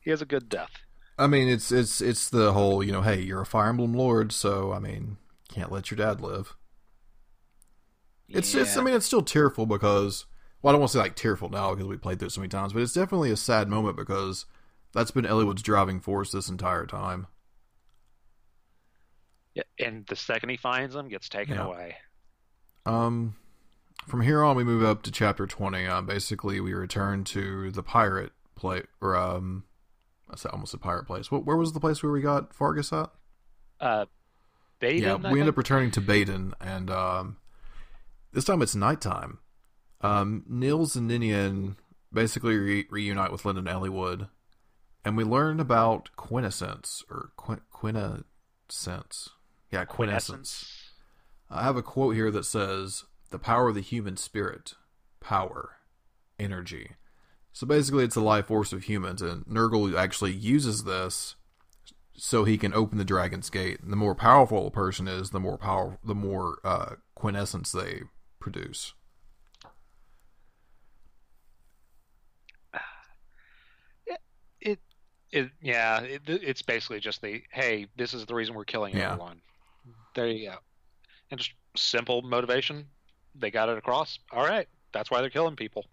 he 0.00 0.10
has 0.10 0.22
a 0.22 0.26
good 0.26 0.48
death. 0.48 0.70
I 1.22 1.28
mean, 1.28 1.48
it's 1.48 1.70
it's 1.70 2.00
it's 2.00 2.28
the 2.28 2.52
whole 2.52 2.82
you 2.82 2.90
know, 2.90 3.02
hey, 3.02 3.20
you're 3.20 3.42
a 3.42 3.46
Fire 3.46 3.68
Emblem 3.68 3.94
Lord, 3.94 4.32
so 4.32 4.72
I 4.72 4.80
mean, 4.80 5.18
can't 5.48 5.70
let 5.70 5.90
your 5.90 5.96
dad 5.96 6.20
live. 6.20 6.56
It's 8.28 8.52
yeah. 8.52 8.62
it's 8.62 8.76
I 8.76 8.82
mean, 8.82 8.94
it's 8.94 9.06
still 9.06 9.22
tearful 9.22 9.64
because 9.66 10.26
well, 10.60 10.70
I 10.70 10.72
don't 10.72 10.80
want 10.80 10.90
to 10.90 10.98
say 10.98 11.02
like 11.02 11.14
tearful 11.14 11.48
now 11.48 11.70
because 11.70 11.86
we 11.86 11.96
played 11.96 12.18
through 12.18 12.30
so 12.30 12.40
many 12.40 12.48
times, 12.48 12.72
but 12.72 12.82
it's 12.82 12.92
definitely 12.92 13.30
a 13.30 13.36
sad 13.36 13.68
moment 13.68 13.96
because 13.96 14.46
that's 14.92 15.12
been 15.12 15.24
Eliwood's 15.24 15.62
driving 15.62 16.00
force 16.00 16.32
this 16.32 16.48
entire 16.48 16.86
time. 16.86 17.28
Yeah, 19.54 19.62
and 19.78 20.04
the 20.06 20.16
second 20.16 20.48
he 20.48 20.56
finds 20.56 20.94
them, 20.94 21.08
gets 21.08 21.28
taken 21.28 21.54
yeah. 21.54 21.66
away. 21.66 21.96
Um, 22.84 23.36
from 24.08 24.22
here 24.22 24.42
on, 24.42 24.56
we 24.56 24.64
move 24.64 24.82
up 24.82 25.02
to 25.02 25.12
chapter 25.12 25.46
twenty. 25.46 25.86
Uh, 25.86 26.00
basically, 26.00 26.58
we 26.58 26.74
return 26.74 27.22
to 27.24 27.70
the 27.70 27.84
pirate 27.84 28.32
play, 28.56 28.82
or 29.00 29.16
um, 29.16 29.62
I 30.32 30.36
said 30.36 30.52
almost 30.52 30.74
a 30.74 30.78
pirate 30.78 31.04
place. 31.04 31.30
What, 31.30 31.44
where 31.44 31.56
was 31.56 31.72
the 31.72 31.80
place 31.80 32.02
where 32.02 32.12
we 32.12 32.22
got 32.22 32.54
Fargus 32.54 32.92
at? 32.92 33.10
Uh, 33.78 34.06
Badon. 34.80 35.22
Yeah, 35.22 35.30
we 35.30 35.40
end 35.40 35.48
up 35.48 35.56
returning 35.56 35.90
to 35.92 36.00
Badon, 36.00 36.54
and 36.60 36.90
um, 36.90 37.36
this 38.32 38.44
time 38.44 38.62
it's 38.62 38.74
nighttime. 38.74 39.38
Um, 40.00 40.44
Nils 40.48 40.96
and 40.96 41.06
Ninian 41.06 41.76
basically 42.12 42.56
re- 42.56 42.86
reunite 42.90 43.30
with 43.30 43.44
Lyndon 43.44 43.66
Eliwood, 43.66 44.28
and 45.04 45.16
we 45.16 45.24
learn 45.24 45.60
about 45.60 46.10
quintessence 46.16 47.04
or 47.10 47.30
qu- 47.36 47.62
quintessence. 47.70 49.28
Yeah, 49.70 49.84
quintessence. 49.84 50.90
I 51.50 51.62
have 51.62 51.76
a 51.76 51.82
quote 51.82 52.14
here 52.14 52.30
that 52.30 52.44
says, 52.44 53.04
"The 53.30 53.38
power 53.38 53.68
of 53.68 53.74
the 53.74 53.80
human 53.80 54.16
spirit, 54.16 54.74
power, 55.20 55.76
energy." 56.38 56.92
So 57.52 57.66
basically, 57.66 58.04
it's 58.04 58.14
the 58.14 58.22
life 58.22 58.46
force 58.46 58.72
of 58.72 58.84
humans, 58.84 59.20
and 59.20 59.44
Nergal 59.44 59.94
actually 59.96 60.32
uses 60.32 60.84
this 60.84 61.36
so 62.14 62.44
he 62.44 62.56
can 62.56 62.72
open 62.72 62.98
the 62.98 63.04
Dragon's 63.04 63.50
Gate. 63.50 63.80
And 63.80 63.92
the 63.92 63.96
more 63.96 64.14
powerful 64.14 64.66
a 64.66 64.70
person 64.70 65.08
is, 65.08 65.30
the 65.30 65.40
more 65.40 65.58
power, 65.58 65.98
the 66.04 66.14
more 66.14 66.58
uh, 66.64 66.94
quintessence 67.14 67.72
they 67.72 68.02
produce. 68.40 68.94
It, 74.64 74.78
it, 75.32 75.50
yeah, 75.60 76.02
it, 76.02 76.22
it's 76.24 76.62
basically 76.62 77.00
just 77.00 77.20
the 77.20 77.42
hey, 77.50 77.88
this 77.96 78.14
is 78.14 78.26
the 78.26 78.34
reason 78.36 78.54
we're 78.54 78.64
killing 78.64 78.96
yeah. 78.96 79.14
everyone. 79.14 79.40
There 80.14 80.28
you 80.28 80.50
go, 80.50 80.56
and 81.32 81.40
just 81.40 81.50
simple 81.76 82.22
motivation. 82.22 82.86
They 83.34 83.50
got 83.50 83.68
it 83.68 83.76
across. 83.76 84.20
All 84.30 84.46
right, 84.46 84.68
that's 84.92 85.10
why 85.10 85.20
they're 85.20 85.30
killing 85.30 85.56
people. 85.56 85.86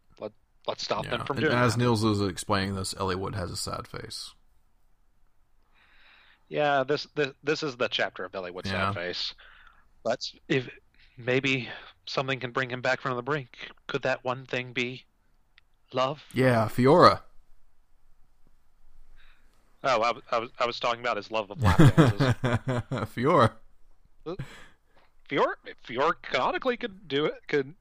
Let 0.70 0.74
let's 0.74 0.84
stop 0.84 1.06
yeah. 1.06 1.18
them 1.18 1.26
from 1.26 1.38
and 1.38 1.46
doing. 1.48 1.58
As 1.58 1.74
that. 1.74 1.82
Nils 1.82 2.04
is 2.04 2.22
explaining 2.22 2.76
this, 2.76 2.94
Eliwood 2.94 3.34
has 3.34 3.50
a 3.50 3.58
sad 3.58 3.88
face. 3.88 4.36
Yeah, 6.48 6.84
this 6.84 7.08
this, 7.16 7.30
this 7.44 7.64
is 7.64 7.76
the 7.76 7.88
chapter 7.88 8.24
of 8.24 8.34
Eliwood's 8.34 8.70
yeah. 8.70 8.94
sad 8.94 8.96
face. 8.96 9.34
But 10.04 10.20
if 10.48 10.70
maybe 11.18 11.70
something 12.06 12.40
can 12.40 12.52
bring 12.52 12.70
him 12.70 12.82
back 12.82 13.02
from 13.02 13.16
the 13.16 13.24
brink, 13.24 13.50
could 13.88 14.04
that 14.04 14.24
one 14.24 14.46
thing 14.46 14.72
be 14.74 15.06
love? 15.92 16.24
Yeah, 16.36 16.70
Fiora. 16.72 17.22
Oh, 19.84 20.02
I, 20.04 20.36
I, 20.36 20.40
was 20.40 20.50
I 20.60 20.66
was 20.68 20.80
talking 20.80 21.02
about 21.02 21.18
his 21.18 21.32
love 21.32 21.50
of 21.50 21.64
lap 21.64 21.78
dances. 21.78 22.20
Fiora. 23.16 23.54
Fiora, 25.28 25.54
Fiora 25.88 26.14
canonically 26.22 26.78
could 26.78 27.08
do 27.08 27.26
it, 27.26 27.42
could 27.48 27.74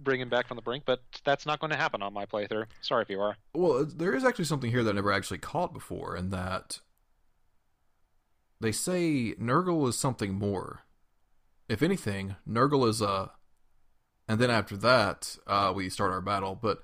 bring 0.00 0.20
him 0.20 0.28
back 0.28 0.48
from 0.48 0.56
the 0.56 0.62
brink, 0.62 0.84
but 0.86 1.02
that's 1.24 1.46
not 1.46 1.60
going 1.60 1.70
to 1.70 1.76
happen 1.76 2.02
on 2.02 2.12
my 2.12 2.26
playthrough. 2.26 2.66
Sorry, 2.80 3.02
if 3.02 3.10
you 3.10 3.20
are. 3.20 3.36
Well, 3.54 3.84
there 3.84 4.14
is 4.14 4.24
actually 4.24 4.46
something 4.46 4.70
here 4.70 4.82
that 4.84 4.90
I 4.90 4.94
never 4.94 5.12
actually 5.12 5.38
caught 5.38 5.74
before, 5.74 6.14
and 6.16 6.30
that 6.32 6.80
they 8.60 8.72
say 8.72 9.34
Nergal 9.40 9.88
is 9.88 9.98
something 9.98 10.34
more. 10.34 10.82
If 11.68 11.82
anything, 11.82 12.36
Nergal 12.48 12.88
is 12.88 13.00
a. 13.02 13.32
And 14.26 14.40
then 14.40 14.50
after 14.50 14.76
that, 14.78 15.36
uh, 15.46 15.72
we 15.74 15.88
start 15.88 16.12
our 16.12 16.20
battle. 16.20 16.54
But 16.54 16.82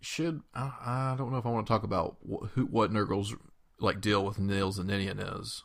should 0.00 0.42
I, 0.54 0.72
I 0.84 1.14
don't 1.16 1.30
know 1.30 1.38
if 1.38 1.46
I 1.46 1.50
want 1.50 1.66
to 1.66 1.72
talk 1.72 1.84
about 1.84 2.16
wh- 2.22 2.46
who 2.54 2.66
what 2.66 2.92
Nergal's 2.92 3.34
like 3.80 4.00
deal 4.00 4.24
with 4.24 4.38
Nils 4.38 4.78
and 4.78 4.88
Ninian 4.88 5.18
is. 5.18 5.64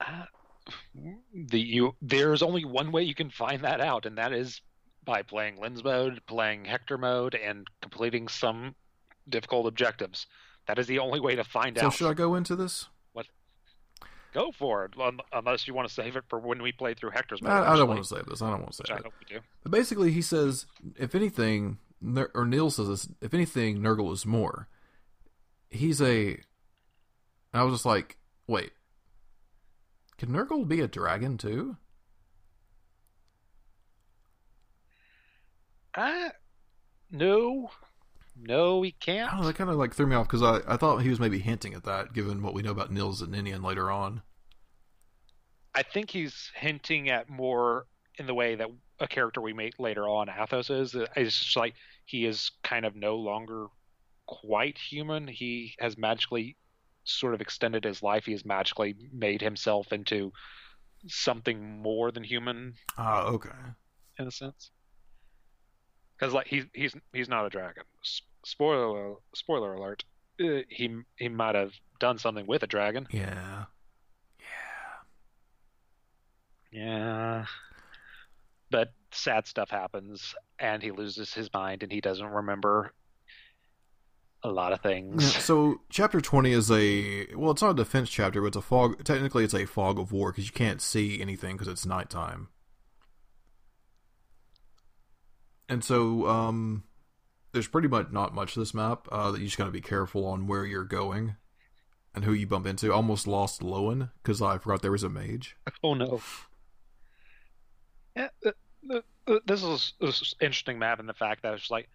Uh, 0.00 0.24
the 1.34 1.60
you 1.60 1.94
there's 2.00 2.42
only 2.42 2.64
one 2.64 2.92
way 2.92 3.02
you 3.02 3.14
can 3.14 3.30
find 3.30 3.62
that 3.64 3.80
out, 3.80 4.06
and 4.06 4.18
that 4.18 4.32
is 4.32 4.60
by 5.04 5.22
playing 5.22 5.60
Lyn's 5.60 5.82
mode, 5.82 6.20
playing 6.26 6.64
Hector 6.64 6.98
mode, 6.98 7.34
and 7.34 7.66
completing 7.80 8.28
some 8.28 8.74
difficult 9.28 9.66
objectives. 9.66 10.26
That 10.66 10.78
is 10.78 10.86
the 10.86 11.00
only 11.00 11.20
way 11.20 11.34
to 11.34 11.44
find 11.44 11.76
so 11.76 11.86
out. 11.86 11.92
So 11.92 11.96
should 11.96 12.10
I 12.10 12.14
go 12.14 12.34
into 12.34 12.54
this? 12.54 12.86
What? 13.12 13.26
Go 14.32 14.52
for 14.52 14.84
it, 14.84 14.94
unless 15.32 15.66
you 15.66 15.74
want 15.74 15.88
to 15.88 15.94
save 15.94 16.16
it 16.16 16.24
for 16.28 16.38
when 16.38 16.62
we 16.62 16.72
play 16.72 16.94
through 16.94 17.10
Hector's 17.10 17.42
mode. 17.42 17.52
I, 17.52 17.72
I 17.72 17.76
don't 17.76 17.88
want 17.88 18.00
to 18.00 18.08
save 18.08 18.26
this. 18.26 18.40
I 18.42 18.50
don't 18.50 18.60
want 18.60 18.72
to 18.72 18.76
save 18.86 18.96
it. 18.96 19.00
I 19.00 19.02
hope 19.02 19.14
we 19.18 19.34
do. 19.34 19.40
But 19.62 19.72
basically, 19.72 20.12
he 20.12 20.22
says, 20.22 20.66
if 20.96 21.14
anything, 21.14 21.78
or 22.34 22.46
Neil 22.46 22.70
says 22.70 22.88
this, 22.88 23.08
if 23.20 23.34
anything, 23.34 23.78
Nergal 23.78 24.12
is 24.12 24.24
more. 24.24 24.68
He's 25.70 26.00
a. 26.00 26.38
I 27.52 27.64
was 27.64 27.74
just 27.74 27.86
like, 27.86 28.18
wait, 28.46 28.70
can 30.22 30.32
Nergal 30.32 30.68
be 30.68 30.80
a 30.80 30.86
dragon 30.86 31.36
too? 31.36 31.76
Uh, 35.92 36.28
no. 37.10 37.72
No, 38.36 38.82
he 38.82 38.92
can't. 38.92 39.34
I 39.34 39.40
know, 39.40 39.46
that 39.46 39.56
kind 39.56 39.68
of 39.68 39.74
like 39.74 39.92
threw 39.94 40.06
me 40.06 40.14
off 40.14 40.28
because 40.28 40.44
I, 40.44 40.60
I 40.72 40.76
thought 40.76 40.98
he 40.98 41.08
was 41.08 41.18
maybe 41.18 41.40
hinting 41.40 41.74
at 41.74 41.82
that, 41.82 42.12
given 42.12 42.40
what 42.40 42.54
we 42.54 42.62
know 42.62 42.70
about 42.70 42.92
Nils 42.92 43.20
and 43.20 43.32
Ninian 43.32 43.64
later 43.64 43.90
on. 43.90 44.22
I 45.74 45.82
think 45.82 46.10
he's 46.10 46.52
hinting 46.54 47.10
at 47.10 47.28
more 47.28 47.86
in 48.16 48.26
the 48.26 48.34
way 48.34 48.54
that 48.54 48.68
a 49.00 49.08
character 49.08 49.40
we 49.40 49.52
meet 49.52 49.80
later 49.80 50.08
on, 50.08 50.28
Athos, 50.28 50.70
is. 50.70 50.94
It's 51.16 51.36
just 51.36 51.56
like 51.56 51.74
he 52.04 52.26
is 52.26 52.52
kind 52.62 52.84
of 52.86 52.94
no 52.94 53.16
longer 53.16 53.66
quite 54.26 54.78
human. 54.78 55.26
He 55.26 55.74
has 55.80 55.98
magically 55.98 56.56
sort 57.04 57.34
of 57.34 57.40
extended 57.40 57.84
his 57.84 58.02
life, 58.02 58.24
he 58.26 58.32
has 58.32 58.44
magically 58.44 58.94
made 59.12 59.40
himself 59.40 59.92
into 59.92 60.32
something 61.06 61.82
more 61.82 62.10
than 62.10 62.24
human. 62.24 62.74
Ah, 62.96 63.24
okay. 63.24 63.50
In 64.18 64.26
a 64.26 64.30
sense, 64.30 64.70
because 66.16 66.34
like 66.34 66.46
he's 66.46 66.64
he's 66.72 66.94
he's 67.12 67.28
not 67.28 67.46
a 67.46 67.50
dragon. 67.50 67.84
Spoiler 68.44 69.14
spoiler 69.34 69.74
alert. 69.74 70.04
Uh, 70.40 70.62
he 70.68 71.00
he 71.16 71.28
might 71.28 71.54
have 71.54 71.72
done 71.98 72.18
something 72.18 72.46
with 72.46 72.62
a 72.62 72.66
dragon. 72.66 73.06
Yeah. 73.10 73.64
Yeah. 76.72 76.80
Yeah. 76.80 77.46
But 78.70 78.92
sad 79.10 79.46
stuff 79.46 79.70
happens, 79.70 80.34
and 80.58 80.82
he 80.82 80.90
loses 80.90 81.34
his 81.34 81.52
mind, 81.52 81.82
and 81.82 81.92
he 81.92 82.00
doesn't 82.00 82.26
remember 82.26 82.92
a 84.42 84.48
lot 84.48 84.72
of 84.72 84.80
things. 84.80 85.22
Yeah, 85.22 85.40
so 85.40 85.80
chapter 85.88 86.20
twenty 86.20 86.52
is 86.52 86.70
a 86.70 87.26
well, 87.34 87.52
it's 87.52 87.62
not 87.62 87.70
a 87.70 87.74
defense 87.74 88.10
chapter, 88.10 88.40
but 88.40 88.48
it's 88.48 88.56
a 88.56 88.62
fog. 88.62 89.04
Technically, 89.04 89.44
it's 89.44 89.54
a 89.54 89.66
fog 89.66 89.98
of 89.98 90.12
war 90.12 90.32
because 90.32 90.46
you 90.46 90.52
can't 90.52 90.80
see 90.80 91.20
anything 91.20 91.56
because 91.56 91.68
it's 91.68 91.86
nighttime. 91.86 92.48
And 95.68 95.82
so, 95.82 96.26
um, 96.26 96.84
there's 97.52 97.68
pretty 97.68 97.88
much 97.88 98.10
not 98.10 98.34
much 98.34 98.54
to 98.54 98.60
this 98.60 98.74
map. 98.74 99.08
Uh, 99.10 99.30
that 99.30 99.38
you 99.38 99.46
just 99.46 99.56
got 99.58 99.66
to 99.66 99.70
be 99.70 99.80
careful 99.80 100.26
on 100.26 100.46
where 100.46 100.66
you're 100.66 100.84
going 100.84 101.36
and 102.14 102.24
who 102.24 102.32
you 102.32 102.46
bump 102.46 102.66
into. 102.66 102.92
I 102.92 102.96
almost 102.96 103.26
lost 103.26 103.62
Lowen 103.62 104.10
because 104.22 104.42
I 104.42 104.58
forgot 104.58 104.82
there 104.82 104.90
was 104.90 105.04
a 105.04 105.08
mage. 105.08 105.56
Oh 105.82 105.94
no. 105.94 106.20
Yeah, 108.14 108.28
uh, 108.44 108.50
uh, 108.90 109.00
uh, 109.26 109.38
this 109.46 109.62
is, 109.62 109.94
this 109.98 110.20
is 110.20 110.34
interesting 110.38 110.78
map 110.78 111.00
in 111.00 111.06
the 111.06 111.14
fact 111.14 111.44
that 111.44 111.54
it's 111.54 111.70
like 111.70 111.88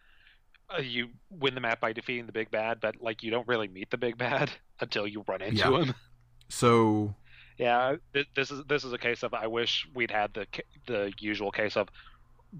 uh, 0.75 0.81
you 0.81 1.09
win 1.29 1.55
the 1.55 1.61
map 1.61 1.79
by 1.79 1.93
defeating 1.93 2.25
the 2.25 2.31
big 2.31 2.51
bad, 2.51 2.79
but 2.81 2.95
like 3.01 3.23
you 3.23 3.31
don't 3.31 3.47
really 3.47 3.67
meet 3.67 3.89
the 3.89 3.97
big 3.97 4.17
bad 4.17 4.51
until 4.79 5.07
you 5.07 5.23
run 5.27 5.41
into 5.41 5.57
Yeah. 5.57 5.81
him. 5.83 5.93
So 6.49 7.13
Yeah, 7.57 7.95
th- 8.13 8.27
this 8.35 8.51
is 8.51 8.63
this 8.65 8.83
is 8.83 8.93
a 8.93 8.97
case 8.97 9.23
of 9.23 9.33
I 9.33 9.47
wish 9.47 9.87
we'd 9.93 10.11
had 10.11 10.33
the 10.33 10.45
the 10.85 11.13
usual 11.19 11.51
case 11.51 11.75
of 11.77 11.89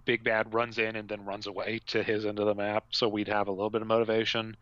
big 0.06 0.24
bad 0.24 0.54
runs 0.54 0.78
in 0.78 0.96
and 0.96 1.08
then 1.08 1.24
runs 1.26 1.48
away 1.48 1.80
to 1.88 2.04
his 2.04 2.26
end 2.26 2.40
of 2.40 2.46
the 2.46 2.56
map, 2.56 2.86
so 2.92 3.08
we'd 3.08 3.28
have 3.30 3.48
a 3.48 3.52
little 3.52 3.70
bit 3.70 3.82
of 3.82 3.88
motivation. 3.88 4.56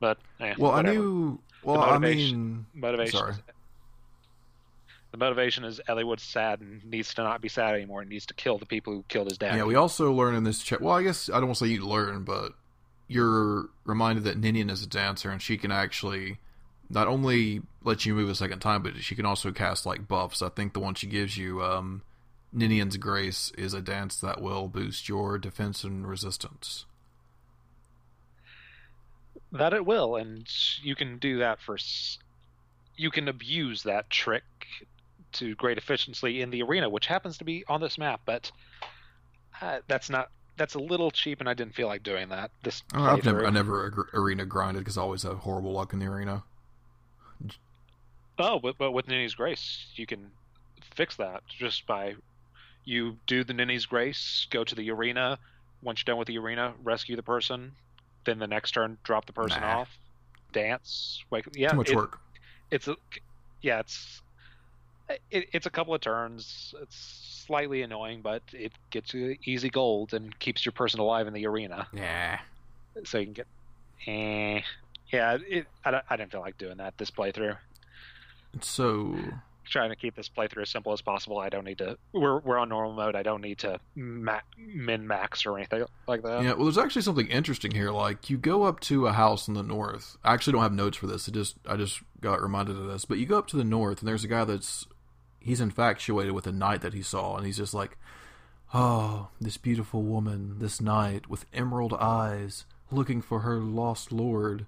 But 0.00 0.18
eh, 0.40 0.54
well, 0.58 0.72
whatever. 0.72 0.88
I 0.88 0.92
knew. 1.00 1.40
Well, 1.64 1.80
I 1.82 1.98
motivation- 1.98 2.52
mean, 2.52 2.66
motivation. 2.74 3.18
sorry. 3.18 3.32
Is, 3.32 3.38
the 5.10 5.16
motivation 5.18 5.64
is 5.64 5.80
Eliwood's 5.88 6.22
sad 6.22 6.60
and 6.60 6.84
needs 6.84 7.14
to 7.14 7.22
not 7.22 7.40
be 7.40 7.48
sad 7.48 7.74
anymore. 7.74 8.02
and 8.02 8.10
needs 8.10 8.26
to 8.26 8.34
kill 8.34 8.58
the 8.58 8.66
people 8.66 8.92
who 8.92 9.02
killed 9.08 9.28
his 9.28 9.38
dad. 9.38 9.56
Yeah, 9.56 9.64
we 9.64 9.74
also 9.74 10.12
learn 10.12 10.34
in 10.34 10.44
this 10.44 10.62
chat. 10.62 10.80
Well, 10.82 10.94
I 10.94 11.02
guess 11.02 11.28
I 11.30 11.34
don't 11.34 11.46
want 11.46 11.58
to 11.58 11.64
say 11.64 11.70
you 11.72 11.86
learn, 11.86 12.24
but 12.24 12.52
you're 13.08 13.68
reminded 13.84 14.24
that 14.24 14.38
Ninian 14.38 14.70
is 14.70 14.82
a 14.82 14.86
dancer, 14.86 15.30
and 15.30 15.42
she 15.42 15.56
can 15.56 15.72
actually 15.72 16.38
not 16.90 17.08
only 17.08 17.62
let 17.82 18.06
you 18.06 18.14
move 18.14 18.30
a 18.30 18.34
second 18.34 18.60
time, 18.60 18.82
but 18.82 18.96
she 18.98 19.14
can 19.14 19.26
also 19.26 19.50
cast 19.50 19.86
like 19.86 20.06
buffs. 20.06 20.42
I 20.42 20.48
think 20.48 20.72
the 20.72 20.80
one 20.80 20.94
she 20.94 21.06
gives 21.06 21.36
you, 21.36 21.62
um, 21.62 22.02
Ninian's 22.52 22.96
Grace, 22.96 23.52
is 23.58 23.74
a 23.74 23.80
dance 23.82 24.20
that 24.20 24.40
will 24.40 24.68
boost 24.68 25.08
your 25.08 25.38
defense 25.38 25.84
and 25.84 26.06
resistance. 26.06 26.86
that 29.52 29.72
it 29.72 29.84
will, 29.86 30.16
and 30.16 30.46
you 30.82 30.94
can 30.94 31.18
do 31.18 31.38
that 31.38 31.60
for. 31.60 31.78
You 32.96 33.10
can 33.10 33.28
abuse 33.28 33.84
that 33.84 34.10
trick 34.10 34.44
to 35.32 35.54
great 35.54 35.78
efficiency 35.78 36.42
in 36.42 36.50
the 36.50 36.62
arena, 36.62 36.88
which 36.88 37.06
happens 37.06 37.38
to 37.38 37.44
be 37.44 37.64
on 37.68 37.80
this 37.80 37.98
map, 37.98 38.20
but 38.24 38.50
uh, 39.60 39.78
that's 39.86 40.10
not. 40.10 40.30
That's 40.58 40.74
a 40.74 40.78
little 40.78 41.10
cheap, 41.10 41.40
and 41.40 41.48
I 41.48 41.54
didn't 41.54 41.74
feel 41.74 41.86
like 41.86 42.02
doing 42.02 42.28
that. 42.28 42.50
This 42.62 42.82
Uh, 42.94 43.02
I've 43.04 43.24
never. 43.24 43.46
I 43.46 43.50
never 43.50 44.08
arena 44.12 44.44
grinded 44.44 44.82
because 44.82 44.98
I 44.98 45.02
always 45.02 45.22
have 45.22 45.38
horrible 45.38 45.72
luck 45.72 45.92
in 45.92 46.00
the 46.00 46.06
arena. 46.06 46.42
Oh, 48.38 48.58
but, 48.60 48.78
but 48.78 48.92
with 48.92 49.08
Ninny's 49.08 49.34
Grace, 49.34 49.86
you 49.96 50.06
can 50.06 50.30
fix 50.94 51.16
that 51.16 51.42
just 51.48 51.86
by 51.86 52.14
you 52.84 53.16
do 53.26 53.42
the 53.44 53.52
Ninny's 53.52 53.86
Grace, 53.86 54.46
go 54.50 54.64
to 54.64 54.74
the 54.74 54.90
arena. 54.90 55.38
Once 55.82 56.00
you're 56.00 56.12
done 56.12 56.18
with 56.18 56.28
the 56.28 56.38
arena, 56.38 56.72
rescue 56.82 57.16
the 57.16 57.22
person. 57.22 57.72
Then 58.24 58.38
the 58.38 58.46
next 58.46 58.72
turn, 58.72 58.98
drop 59.04 59.26
the 59.26 59.32
person 59.32 59.60
Nah. 59.62 59.80
off, 59.80 59.98
dance. 60.52 61.22
Wake, 61.30 61.46
yeah, 61.54 61.70
Too 61.70 61.76
much 61.76 61.90
it- 61.90 61.96
work. 61.96 62.20
It's 62.70 62.86
a, 62.86 62.96
yeah, 63.62 63.80
it's 63.80 64.20
it, 65.30 65.48
it's 65.52 65.66
a 65.66 65.70
couple 65.70 65.94
of 65.94 66.00
turns. 66.00 66.74
It's 66.82 67.44
slightly 67.46 67.82
annoying, 67.82 68.20
but 68.22 68.42
it 68.52 68.72
gets 68.90 69.14
you 69.14 69.36
easy 69.44 69.70
gold 69.70 70.12
and 70.14 70.38
keeps 70.38 70.64
your 70.66 70.72
person 70.72 71.00
alive 71.00 71.26
in 71.26 71.32
the 71.34 71.46
arena, 71.46 71.86
Yeah. 71.92 72.38
so 73.04 73.18
you 73.18 73.24
can 73.26 73.32
get. 73.34 73.46
Eh, 74.06 74.60
yeah, 75.12 75.38
it, 75.48 75.66
I, 75.84 76.00
I 76.10 76.16
didn't 76.16 76.30
feel 76.30 76.40
like 76.40 76.58
doing 76.58 76.76
that 76.78 76.96
this 76.98 77.10
playthrough 77.10 77.56
So 78.60 79.16
trying 79.70 79.90
to 79.90 79.96
keep 79.96 80.14
this 80.16 80.30
playthrough 80.34 80.62
as 80.62 80.70
simple 80.70 80.92
as 80.92 81.00
possible. 81.02 81.38
I 81.38 81.48
don't 81.50 81.64
need 81.64 81.78
to. 81.78 81.98
We're 82.12 82.38
we're 82.38 82.58
on 82.58 82.68
normal 82.70 82.94
mode. 82.94 83.14
I 83.16 83.22
don't 83.22 83.42
need 83.42 83.58
to 83.58 83.78
ma- 83.96 84.40
min 84.56 85.06
max 85.06 85.44
or 85.46 85.56
anything 85.58 85.84
like 86.06 86.22
that. 86.22 86.42
Yeah, 86.42 86.52
well, 86.54 86.64
there's 86.64 86.78
actually 86.78 87.02
something 87.02 87.26
interesting 87.28 87.70
here. 87.72 87.90
Like, 87.90 88.30
you 88.30 88.38
go 88.38 88.62
up 88.64 88.80
to 88.80 89.06
a 89.06 89.12
house 89.12 89.46
in 89.48 89.54
the 89.54 89.62
north. 89.62 90.16
I 90.24 90.32
actually 90.34 90.52
don't 90.54 90.62
have 90.62 90.72
notes 90.72 90.96
for 90.96 91.06
this. 91.06 91.28
It 91.28 91.34
just 91.34 91.56
I 91.66 91.76
just 91.76 92.00
got 92.20 92.40
reminded 92.42 92.76
of 92.76 92.86
this. 92.86 93.04
But 93.04 93.18
you 93.18 93.26
go 93.26 93.38
up 93.38 93.46
to 93.48 93.56
the 93.56 93.64
north, 93.64 93.98
and 94.00 94.08
there's 94.08 94.24
a 94.24 94.28
guy 94.28 94.44
that's 94.44 94.86
he's 95.40 95.60
infatuated 95.60 96.32
with 96.32 96.46
a 96.46 96.52
knight 96.52 96.80
that 96.82 96.94
he 96.94 97.02
saw, 97.02 97.36
and 97.36 97.46
he's 97.46 97.56
just 97.56 97.74
like, 97.74 97.96
"Oh, 98.74 99.28
this 99.40 99.56
beautiful 99.56 100.02
woman, 100.02 100.58
this 100.58 100.80
knight 100.80 101.28
with 101.28 101.46
emerald 101.52 101.94
eyes, 101.94 102.64
looking 102.90 103.22
for 103.22 103.40
her 103.40 103.58
lost 103.58 104.12
lord." 104.12 104.66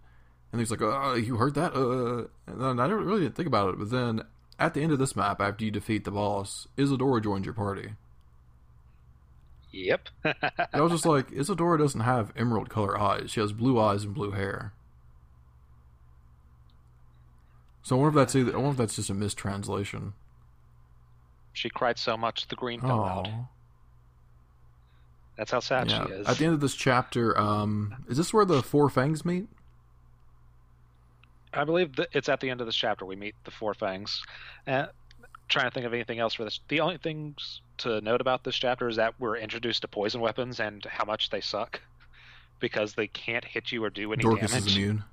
And 0.53 0.61
he's 0.61 0.71
like, 0.71 0.83
"Uh, 0.83 1.15
you 1.15 1.37
heard 1.37 1.55
that?" 1.55 1.75
Uh, 1.75 2.29
and 2.51 2.61
then 2.61 2.81
I 2.81 2.89
don't 2.89 3.05
really 3.05 3.23
didn't 3.23 3.37
think 3.37 3.49
about 3.49 3.75
it. 3.75 3.79
But 3.79 3.91
then 3.91 4.23
at 4.59 4.75
the 4.75 4.83
end 4.83 4.93
of 4.93 4.99
this 4.99 5.17
map, 5.17 5.41
after 5.41 5.65
you 5.65 5.71
defeat 5.71 6.05
the 6.05 6.11
boss, 6.11 6.69
Isadora 6.77 7.21
joins 7.23 7.47
your 7.47 7.55
party. 7.55 7.95
Yep. 9.73 10.09
I 10.73 10.81
was 10.81 10.93
just 10.93 11.07
like, 11.07 11.33
Isadora 11.33 11.79
doesn't 11.79 12.01
have 12.01 12.33
emerald 12.37 12.69
color 12.69 12.99
eyes. 12.99 13.31
She 13.31 13.41
has 13.41 13.53
blue 13.53 13.79
eyes 13.79 14.05
and 14.05 14.15
blue 14.15 14.33
hair. 14.33 14.73
So 17.83 17.97
I 17.97 18.01
wonder 18.01 18.21
if 18.21 18.23
that's 18.23 18.37
either. 18.37 18.53
I 18.53 18.57
wonder 18.57 18.73
if 18.73 18.77
that's 18.77 18.97
just 18.97 19.11
a 19.11 19.15
mistranslation. 19.15 20.13
She 21.53 21.69
cried 21.71 21.99
so 21.99 22.17
much 22.17 22.49
the 22.49 22.57
green 22.57 22.81
fell 22.81 23.05
out. 23.05 23.29
Oh, 23.29 23.49
That's 25.37 25.51
how 25.51 25.61
sad 25.61 25.91
yeah. 25.91 26.07
she 26.07 26.13
is. 26.13 26.29
At 26.29 26.39
the 26.39 26.45
end 26.45 26.55
of 26.55 26.61
this 26.61 26.75
chapter, 26.75 27.39
um, 27.39 28.05
is 28.09 28.17
this 28.17 28.33
where 28.33 28.45
the 28.45 28.63
four 28.63 28.89
fangs 28.89 29.25
meet? 29.25 29.49
I 31.53 31.65
believe 31.65 31.97
that 31.97 32.09
it's 32.13 32.29
at 32.29 32.41
the 32.41 32.51
end 32.51 32.61
of 32.61 32.67
this 32.67 32.77
chapter 32.77 33.05
we 33.05 33.17
meet 33.17 33.35
the 33.45 33.51
four 33.51 33.75
fangs. 33.75 34.23
Uh, 34.67 34.87
trying 35.49 35.67
to 35.67 35.71
think 35.73 35.85
of 35.85 35.93
anything 35.93 36.21
else 36.21 36.35
for 36.35 36.45
this. 36.45 36.61
The 36.69 36.81
only 36.81 36.97
things 36.97 37.61
to 37.79 38.01
note 38.01 38.21
about 38.21 38.45
this 38.45 38.55
chapter 38.55 38.89
is 38.89 38.97
that 38.97 39.15
we're 39.19 39.37
introduced 39.37 39.83
to 39.83 39.89
poison 39.89 40.21
weapons 40.21 40.61
and 40.61 40.85
how 40.85 41.05
much 41.05 41.31
they 41.31 41.41
suck 41.41 41.81
because 42.61 42.95
they 42.95 43.09
can't 43.09 43.45
hit 43.45 43.73
you 43.73 43.83
or 43.83 43.91
do 43.91 44.13
any 44.13 44.23
Dorcas 44.23 44.53
damage. 44.53 44.67
is 44.69 44.77
immune. 44.77 45.05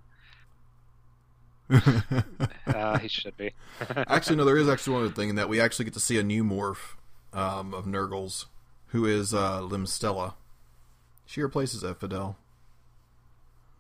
Uh, 2.68 3.00
he 3.00 3.08
should 3.08 3.36
be. 3.38 3.54
actually, 4.08 4.36
no. 4.36 4.44
There 4.46 4.58
is 4.58 4.68
actually 4.68 4.94
one 4.94 5.06
other 5.06 5.14
thing 5.14 5.30
in 5.30 5.36
that 5.36 5.50
we 5.50 5.60
actually 5.60 5.86
get 5.86 5.94
to 5.94 6.00
see 6.00 6.20
a 6.20 6.24
new 6.24 6.44
morph 6.44 6.96
um, 7.34 7.74
of 7.74 7.86
Nergals, 7.86 8.46
who 8.88 9.06
is 9.06 9.34
uh, 9.34 9.62
Limstella. 9.62 10.34
She 11.26 11.42
replaces 11.42 11.82
Fidel. 11.98 12.38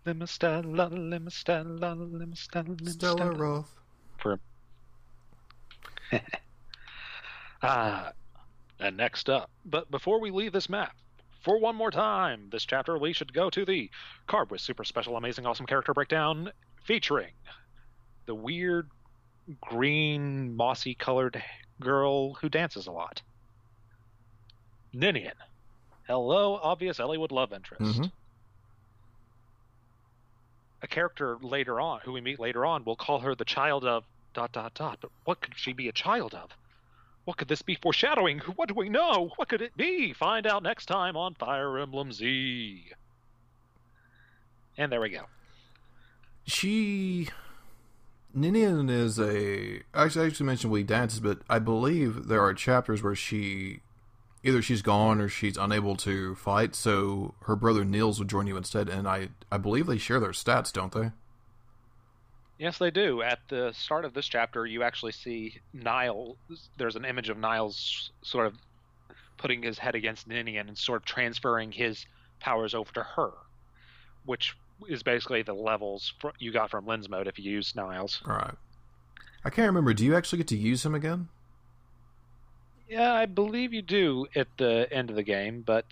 Limistella, 0.06 0.90
Limistella, 0.90 1.96
Limistella, 1.96 2.90
Stella 2.90 3.32
Roth. 3.32 3.74
For 4.18 4.40
ah, 7.62 8.12
and 8.80 8.98
next 8.98 9.30
up, 9.30 9.50
but 9.66 9.92
before 9.92 10.22
we 10.22 10.32
leave 10.32 10.54
this 10.54 10.70
map, 10.70 10.96
for 11.42 11.60
one 11.60 11.76
more 11.76 11.92
time, 11.92 12.48
this 12.52 12.66
chapter 12.66 12.98
we 12.98 13.12
should 13.12 13.34
go 13.34 13.50
to 13.50 13.66
the 13.66 13.90
card 14.28 14.50
with 14.50 14.62
super 14.62 14.86
special, 14.86 15.18
amazing, 15.18 15.46
awesome 15.46 15.66
character 15.66 15.94
breakdown 15.94 16.52
featuring 16.84 17.32
the 18.28 18.36
weird 18.36 18.90
green, 19.62 20.56
mossy 20.56 20.94
colored 20.94 21.42
girl 21.82 22.36
who 22.36 22.50
dances 22.50 22.86
a 22.86 22.92
lot. 22.92 23.22
Ninian. 24.94 25.34
Hello, 26.06 26.56
obvious 26.62 27.00
Eliwood 27.00 27.32
love 27.32 27.52
interest. 27.52 28.00
Mhm. 28.00 28.12
A 30.82 30.88
character 30.88 31.38
later 31.42 31.82
on, 31.82 32.02
who 32.02 32.12
we 32.12 32.22
meet 32.22 32.40
later 32.40 32.66
on, 32.66 32.86
will 32.86 32.96
call 32.96 33.20
her 33.20 33.34
the 33.34 33.46
child 33.46 33.84
of 33.84 34.06
dot 34.34 34.52
dot 34.52 34.74
dot. 34.76 35.00
But 35.02 35.12
what 35.24 35.42
could 35.42 35.58
she 35.58 35.74
be 35.74 35.88
a 35.88 35.92
child 35.92 36.36
of? 36.36 36.52
What 37.26 37.38
could 37.38 37.48
this 37.48 37.62
be 37.62 37.76
foreshadowing? 37.76 38.40
What 38.40 38.70
do 38.70 38.76
we 38.76 38.88
know? 38.88 39.32
What 39.36 39.50
could 39.50 39.62
it 39.62 39.76
be? 39.76 40.14
Find 40.14 40.46
out 40.48 40.64
next 40.64 40.86
time 40.86 41.18
on 41.18 41.34
Fire 41.36 41.78
Emblem 41.78 42.14
Z. 42.14 42.92
And 44.78 44.92
there 44.92 45.02
we 45.02 45.10
go. 45.10 45.26
She 46.46 47.28
Ninian 48.38 48.88
is 48.90 49.20
a 49.20 49.82
I 49.96 50.04
actually 50.04 50.46
mentioned 50.46 50.72
we 50.72 50.84
dances, 50.84 51.20
but 51.20 51.40
I 51.50 51.58
believe 51.58 52.28
there 52.28 52.42
are 52.42 52.54
chapters 52.54 53.02
where 53.02 53.16
she 53.16 53.80
either 54.44 54.62
she's 54.62 54.84
gone 54.84 55.20
or 55.20 55.28
she's 55.28 55.58
unable 55.58 55.96
to 55.98 56.36
fight, 56.36 56.76
so 56.76 57.34
her 57.46 57.56
brother 57.56 57.84
Nils 57.84 58.20
would 58.20 58.30
join 58.30 58.46
you 58.46 58.56
instead, 58.56 58.90
and 58.90 59.08
I 59.08 59.30
I 59.52 59.58
believe 59.58 59.88
they 59.88 59.98
share 59.98 60.20
their 60.20 60.32
stats, 60.32 60.72
don't 60.72 60.92
they? 60.92 61.12
Yes, 62.60 62.78
they 62.78 62.92
do. 62.92 63.24
At 63.24 63.40
the 63.50 63.72
start 63.74 64.06
of 64.06 64.14
this 64.14 64.28
chapter, 64.28 64.66
you 64.68 64.84
actually 64.84 65.14
see 65.14 65.60
Niles. 65.74 66.38
There's 66.78 66.96
an 66.96 67.06
image 67.06 67.30
of 67.30 67.38
Niles 67.38 68.12
sort 68.22 68.46
of 68.46 68.54
putting 69.38 69.64
his 69.64 69.80
head 69.80 69.96
against 69.96 70.28
Ninian 70.28 70.68
and 70.68 70.78
sort 70.78 71.02
of 71.02 71.06
transferring 71.06 71.72
his 71.72 72.06
powers 72.40 72.76
over 72.76 72.92
to 72.94 73.04
her, 73.04 73.32
which 74.26 74.56
is 74.88 75.04
basically 75.04 75.42
the 75.42 75.54
levels 75.54 76.14
fr- 76.20 76.30
you 76.40 76.52
got 76.52 76.70
from 76.72 76.86
Lyn's 76.86 77.10
mode 77.10 77.28
if 77.28 77.40
you 77.40 77.52
use 77.52 77.76
Niles. 77.76 78.22
All 78.28 78.36
right. 78.36 78.54
I 79.46 79.50
can't 79.50 79.68
remember. 79.68 79.94
Do 79.94 80.04
you 80.06 80.16
actually 80.16 80.38
get 80.40 80.48
to 80.48 80.58
use 80.58 80.86
him 80.86 80.94
again? 80.96 81.30
Yeah, 82.90 83.14
I 83.14 83.26
believe 83.26 83.74
you 83.74 83.82
do 83.82 84.28
at 84.36 84.48
the 84.58 84.88
end 84.92 85.10
of 85.10 85.16
the 85.16 85.24
game, 85.24 85.62
but 85.66 85.86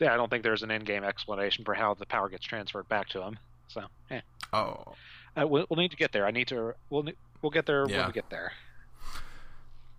I 0.00 0.16
don't 0.16 0.30
think 0.30 0.42
there's 0.44 0.62
an 0.62 0.70
in-game 0.70 1.04
explanation 1.04 1.64
for 1.64 1.74
how 1.74 1.94
the 1.94 2.06
power 2.06 2.28
gets 2.28 2.44
transferred 2.44 2.88
back 2.88 3.08
to 3.10 3.22
him. 3.22 3.38
So, 3.68 3.82
eh. 4.10 4.20
Oh, 4.52 4.94
Uh, 5.36 5.46
we'll, 5.46 5.66
we'll 5.68 5.78
need 5.78 5.90
to 5.90 5.96
get 5.96 6.12
there. 6.12 6.26
I 6.26 6.30
need 6.30 6.48
to. 6.48 6.74
We'll 6.90 7.06
we'll 7.40 7.50
get 7.50 7.66
there 7.66 7.86
Yeah. 7.88 7.98
when 7.98 8.06
we 8.08 8.12
get 8.12 8.30
there. 8.30 8.52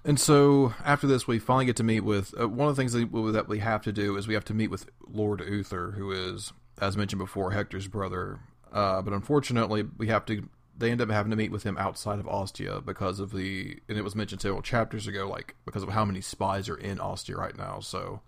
And 0.05 0.19
so 0.19 0.73
after 0.83 1.07
this, 1.07 1.27
we 1.27 1.39
finally 1.39 1.65
get 1.65 1.77
to 1.77 1.83
meet 1.83 2.01
with 2.01 2.33
uh, 2.39 2.47
one 2.49 2.67
of 2.67 2.75
the 2.75 2.81
things 2.81 2.91
that 2.93 3.09
we, 3.11 3.31
that 3.31 3.47
we 3.47 3.59
have 3.59 3.81
to 3.83 3.91
do 3.93 4.17
is 4.17 4.27
we 4.27 4.33
have 4.33 4.43
to 4.45 4.53
meet 4.53 4.69
with 4.69 4.89
Lord 5.09 5.41
Uther, 5.41 5.91
who 5.97 6.11
is, 6.11 6.51
as 6.81 6.97
mentioned 6.97 7.19
before, 7.19 7.51
Hector's 7.51 7.87
brother. 7.87 8.39
Uh, 8.71 9.01
but 9.01 9.13
unfortunately, 9.13 9.83
we 9.97 10.07
have 10.07 10.25
to. 10.25 10.47
They 10.77 10.89
end 10.89 11.01
up 11.01 11.09
having 11.11 11.29
to 11.29 11.35
meet 11.35 11.51
with 11.51 11.63
him 11.63 11.77
outside 11.77 12.17
of 12.19 12.27
Ostia 12.27 12.81
because 12.81 13.19
of 13.19 13.31
the, 13.31 13.79
and 13.87 13.97
it 13.97 14.03
was 14.03 14.15
mentioned 14.15 14.41
several 14.41 14.63
chapters 14.63 15.05
ago, 15.05 15.27
like 15.29 15.55
because 15.65 15.83
of 15.83 15.89
how 15.89 16.03
many 16.03 16.19
spies 16.19 16.67
are 16.67 16.75
in 16.77 16.99
Ostia 16.99 17.35
right 17.37 17.55
now. 17.55 17.79
So 17.79 18.21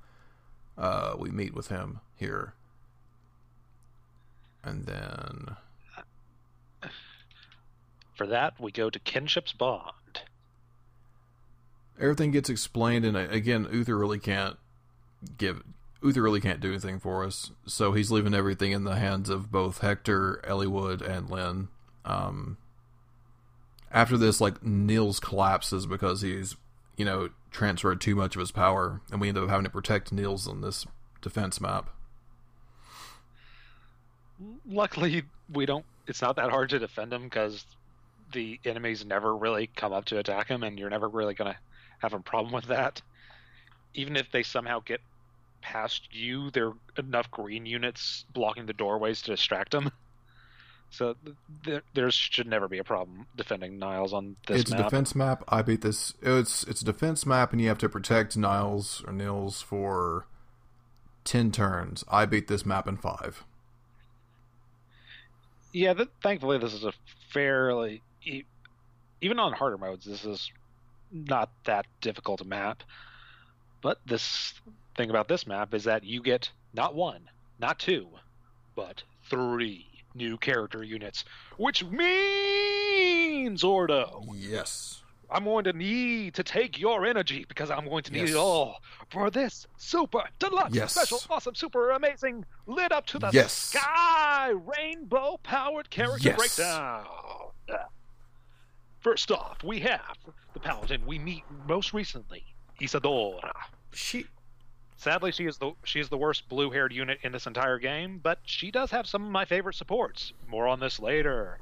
uh, 0.77 1.15
we 1.17 1.31
meet 1.31 1.55
with 1.55 1.69
him 1.69 2.01
here, 2.15 2.53
and 4.63 4.85
then 4.85 5.55
For 8.15 8.27
that, 8.27 8.53
we 8.59 8.71
go 8.71 8.89
to 8.91 8.99
Kinship's 8.99 9.51
Bond. 9.53 9.91
everything 11.99 12.31
gets 12.31 12.49
explained 12.49 13.05
and 13.05 13.15
uh, 13.17 13.27
again 13.29 13.67
uther 13.71 13.97
really 13.97 14.19
can't 14.19 14.57
give 15.37 15.63
uther 16.05 16.21
really 16.21 16.41
can't 16.41 16.59
do 16.59 16.69
anything 16.69 16.99
for 16.99 17.23
us 17.23 17.51
so 17.65 17.91
he's 17.91 18.11
leaving 18.11 18.33
everything 18.33 18.71
in 18.71 18.83
the 18.83 18.95
hands 18.95 19.29
of 19.29 19.51
both 19.51 19.79
hector 19.79 20.41
Eliwood, 20.47 21.01
and 21.01 21.29
lyn 21.29 21.67
um, 22.05 22.57
after 23.91 24.17
this 24.17 24.39
like 24.39 24.63
nils 24.63 25.19
collapses 25.19 25.85
because 25.85 26.21
he's 26.21 26.55
you 26.97 27.05
know 27.05 27.29
transferred 27.51 27.99
too 27.99 28.15
much 28.15 28.35
of 28.35 28.39
his 28.39 28.51
power 28.51 29.01
and 29.11 29.19
we 29.19 29.29
end 29.29 29.37
up 29.37 29.49
having 29.49 29.63
to 29.63 29.69
protect 29.69 30.11
nils 30.11 30.47
on 30.47 30.61
this 30.61 30.85
defense 31.21 31.59
map 31.59 31.89
Luckily, 34.67 35.23
we 35.51 35.65
don't. 35.65 35.85
It's 36.07 36.21
not 36.21 36.35
that 36.35 36.49
hard 36.49 36.69
to 36.69 36.79
defend 36.79 37.13
him 37.13 37.23
because 37.23 37.65
the 38.33 38.59
enemies 38.65 39.05
never 39.05 39.35
really 39.35 39.67
come 39.67 39.93
up 39.93 40.05
to 40.05 40.19
attack 40.19 40.47
him, 40.47 40.63
and 40.63 40.77
you're 40.77 40.89
never 40.89 41.07
really 41.07 41.33
gonna 41.33 41.57
have 41.99 42.13
a 42.13 42.19
problem 42.19 42.53
with 42.53 42.65
that. 42.65 43.01
Even 43.93 44.17
if 44.17 44.31
they 44.31 44.43
somehow 44.43 44.81
get 44.81 45.01
past 45.65 46.07
you, 46.11 46.51
there 46.51 46.67
are 46.67 46.73
enough 46.97 47.29
green 47.31 47.65
units 47.65 48.23
blocking 48.33 48.65
the 48.67 48.73
doorways 48.73 49.21
to 49.23 49.31
distract 49.31 49.71
them. 49.71 49.91
So 50.91 51.15
there, 51.65 51.81
there 51.93 52.09
should 52.11 52.47
never 52.47 52.67
be 52.69 52.77
a 52.77 52.83
problem 52.83 53.25
defending 53.35 53.79
Niles 53.79 54.13
on 54.13 54.35
this 54.47 54.61
it's 54.61 54.71
map. 54.71 54.79
a 54.79 54.83
defense 54.83 55.15
map 55.15 55.43
i 55.49 55.61
beat 55.61 55.81
this 55.81 56.13
it's 56.21 56.63
it's 56.65 56.81
a 56.81 56.85
defense 56.85 57.25
map 57.25 57.51
and 57.51 57.59
you 57.61 57.67
have 57.67 57.79
to 57.79 57.89
protect 57.89 58.37
niles 58.37 59.03
or 59.05 59.11
nils 59.11 59.61
for 59.61 60.25
10 61.25 61.51
turns 61.51 62.05
i 62.09 62.25
beat 62.25 62.47
this 62.47 62.65
map 62.65 62.87
in 62.87 62.95
5 62.95 63.43
Yeah, 65.73 65.93
th- 65.95 66.09
thankfully 66.23 66.59
this 66.59 66.73
is 66.73 66.85
a 66.85 66.93
fairly 67.33 68.01
e- 68.23 68.43
even 69.21 69.39
on 69.39 69.51
harder 69.53 69.77
modes. 69.77 70.05
This 70.05 70.23
is 70.23 70.49
not 71.11 71.49
that 71.65 71.85
difficult 71.99 72.39
a 72.41 72.45
map. 72.45 72.83
But 73.81 73.99
this 74.05 74.53
thing 74.95 75.09
about 75.09 75.27
this 75.27 75.45
map 75.47 75.73
is 75.73 75.83
that 75.83 76.03
you 76.03 76.21
get 76.21 76.49
not 76.73 76.95
one, 76.95 77.29
not 77.59 77.79
two, 77.79 78.09
but 78.75 79.03
three 79.29 79.85
new 80.13 80.37
character 80.37 80.83
units, 80.83 81.25
which 81.57 81.83
means 81.83 83.63
Ordo. 83.63 84.23
yes 84.33 85.01
I'm 85.31 85.43
going 85.45 85.63
to 85.65 85.73
need 85.73 86.35
to 86.35 86.43
take 86.43 86.77
your 86.79 87.03
energy 87.05 87.45
because 87.49 87.71
I'm 87.71 87.89
going 87.89 88.03
to 88.03 88.11
need 88.13 88.21
Yes. 88.21 88.29
it 88.29 88.35
all 88.35 88.77
for 89.09 89.31
this 89.31 89.65
super 89.77 90.21
deluxe, 90.39 90.75
Yes. 90.75 90.91
special, 90.93 91.19
awesome, 91.29 91.55
super 91.55 91.89
amazing, 91.91 92.45
lit 92.67 92.91
up 92.91 93.07
to 93.07 93.17
the 93.19 93.31
Yes. 93.33 93.51
sky, 93.51 94.49
rainbow 94.77 95.37
powered 95.43 95.89
character 95.89 96.29
Yes. 96.29 96.37
breakdown. 96.37 97.05
First 98.99 99.31
off, 99.31 99.63
we 99.63 99.79
have 99.81 100.15
the 100.53 100.59
paladin 100.59 101.03
we 101.05 101.17
meet 101.19 101.43
most 101.67 101.91
recently, 101.93 102.45
Isadora. 102.79 103.51
she 103.93 104.25
Sadly, 104.97 105.31
she 105.31 105.45
is 105.45 105.57
the 105.57 105.73
she 105.83 105.99
is 105.99 106.09
the 106.09 106.17
worst 106.17 106.47
blue-haired 106.47 106.93
unit 106.93 107.19
in 107.23 107.31
this 107.31 107.47
entire 107.47 107.79
game, 107.79 108.19
but 108.23 108.39
she 108.43 108.71
does 108.71 108.91
have 108.91 109.07
some 109.07 109.25
of 109.25 109.31
my 109.31 109.45
favorite 109.45 109.75
supports. 109.75 110.33
More 110.47 110.67
on 110.67 110.79
this 110.79 110.99
later. 110.99 111.59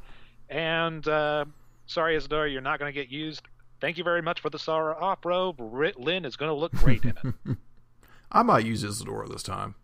And 0.49 1.07
uh, 1.07 1.45
sorry, 1.88 2.15
Isadora, 2.15 2.49
you're 2.49 2.61
not 2.61 2.80
going 2.80 2.93
to 2.93 2.99
get 2.99 3.10
used. 3.10 3.41
Thank 3.81 3.97
you 3.97 4.03
very 4.03 4.22
much 4.22 4.39
for 4.39 4.49
the 4.49 4.60
Sara 4.60 4.95
Opera. 4.97 5.53
Rit 5.57 5.99
Lyn 5.99 6.26
is 6.26 6.35
going 6.35 6.49
to 6.49 6.55
look 6.55 6.72
great 6.73 7.03
in 7.03 7.14
it. 7.23 7.57
I 8.31 8.43
might 8.43 8.65
use 8.65 8.84
Isadora 8.84 9.27
this 9.27 9.43
time. 9.43 9.76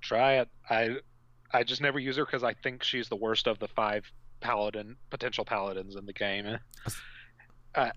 Try 0.00 0.34
it. 0.34 0.48
I 0.70 0.96
I 1.52 1.64
just 1.64 1.80
never 1.80 1.98
use 1.98 2.16
her 2.16 2.24
because 2.24 2.44
I 2.44 2.54
think 2.54 2.82
she's 2.82 3.08
the 3.08 3.16
worst 3.16 3.46
of 3.46 3.58
the 3.58 3.68
five 3.68 4.10
paladin 4.40 4.96
potential 5.10 5.44
paladins 5.44 5.96
in 5.96 6.06
the 6.06 6.12
game. 6.12 6.58
Uh, 7.74 7.90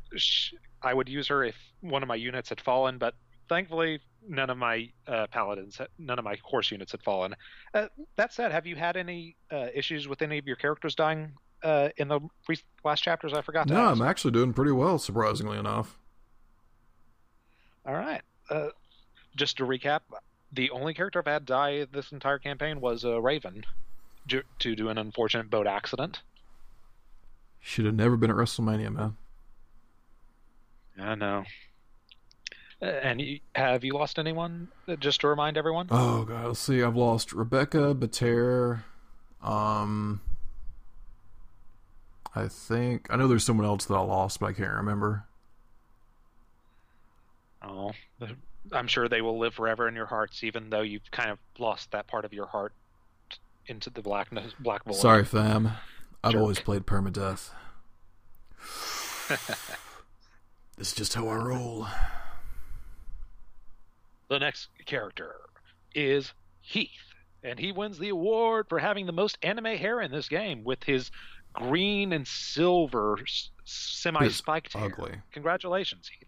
I 0.84 0.94
would 0.94 1.10
use 1.10 1.28
her 1.28 1.44
if 1.44 1.56
one 1.82 2.04
of 2.04 2.08
my 2.08 2.16
units 2.16 2.50
had 2.50 2.62
fallen, 2.62 2.98
but 2.98 3.16
thankfully 3.50 4.00
none 4.28 4.50
of 4.50 4.58
my 4.58 4.90
uh, 5.08 5.28
paladins, 5.28 5.80
none 5.98 6.20
of 6.20 6.26
my 6.26 6.38
horse 6.44 6.72
units 6.72 6.92
had 6.92 7.02
fallen. 7.04 7.36
Uh, 7.74 7.88
that 8.16 8.34
said, 8.34 8.52
have 8.52 8.66
you 8.66 8.76
had 8.76 8.98
any 8.98 9.36
uh, 9.52 9.68
issues 9.74 10.08
with 10.08 10.22
any 10.22 10.38
of 10.38 10.46
your 10.46 10.56
characters 10.56 10.96
dying 10.96 11.34
uh, 11.64 11.90
in 11.98 12.08
the 12.08 12.20
re- 12.48 12.60
last 12.84 13.02
chapters? 13.02 13.34
I 13.34 13.42
forgot 13.42 13.68
to 13.68 13.74
No. 13.74 13.88
I'm 13.88 14.02
actually 14.02 14.32
doing 14.32 14.54
pretty 14.54 14.72
well, 14.72 14.98
surprisingly 14.98 15.58
enough. 15.58 15.98
All 17.86 17.96
right. 17.96 18.22
Uh, 18.50 18.68
just 19.36 19.58
to 19.58 19.66
recap, 19.66 20.02
the 20.52 20.70
only 20.72 20.94
character 20.94 21.20
I've 21.20 21.32
had 21.32 21.46
die 21.46 21.86
this 21.92 22.12
entire 22.12 22.38
campaign 22.40 22.82
was 22.82 23.06
uh, 23.06 23.22
Raven, 23.22 23.66
due 24.28 24.44
to 24.60 24.90
an 24.90 24.98
unfortunate 24.98 25.50
boat 25.50 25.68
accident. 25.68 26.22
Should 27.60 27.86
have 27.86 27.96
never 27.96 28.18
been 28.18 28.30
at 28.30 28.36
WrestleMania, 28.36 28.94
man. 28.94 29.18
I 31.00 31.16
know. 31.16 31.44
Uh, 32.82 32.86
and 32.86 33.22
you, 33.22 33.40
have 33.56 33.84
you 33.84 33.94
lost 33.94 34.18
anyone? 34.18 34.68
Uh, 34.88 34.96
Just 34.96 35.22
to 35.22 35.28
remind 35.28 35.58
everyone. 35.58 35.88
Oh 35.92 36.24
god, 36.26 36.48
let's 36.48 36.60
see. 36.60 36.82
I've 36.82 36.96
lost 36.96 37.32
Rebecca, 37.34 37.94
Bartre, 37.94 38.84
um 39.42 40.22
I 42.34 42.48
think 42.48 43.08
I 43.10 43.18
know 43.18 43.28
there's 43.28 43.44
someone 43.44 43.66
else 43.68 43.86
that 43.86 43.94
I 43.94 44.00
lost, 44.02 44.40
but 44.40 44.48
I 44.48 44.54
can't 44.54 44.74
remember. 44.74 45.26
Oh, 47.62 47.92
I'm 48.72 48.88
sure 48.88 49.08
they 49.10 49.22
will 49.22 49.38
live 49.38 49.54
forever 49.54 49.88
in 49.88 49.96
your 49.96 50.06
hearts, 50.08 50.44
even 50.44 50.70
though 50.70 50.82
you've 50.82 51.10
kind 51.12 51.30
of 51.30 51.38
lost 51.60 51.92
that 51.92 52.08
part 52.08 52.26
of 52.26 52.34
your 52.34 52.48
heart 52.48 52.74
into 53.68 53.90
the 53.90 54.02
blackness, 54.02 54.54
black 54.60 54.84
void. 54.86 54.96
Sorry, 54.96 55.24
fam. 55.26 55.72
I've 56.24 56.32
Jerk. 56.32 56.42
always 56.42 56.60
played 56.60 56.86
permadeath. 56.86 57.50
is 60.82 60.94
just 60.94 61.14
how 61.14 61.28
I 61.28 61.36
roll. 61.36 61.88
The 64.30 64.40
next 64.40 64.70
character 64.86 65.36
is 65.94 66.34
Heath, 66.62 67.14
and 67.44 67.60
he 67.60 67.72
wins 67.72 68.00
the 68.00 68.10
award 68.10 68.66
for 68.68 68.80
having 68.80 69.06
the 69.06 69.12
most 69.12 69.38
anime 69.44 69.78
hair 69.78 70.02
in 70.02 70.12
this 70.12 70.28
game 70.28 70.64
with 70.64 70.84
his 70.84 71.12
green 71.54 72.14
and 72.14 72.28
silver 72.28 73.20
semi-spiked 73.64 74.74
hair. 74.74 74.86
Ugly. 74.86 75.14
Congratulations, 75.32 76.10
Heath. 76.10 76.28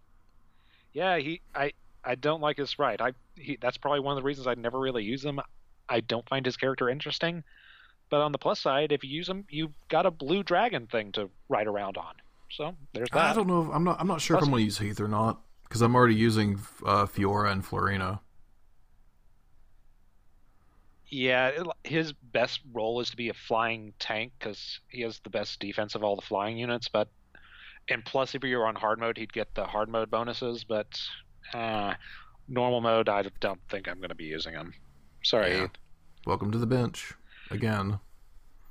Yeah, 0.92 1.18
he. 1.18 1.40
I. 1.54 1.72
I 2.06 2.14
don't 2.14 2.42
like 2.42 2.58
his 2.58 2.70
sprite. 2.70 3.00
I. 3.00 3.12
He, 3.34 3.58
that's 3.60 3.78
probably 3.78 4.00
one 4.00 4.16
of 4.16 4.22
the 4.22 4.26
reasons 4.26 4.46
I 4.46 4.54
never 4.54 4.78
really 4.78 5.02
use 5.02 5.24
him. 5.24 5.40
I 5.88 6.00
don't 6.00 6.28
find 6.28 6.46
his 6.46 6.56
character 6.56 6.88
interesting. 6.88 7.42
But 8.10 8.20
on 8.20 8.32
the 8.32 8.38
plus 8.38 8.60
side, 8.60 8.92
if 8.92 9.02
you 9.02 9.10
use 9.10 9.28
him, 9.28 9.46
you've 9.48 9.72
got 9.88 10.06
a 10.06 10.10
blue 10.10 10.42
dragon 10.42 10.86
thing 10.86 11.10
to 11.12 11.30
ride 11.48 11.66
around 11.66 11.96
on. 11.96 12.14
So 12.56 12.76
there's 12.92 13.08
that. 13.10 13.32
I 13.32 13.34
don't 13.34 13.48
know. 13.48 13.62
If, 13.62 13.68
I'm 13.74 13.82
not. 13.82 14.00
I'm 14.00 14.06
not 14.06 14.20
sure 14.20 14.36
if 14.36 14.42
I'm 14.42 14.50
going 14.50 14.60
to 14.60 14.64
use 14.64 14.78
Heath 14.78 15.00
or 15.00 15.08
not 15.08 15.40
because 15.64 15.82
I'm 15.82 15.94
already 15.96 16.14
using 16.14 16.60
uh, 16.86 17.06
Fiora 17.06 17.50
and 17.50 17.64
Florina. 17.64 18.20
Yeah, 21.08 21.50
his 21.82 22.12
best 22.12 22.60
role 22.72 23.00
is 23.00 23.10
to 23.10 23.16
be 23.16 23.28
a 23.28 23.34
flying 23.34 23.92
tank 23.98 24.32
because 24.38 24.80
he 24.88 25.02
has 25.02 25.18
the 25.20 25.30
best 25.30 25.58
defense 25.58 25.94
of 25.94 26.04
all 26.04 26.14
the 26.16 26.22
flying 26.22 26.56
units. 26.56 26.88
But 26.88 27.08
and 27.88 28.04
plus, 28.04 28.36
if 28.36 28.44
you're 28.44 28.66
on 28.66 28.76
hard 28.76 29.00
mode, 29.00 29.18
he'd 29.18 29.32
get 29.32 29.52
the 29.54 29.64
hard 29.64 29.88
mode 29.88 30.10
bonuses. 30.10 30.62
But 30.62 30.96
uh, 31.52 31.94
normal 32.48 32.80
mode, 32.80 33.08
I 33.08 33.24
don't 33.40 33.60
think 33.68 33.88
I'm 33.88 33.98
going 33.98 34.10
to 34.10 34.14
be 34.14 34.24
using 34.24 34.54
him. 34.54 34.74
Sorry. 35.24 35.56
Yeah. 35.56 35.66
Welcome 36.24 36.52
to 36.52 36.58
the 36.58 36.66
bench 36.66 37.14
again. 37.50 37.98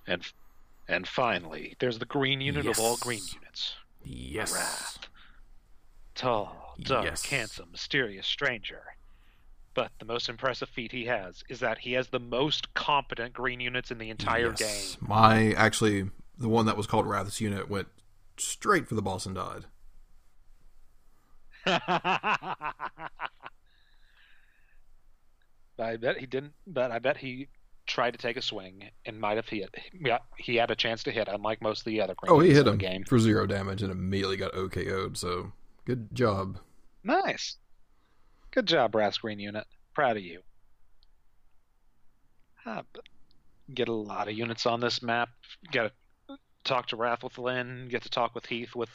And 0.08 0.24
and 0.88 1.08
finally, 1.08 1.76
there's 1.80 2.00
the 2.00 2.06
green 2.06 2.42
unit 2.42 2.66
of 2.68 2.80
all 2.80 2.98
green 2.98 3.22
units. 3.34 3.76
Yes. 4.04 4.54
Rath. 4.54 5.00
Tall, 6.16 6.76
dark, 6.82 7.06
Yes. 7.06 7.26
handsome, 7.26 7.72
mysterious 7.72 8.28
stranger. 8.28 8.84
But 9.74 9.92
the 9.98 10.06
most 10.06 10.30
impressive 10.30 10.70
feat 10.70 10.92
he 10.92 11.06
has 11.06 11.44
is 11.50 11.60
that 11.62 11.80
he 11.80 11.94
has 11.94 12.10
the 12.10 12.20
most 12.20 12.74
competent 12.76 13.34
green 13.34 13.60
units 13.60 13.90
in 13.90 13.98
the 13.98 14.10
entire 14.12 14.54
Yes. 14.60 14.98
game. 14.98 15.08
My 15.10 15.52
actually, 15.54 16.12
the 16.38 16.50
one 16.50 16.66
that 16.68 16.78
was 16.78 16.86
called 16.86 17.08
Rath's 17.08 17.42
unit 17.42 17.70
went 17.70 17.88
straight 18.38 18.88
for 18.88 18.94
the 18.96 19.02
boss 19.02 19.26
and 19.26 19.34
died. 19.36 19.66
I 25.80 25.98
bet 25.98 26.18
he 26.18 26.26
didn't. 26.26 26.54
But 26.68 26.92
I 26.92 27.00
bet 27.00 27.18
he 27.18 27.48
tried 27.86 28.12
to 28.12 28.18
take 28.18 28.38
a 28.38 28.42
swing 28.42 28.90
and 29.06 29.20
might 29.20 29.38
have 29.38 29.48
hit. 29.48 29.74
Yeah, 29.94 30.20
he 30.38 30.56
had 30.56 30.72
a 30.72 30.76
chance 30.76 31.04
to 31.04 31.12
hit, 31.12 31.28
unlike 31.28 31.62
most 31.62 31.80
of 31.80 31.86
the 31.86 32.02
other. 32.02 32.16
Oh, 32.28 32.40
he 32.40 32.54
hit 32.54 32.68
him 32.68 32.78
game. 32.78 33.04
for 33.04 33.20
zero 33.20 33.46
damage 33.46 33.82
and 33.84 33.92
immediately 33.92 34.38
got 34.38 34.54
OKO'd. 34.54 35.18
So 35.18 35.52
good 35.86 36.14
job. 36.14 36.58
Nice, 37.04 37.58
good 38.52 38.66
job, 38.66 38.92
Brass 38.94 39.18
Green 39.18 39.40
Unit. 39.40 39.66
Proud 39.94 40.18
of 40.18 40.24
you. 40.24 40.42
But 42.66 42.86
get 43.74 43.90
a 43.90 43.94
lot 43.94 44.28
of 44.28 44.36
units 44.36 44.66
on 44.66 44.80
this 44.80 45.02
map. 45.04 45.30
Get 45.72 45.92
to 46.30 46.38
talk 46.64 46.88
to 46.88 46.96
Rath 46.96 47.24
with 47.24 47.38
Lyn. 47.38 47.90
Get 47.90 48.04
to 48.04 48.10
talk 48.10 48.34
with 48.34 48.46
Heath 48.46 48.76
with 48.76 48.90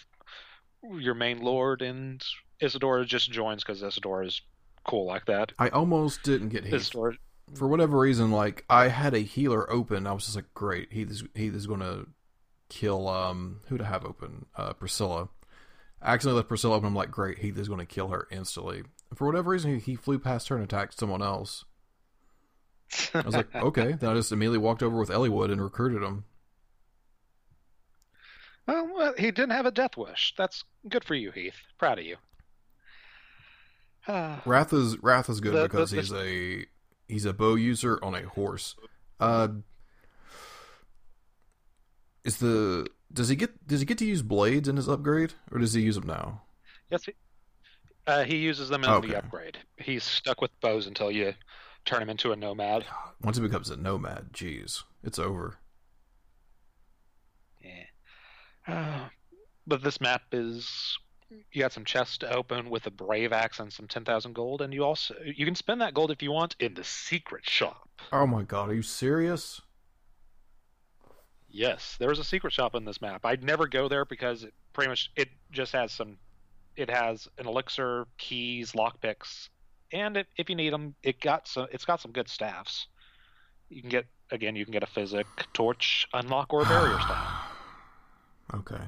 your 0.82 1.14
main 1.14 1.40
lord, 1.40 1.82
and 1.82 2.22
Isadora 2.60 3.04
just 3.04 3.30
joins 3.30 3.62
because 3.62 3.82
Isadora 3.82 4.26
is 4.26 4.40
cool 4.86 5.06
like 5.06 5.26
that. 5.26 5.52
I 5.58 5.68
almost 5.68 6.22
didn't 6.22 6.48
get 6.48 6.64
Heath. 6.64 6.74
Isadora, 6.74 7.14
For 7.54 7.66
whatever 7.68 7.98
reason, 7.98 8.30
like 8.30 8.64
I 8.68 8.88
had 8.88 9.14
a 9.14 9.18
healer 9.20 9.70
open. 9.70 10.06
I 10.06 10.12
was 10.12 10.24
just 10.24 10.36
like, 10.36 10.52
great, 10.54 10.92
Heath 10.92 11.10
is, 11.10 11.24
Heath 11.34 11.54
is 11.54 11.66
going 11.66 11.80
to 11.80 12.06
kill, 12.68 13.08
um, 13.08 13.60
who 13.68 13.78
to 13.78 13.84
have 13.84 14.04
open? 14.04 14.46
Uh, 14.56 14.72
Priscilla. 14.74 15.28
I 16.02 16.14
accidentally 16.14 16.38
left 16.38 16.48
Priscilla 16.48 16.76
open. 16.76 16.86
I'm 16.88 16.94
like, 16.94 17.10
great, 17.10 17.38
Heath 17.38 17.58
is 17.58 17.68
going 17.68 17.80
to 17.80 17.86
kill 17.86 18.08
her 18.08 18.28
instantly. 18.30 18.82
For 19.14 19.26
whatever 19.26 19.50
reason, 19.50 19.74
he, 19.74 19.80
he 19.80 19.96
flew 19.96 20.18
past 20.18 20.48
her 20.48 20.54
and 20.56 20.64
attacked 20.64 20.98
someone 20.98 21.22
else. 21.22 21.64
I 23.14 23.20
was 23.22 23.34
like, 23.34 23.54
okay. 23.54 23.92
Then 23.92 24.10
I 24.10 24.14
just 24.14 24.30
immediately 24.32 24.58
walked 24.58 24.82
over 24.82 24.98
with 24.98 25.08
Eliwood 25.08 25.50
and 25.50 25.62
recruited 25.62 26.02
him. 26.02 26.24
well, 28.66 29.14
he 29.18 29.30
didn't 29.30 29.50
have 29.50 29.66
a 29.66 29.70
death 29.70 29.96
wish. 29.96 30.34
That's 30.36 30.64
good 30.88 31.04
for 31.04 31.14
you, 31.14 31.30
Heath. 31.30 31.56
Proud 31.78 31.98
of 31.98 32.04
you. 32.04 32.16
Rath 34.46 34.72
is 34.72 35.02
Rath 35.02 35.28
is 35.28 35.40
good 35.40 35.54
The- 35.54 35.62
the- 35.62 35.68
because 35.68 35.90
the- 35.90 35.96
he's 35.96 36.12
a 36.12 36.66
he's 37.08 37.24
a 37.24 37.32
bow 37.32 37.54
user 37.56 37.98
on 38.02 38.14
a 38.14 38.22
horse. 38.28 38.76
Uh, 39.18 39.48
is 42.24 42.36
the 42.38 42.86
does 43.12 43.28
he 43.28 43.36
get 43.36 43.66
does 43.66 43.80
he 43.80 43.86
get 43.86 43.98
to 43.98 44.04
use 44.06 44.22
blades 44.22 44.68
in 44.68 44.76
his 44.76 44.88
upgrade 44.88 45.32
or 45.50 45.58
does 45.58 45.72
he 45.74 45.82
use 45.82 45.94
them 45.96 46.06
now? 46.06 46.42
Yes, 46.90 47.04
he, 47.04 47.14
uh, 48.06 48.24
he 48.24 48.36
uses 48.36 48.68
them 48.68 48.84
in 48.84 48.90
Okay. 48.90 49.08
the 49.08 49.18
upgrade. 49.18 49.58
He's 49.76 50.04
stuck 50.04 50.40
with 50.40 50.50
bows 50.60 50.86
until 50.86 51.10
you 51.10 51.34
turn 51.84 52.02
him 52.02 52.10
into 52.10 52.32
a 52.32 52.36
nomad. 52.36 52.84
Once 53.22 53.36
he 53.36 53.42
becomes 53.42 53.70
a 53.70 53.76
nomad, 53.76 54.30
jeez, 54.32 54.82
it's 55.02 55.18
over. 55.18 55.58
Yeah. 57.62 57.84
Uh, 58.66 59.08
but 59.66 59.82
this 59.82 60.00
map 60.00 60.22
is 60.32 60.98
you 61.30 61.60
got 61.60 61.72
some 61.72 61.84
chests 61.84 62.18
to 62.18 62.32
open 62.32 62.70
with 62.70 62.86
a 62.86 62.90
brave 62.90 63.32
axe 63.32 63.60
and 63.60 63.72
some 63.72 63.86
ten 63.86 64.04
thousand 64.04 64.34
gold, 64.34 64.62
and 64.62 64.72
you 64.72 64.84
also 64.84 65.14
you 65.24 65.44
can 65.44 65.54
spend 65.54 65.80
that 65.80 65.94
gold 65.94 66.10
if 66.10 66.22
you 66.22 66.32
want 66.32 66.56
in 66.58 66.74
the 66.74 66.84
secret 66.84 67.48
shop. 67.48 67.88
Oh 68.12 68.26
my 68.26 68.42
god, 68.42 68.70
are 68.70 68.74
you 68.74 68.82
serious? 68.82 69.60
Yes, 71.48 71.96
there 71.98 72.10
is 72.10 72.18
a 72.18 72.24
secret 72.24 72.52
shop 72.52 72.74
in 72.74 72.84
this 72.84 73.00
map. 73.00 73.24
I'd 73.24 73.42
never 73.42 73.66
go 73.66 73.88
there 73.88 74.04
because 74.04 74.44
it 74.44 74.54
pretty 74.72 74.88
much 74.88 75.10
it 75.16 75.28
just 75.50 75.72
has 75.72 75.92
some. 75.92 76.18
It 76.76 76.90
has 76.90 77.26
an 77.38 77.46
elixir, 77.46 78.06
keys, 78.18 78.72
lockpicks, 78.72 79.48
and 79.92 80.16
if, 80.16 80.26
if 80.36 80.48
you 80.48 80.54
need 80.54 80.72
them, 80.72 80.94
it 81.02 81.20
got 81.20 81.48
some. 81.48 81.66
It's 81.72 81.84
got 81.84 82.00
some 82.00 82.12
good 82.12 82.28
staffs. 82.28 82.86
You 83.68 83.80
can 83.80 83.90
get 83.90 84.06
again. 84.30 84.56
You 84.56 84.64
can 84.64 84.72
get 84.72 84.82
a 84.82 84.86
physic, 84.86 85.26
torch, 85.52 86.06
unlock, 86.12 86.52
or 86.52 86.62
a 86.62 86.66
barrier 86.66 86.98
staff. 87.00 87.44
Okay. 88.54 88.80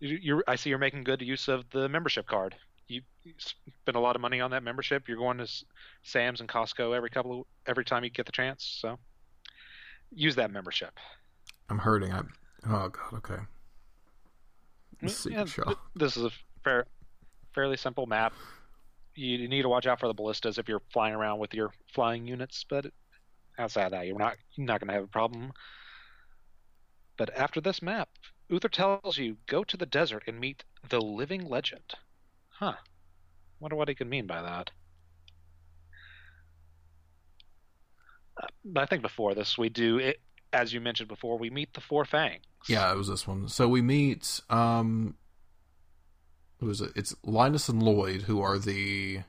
You, 0.00 0.18
you're, 0.20 0.44
I 0.46 0.56
see 0.56 0.70
you're 0.70 0.78
making 0.78 1.04
good 1.04 1.22
use 1.22 1.48
of 1.48 1.64
the 1.70 1.88
membership 1.88 2.26
card. 2.26 2.54
You, 2.86 3.02
you 3.24 3.34
spend 3.38 3.96
a 3.96 4.00
lot 4.00 4.16
of 4.16 4.22
money 4.22 4.40
on 4.40 4.50
that 4.52 4.62
membership. 4.62 5.08
You're 5.08 5.18
going 5.18 5.38
to 5.38 5.48
Sam's 6.02 6.40
and 6.40 6.48
Costco 6.48 6.96
every 6.96 7.10
couple 7.10 7.40
of, 7.40 7.46
every 7.66 7.84
time 7.84 8.04
you 8.04 8.10
get 8.10 8.26
the 8.26 8.32
chance. 8.32 8.78
So 8.80 8.98
use 10.10 10.36
that 10.36 10.50
membership. 10.50 10.98
I'm 11.68 11.78
hurting. 11.78 12.12
I 12.12 12.22
oh 12.66 12.88
god. 12.88 13.14
Okay. 13.14 13.42
The 15.02 15.08
secret 15.08 15.52
Yeah, 15.56 15.64
th- 15.64 15.76
This 15.94 16.16
is 16.16 16.24
a 16.24 16.30
fair, 16.64 16.86
fairly 17.54 17.76
simple 17.76 18.06
map. 18.06 18.32
You 19.14 19.48
need 19.48 19.62
to 19.62 19.68
watch 19.68 19.86
out 19.86 20.00
for 20.00 20.06
the 20.06 20.14
ballistas 20.14 20.58
if 20.58 20.68
you're 20.68 20.82
flying 20.92 21.14
around 21.14 21.40
with 21.40 21.52
your 21.52 21.72
flying 21.92 22.26
units, 22.26 22.64
but 22.68 22.86
outside 23.58 23.86
of 23.86 23.90
that, 23.90 24.06
you're 24.06 24.18
not 24.18 24.36
you're 24.54 24.66
not 24.66 24.80
going 24.80 24.88
to 24.88 24.94
have 24.94 25.04
a 25.04 25.08
problem. 25.08 25.52
But 27.16 27.36
after 27.36 27.60
this 27.60 27.82
map, 27.82 28.08
Uther 28.48 28.68
tells 28.68 29.18
you 29.18 29.36
go 29.46 29.62
to 29.64 29.76
the 29.76 29.86
desert 29.86 30.24
and 30.26 30.40
meet 30.40 30.64
the 30.88 31.00
living 31.00 31.48
legend. 31.48 31.94
Huh. 32.48 32.74
Wonder 33.60 33.76
what 33.76 33.88
he 33.88 33.94
could 33.94 34.08
mean 34.08 34.26
by 34.26 34.40
that. 34.40 34.70
Uh, 38.40 38.46
but 38.64 38.82
I 38.82 38.86
think 38.86 39.02
before 39.02 39.34
this, 39.34 39.58
we 39.58 39.68
do 39.68 39.98
it 39.98 40.20
as 40.52 40.72
you 40.72 40.80
mentioned 40.80 41.08
before. 41.08 41.38
We 41.38 41.50
meet 41.50 41.74
the 41.74 41.80
four 41.80 42.04
fangs. 42.04 42.42
Yeah, 42.68 42.90
it 42.90 42.96
was 42.96 43.08
this 43.08 43.26
one. 43.26 43.48
So 43.48 43.68
we 43.68 43.82
meet 43.82 44.40
um 44.48 45.16
who 46.60 46.70
is 46.70 46.80
it? 46.80 46.92
It's 46.96 47.14
Linus 47.22 47.68
and 47.68 47.82
Lloyd 47.82 48.22
who 48.22 48.40
are 48.40 48.58
the, 48.58 49.20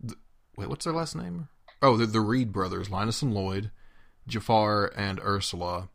the 0.00 0.14
Wait, 0.56 0.68
what's 0.68 0.84
their 0.84 0.94
last 0.94 1.14
name? 1.14 1.48
Oh, 1.82 1.96
the 1.98 2.20
Reed 2.20 2.52
brothers, 2.52 2.88
Linus 2.88 3.20
and 3.20 3.34
Lloyd, 3.34 3.70
Jaffar 4.26 4.90
and 4.96 5.20
Ursula, 5.20 5.90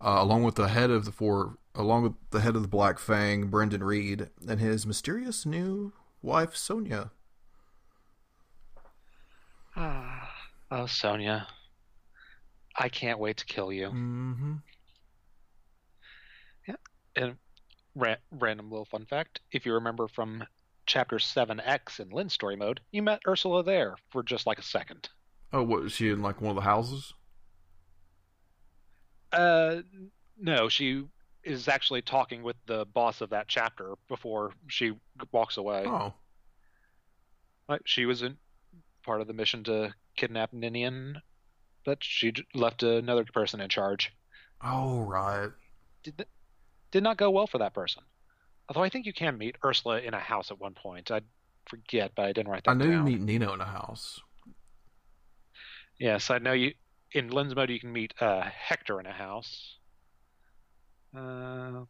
uh, 0.00 0.16
along 0.18 0.42
with 0.42 0.56
the 0.56 0.68
head 0.68 0.90
of 0.90 1.04
the 1.04 1.12
four 1.12 1.58
along 1.74 2.02
with 2.02 2.14
the 2.30 2.40
head 2.40 2.56
of 2.56 2.62
the 2.62 2.68
Black 2.68 2.98
Fang, 2.98 3.48
Brendan 3.48 3.84
Reed, 3.84 4.30
and 4.48 4.60
his 4.60 4.86
mysterious 4.86 5.44
new 5.44 5.92
wife 6.22 6.56
Sonia. 6.56 7.10
Ah, 9.76 10.30
oh, 10.70 10.86
Sonia. 10.86 11.48
I 12.78 12.88
can't 12.88 13.18
wait 13.18 13.36
to 13.38 13.44
kill 13.44 13.72
you. 13.72 13.88
Mm-hmm. 13.88 14.54
Yeah, 16.66 16.76
and 17.14 17.36
ra- 17.94 18.16
random 18.30 18.70
little 18.70 18.86
fun 18.86 19.06
fact: 19.06 19.40
if 19.52 19.66
you 19.66 19.74
remember 19.74 20.08
from 20.08 20.44
Chapter 20.86 21.18
Seven 21.18 21.60
X 21.60 22.00
in 22.00 22.10
Lyn's 22.10 22.32
story 22.32 22.56
mode, 22.56 22.80
you 22.90 23.02
met 23.02 23.20
Ursula 23.26 23.62
there 23.62 23.96
for 24.10 24.22
just 24.22 24.46
like 24.46 24.58
a 24.58 24.62
second. 24.62 25.08
Oh, 25.52 25.62
what 25.62 25.82
was 25.82 25.92
she 25.92 26.10
in 26.10 26.22
like 26.22 26.40
one 26.40 26.50
of 26.50 26.56
the 26.56 26.62
houses? 26.62 27.14
Uh, 29.32 29.82
no, 30.38 30.68
she 30.68 31.04
is 31.44 31.68
actually 31.68 32.02
talking 32.02 32.42
with 32.42 32.56
the 32.66 32.84
boss 32.86 33.20
of 33.20 33.30
that 33.30 33.48
chapter 33.48 33.94
before 34.08 34.52
she 34.68 34.92
walks 35.32 35.56
away. 35.56 35.84
Oh. 35.86 36.12
Like, 37.68 37.82
she 37.84 38.06
was 38.06 38.22
in 38.22 38.36
part 39.04 39.20
of 39.20 39.26
the 39.26 39.32
mission 39.32 39.64
to 39.64 39.94
kidnap 40.16 40.52
Ninian, 40.52 41.20
but 41.84 41.98
she 42.02 42.32
left 42.54 42.82
another 42.82 43.24
person 43.32 43.60
in 43.60 43.68
charge. 43.68 44.12
Oh 44.62 45.00
right. 45.00 45.50
did 46.02 46.16
th- 46.18 46.28
did 46.90 47.02
not 47.02 47.16
go 47.16 47.30
well 47.30 47.46
for 47.46 47.58
that 47.58 47.74
person. 47.74 48.02
Although 48.68 48.82
I 48.82 48.88
think 48.88 49.06
you 49.06 49.12
can 49.12 49.38
meet 49.38 49.56
Ursula 49.64 50.00
in 50.00 50.14
a 50.14 50.18
house 50.18 50.50
at 50.50 50.58
one 50.58 50.74
point. 50.74 51.10
I 51.10 51.20
forget, 51.66 52.12
but 52.16 52.24
I 52.24 52.32
didn't 52.32 52.50
write 52.50 52.64
that 52.64 52.70
I 52.70 52.74
know 52.74 52.86
you 52.86 53.02
meet 53.02 53.20
Nino 53.20 53.52
in 53.54 53.60
a 53.60 53.64
house. 53.64 54.20
Yes, 55.98 56.30
I 56.30 56.38
know 56.38 56.52
you. 56.52 56.72
In 57.16 57.30
Lyn's 57.30 57.56
mode, 57.56 57.70
you 57.70 57.80
can 57.80 57.94
meet 57.94 58.12
uh, 58.20 58.42
Hector 58.42 59.00
in 59.00 59.06
a 59.06 59.12
house. 59.12 59.78
Uh, 61.16 61.84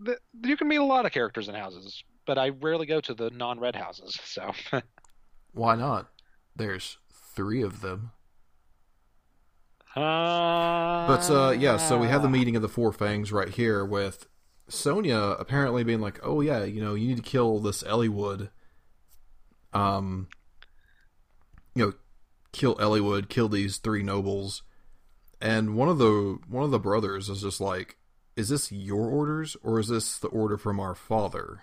the, 0.00 0.18
you 0.42 0.56
can 0.56 0.66
meet 0.66 0.80
a 0.80 0.84
lot 0.84 1.06
of 1.06 1.12
characters 1.12 1.48
in 1.48 1.54
houses, 1.54 2.02
but 2.26 2.38
I 2.38 2.48
rarely 2.48 2.86
go 2.86 3.00
to 3.00 3.14
the 3.14 3.30
non-red 3.30 3.76
houses. 3.76 4.18
So 4.24 4.52
Why 5.52 5.76
not? 5.76 6.08
There's 6.56 6.98
three 7.36 7.62
of 7.62 7.82
them. 7.82 8.10
Uh, 9.94 11.06
But 11.06 11.30
uh, 11.30 11.50
yeah, 11.52 11.76
so 11.76 11.98
we 11.98 12.08
have 12.08 12.22
the 12.22 12.28
meeting 12.28 12.56
of 12.56 12.62
the 12.62 12.68
four 12.68 12.92
fangs 12.92 13.30
right 13.30 13.50
here 13.50 13.84
with 13.84 14.26
Sonia 14.68 15.36
apparently 15.38 15.84
being 15.84 16.00
like, 16.00 16.18
"Oh 16.24 16.40
yeah, 16.40 16.64
you 16.64 16.80
know, 16.82 16.94
you 16.94 17.06
need 17.06 17.18
to 17.18 17.22
kill 17.22 17.60
this 17.60 17.84
Eliwood. 17.84 18.50
Um, 19.72 20.28
you 21.74 21.86
know, 21.86 21.92
kill 22.52 22.76
Eliwood, 22.76 23.28
kill 23.28 23.48
these 23.48 23.78
three 23.78 24.02
nobles." 24.02 24.62
And 25.40 25.74
one 25.74 25.88
of 25.88 25.98
the 25.98 26.38
one 26.48 26.64
of 26.64 26.70
the 26.70 26.78
brothers 26.78 27.28
is 27.28 27.42
just 27.42 27.60
like, 27.60 27.98
"Is 28.36 28.48
this 28.48 28.70
your 28.70 29.08
orders 29.08 29.56
or 29.62 29.80
is 29.80 29.88
this 29.88 30.18
the 30.18 30.28
order 30.28 30.56
from 30.56 30.78
our 30.78 30.94
father?" 30.94 31.62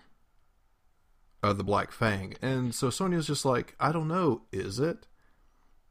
Uh, 1.41 1.53
the 1.53 1.63
Black 1.63 1.91
Fang. 1.91 2.35
And 2.41 2.75
so 2.75 2.89
Sonia's 2.89 3.27
just 3.27 3.45
like, 3.45 3.75
"I 3.79 3.91
don't 3.91 4.09
know, 4.09 4.43
is 4.51 4.79
it?" 4.79 5.07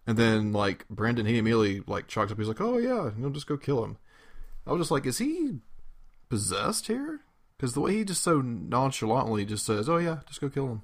And 0.06 0.16
then 0.16 0.52
like 0.52 0.88
Brandon, 0.88 1.26
he 1.26 1.38
immediately 1.38 1.82
like 1.86 2.08
chalks 2.08 2.32
up. 2.32 2.38
He's 2.38 2.48
like, 2.48 2.60
"Oh 2.60 2.78
yeah, 2.78 3.10
you'll 3.18 3.30
just 3.30 3.46
go 3.46 3.56
kill 3.56 3.84
him." 3.84 3.98
I 4.66 4.72
was 4.72 4.80
just 4.80 4.90
like, 4.90 5.06
"Is 5.06 5.18
he 5.18 5.60
possessed 6.28 6.86
here?" 6.86 7.20
Because 7.56 7.74
the 7.74 7.80
way 7.80 7.94
he 7.94 8.04
just 8.04 8.22
so 8.22 8.40
nonchalantly 8.40 9.44
just 9.44 9.66
says, 9.66 9.88
"Oh 9.88 9.96
yeah, 9.96 10.20
just 10.26 10.40
go 10.40 10.48
kill 10.48 10.68
him." 10.68 10.82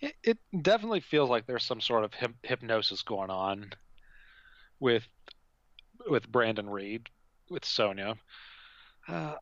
It, 0.00 0.16
it 0.22 0.38
definitely 0.62 1.00
feels 1.00 1.28
like 1.30 1.46
there's 1.46 1.64
some 1.64 1.80
sort 1.80 2.04
of 2.04 2.12
hyp- 2.12 2.34
hypnosis 2.42 3.02
going 3.02 3.30
on 3.30 3.72
with 4.78 5.06
with 6.08 6.30
Brandon 6.30 6.68
Reed 6.68 7.08
with 7.50 7.64
Sonia. 7.64 8.16
Uh, 9.08 9.36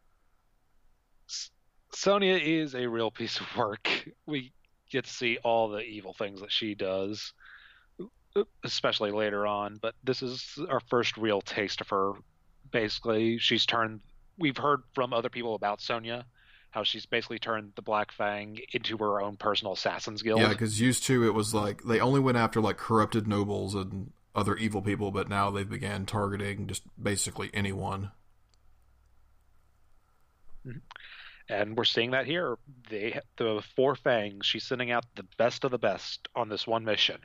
S- 1.29 1.51
Sonia 1.93 2.37
is 2.37 2.75
a 2.75 2.89
real 2.89 3.11
piece 3.11 3.41
of 3.41 3.47
work. 3.57 3.89
We 4.27 4.53
get 4.91 5.05
to 5.05 5.11
see 5.11 5.39
all 5.45 5.69
the 5.69 5.81
evil 5.83 6.15
things 6.15 6.41
that 6.41 6.53
she 6.53 6.75
does. 6.75 7.33
especially 8.65 9.11
later 9.11 9.47
on. 9.47 9.79
But 9.81 9.95
this 10.05 10.23
is 10.23 10.59
our 10.69 10.81
first 10.81 11.17
real 11.17 11.41
taste 11.41 11.81
of 11.81 11.89
her. 11.89 12.13
Basically, 12.71 13.39
she's 13.39 13.67
turned. 13.67 14.01
We've 14.39 14.57
heard 14.57 14.83
from 14.95 15.13
other 15.13 15.31
people 15.31 15.55
about 15.55 15.81
Sonya, 15.81 16.27
how 16.71 16.83
she's 16.83 17.07
basically 17.07 17.39
turned 17.39 17.73
the 17.77 17.83
Black 17.83 18.13
Fang 18.13 18.59
into 18.73 18.97
her 18.99 19.21
own 19.21 19.37
personal 19.37 19.73
assassins 19.73 20.23
guild. 20.23 20.41
Yeah, 20.41 20.49
because 20.49 20.81
used 20.81 21.05
to 21.05 21.25
it 21.25 21.35
was 21.35 21.55
like 21.55 21.83
they 21.85 22.01
only 22.01 22.21
went 22.21 22.39
after 22.39 22.61
like 22.61 22.77
corrupted 22.77 23.27
nobles 23.27 23.75
and 23.75 24.13
other 24.35 24.57
evil 24.57 24.83
people, 24.83 25.11
but 25.11 25.29
now 25.29 25.51
they've 25.51 25.69
began 25.69 26.07
targeting 26.07 26.67
just 26.67 26.83
basically 27.03 27.51
anyone. 27.55 28.13
Mm-hmm. 30.67 30.79
and 31.49 31.77
we're 31.77 31.85
seeing 31.85 32.11
that 32.11 32.27
here. 32.27 32.59
They 32.91 33.21
the 33.37 33.63
four 33.75 33.95
fangs. 33.95 34.45
She's 34.45 34.65
sending 34.65 34.91
out 34.91 35.05
the 35.15 35.27
best 35.39 35.65
of 35.65 35.71
the 35.71 35.79
best 35.79 36.29
on 36.35 36.49
this 36.49 36.67
one 36.67 36.85
mission: 36.85 37.21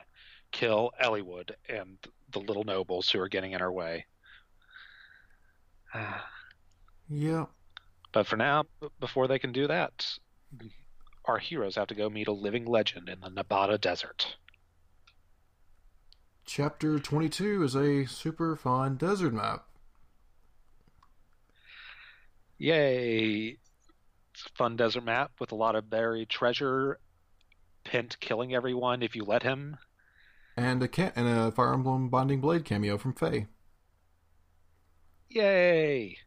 kill 0.50 0.92
Eliwood 1.02 1.50
and 1.68 1.98
the 2.32 2.38
little 2.38 2.64
nobles 2.64 3.10
who 3.10 3.20
are 3.20 3.28
getting 3.28 3.52
in 3.52 3.60
her 3.60 3.72
way. 3.72 4.06
yeah. 7.10 7.44
But 8.14 8.28
for 8.28 8.36
now, 8.36 8.64
before 9.00 9.26
they 9.26 9.40
can 9.40 9.50
do 9.50 9.66
that, 9.66 10.18
our 11.24 11.38
heroes 11.38 11.74
have 11.74 11.88
to 11.88 11.96
go 11.96 12.08
meet 12.08 12.28
a 12.28 12.32
living 12.32 12.64
legend 12.64 13.08
in 13.08 13.18
the 13.18 13.28
Nabata 13.28 13.78
desert. 13.78 14.36
Chapter 16.46 17.00
22 17.00 17.64
is 17.64 17.74
a 17.74 18.06
super 18.06 18.54
fun 18.54 18.96
desert 18.96 19.34
map. 19.34 19.64
Yay! 22.56 23.58
It's 24.32 24.46
a 24.46 24.56
fun 24.56 24.76
desert 24.76 25.04
map 25.04 25.32
with 25.40 25.50
a 25.50 25.56
lot 25.56 25.74
of 25.74 25.90
buried 25.90 26.28
treasure. 26.28 27.00
Pent 27.84 28.20
killing 28.20 28.54
everyone 28.54 29.02
if 29.02 29.16
you 29.16 29.24
let 29.24 29.42
him. 29.42 29.76
And 30.56 30.80
a 30.84 30.88
ca- 30.88 31.12
and 31.16 31.26
a 31.26 31.50
Fire 31.50 31.74
Emblem 31.74 32.10
Binding 32.10 32.40
Blade 32.40 32.64
cameo 32.64 32.96
from 32.96 33.12
Faye. 33.12 33.48
Yay! 35.28 36.18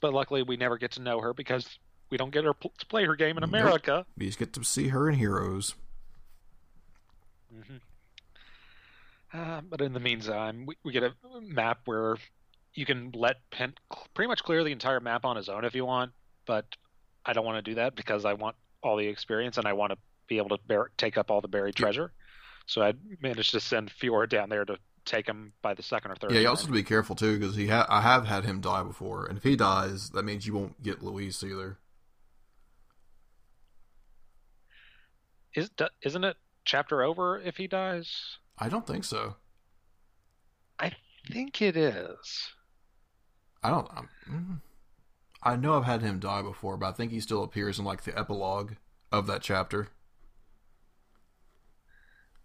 But 0.00 0.12
luckily, 0.12 0.42
we 0.42 0.56
never 0.56 0.78
get 0.78 0.92
to 0.92 1.02
know 1.02 1.20
her 1.20 1.34
because 1.34 1.78
we 2.10 2.16
don't 2.16 2.30
get 2.30 2.44
her 2.44 2.54
pl- 2.54 2.72
to 2.78 2.86
play 2.86 3.04
her 3.04 3.16
game 3.16 3.36
in 3.36 3.42
America. 3.42 3.92
Nope. 3.92 4.06
We 4.16 4.26
just 4.26 4.38
get 4.38 4.52
to 4.54 4.64
see 4.64 4.88
her 4.88 5.08
in 5.08 5.16
Heroes. 5.16 5.74
Mm-hmm. 7.54 7.76
Uh, 9.32 9.60
but 9.68 9.80
in 9.80 9.92
the 9.92 10.00
meantime, 10.00 10.64
we, 10.66 10.76
we, 10.84 10.92
get 10.92 11.02
a 11.02 11.12
map 11.42 11.80
where 11.84 12.16
you 12.74 12.86
can 12.86 13.10
let 13.14 13.36
Pent 13.50 13.78
pretty 14.14 14.28
much 14.28 14.42
clear 14.42 14.64
the 14.64 14.72
entire 14.72 15.00
map 15.00 15.24
on 15.24 15.36
his 15.36 15.48
own 15.48 15.64
if 15.64 15.74
you 15.74 15.84
want, 15.84 16.12
but 16.46 16.64
I 17.26 17.34
don't 17.34 17.44
want 17.44 17.62
to 17.62 17.70
do 17.70 17.74
that 17.74 17.94
because 17.94 18.24
I 18.24 18.32
want 18.32 18.56
all 18.82 18.96
the 18.96 19.06
experience 19.06 19.58
and 19.58 19.66
I 19.66 19.74
want 19.74 19.92
to 19.92 19.98
be 20.28 20.38
able 20.38 20.50
to 20.50 20.58
bear, 20.66 20.90
take 20.96 21.18
up 21.18 21.30
all 21.30 21.40
the 21.40 21.48
buried 21.48 21.74
treasure. 21.74 22.12
So 22.66 22.82
I 22.82 22.94
managed 23.20 23.50
to 23.52 23.60
send 23.60 23.90
Fiora 23.90 24.28
down 24.28 24.48
there 24.48 24.64
to 24.64 24.78
take 25.08 25.26
him 25.26 25.52
by 25.62 25.74
the 25.74 25.82
second 25.82 26.12
or 26.12 26.16
third. 26.16 26.32
Yeah, 26.32 26.40
you 26.40 26.48
also 26.48 26.62
have 26.62 26.68
to 26.68 26.72
be 26.72 26.82
careful 26.82 27.16
too 27.16 27.38
because 27.38 27.56
he 27.56 27.68
ha- 27.68 27.86
I 27.88 28.02
have 28.02 28.26
had 28.26 28.44
him 28.44 28.60
die 28.60 28.82
before, 28.82 29.26
and 29.26 29.36
if 29.38 29.44
he 29.44 29.56
dies, 29.56 30.10
that 30.10 30.24
means 30.24 30.46
you 30.46 30.54
won't 30.54 30.82
get 30.82 31.02
Louise 31.02 31.42
either. 31.42 31.78
Is 35.54 35.70
isn't 36.02 36.24
it 36.24 36.36
chapter 36.64 37.02
over 37.02 37.40
if 37.40 37.56
he 37.56 37.66
dies? 37.66 38.38
I 38.58 38.68
don't 38.68 38.86
think 38.86 39.04
so. 39.04 39.36
I 40.78 40.92
think 41.30 41.60
it 41.62 41.76
is. 41.76 42.50
I 43.62 43.70
don't. 43.70 43.88
I'm, 43.90 44.08
mm, 44.30 44.60
I 45.42 45.56
know 45.56 45.76
I've 45.76 45.84
had 45.84 46.02
him 46.02 46.20
die 46.20 46.42
before, 46.42 46.76
but 46.76 46.88
I 46.88 46.92
think 46.92 47.10
he 47.10 47.20
still 47.20 47.42
appears 47.42 47.78
in 47.78 47.84
like 47.84 48.04
the 48.04 48.16
epilogue 48.16 48.72
of 49.10 49.26
that 49.26 49.42
chapter. 49.42 49.88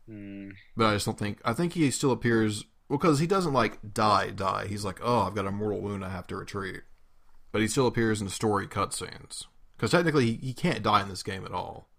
Mm. 0.10 0.52
But 0.76 0.88
I 0.88 0.94
just 0.94 1.06
don't 1.06 1.18
think. 1.18 1.40
I 1.46 1.54
think 1.54 1.74
he 1.74 1.90
still 1.92 2.12
appears 2.12 2.66
because 2.90 3.20
he 3.20 3.28
doesn't 3.28 3.54
like 3.54 3.94
die, 3.94 4.30
die. 4.30 4.68
He's 4.68 4.86
like, 4.86 5.00
oh, 5.02 5.22
I've 5.22 5.36
got 5.36 5.48
a 5.48 5.52
mortal 5.52 5.82
wound, 5.82 6.04
I 6.04 6.10
have 6.10 6.28
to 6.28 6.36
retreat. 6.36 6.82
But 7.52 7.62
he 7.62 7.68
still 7.68 7.88
appears 7.88 8.22
in 8.22 8.30
story 8.30 8.68
cutscenes 8.68 9.46
because 9.78 9.92
technically 9.92 10.26
he, 10.26 10.34
he 10.48 10.54
can't 10.54 10.84
die 10.84 11.02
in 11.02 11.10
this 11.10 11.24
game 11.24 11.46
at 11.46 11.52
all, 11.52 11.90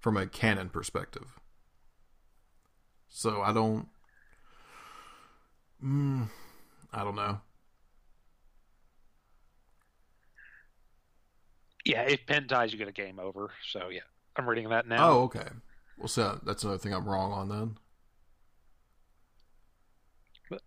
from 0.00 0.16
a 0.16 0.26
canon 0.26 0.68
perspective. 0.68 1.38
So 3.08 3.42
I 3.42 3.52
don't. 3.52 3.88
Mm, 5.84 6.28
I 6.92 7.04
don't 7.04 7.16
know. 7.16 7.40
Yeah, 11.84 12.02
if 12.02 12.26
Pent 12.26 12.46
dies, 12.46 12.72
you 12.72 12.78
get 12.78 12.88
a 12.88 12.92
game 12.92 13.18
over. 13.18 13.50
So 13.70 13.88
yeah, 13.90 14.00
I'm 14.36 14.48
reading 14.48 14.68
that 14.68 14.86
now. 14.86 15.10
Oh, 15.10 15.22
okay. 15.24 15.48
Well, 16.02 16.08
so 16.08 16.40
that's 16.44 16.64
another 16.64 16.78
thing 16.78 16.92
I'm 16.92 17.08
wrong 17.08 17.30
on 17.30 17.48
then. 17.48 17.78
But 20.50 20.62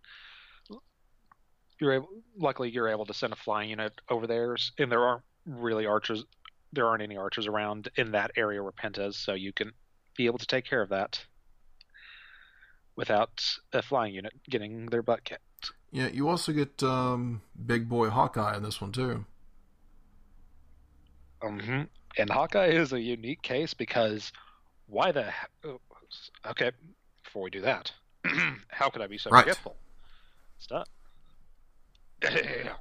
you're 1.78 1.92
able, 1.92 2.08
luckily 2.38 2.70
you're 2.70 2.88
able 2.88 3.06
to 3.06 3.14
send 3.14 3.34
a 3.34 3.36
flying 3.36 3.70
unit 3.70 3.92
over 4.10 4.28
there, 4.28 4.56
and 4.80 4.90
there 4.90 5.04
aren't 5.04 5.24
really 5.46 5.86
archers. 5.86 6.24
There 6.72 6.88
aren't 6.88 7.04
any 7.04 7.18
archers 7.18 7.48
around 7.48 7.90
in 7.98 8.14
that 8.14 8.32
area 8.38 8.64
where 8.64 8.72
Penta 8.72 9.10
is, 9.10 9.18
so 9.18 9.34
you 9.34 9.52
can 9.52 9.74
be 10.16 10.26
able 10.26 10.38
to 10.38 10.48
take 10.48 10.64
care 10.64 10.82
of 10.82 10.88
that 10.88 11.26
without 12.96 13.44
a 13.74 13.82
flying 13.82 14.14
unit 14.14 14.32
getting 14.50 14.86
their 14.86 15.02
butt 15.02 15.26
kicked. 15.26 15.72
Yeah, 15.92 16.08
you 16.08 16.30
also 16.30 16.54
get 16.54 16.82
um, 16.82 17.42
Big 17.66 17.90
Boy 17.90 18.10
Hawkeye 18.10 18.56
in 18.56 18.64
this 18.64 18.80
one 18.80 18.94
too. 18.94 19.26
Mm-hmm. 21.44 21.82
And 22.18 22.30
Hawkeye 22.30 22.68
is 22.68 22.94
a 22.94 23.02
unique 23.02 23.42
case 23.42 23.74
because 23.74 24.32
why 24.88 25.12
the 25.12 25.32
oh, 25.64 25.80
okay? 26.48 26.72
Before 27.24 27.44
we 27.44 27.50
do 27.50 27.62
that, 27.62 27.92
how 28.70 28.90
could 28.90 29.02
I 29.02 29.08
be 29.08 29.18
so 29.18 29.30
right. 29.30 29.44
forgetful? 29.44 29.76
Stop. 30.58 30.88
it 32.22 32.72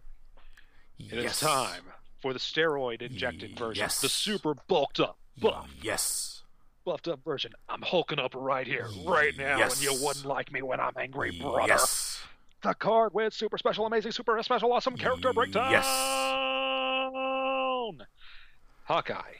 yes. 0.98 1.34
is 1.34 1.40
time 1.40 1.82
for 2.20 2.32
the 2.32 2.38
steroid 2.38 3.02
injected 3.02 3.58
version, 3.58 3.82
yes. 3.82 4.00
the 4.00 4.08
super 4.08 4.54
bulked 4.68 5.00
up, 5.00 5.18
buff, 5.40 5.68
yes, 5.82 6.42
buffed 6.84 7.08
up 7.08 7.22
version. 7.24 7.52
I'm 7.68 7.82
hulking 7.82 8.18
up 8.18 8.34
right 8.34 8.66
here, 8.66 8.88
right 9.04 9.36
now, 9.36 9.58
yes. 9.58 9.74
and 9.74 9.82
you 9.82 10.04
wouldn't 10.04 10.24
like 10.24 10.52
me 10.52 10.62
when 10.62 10.80
I'm 10.80 10.94
angry, 10.96 11.32
brother. 11.32 11.66
Yes. 11.66 12.22
The 12.62 12.72
card 12.72 13.12
with 13.12 13.34
super 13.34 13.58
special, 13.58 13.84
amazing, 13.84 14.12
super 14.12 14.42
special, 14.42 14.72
awesome 14.72 14.96
character 14.96 15.32
breakdown. 15.34 15.70
Yes. 15.70 15.84
Hawkeye. 18.84 19.34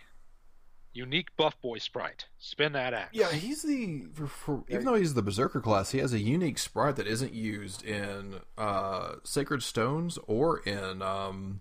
Unique 0.94 1.36
buff 1.36 1.60
boy 1.60 1.78
sprite. 1.78 2.26
Spin 2.38 2.72
that 2.72 2.94
axe. 2.94 3.10
Yeah, 3.12 3.32
he's 3.32 3.62
the 3.62 4.06
for, 4.14 4.26
for, 4.26 4.64
even 4.68 4.84
though 4.84 4.94
he's 4.94 5.14
the 5.14 5.22
berserker 5.22 5.60
class, 5.60 5.90
he 5.90 5.98
has 5.98 6.12
a 6.12 6.20
unique 6.20 6.56
sprite 6.56 6.96
that 6.96 7.08
isn't 7.08 7.34
used 7.34 7.84
in 7.84 8.36
uh, 8.56 9.16
Sacred 9.24 9.64
Stones 9.64 10.18
or 10.28 10.58
in 10.60 11.02
um, 11.02 11.60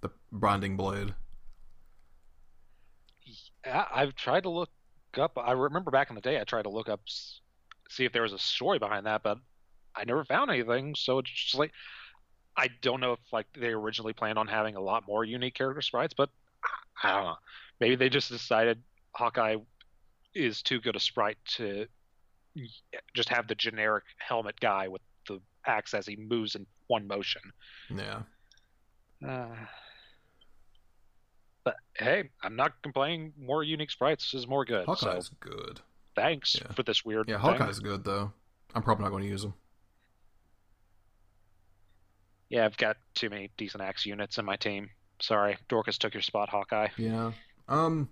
the 0.00 0.10
Binding 0.32 0.78
Blade. 0.78 1.14
Yeah, 3.66 3.84
I've 3.94 4.14
tried 4.14 4.44
to 4.44 4.50
look 4.50 4.70
up. 5.18 5.36
I 5.36 5.52
remember 5.52 5.90
back 5.90 6.08
in 6.08 6.14
the 6.14 6.22
day, 6.22 6.40
I 6.40 6.44
tried 6.44 6.62
to 6.62 6.70
look 6.70 6.88
up, 6.88 7.02
see 7.06 8.06
if 8.06 8.12
there 8.12 8.22
was 8.22 8.32
a 8.32 8.38
story 8.38 8.78
behind 8.78 9.04
that, 9.04 9.22
but 9.22 9.36
I 9.94 10.04
never 10.04 10.24
found 10.24 10.50
anything. 10.50 10.94
So 10.94 11.18
it's 11.18 11.30
just 11.30 11.54
like 11.54 11.72
I 12.56 12.68
don't 12.80 13.00
know 13.00 13.12
if 13.12 13.20
like 13.32 13.46
they 13.54 13.68
originally 13.68 14.12
planned 14.12 14.38
on 14.38 14.46
having 14.46 14.76
a 14.76 14.80
lot 14.80 15.06
more 15.06 15.24
unique 15.24 15.54
character 15.54 15.82
sprites, 15.82 16.14
but 16.14 16.30
I 17.02 17.12
don't 17.12 17.24
know. 17.24 17.36
Maybe 17.82 17.96
they 17.96 18.08
just 18.08 18.28
decided 18.30 18.80
Hawkeye 19.12 19.56
is 20.36 20.62
too 20.62 20.80
good 20.80 20.94
a 20.94 21.00
sprite 21.00 21.36
to 21.56 21.86
just 23.12 23.28
have 23.28 23.48
the 23.48 23.56
generic 23.56 24.04
helmet 24.18 24.54
guy 24.60 24.86
with 24.86 25.02
the 25.26 25.40
axe 25.66 25.92
as 25.92 26.06
he 26.06 26.14
moves 26.14 26.54
in 26.54 26.64
one 26.86 27.08
motion. 27.08 27.42
Yeah. 27.92 28.22
Uh, 29.26 29.48
but 31.64 31.74
hey, 31.96 32.30
I'm 32.44 32.54
not 32.54 32.80
complaining. 32.84 33.32
More 33.36 33.64
unique 33.64 33.90
sprites 33.90 34.32
is 34.32 34.46
more 34.46 34.64
good. 34.64 34.86
Hawkeye's 34.86 35.26
so 35.26 35.32
good. 35.40 35.80
thanks 36.14 36.54
Yeah. 36.64 36.70
for 36.74 36.84
this 36.84 37.04
weird. 37.04 37.28
Yeah, 37.28 37.42
thing. 37.42 37.56
Hawkeye's 37.56 37.80
good 37.80 38.04
though. 38.04 38.32
I'm 38.76 38.84
probably 38.84 39.02
not 39.02 39.10
going 39.10 39.24
to 39.24 39.28
use 39.28 39.42
him. 39.42 39.54
Yeah, 42.48 42.64
I've 42.64 42.76
got 42.76 42.96
too 43.16 43.28
many 43.28 43.50
decent 43.56 43.82
axe 43.82 44.06
units 44.06 44.38
in 44.38 44.44
my 44.44 44.54
team. 44.54 44.88
Sorry, 45.20 45.56
Dorcas 45.68 45.98
took 45.98 46.14
your 46.14 46.22
spot, 46.22 46.48
Hawkeye. 46.48 46.88
Yeah. 46.96 47.32
Um, 47.72 48.10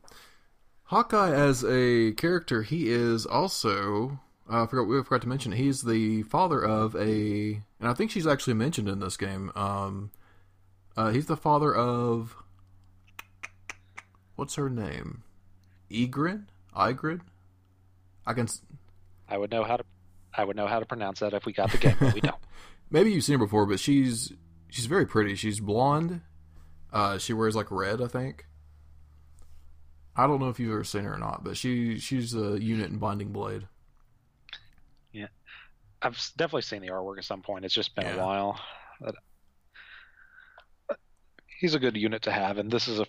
Hawkeye 0.85 1.33
as 1.33 1.65
a 1.65 2.13
character, 2.13 2.63
he 2.63 2.91
is 2.91 3.27
also. 3.27 4.21
Uh, 4.51 4.65
I 4.65 4.67
forgot 4.67 4.89
we 4.89 5.03
forgot 5.05 5.23
to 5.23 5.29
mention 5.29 5.53
he's 5.53 5.83
the 5.83 6.23
father 6.25 6.61
of 6.65 6.97
a, 6.97 7.61
and 7.79 7.89
I 7.89 7.95
think 7.95 8.11
she's 8.11 8.27
actually 8.27 8.55
mentioned 8.55 8.89
in 8.89 8.99
this 8.99 9.17
game. 9.17 9.53
Um, 9.55 10.11
uh, 10.97 11.11
he's 11.11 11.27
the 11.27 11.37
father 11.37 11.75
of. 11.75 12.35
What's 14.35 14.55
her 14.55 14.71
name? 14.71 15.23
Egrin? 15.91 16.47
Igrid? 16.75 17.21
I 18.27 18.33
can. 18.33 18.49
I 19.29 19.37
would 19.37 19.51
know 19.51 19.63
how 19.63 19.77
to. 19.77 19.85
I 20.35 20.45
would 20.45 20.57
know 20.57 20.67
how 20.67 20.81
to 20.81 20.87
pronounce 20.87 21.21
that 21.21 21.35
if 21.35 21.45
we 21.45 21.53
got 21.53 21.71
the 21.71 21.79
game, 21.79 21.97
but 22.01 22.15
we 22.15 22.21
don't. 22.21 22.35
Maybe 22.91 23.13
you've 23.13 23.25
seen 23.25 23.39
her 23.39 23.45
before, 23.45 23.67
but 23.67 23.79
she's 23.79 24.33
she's 24.71 24.87
very 24.87 25.07
pretty. 25.07 25.35
She's 25.35 25.61
blonde. 25.61 26.23
Uh, 26.93 27.19
she 27.19 27.33
wears 27.33 27.55
like 27.55 27.71
red, 27.71 28.01
I 28.01 28.09
think. 28.09 28.47
I 30.17 30.27
don't 30.27 30.41
know 30.41 30.49
if 30.49 30.59
you've 30.61 30.73
ever 30.73 30.85
seen 30.85 31.05
her 31.05 31.15
or 31.15 31.19
not, 31.19 31.45
but 31.45 31.57
she 31.57 31.99
she's 31.99 32.35
a 32.35 32.61
unit 32.61 32.91
in 32.91 32.99
Binding 32.99 33.33
Blade. 33.33 33.67
Yeah, 35.13 35.29
I've 36.03 36.19
definitely 36.37 36.63
seen 36.63 36.83
the 36.83 36.89
artwork 36.89 37.19
at 37.19 37.25
some 37.25 37.43
point. 37.43 37.65
It's 37.65 37.75
just 37.75 37.95
been 37.95 38.07
Yeah. 38.07 38.15
a 38.17 38.27
while. 38.27 38.61
But 39.01 39.15
uh, 40.91 40.95
he's 41.61 41.75
a 41.75 41.79
good 41.79 41.97
unit 41.97 42.23
to 42.23 42.33
have, 42.33 42.59
and 42.59 42.71
this 42.71 42.89
is 42.89 43.01
a 43.01 43.07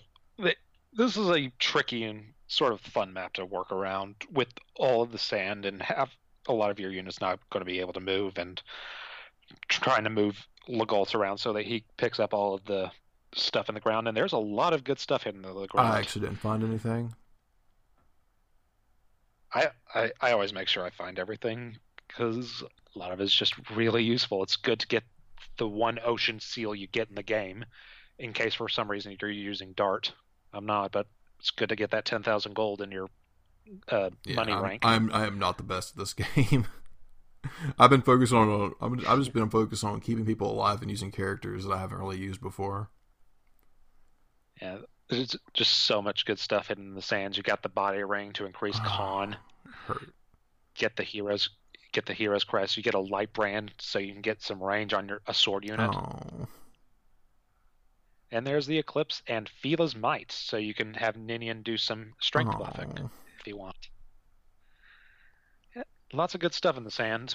this 0.94 1.16
is 1.16 1.28
a 1.30 1.50
tricky 1.58 2.04
and 2.04 2.34
sort 2.48 2.72
of 2.72 2.80
fun 2.80 3.12
map 3.12 3.32
to 3.34 3.46
work 3.46 3.72
around 3.72 4.14
with 4.30 4.48
all 4.76 5.02
of 5.02 5.10
the 5.10 5.18
sand 5.18 5.64
and 5.64 5.80
have 5.82 6.10
a 6.48 6.52
lot 6.52 6.70
of 6.70 6.78
your 6.78 6.90
units 6.90 7.20
not 7.20 7.38
going 7.50 7.62
to 7.62 7.70
be 7.70 7.80
able 7.80 7.94
to 7.94 8.00
move 8.00 8.36
and 8.36 8.62
trying 9.68 10.04
to 10.04 10.10
move 10.10 10.46
Legault 10.68 11.14
around 11.14 11.38
so 11.38 11.52
that 11.54 11.64
he 11.64 11.84
picks 11.96 12.20
up 12.20 12.34
all 12.34 12.54
of 12.54 12.64
the 12.66 12.90
stuff 13.34 13.68
in 13.68 13.74
the 13.74 13.80
ground. 13.80 14.08
And 14.08 14.16
there's 14.16 14.32
a 14.32 14.38
lot 14.38 14.72
of 14.72 14.84
good 14.84 14.98
stuff 14.98 15.24
hidden 15.24 15.44
in 15.44 15.54
the 15.54 15.66
ground. 15.66 15.94
I 15.94 15.98
actually 15.98 16.22
didn't 16.22 16.40
find 16.40 16.62
anything. 16.64 17.14
I, 19.54 19.70
I, 19.94 20.12
I 20.20 20.32
always 20.32 20.52
make 20.52 20.68
sure 20.68 20.84
I 20.84 20.90
find 20.90 21.18
everything 21.18 21.78
because 22.08 22.62
a 22.94 22.98
lot 22.98 23.12
of 23.12 23.20
it's 23.20 23.34
just 23.34 23.54
really 23.70 24.02
useful. 24.02 24.42
It's 24.42 24.56
good 24.56 24.80
to 24.80 24.86
get 24.86 25.04
the 25.58 25.68
one 25.68 25.98
ocean 26.04 26.40
seal 26.40 26.74
you 26.74 26.86
get 26.86 27.08
in 27.08 27.14
the 27.14 27.22
game 27.22 27.64
in 28.18 28.32
case 28.32 28.54
for 28.54 28.68
some 28.68 28.90
reason 28.90 29.16
you're 29.20 29.30
using 29.30 29.72
Dart. 29.72 30.12
I'm 30.52 30.66
not, 30.66 30.92
but 30.92 31.06
it's 31.38 31.50
good 31.50 31.68
to 31.70 31.76
get 31.76 31.90
that 31.90 32.04
10,000 32.04 32.54
gold 32.54 32.80
in 32.82 32.90
your 32.92 33.08
uh, 33.88 34.10
Yeah, 34.24 34.36
money 34.36 34.52
I'm, 34.52 34.62
rank. 34.62 34.82
I'm 34.82 35.12
I 35.12 35.26
am 35.26 35.38
not 35.38 35.56
the 35.56 35.62
best 35.64 35.92
at 35.92 35.98
this 35.98 36.14
game. 36.14 36.66
I've 37.78 37.90
been 37.90 38.02
focused 38.02 38.32
on 38.32 38.72
I'm, 38.80 39.00
I've 39.06 39.18
just 39.18 39.32
been 39.32 39.50
focused 39.50 39.84
on 39.84 40.00
keeping 40.00 40.24
people 40.24 40.50
alive 40.50 40.80
and 40.82 40.90
using 40.90 41.10
characters 41.10 41.64
that 41.64 41.72
I 41.72 41.78
haven't 41.78 41.98
really 41.98 42.18
used 42.18 42.40
before. 42.40 42.90
Yeah, 44.60 44.78
there's 45.08 45.36
just 45.54 45.86
so 45.86 46.00
much 46.00 46.24
good 46.24 46.38
stuff 46.38 46.68
hidden 46.68 46.88
in 46.88 46.94
the 46.94 47.02
sands. 47.02 47.36
You 47.36 47.42
got 47.42 47.62
the 47.62 47.68
body 47.68 48.02
ring 48.02 48.32
to 48.34 48.46
increase 48.46 48.78
ah, 48.80 48.96
con. 48.96 49.36
Hurt. 49.86 50.08
Get 50.74 50.96
the 50.96 51.02
heroes, 51.02 51.50
get 51.92 52.06
the 52.06 52.14
heroes 52.14 52.44
crest. 52.44 52.76
You 52.76 52.82
get 52.82 52.94
a 52.94 53.00
light 53.00 53.32
brand 53.32 53.72
so 53.78 53.98
you 53.98 54.12
can 54.12 54.22
get 54.22 54.42
some 54.42 54.62
range 54.62 54.94
on 54.94 55.08
your 55.08 55.20
a 55.26 55.34
sword 55.34 55.64
unit. 55.64 55.90
Oh, 55.94 56.46
And 58.30 58.46
there's 58.46 58.66
the 58.66 58.78
eclipse 58.78 59.22
and 59.26 59.48
Filla's 59.48 59.94
might, 59.94 60.32
so 60.32 60.56
you 60.56 60.74
can 60.74 60.94
have 60.94 61.16
Ninian 61.16 61.62
do 61.62 61.76
some 61.76 62.14
strength 62.20 62.54
buffing 62.54 62.98
oh. 63.02 63.10
if 63.38 63.46
you 63.46 63.58
want. 63.58 63.76
Yeah, 65.76 65.82
lots 66.12 66.34
of 66.34 66.40
good 66.40 66.54
stuff 66.54 66.78
in 66.78 66.84
the 66.84 66.90
sand, 66.90 67.34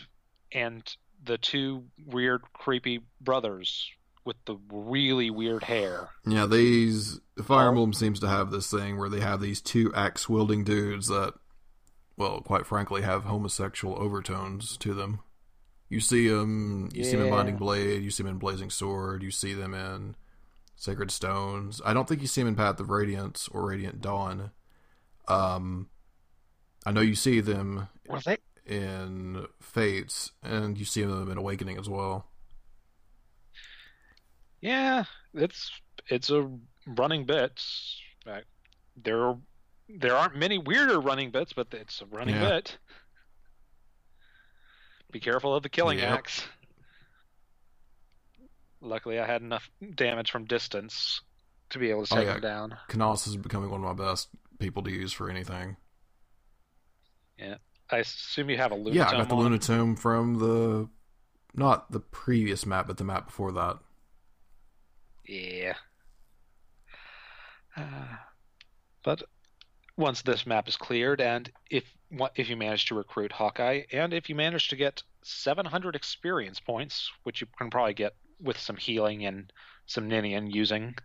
and 0.51 0.83
the 1.23 1.37
two 1.37 1.83
weird, 2.05 2.41
creepy 2.53 3.01
brothers 3.21 3.91
with 4.27 4.35
the 4.45 4.57
really 4.69 5.31
weird 5.31 5.63
hair. 5.63 6.09
Yeah, 6.27 6.45
these 6.45 7.19
Fire 7.43 7.65
Oh. 7.65 7.69
Emblem 7.69 7.93
seems 7.93 8.19
to 8.19 8.27
have 8.27 8.51
this 8.51 8.69
thing 8.69 8.97
where 8.97 9.09
they 9.09 9.21
have 9.21 9.41
these 9.41 9.61
two 9.61 9.91
axe 9.95 10.27
wielding 10.29 10.63
dudes 10.63 11.07
that, 11.07 11.33
well, 12.17 12.41
quite 12.41 12.65
frankly, 12.67 13.01
have 13.01 13.23
homosexual 13.23 13.95
overtones 13.95 14.77
to 14.77 14.93
them. 14.93 15.21
You 15.89 15.99
see 16.01 16.27
them, 16.27 16.89
you 16.93 17.03
see 17.05 17.11
them 17.15 17.27
in 17.27 17.31
Binding 17.31 17.55
Blade, 17.57 18.03
you 18.03 18.11
see 18.11 18.21
them 18.23 18.33
in 18.33 18.37
Blazing 18.39 18.69
Sword, 18.69 19.23
you 19.23 19.31
see 19.31 19.53
them 19.53 19.73
in 19.73 20.15
Sacred 20.75 21.09
Stones. 21.11 21.81
I 21.85 21.93
don't 21.93 22.07
think 22.09 22.21
you 22.21 22.27
see 22.27 22.41
them 22.41 22.49
in 22.49 22.55
Path 22.55 22.79
of 22.81 22.89
Radiance 22.89 23.47
or 23.51 23.65
Radiant 23.69 24.01
Dawn. 24.01 24.51
Um, 25.29 25.89
I 26.85 26.91
know 26.91 27.01
you 27.01 27.15
see 27.15 27.39
them 27.39 27.87
in 28.65 29.45
Fates, 29.61 30.33
and 30.43 30.77
you 30.77 30.83
see 30.85 31.03
them 31.03 31.31
in 31.31 31.37
Awakening 31.37 31.77
as 31.77 31.87
well. 31.87 32.25
Yeah, 34.61 35.03
it's 35.33 35.71
it's 36.07 36.29
a 36.29 36.49
running 36.85 37.25
bit. 37.25 37.61
Uh, 38.25 38.41
There 38.95 39.35
there 39.89 40.15
aren't 40.17 40.35
many 40.35 40.57
weirder 40.57 40.99
running 40.99 41.31
bits, 41.31 41.53
but 41.53 41.67
it's 41.73 42.01
a 42.01 42.05
running 42.07 42.35
Yeah. 42.35 42.49
bit. 42.49 42.77
Be 45.11 45.19
careful 45.19 45.55
of 45.55 45.63
the 45.63 45.69
killing 45.69 45.99
Yep. 45.99 46.09
axe. 46.19 46.47
Luckily, 48.81 49.19
I 49.19 49.25
had 49.25 49.41
enough 49.41 49.69
damage 49.95 50.29
from 50.31 50.45
distance 50.45 51.21
to 51.69 51.79
be 51.79 51.89
able 51.89 52.05
to 52.05 52.13
Oh, 52.13 52.17
take 52.17 52.27
yeah. 52.27 52.35
him 52.35 52.41
down. 52.41 52.77
Canas 52.89 53.27
is 53.27 53.37
becoming 53.37 53.69
one 53.69 53.83
of 53.83 53.97
my 53.97 54.05
best 54.05 54.29
people 54.59 54.83
to 54.83 54.91
use 54.91 55.13
for 55.13 55.29
anything. 55.29 55.77
Yeah, 57.37 57.57
I 57.89 57.97
assume 57.97 58.49
you 58.49 58.57
have 58.57 58.71
a 58.71 58.75
Lunatome 58.75 58.93
Yeah, 58.93 59.07
I 59.09 59.11
got 59.11 59.29
the 59.29 59.35
on. 59.35 59.51
Lunatome 59.53 59.97
from 59.99 60.35
the 60.39 60.89
not 61.53 61.91
the 61.91 61.99
previous 61.99 62.65
map, 62.65 62.87
but 62.87 62.97
the 62.97 63.03
map 63.03 63.27
before 63.27 63.51
that. 63.53 63.79
Yeah. 65.27 65.73
Uh, 67.75 68.15
but 69.03 69.23
once 69.97 70.21
this 70.21 70.45
map 70.45 70.67
is 70.67 70.77
cleared, 70.77 71.21
and 71.21 71.51
if 71.69 71.83
if 72.35 72.49
you 72.49 72.55
manage 72.55 72.85
to 72.85 72.95
recruit 72.95 73.31
Hawkeye, 73.31 73.83
and 73.91 74.13
if 74.13 74.29
you 74.29 74.35
manage 74.35 74.69
to 74.69 74.75
get 74.75 75.03
700 75.23 75.95
experience 75.95 76.59
points, 76.59 77.11
which 77.23 77.41
you 77.41 77.47
can 77.57 77.69
probably 77.69 77.93
get 77.93 78.15
with 78.39 78.57
some 78.57 78.77
healing 78.77 79.25
and 79.25 79.51
some 79.87 80.07
Ninian 80.07 80.49
using 80.49 80.95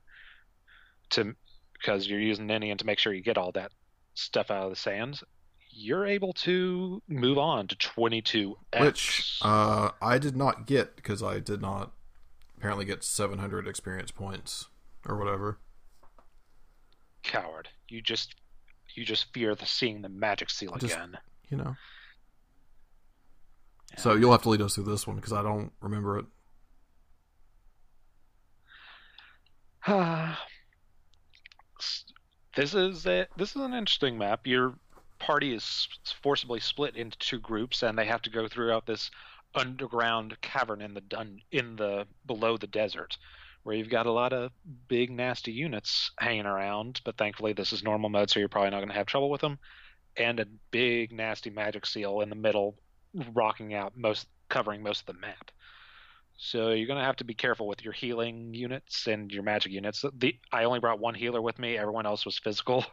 to 1.11 1.35
because 1.73 2.09
you're 2.09 2.21
using 2.21 2.47
Ninian 2.47 2.79
to 2.79 2.87
make 2.87 2.99
sure 2.99 3.13
you 3.13 3.23
get 3.23 3.39
all 3.39 3.53
that 3.53 3.73
stuff 4.15 4.51
out 4.51 4.65
of 4.65 4.71
the 4.71 4.77
sands, 4.77 5.25
you're 5.71 6.07
able 6.07 6.33
to 6.33 7.03
move 7.09 7.39
on 7.39 7.67
to 7.69 7.77
22x. 7.77 8.55
Which 8.81 9.39
uh, 9.43 9.91
I 10.01 10.19
did 10.19 10.37
not 10.37 10.67
get 10.67 10.95
because 10.97 11.23
I 11.23 11.41
did 11.41 11.61
not 11.61 11.93
apparently 12.63 12.85
get 12.85 13.03
700 13.03 13.67
experience 13.67 14.13
points 14.13 14.69
or 15.05 15.19
whatever. 15.19 15.59
coward. 17.25 17.69
You 17.89 18.01
just 18.01 18.37
you 18.95 19.05
just 19.05 19.33
fear 19.35 19.57
the 19.57 19.67
seeing 19.67 20.01
the 20.03 20.09
magic 20.09 20.49
seal 20.49 20.77
Just- 20.79 20.95
again. 20.95 21.19
You 21.49 21.57
know. 21.57 21.75
So 23.99 24.15
you'll 24.15 24.31
have 24.31 24.43
to 24.43 24.49
lead 24.49 24.63
us 24.63 24.77
through 24.77 24.85
this 24.85 25.09
one 25.09 25.17
because 25.17 25.33
I 25.33 25.43
don't 25.43 25.73
remember 25.81 26.19
it. 26.19 26.27
this 32.57 32.75
is 32.75 33.05
a, 33.07 33.27
this 33.37 33.51
is 33.51 33.57
an 33.57 33.75
interesting 33.75 34.17
map. 34.17 34.47
Your 34.47 34.75
party 35.19 35.53
is 35.53 35.89
forcibly 36.23 36.61
split 36.61 36.97
into 36.97 37.19
two 37.19 37.39
groups, 37.41 37.83
and 37.83 37.99
they 37.99 38.07
have 38.07 38.23
to 38.23 38.31
go 38.31 38.49
throughout 38.49 38.87
this 38.87 39.11
underground 39.55 40.41
cavern 40.41 40.81
in 40.81 40.95
the 40.95 41.01
dun 41.01 41.41
in 41.51 41.77
the 41.77 42.07
below 42.27 42.57
the 42.57 42.67
desert, 42.67 43.19
where 43.63 43.77
you've 43.77 43.91
got 43.91 44.07
a 44.07 44.13
lot 44.13 44.33
of 44.33 44.51
big 44.89 45.11
nasty 45.11 45.53
units 45.53 46.11
hanging 46.19 46.47
around. 46.47 47.01
But 47.05 47.17
thankfully, 47.17 47.53
this 47.53 47.73
is 47.73 47.83
normal 47.83 48.11
mode, 48.11 48.31
so 48.31 48.39
you're 48.39 48.49
probably 48.49 48.71
not 48.71 48.79
going 48.79 48.89
to 48.89 48.95
have 48.95 49.07
trouble 49.07 49.31
with 49.31 49.41
them. 49.41 49.59
And 50.17 50.41
a 50.41 50.47
big 50.71 51.13
nasty 51.13 51.51
magic 51.51 51.87
seal 51.87 52.21
in 52.21 52.29
the 52.29 52.37
middle, 52.37 52.77
rocking 53.33 53.75
out 53.75 53.97
most, 53.97 54.27
covering 54.49 54.83
most 54.83 55.01
of 55.01 55.07
the 55.07 55.21
map. 55.21 55.51
So 56.37 56.71
you're 56.71 56.89
gonna 56.89 57.05
have 57.05 57.17
to 57.17 57.25
be 57.25 57.35
careful 57.35 57.69
with 57.69 57.85
your 57.85 57.93
healing 57.93 58.53
units 58.53 59.07
and 59.07 59.31
your 59.31 59.45
magic 59.45 59.71
units. 59.71 60.05
The 60.19 60.35
I 60.51 60.65
only 60.65 60.81
brought 60.81 60.99
one 60.99 61.15
healer 61.15 61.41
with 61.41 61.57
me. 61.59 61.79
Everyone 61.79 62.05
else 62.05 62.25
was 62.27 62.39
physical. 62.39 62.85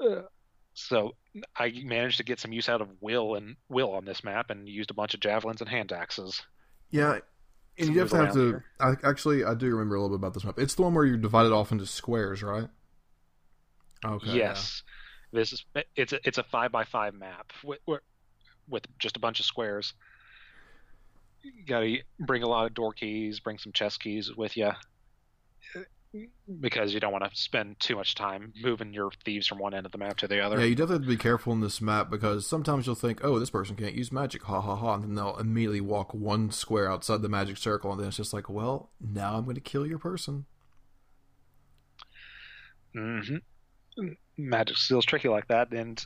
Uh, 0.00 0.22
So 0.74 1.14
I 1.56 1.72
managed 1.84 2.16
to 2.18 2.24
get 2.24 2.40
some 2.40 2.52
use 2.52 2.68
out 2.68 2.80
of 2.80 2.88
will 3.00 3.34
and 3.34 3.56
will 3.68 3.92
on 3.92 4.04
this 4.04 4.24
map, 4.24 4.50
and 4.50 4.68
used 4.68 4.90
a 4.90 4.94
bunch 4.94 5.14
of 5.14 5.20
javelins 5.20 5.60
and 5.60 5.68
hand 5.68 5.92
axes. 5.92 6.42
Yeah, 6.90 7.18
and 7.78 7.94
you 7.94 8.00
have 8.00 8.10
to 8.10 8.16
have 8.16 8.34
to. 8.34 8.62
I, 8.80 8.94
actually, 9.02 9.44
I 9.44 9.54
do 9.54 9.66
remember 9.70 9.96
a 9.96 10.02
little 10.02 10.16
bit 10.16 10.20
about 10.20 10.34
this 10.34 10.44
map. 10.44 10.58
It's 10.58 10.74
the 10.74 10.82
one 10.82 10.94
where 10.94 11.04
you're 11.04 11.16
divided 11.16 11.52
off 11.52 11.72
into 11.72 11.86
squares, 11.86 12.42
right? 12.42 12.68
Okay. 14.04 14.32
yes, 14.32 14.82
this 15.32 15.52
is 15.52 15.64
it's 15.94 16.12
a 16.12 16.18
it's 16.26 16.38
a 16.38 16.42
five 16.42 16.72
by 16.72 16.84
five 16.84 17.14
map 17.14 17.52
with, 17.64 17.78
with 18.68 18.84
just 18.98 19.16
a 19.16 19.20
bunch 19.20 19.40
of 19.40 19.46
squares. 19.46 19.94
You 21.42 21.64
gotta 21.66 21.98
bring 22.18 22.42
a 22.42 22.48
lot 22.48 22.66
of 22.66 22.74
door 22.74 22.92
keys, 22.92 23.40
bring 23.40 23.58
some 23.58 23.72
chest 23.72 24.00
keys 24.00 24.34
with 24.34 24.56
you, 24.56 24.70
because 26.60 26.92
you 26.92 27.00
don't 27.00 27.12
want 27.12 27.24
to 27.24 27.30
spend 27.34 27.78
too 27.80 27.96
much 27.96 28.14
time 28.14 28.52
moving 28.62 28.92
your 28.92 29.10
thieves 29.24 29.46
from 29.46 29.58
one 29.58 29.74
end 29.74 29.86
of 29.86 29.92
the 29.92 29.98
map 29.98 30.16
to 30.18 30.28
the 30.28 30.40
other. 30.40 30.58
Yeah, 30.58 30.66
you 30.66 30.74
definitely 30.74 30.94
have 30.96 31.02
to 31.02 31.08
be 31.08 31.16
careful 31.16 31.52
in 31.52 31.60
this 31.60 31.80
map 31.80 32.10
because 32.10 32.46
sometimes 32.46 32.86
you'll 32.86 32.94
think, 32.94 33.24
"Oh, 33.24 33.38
this 33.38 33.50
person 33.50 33.76
can't 33.76 33.94
use 33.94 34.12
magic," 34.12 34.42
ha 34.42 34.60
ha 34.60 34.76
ha, 34.76 34.94
and 34.94 35.04
then 35.04 35.14
they'll 35.14 35.38
immediately 35.38 35.80
walk 35.80 36.12
one 36.12 36.50
square 36.50 36.90
outside 36.90 37.22
the 37.22 37.28
magic 37.28 37.56
circle, 37.56 37.90
and 37.92 38.00
then 38.00 38.08
it's 38.08 38.16
just 38.18 38.32
like, 38.34 38.48
"Well, 38.50 38.90
now 39.00 39.36
I'm 39.36 39.44
going 39.44 39.54
to 39.54 39.60
kill 39.60 39.86
your 39.86 39.98
person." 39.98 40.44
hmm 42.94 43.38
Magic 44.36 44.76
feels 44.76 45.04
tricky 45.04 45.28
like 45.28 45.48
that, 45.48 45.72
and 45.72 46.04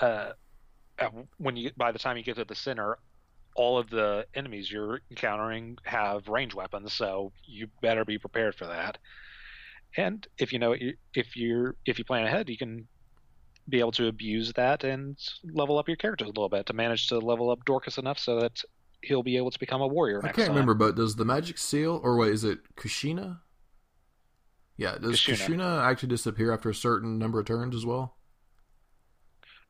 uh, 0.00 0.32
when 1.38 1.56
you 1.56 1.70
by 1.76 1.92
the 1.92 1.98
time 1.98 2.16
you 2.16 2.22
get 2.22 2.36
to 2.36 2.44
the 2.44 2.54
center, 2.54 2.98
all 3.60 3.76
of 3.76 3.90
the 3.90 4.24
enemies 4.34 4.72
you're 4.72 5.02
encountering 5.10 5.76
have 5.84 6.26
range 6.28 6.54
weapons, 6.54 6.94
so 6.94 7.30
you 7.44 7.68
better 7.82 8.06
be 8.06 8.16
prepared 8.16 8.54
for 8.54 8.66
that. 8.66 8.96
And 9.98 10.26
if 10.38 10.50
you 10.50 10.58
know 10.58 10.74
if 11.14 11.36
you're 11.36 11.76
if 11.84 11.98
you 11.98 12.04
plan 12.06 12.24
ahead, 12.24 12.48
you 12.48 12.56
can 12.56 12.88
be 13.68 13.78
able 13.78 13.92
to 13.92 14.08
abuse 14.08 14.50
that 14.54 14.82
and 14.82 15.18
level 15.44 15.78
up 15.78 15.88
your 15.88 15.98
characters 15.98 16.24
a 16.24 16.30
little 16.30 16.48
bit 16.48 16.64
to 16.66 16.72
manage 16.72 17.08
to 17.08 17.18
level 17.18 17.50
up 17.50 17.62
Dorcas 17.66 17.98
enough 17.98 18.18
so 18.18 18.40
that 18.40 18.62
he'll 19.02 19.22
be 19.22 19.36
able 19.36 19.50
to 19.50 19.58
become 19.58 19.82
a 19.82 19.86
warrior. 19.86 20.20
I 20.20 20.28
can't 20.28 20.46
time. 20.46 20.48
remember, 20.48 20.72
but 20.72 20.96
does 20.96 21.16
the 21.16 21.26
magic 21.26 21.58
seal, 21.58 22.00
or 22.02 22.16
wait, 22.16 22.32
is 22.32 22.44
it 22.44 22.60
Kishuna? 22.76 23.40
Yeah, 24.78 24.96
does 24.96 25.20
Kishuna. 25.20 25.36
Kishuna 25.36 25.84
actually 25.84 26.08
disappear 26.08 26.50
after 26.50 26.70
a 26.70 26.74
certain 26.74 27.18
number 27.18 27.38
of 27.38 27.44
turns 27.44 27.76
as 27.76 27.84
well? 27.84 28.16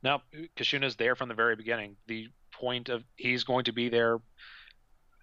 No, 0.01 0.21
Kishuna's 0.55 0.95
there 0.95 1.17
from 1.17 1.27
the 1.27 1.35
very 1.35 1.57
beginning. 1.57 1.97
The 2.07 2.29
point 2.61 2.89
of 2.89 3.03
he's 3.17 3.43
going 3.43 3.65
to 3.65 3.71
be 3.73 3.89
there 3.89 4.19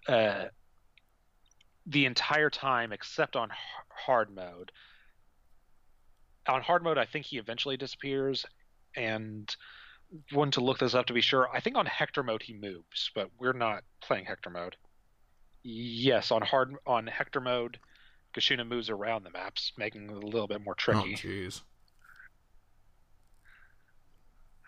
uh, 0.07 0.45
the 1.87 2.05
entire 2.05 2.49
time 2.49 2.91
except 2.91 3.35
on 3.35 3.49
hard 4.05 4.29
mode. 4.35 4.71
On 6.47 6.61
hard 6.61 6.83
mode, 6.83 6.97
I 6.97 7.05
think 7.05 7.25
he 7.25 7.37
eventually 7.37 7.77
disappears, 7.77 8.45
and 8.95 9.55
one 10.33 10.51
to 10.51 10.61
look 10.61 10.79
this 10.79 10.95
up 10.95 11.05
to 11.07 11.13
be 11.13 11.21
sure. 11.21 11.47
I 11.53 11.59
think 11.59 11.77
on 11.77 11.85
Hector 11.85 12.23
mode 12.23 12.41
he 12.43 12.53
moves, 12.53 13.11
but 13.15 13.29
we're 13.39 13.53
not 13.53 13.83
playing 14.01 14.25
Hector 14.25 14.49
mode. 14.49 14.75
Yes, 15.63 16.31
on 16.31 16.41
hard 16.41 16.75
on 16.87 17.05
Hector 17.07 17.39
mode, 17.41 17.77
Kishuna 18.35 18.65
moves 18.67 18.89
around 18.89 19.23
the 19.23 19.29
maps, 19.29 19.71
making 19.77 20.09
it 20.09 20.23
a 20.23 20.27
little 20.27 20.47
bit 20.47 20.61
more 20.63 20.73
Oh, 20.73 20.81
tricky. 20.81 21.13
jeez. 21.15 21.61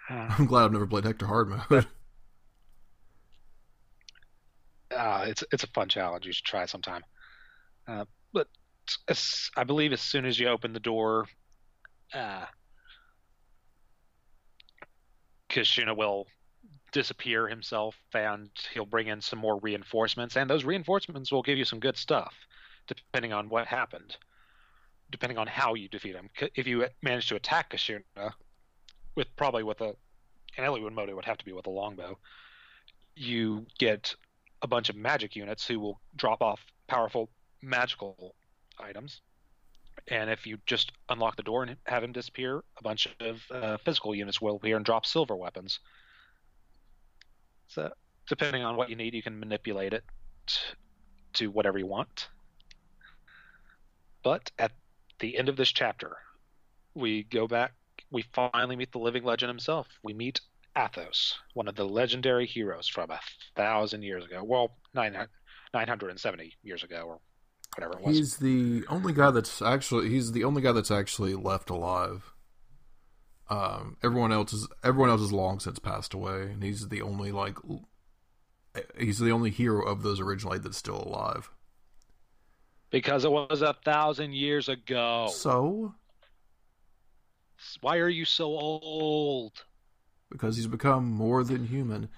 Uh, 0.10 0.28
I'm 0.38 0.46
glad 0.46 0.66
I've 0.66 0.72
never 0.74 0.88
played 0.88 1.06
Hector 1.06 1.26
hard 1.28 1.50
mode. 1.50 1.88
Uh, 4.96 5.26
it's 5.28 5.44
it's 5.52 5.64
a 5.64 5.68
fun 5.68 5.90
challenge. 5.90 6.26
You 6.26 6.34
should 6.34 6.46
try 6.46 6.66
sometime. 6.66 7.04
Uh, 7.88 8.06
but 8.34 8.48
as, 9.08 9.50
I 9.56 9.64
believe 9.64 9.94
as 9.94 10.02
soon 10.02 10.26
as 10.26 10.40
you 10.40 10.48
open 10.48 10.74
the 10.74 10.80
door, 10.80 11.28
uh, 12.14 12.46
Kishuna 15.50 15.96
will 15.96 16.28
disappear 16.92 17.48
himself, 17.48 17.96
and 18.14 18.50
he'll 18.74 18.86
bring 18.86 19.08
in 19.08 19.22
some 19.22 19.40
more 19.40 19.60
reinforcements, 19.60 20.36
and 20.36 20.50
those 20.50 20.66
reinforcements 20.66 21.32
will 21.32 21.42
give 21.42 21.58
you 21.58 21.66
some 21.66 21.80
good 21.80 21.98
stuff, 21.98 22.34
depending 22.88 23.34
on 23.34 23.50
what 23.50 23.66
happened, 23.68 24.18
depending 25.10 25.38
on 25.38 25.48
how 25.48 25.74
you 25.74 25.88
defeat 25.88 26.16
him. 26.16 26.30
If 26.56 26.68
you 26.68 26.86
manage 27.02 27.30
to 27.30 27.36
attack 27.36 27.72
Kishuna, 27.72 28.34
with 29.16 29.36
probably 29.36 29.64
with 29.64 29.82
a 29.82 29.96
an 30.58 30.66
Eliwood 30.66 30.94
mode, 30.94 31.10
it 31.10 31.16
would 31.16 31.26
have 31.26 31.38
to 31.38 31.46
be 31.46 31.54
with 31.54 31.68
a 31.68 31.70
longbow. 31.70 32.18
You 33.16 33.66
get 33.80 34.16
a 34.62 34.68
bunch 34.68 34.90
of 34.90 34.96
magic 34.96 35.36
units 35.36 35.66
who 35.66 35.80
will 35.80 36.00
drop 36.16 36.42
off 36.42 36.60
powerful 36.88 37.30
magical 37.62 38.36
items. 38.80 39.22
And 40.08 40.30
if 40.30 40.48
you 40.48 40.58
just 40.66 40.92
unlock 41.10 41.36
the 41.36 41.44
door 41.44 41.64
and 41.64 41.76
have 41.86 42.04
him 42.04 42.12
disappear, 42.12 42.64
a 42.78 42.84
bunch 42.84 43.08
of 43.20 43.42
uh, 43.52 43.78
physical 43.78 44.16
units 44.16 44.42
will 44.42 44.56
appear 44.56 44.76
and 44.76 44.86
drop 44.86 45.06
silver 45.06 45.36
weapons. 45.36 45.80
So, 47.68 47.92
depending 48.28 48.64
on 48.64 48.76
what 48.76 48.90
you 48.90 48.96
need, 48.96 49.14
you 49.14 49.22
can 49.22 49.40
manipulate 49.40 49.94
it 49.94 50.04
to 51.34 51.52
whatever 51.52 51.78
you 51.78 51.88
want. 51.88 52.30
But 54.24 54.52
at 54.60 54.72
the 55.20 55.38
end 55.38 55.50
of 55.50 55.56
this 55.56 55.72
chapter, 55.72 56.18
we 56.94 57.24
go 57.24 57.48
back. 57.48 57.74
We 58.12 58.24
finally 58.34 58.76
meet 58.76 58.92
the 58.92 59.00
living 59.00 59.24
legend 59.24 59.50
himself. 59.50 59.88
We 60.04 60.14
meet 60.14 60.42
Athos, 60.78 61.38
one 61.54 61.68
of 61.68 61.76
the 61.76 61.86
legendary 61.86 62.46
heroes 62.46 62.88
from 62.88 63.12
a 63.12 63.20
thousand 63.56 64.04
years 64.04 64.24
ago. 64.26 64.44
Well, 64.44 64.78
nine, 64.94 65.16
970 65.74 66.54
years 66.64 66.84
ago, 66.84 67.04
or 67.08 67.20
whatever 67.76 68.00
it 68.00 68.06
was. 68.06 68.18
He's 68.18 68.38
the 68.38 68.84
only 68.90 69.14
guy 69.14 69.32
that's 69.32 69.62
actually 69.62 70.10
he's 70.10 70.32
the 70.32 70.44
only 70.44 70.62
guy 70.62 70.72
that's 70.72 70.92
actually 70.92 71.36
left 71.36 71.70
alive. 71.70 72.34
Um, 73.50 73.98
everyone 74.02 74.32
else 74.32 74.54
is 74.54 74.68
everyone 74.84 75.10
else 75.10 75.22
has 75.22 75.34
long 75.34 75.60
since 75.60 75.80
passed 75.80 76.14
away, 76.14 76.44
and 76.44 76.64
he's 76.64 76.88
the 76.88 77.02
only 77.02 77.32
like 77.32 77.58
he's 78.98 79.20
the 79.20 79.32
only 79.32 79.50
hero 79.50 79.86
of 79.86 80.04
those 80.04 80.20
originally 80.20 80.60
that's 80.60 80.78
still 80.78 81.04
alive. 81.04 81.50
Because 82.92 83.26
it 83.26 83.32
was 83.32 83.62
a 83.62 83.76
thousand 83.86 84.34
years 84.34 84.68
ago. 84.68 85.30
So, 85.34 85.96
Why 87.80 87.98
are 87.98 88.10
you 88.10 88.26
so 88.26 88.46
old? 88.48 89.64
Because 90.32 90.56
he's 90.56 90.68
become 90.68 91.06
more 91.06 91.44
than 91.44 91.68
human. 91.68 92.10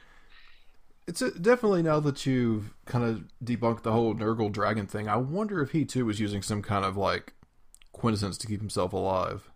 It's 1.08 1.22
a, 1.22 1.32
definitely 1.32 1.84
now 1.84 2.00
that 2.00 2.26
you've 2.26 2.74
kind 2.86 3.04
of 3.04 3.24
debunked 3.44 3.84
the 3.84 3.92
whole 3.92 4.14
Nergal 4.14 4.52
dragon 4.52 4.88
thing. 4.88 5.10
I 5.10 5.18
wonder 5.18 5.62
if 5.62 5.72
he 5.72 5.84
too 5.84 6.06
was 6.06 6.20
using 6.20 6.42
some 6.42 6.62
kind 6.62 6.86
of 6.86 6.96
like 6.96 7.34
quintessence 7.92 8.38
to 8.40 8.48
keep 8.48 8.60
himself 8.60 8.94
alive. 8.94 9.50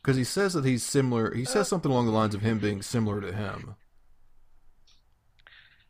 Because 0.00 0.16
he 0.16 0.24
says 0.24 0.54
that 0.54 0.64
he's 0.64 0.82
similar. 0.82 1.34
He 1.34 1.44
says 1.44 1.68
something 1.68 1.90
along 1.90 2.06
the 2.06 2.12
lines 2.12 2.34
of 2.34 2.40
him 2.40 2.58
being 2.58 2.80
similar 2.80 3.20
to 3.20 3.32
him. 3.32 3.74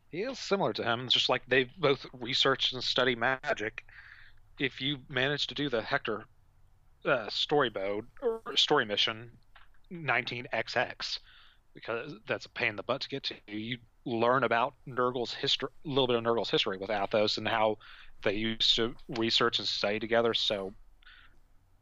He 0.09 0.23
is 0.23 0.37
similar 0.37 0.73
to 0.73 0.83
him, 0.83 1.05
It's 1.05 1.13
just 1.13 1.29
like 1.29 1.43
they've 1.47 1.71
both 1.77 2.05
researched 2.19 2.73
and 2.73 2.83
study 2.83 3.15
magic. 3.15 3.85
If 4.59 4.81
you 4.81 4.97
manage 5.07 5.47
to 5.47 5.55
do 5.55 5.69
the 5.69 5.81
Hector 5.81 6.25
uh, 7.05 7.29
story 7.29 7.71
mode 7.73 8.05
or 8.21 8.41
story 8.57 8.85
mission 8.85 9.31
19XX, 9.91 11.19
because 11.73 12.15
that's 12.27 12.45
a 12.45 12.49
pain 12.49 12.69
in 12.69 12.75
the 12.75 12.83
butt 12.83 13.01
to 13.01 13.09
get 13.09 13.23
to, 13.23 13.35
you 13.47 13.79
learn 14.05 14.43
about 14.43 14.75
Nergal's 14.87 15.33
history, 15.33 15.69
a 15.85 15.89
little 15.89 16.07
bit 16.07 16.15
of 16.15 16.23
Nergal's 16.23 16.49
history 16.51 16.77
with 16.77 16.89
Athos 16.89 17.37
and 17.37 17.47
how 17.47 17.77
they 18.23 18.35
used 18.35 18.75
to 18.75 18.95
research 19.09 19.59
and 19.59 19.67
study 19.67 19.99
together. 19.99 20.33
So 20.33 20.75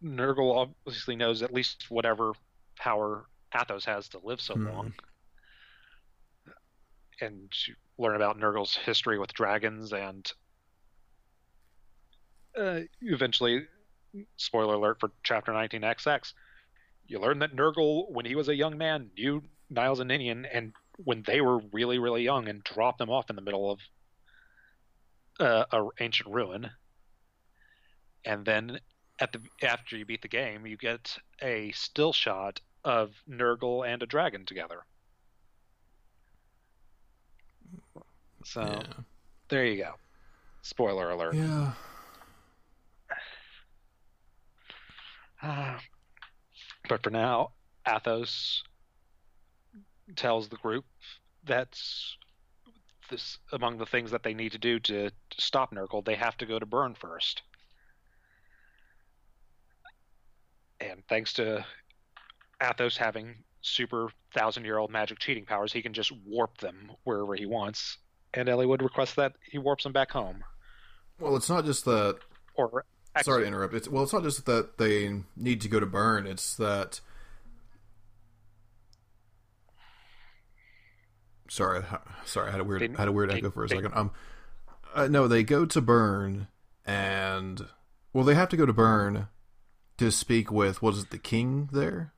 Nergal 0.04 0.56
obviously 0.88 1.16
knows 1.16 1.42
at 1.44 1.54
least 1.54 1.90
whatever 1.90 2.34
power 2.78 3.30
Athos 3.54 3.86
has 3.86 4.10
to 4.10 4.20
live 4.20 4.42
so 4.42 4.56
Hmm. 4.56 4.66
long. 4.66 4.94
And 7.22 7.52
you 7.68 7.76
learn 7.98 8.16
about 8.16 8.38
Nergal's 8.38 8.76
history 8.76 9.20
with 9.20 9.34
dragons 9.34 9.94
and 9.94 10.32
uh, 12.58 12.82
eventually, 13.02 13.68
spoiler 14.38 14.76
alert 14.76 15.00
for 15.00 15.12
chapter 15.24 15.54
19XX, 15.54 16.34
you 17.10 17.20
learn 17.20 17.40
that 17.40 17.56
Nergal, 17.56 18.10
when 18.12 18.26
he 18.26 18.36
was 18.36 18.48
a 18.48 18.56
young 18.56 18.78
man, 18.78 19.10
knew 19.18 19.42
Nils 19.70 20.00
and 20.00 20.08
Ninian, 20.08 20.46
and 20.46 20.74
when 21.04 21.24
they 21.26 21.42
were 21.42 21.60
really, 21.74 21.98
really 21.98 22.24
young, 22.24 22.48
and 22.48 22.64
dropped 22.64 23.00
them 23.00 23.10
off 23.10 23.30
in 23.30 23.36
the 23.36 23.42
middle 23.42 23.72
of 23.72 23.80
uh, 25.40 25.66
a 25.72 25.88
ancient 26.00 26.30
ruin. 26.30 26.70
And 28.26 28.46
then, 28.46 28.80
at 29.20 29.32
the 29.32 29.42
after 29.64 29.98
you 29.98 30.06
beat 30.06 30.22
the 30.22 30.28
game, 30.28 30.68
you 30.68 30.78
get 30.78 31.18
a 31.42 31.72
still 31.72 32.14
shot 32.14 32.62
of 32.86 33.12
Nergal 33.28 33.88
and 33.88 34.04
a 34.04 34.06
dragon 34.06 34.46
together. 34.46 34.86
So 38.46 38.62
Yeah. 38.62 38.94
there 39.50 39.66
you 39.66 39.78
go. 39.84 39.96
Spoiler 40.62 41.10
alert. 41.10 41.36
Yeah. 41.36 41.74
Ah. 45.42 45.80
But 46.90 47.04
for 47.04 47.12
now, 47.12 47.52
Athos 47.88 48.64
tells 50.16 50.50
the 50.50 50.58
group 50.58 50.86
that's 51.46 52.18
this 53.10 53.38
among 53.52 53.78
the 53.78 53.86
things 53.86 54.12
that 54.12 54.24
they 54.24 54.34
need 54.34 54.52
to 54.52 54.58
do 54.58 54.80
to, 54.80 55.10
to 55.10 55.42
stop 55.42 55.74
Nergal, 55.74 56.04
they 56.04 56.16
have 56.16 56.36
to 56.38 56.46
go 56.46 56.60
to 56.60 56.66
Bern 56.66 56.96
first. 56.96 57.44
And 60.82 61.04
thanks 61.08 61.34
to 61.34 61.66
Athos 62.62 62.98
having 62.98 63.36
super 63.62 64.10
thousand 64.34 64.66
year 64.66 64.78
old 64.78 64.92
magic 64.92 65.20
cheating 65.20 65.46
powers, 65.46 65.72
he 65.72 65.82
can 65.82 65.94
just 65.94 66.12
warp 66.26 66.58
them 66.58 66.92
wherever 67.04 67.36
he 67.36 67.46
wants. 67.46 67.98
And 68.34 68.48
Eliwood 68.48 68.82
request 68.82 69.16
that 69.16 69.34
he 69.44 69.58
warps 69.58 69.84
them 69.84 69.94
back 69.94 70.12
home. 70.12 70.44
Well, 71.20 71.36
it's 71.36 71.50
not 71.50 71.66
just 71.66 71.86
that 71.86 72.18
Or 72.56 72.86
Sorry 73.22 73.42
to 73.44 73.48
interrupt. 73.48 73.74
It's 73.74 73.88
well, 73.90 74.04
it's 74.04 74.14
not 74.14 74.24
just 74.24 74.46
that 74.46 74.78
they 74.78 75.22
need 75.36 75.62
to 75.62 75.68
go 75.68 75.80
to 75.80 75.86
Bern. 75.86 76.26
It's 76.28 76.56
that. 76.56 77.02
Sorry, 81.50 81.84
sorry. 82.26 82.50
I 82.50 82.52
had 82.52 82.62
a 82.62 82.64
weird, 82.64 82.82
They- 82.82 82.96
had 82.96 83.08
a 83.08 83.12
weird 83.12 83.32
they- 83.32 83.38
echo 83.38 83.50
for 83.52 83.64
a 83.66 83.68
they- 83.68 83.76
second. 83.76 83.94
Um, 83.96 84.12
uh, 84.94 85.08
no, 85.08 85.28
they 85.28 85.44
go 85.44 85.66
to 85.66 85.82
Bern, 85.82 86.48
and 86.86 87.68
well, 88.14 88.24
they 88.24 88.36
have 88.36 88.50
to 88.50 88.58
go 88.58 88.66
to 88.66 88.74
Bern 88.74 89.28
to 89.98 90.12
speak 90.12 90.52
with 90.52 90.82
what 90.82 90.94
is 90.94 91.04
it, 91.04 91.10
the 91.10 91.18
king 91.18 91.70
there? 91.72 92.14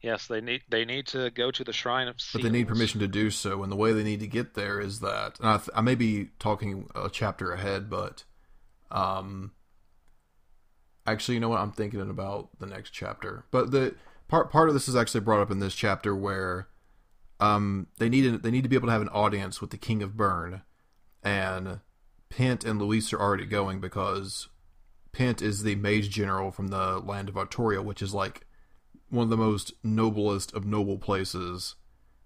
Yes, 0.00 0.26
they 0.26 0.40
need 0.40 0.62
they 0.68 0.84
need 0.84 1.06
to 1.08 1.30
go 1.30 1.50
to 1.50 1.62
the 1.64 1.72
Shrine 1.72 2.08
of 2.08 2.20
Seals. 2.20 2.42
But 2.42 2.42
they 2.42 2.50
need 2.58 2.68
permission 2.68 3.00
to 3.00 3.08
do 3.08 3.30
so, 3.30 3.62
and 3.62 3.70
the 3.72 3.76
way 3.76 3.92
they 3.92 4.02
need 4.04 4.20
to 4.20 4.26
get 4.26 4.54
there 4.54 4.80
is 4.80 5.00
that 5.00 5.38
and 5.40 5.48
I, 5.48 5.56
th- 5.58 5.70
I 5.74 5.80
may 5.82 5.94
be 5.94 6.30
talking 6.38 6.90
a 6.94 7.08
chapter 7.10 7.52
ahead, 7.52 7.88
but 7.88 8.24
um, 8.90 9.52
actually, 11.06 11.34
you 11.34 11.40
know 11.40 11.48
what? 11.48 11.60
I'm 11.60 11.72
thinking 11.72 12.00
about 12.00 12.50
the 12.58 12.66
next 12.66 12.90
chapter. 12.90 13.44
But 13.50 13.70
the 13.70 13.94
part 14.28 14.50
part 14.50 14.68
of 14.68 14.74
this 14.74 14.88
is 14.88 14.96
actually 14.96 15.20
brought 15.20 15.40
up 15.40 15.50
in 15.50 15.58
this 15.60 15.74
chapter 15.74 16.14
where 16.14 16.68
um 17.40 17.88
they 17.98 18.08
need 18.08 18.42
they 18.42 18.50
need 18.50 18.62
to 18.62 18.68
be 18.68 18.76
able 18.76 18.88
to 18.88 18.92
have 18.92 19.02
an 19.02 19.08
audience 19.08 19.60
with 19.60 19.70
the 19.70 19.76
King 19.76 20.02
of 20.02 20.16
Bern, 20.16 20.62
and 21.22 21.80
Pent 22.30 22.64
and 22.64 22.80
Louise 22.80 23.12
are 23.12 23.20
already 23.20 23.46
going 23.46 23.80
because 23.80 24.48
Pent 25.12 25.42
is 25.42 25.62
the 25.62 25.76
mage 25.76 26.10
general 26.10 26.50
from 26.50 26.68
the 26.68 26.98
land 26.98 27.28
of 27.28 27.36
Etruria, 27.36 27.82
which 27.82 28.02
is 28.02 28.14
like 28.14 28.46
one 29.10 29.24
of 29.24 29.30
the 29.30 29.36
most 29.36 29.72
noblest 29.82 30.52
of 30.54 30.66
noble 30.66 30.98
places, 30.98 31.76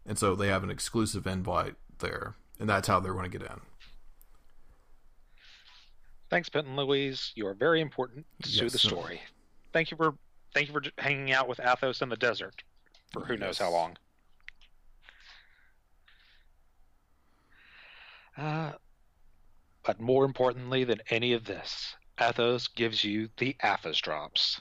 and 0.06 0.18
so 0.18 0.34
they 0.34 0.48
have 0.48 0.62
an 0.62 0.70
exclusive 0.70 1.26
invite 1.26 1.74
there, 1.98 2.36
and 2.58 2.68
that's 2.68 2.88
how 2.88 3.00
they're 3.00 3.12
going 3.12 3.30
to 3.30 3.38
get 3.38 3.50
in. 3.50 3.60
Thanks, 6.30 6.48
Pent 6.48 6.66
and 6.66 6.76
Louise. 6.76 7.32
You 7.34 7.46
are 7.46 7.54
very 7.54 7.80
important 7.80 8.26
to 8.42 8.48
yes, 8.50 8.72
the 8.72 8.78
story. 8.78 9.16
Sir. 9.16 9.32
Thank 9.72 9.90
you 9.90 9.96
for 9.96 10.14
thank 10.54 10.68
you 10.68 10.74
for 10.74 10.82
hanging 10.98 11.32
out 11.32 11.48
with 11.48 11.60
Athos 11.60 12.02
in 12.02 12.08
the 12.08 12.16
desert 12.16 12.62
for 13.12 13.24
who 13.24 13.34
yes. 13.34 13.40
knows 13.40 13.58
how 13.58 13.70
long. 13.70 13.96
Uh, 18.36 18.72
but 19.84 20.00
more 20.00 20.24
importantly 20.24 20.84
than 20.84 21.00
any 21.10 21.32
of 21.32 21.44
this, 21.44 21.94
Athos 22.20 22.68
gives 22.68 23.02
you 23.02 23.28
the 23.38 23.56
Athos 23.64 23.98
drops, 23.98 24.60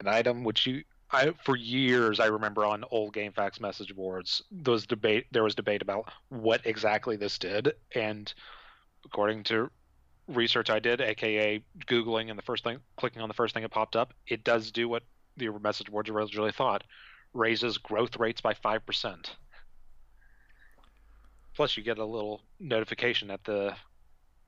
an 0.00 0.08
item 0.08 0.44
which 0.44 0.66
you 0.66 0.82
I, 1.12 1.32
for 1.44 1.56
years 1.56 2.20
I 2.20 2.26
remember 2.26 2.64
on 2.64 2.84
old 2.90 3.14
GameFAQs 3.14 3.60
message 3.60 3.94
boards 3.94 4.42
those 4.50 4.86
debate 4.86 5.26
there 5.30 5.44
was 5.44 5.54
debate 5.54 5.82
about 5.82 6.10
what 6.30 6.62
exactly 6.64 7.16
this 7.16 7.38
did, 7.38 7.74
and 7.94 8.32
according 9.04 9.44
to 9.44 9.70
research 10.28 10.70
I 10.70 10.78
did, 10.78 11.00
aka 11.00 11.62
googling 11.86 12.30
and 12.30 12.38
the 12.38 12.42
first 12.42 12.64
thing 12.64 12.78
clicking 12.96 13.22
on 13.22 13.28
the 13.28 13.34
first 13.34 13.54
thing 13.54 13.62
that 13.62 13.70
popped 13.70 13.96
up, 13.96 14.12
it 14.26 14.44
does 14.44 14.70
do 14.70 14.88
what 14.88 15.02
the 15.36 15.50
message 15.50 15.90
boards 15.90 16.10
originally 16.10 16.52
thought, 16.52 16.84
raises 17.32 17.78
growth 17.78 18.16
rates 18.16 18.40
by 18.40 18.54
five 18.54 18.84
percent. 18.86 19.36
Plus, 21.54 21.76
you 21.76 21.82
get 21.82 21.98
a 21.98 22.04
little 22.04 22.42
notification 22.60 23.30
at 23.30 23.44
the 23.44 23.74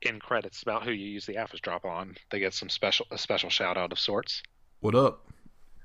end 0.02 0.20
credits 0.22 0.62
about 0.62 0.84
who 0.84 0.90
you 0.90 1.06
use 1.06 1.26
the 1.26 1.38
Afa's 1.38 1.60
drop 1.60 1.84
on. 1.84 2.16
They 2.30 2.38
get 2.38 2.54
some 2.54 2.68
special 2.68 3.06
a 3.10 3.18
special 3.18 3.50
shout 3.50 3.76
out 3.76 3.92
of 3.92 3.98
sorts. 3.98 4.42
What 4.80 4.94
up? 4.94 5.26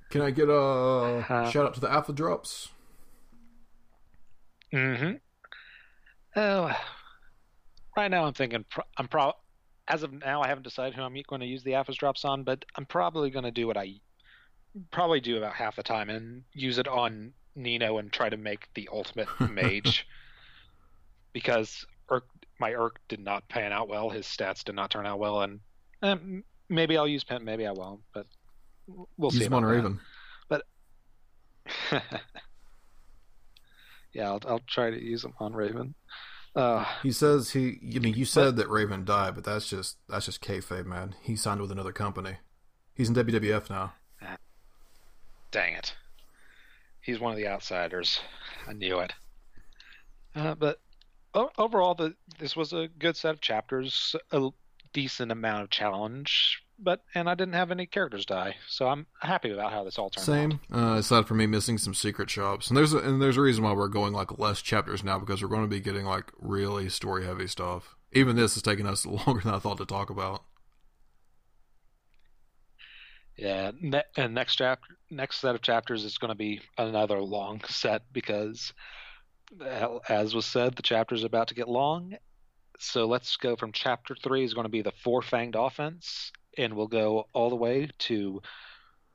Can 0.10 0.22
I 0.22 0.32
get 0.32 0.50
a 0.50 0.56
uh, 0.60 1.50
shout 1.52 1.66
out 1.66 1.74
to 1.76 1.80
the 1.80 1.92
Alpha 1.92 2.14
Drops? 2.14 2.70
Mm-hmm. 4.74 5.18
Oh, 6.36 6.72
right 7.96 8.12
now 8.12 8.26
I'm 8.26 8.34
thinking 8.34 8.66
I'm 8.98 9.08
pro. 9.08 9.34
As 9.90 10.04
of 10.04 10.14
now, 10.14 10.42
I 10.42 10.48
haven't 10.48 10.64
decided 10.64 10.94
who 10.94 11.02
I'm 11.02 11.18
going 11.28 11.42
to 11.42 11.48
use 11.48 11.64
the 11.64 11.76
Afa's 11.76 11.98
drops 11.98 12.24
on, 12.24 12.44
but 12.44 12.64
I'm 12.76 12.86
probably 12.86 13.32
going 13.32 13.46
to 13.46 13.52
do 13.52 13.66
what 13.66 13.76
I 13.76 13.96
probably 14.92 15.20
do 15.20 15.38
about 15.38 15.54
half 15.54 15.76
the 15.76 15.84
time 15.84 16.10
and 16.10 16.44
use 16.54 16.78
it 16.78 16.88
on 16.88 17.34
Nino 17.56 17.98
and 17.98 18.12
try 18.12 18.30
to 18.30 18.38
make 18.38 18.68
the 18.76 18.88
ultimate 18.92 19.28
mage 19.50 20.08
because 21.34 21.86
Erk, 22.10 22.22
my 22.60 22.72
Erk 22.72 22.98
did 23.08 23.20
not 23.20 23.48
pan 23.50 23.72
out 23.72 23.88
well. 23.90 24.10
His 24.10 24.26
stats 24.26 24.64
did 24.64 24.76
not 24.76 24.92
turn 24.92 25.06
out 25.06 25.20
well, 25.20 25.42
and 25.42 25.60
um, 26.02 26.44
maybe 26.70 26.98
I'll 26.98 27.08
use 27.08 27.24
Pimp, 27.24 27.44
maybe 27.44 27.66
I 27.66 27.72
won't, 27.72 28.02
but 28.14 28.26
we'll 28.88 29.32
use 29.32 29.40
see. 29.40 29.46
Use 29.46 29.54
on 29.54 29.66
Raven, 29.66 30.00
but 30.48 30.64
yeah, 34.14 34.30
I'll, 34.30 34.42
I'll 34.48 34.62
try 34.68 34.90
to 34.90 35.02
use 35.02 35.24
him 35.24 35.34
on 35.40 35.54
Raven. 35.54 35.94
Uh, 36.56 36.86
he 37.04 37.12
says 37.12 37.52
he. 37.52 37.80
I 37.96 38.00
mean, 38.00 38.16
you 38.16 38.26
said 38.26 38.56
but, 38.56 38.56
that 38.58 38.70
Raven 38.70 39.06
died, 39.06 39.36
but 39.36 39.44
that's 39.44 39.70
just 39.70 39.98
that's 40.08 40.26
just 40.26 40.42
kayfabe, 40.42 40.86
man. 40.86 41.16
He 41.22 41.36
signed 41.36 41.62
with 41.62 41.72
another 41.72 41.92
company. 41.92 42.38
He's 42.96 43.08
in 43.10 43.16
WWF 43.16 43.70
now. 43.70 43.94
Dang 45.52 45.74
it. 45.74 45.96
He's 47.02 47.20
one 47.20 47.32
of 47.32 47.38
the 47.38 47.48
outsiders. 47.48 48.20
I 48.68 48.74
knew 48.74 49.00
it. 49.00 49.14
Uh, 50.36 50.56
but 50.56 50.80
overall, 51.58 51.96
the, 51.96 52.14
this 52.38 52.56
was 52.56 52.74
a 52.74 52.88
good 53.00 53.16
set 53.16 53.34
of 53.34 53.42
chapters, 53.42 54.16
a 54.32 54.50
decent 54.94 55.32
amount 55.32 55.64
of 55.64 55.70
challenge, 55.70 56.62
but 56.82 57.04
and 57.14 57.30
I 57.30 57.36
didn't 57.36 57.54
have 57.54 57.72
any 57.72 57.86
characters 57.86 58.26
die, 58.26 58.56
so 58.68 58.88
I'm 58.88 59.06
happy 59.22 59.52
about 59.52 59.72
how 59.72 59.84
this 59.84 59.98
all 59.98 60.10
turned 60.10 60.26
Same. 60.26 60.52
out. 60.52 60.60
Same. 60.72 60.84
Uh, 60.84 60.98
aside 60.98 61.28
from 61.28 61.38
me 61.38 61.46
missing 61.46 61.78
some 61.78 61.94
secret 61.94 62.30
shops, 62.30 62.70
and 62.70 62.78
there's 62.78 62.94
a, 62.94 63.00
and 63.00 63.22
there's 63.22 63.38
a 63.38 63.42
reason 63.42 63.64
why 63.64 63.74
we're 63.74 63.88
going 63.88 64.14
like 64.14 64.38
less 64.40 64.62
chapters 64.62 65.04
now 65.04 65.20
because 65.20 65.42
we're 65.42 65.50
going 65.50 65.62
to 65.64 65.68
be 65.68 65.80
getting 65.80 66.06
like 66.06 66.32
really 66.40 66.90
story 66.90 67.26
heavy 67.26 67.48
stuff. 67.48 67.96
Even 68.12 68.36
this 68.36 68.56
is 68.58 68.64
taking 68.64 68.88
us 68.88 69.06
longer 69.28 69.42
than 69.42 69.54
I 69.54 69.60
thought 69.60 69.78
to 69.78 69.86
talk 69.86 70.10
about. 70.10 70.44
Yeah, 73.38 73.72
ne- 73.80 74.04
and 74.18 74.34
next 74.34 74.58
chapter, 74.58 74.98
next 75.10 75.38
set 75.40 75.56
of 75.56 75.62
chapters 75.62 76.04
is 76.04 76.18
going 76.18 76.30
to 76.30 76.36
be 76.36 76.62
another 76.78 77.22
long 77.22 77.62
set 77.70 78.02
because, 78.12 78.74
as 80.10 80.36
was 80.36 80.46
said, 80.46 80.76
the 80.76 80.82
chapter 80.82 81.16
is 81.16 81.24
about 81.24 81.48
to 81.50 81.56
get 81.56 81.70
long. 81.70 82.16
So 82.80 83.06
let's 83.08 83.38
go 83.38 83.56
from 83.56 83.72
chapter 83.72 84.16
three 84.16 84.44
is 84.44 84.54
going 84.54 84.66
to 84.66 84.70
be 84.70 84.82
the 84.82 84.94
four 85.04 85.22
fanged 85.22 85.56
offense, 85.56 86.32
and 86.60 86.74
we'll 86.76 86.88
go 86.88 87.26
all 87.34 87.50
the 87.50 87.56
way 87.56 87.90
to, 87.98 88.42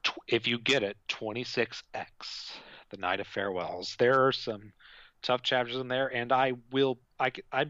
tw- 0.03 0.19
if 0.27 0.49
you 0.49 0.59
get 0.59 0.83
it, 0.83 0.97
26x, 1.09 2.57
the 2.91 2.97
Night 2.97 3.21
of 3.21 3.27
Farewells. 3.27 3.97
There 3.99 4.27
are 4.27 4.33
some 4.33 4.73
tough 5.23 5.43
chapters 5.43 5.77
in 5.77 5.89
there, 5.89 6.09
and 6.09 6.33
I 6.33 6.55
will, 6.73 6.99
I, 7.21 7.33
I, 7.53 7.67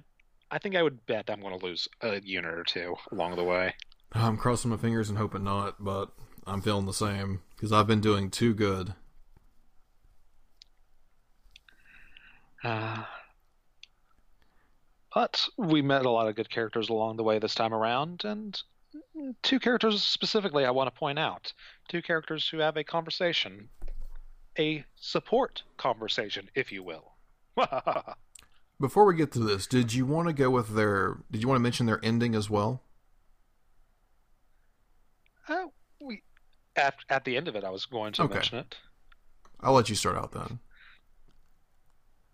I 0.50 0.58
think 0.58 0.76
I 0.76 0.82
would 0.82 1.04
bet 1.06 1.28
I'm 1.28 1.40
going 1.40 1.58
to 1.58 1.64
lose 1.64 1.88
a 2.00 2.20
unit 2.20 2.54
or 2.54 2.64
two 2.64 2.94
along 3.10 3.36
the 3.36 3.44
way. 3.44 3.74
I'm 4.12 4.36
crossing 4.36 4.70
my 4.70 4.76
fingers 4.76 5.08
and 5.08 5.18
hoping 5.18 5.42
not, 5.42 5.82
but 5.82 6.10
I'm 6.46 6.62
feeling 6.62 6.86
the 6.86 6.92
same 6.92 7.40
because 7.56 7.72
I've 7.72 7.88
been 7.88 8.00
doing 8.00 8.30
too 8.30 8.54
good. 8.54 8.94
Uh, 12.62 13.02
but 15.12 15.46
we 15.58 15.82
met 15.82 16.06
a 16.06 16.10
lot 16.10 16.28
of 16.28 16.36
good 16.36 16.48
characters 16.48 16.88
along 16.88 17.16
the 17.16 17.24
way 17.24 17.38
this 17.38 17.54
time 17.54 17.74
around, 17.74 18.24
and 18.24 18.60
two 19.42 19.60
characters 19.60 20.02
specifically 20.02 20.64
I 20.64 20.70
want 20.70 20.92
to 20.92 20.98
point 20.98 21.18
out. 21.18 21.52
Two 21.88 22.02
characters 22.02 22.48
who 22.48 22.58
have 22.58 22.76
a 22.76 22.84
conversation, 22.84 23.68
a 24.58 24.84
support 24.96 25.62
conversation, 25.76 26.48
if 26.54 26.72
you 26.72 26.82
will. 26.82 27.12
Before 28.80 29.04
we 29.04 29.14
get 29.14 29.32
to 29.32 29.38
this, 29.38 29.66
did 29.66 29.94
you 29.94 30.04
want 30.04 30.28
to 30.28 30.34
go 30.34 30.50
with 30.50 30.74
their? 30.74 31.18
Did 31.30 31.42
you 31.42 31.48
want 31.48 31.58
to 31.58 31.62
mention 31.62 31.86
their 31.86 32.00
ending 32.02 32.34
as 32.34 32.50
well? 32.50 32.82
Oh, 35.48 35.72
at 36.76 36.94
at 37.08 37.24
the 37.24 37.36
end 37.36 37.48
of 37.48 37.56
it, 37.56 37.64
I 37.64 37.70
was 37.70 37.86
going 37.86 38.12
to 38.14 38.22
okay. 38.22 38.34
mention 38.34 38.58
it. 38.58 38.76
I'll 39.60 39.74
let 39.74 39.88
you 39.88 39.94
start 39.94 40.16
out 40.16 40.32
then. 40.32 40.58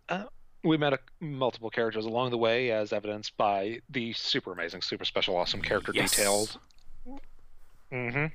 Uh, 0.09 0.25
we 0.65 0.77
met 0.77 0.93
a, 0.93 0.99
multiple 1.21 1.71
characters 1.71 2.05
along 2.05 2.31
the 2.31 2.39
way, 2.39 2.71
as 2.71 2.93
evidenced 2.93 3.37
by 3.37 3.81
the 3.89 4.13
super 4.13 4.53
amazing, 4.53 4.83
super 4.83 5.05
special, 5.05 5.37
awesome 5.37 5.63
character 5.63 5.93
yes. 5.95 6.11
details. 6.11 6.59
Mm-hmm. 7.93 8.27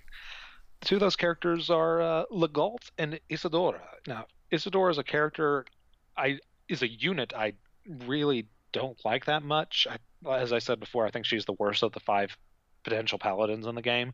Two 0.82 0.96
of 0.96 1.02
those 1.02 1.16
characters 1.16 1.70
are 1.70 2.02
uh, 2.02 2.26
Legault 2.32 2.92
and 2.98 3.20
Isadora. 3.30 3.82
Now, 4.08 4.26
Isadora 4.52 4.92
is 4.92 4.98
a 4.98 5.04
character, 5.04 5.66
I 6.18 6.40
is 6.68 6.82
a 6.82 6.90
unit 6.90 7.34
I 7.36 7.54
really 8.06 8.48
don't 8.72 8.98
like 9.06 9.26
that 9.26 9.44
much. 9.44 9.88
I, 9.90 9.98
as 10.32 10.52
I 10.52 10.60
said 10.60 10.80
before, 10.80 11.06
I 11.06 11.12
think 11.12 11.26
she's 11.26 11.46
the 11.46 11.54
worst 11.54 11.84
of 11.84 11.92
the 11.94 12.00
five 12.00 12.36
potential 12.84 13.18
paladins 13.18 13.66
in 13.66 13.76
the 13.76 13.82
game 13.82 14.14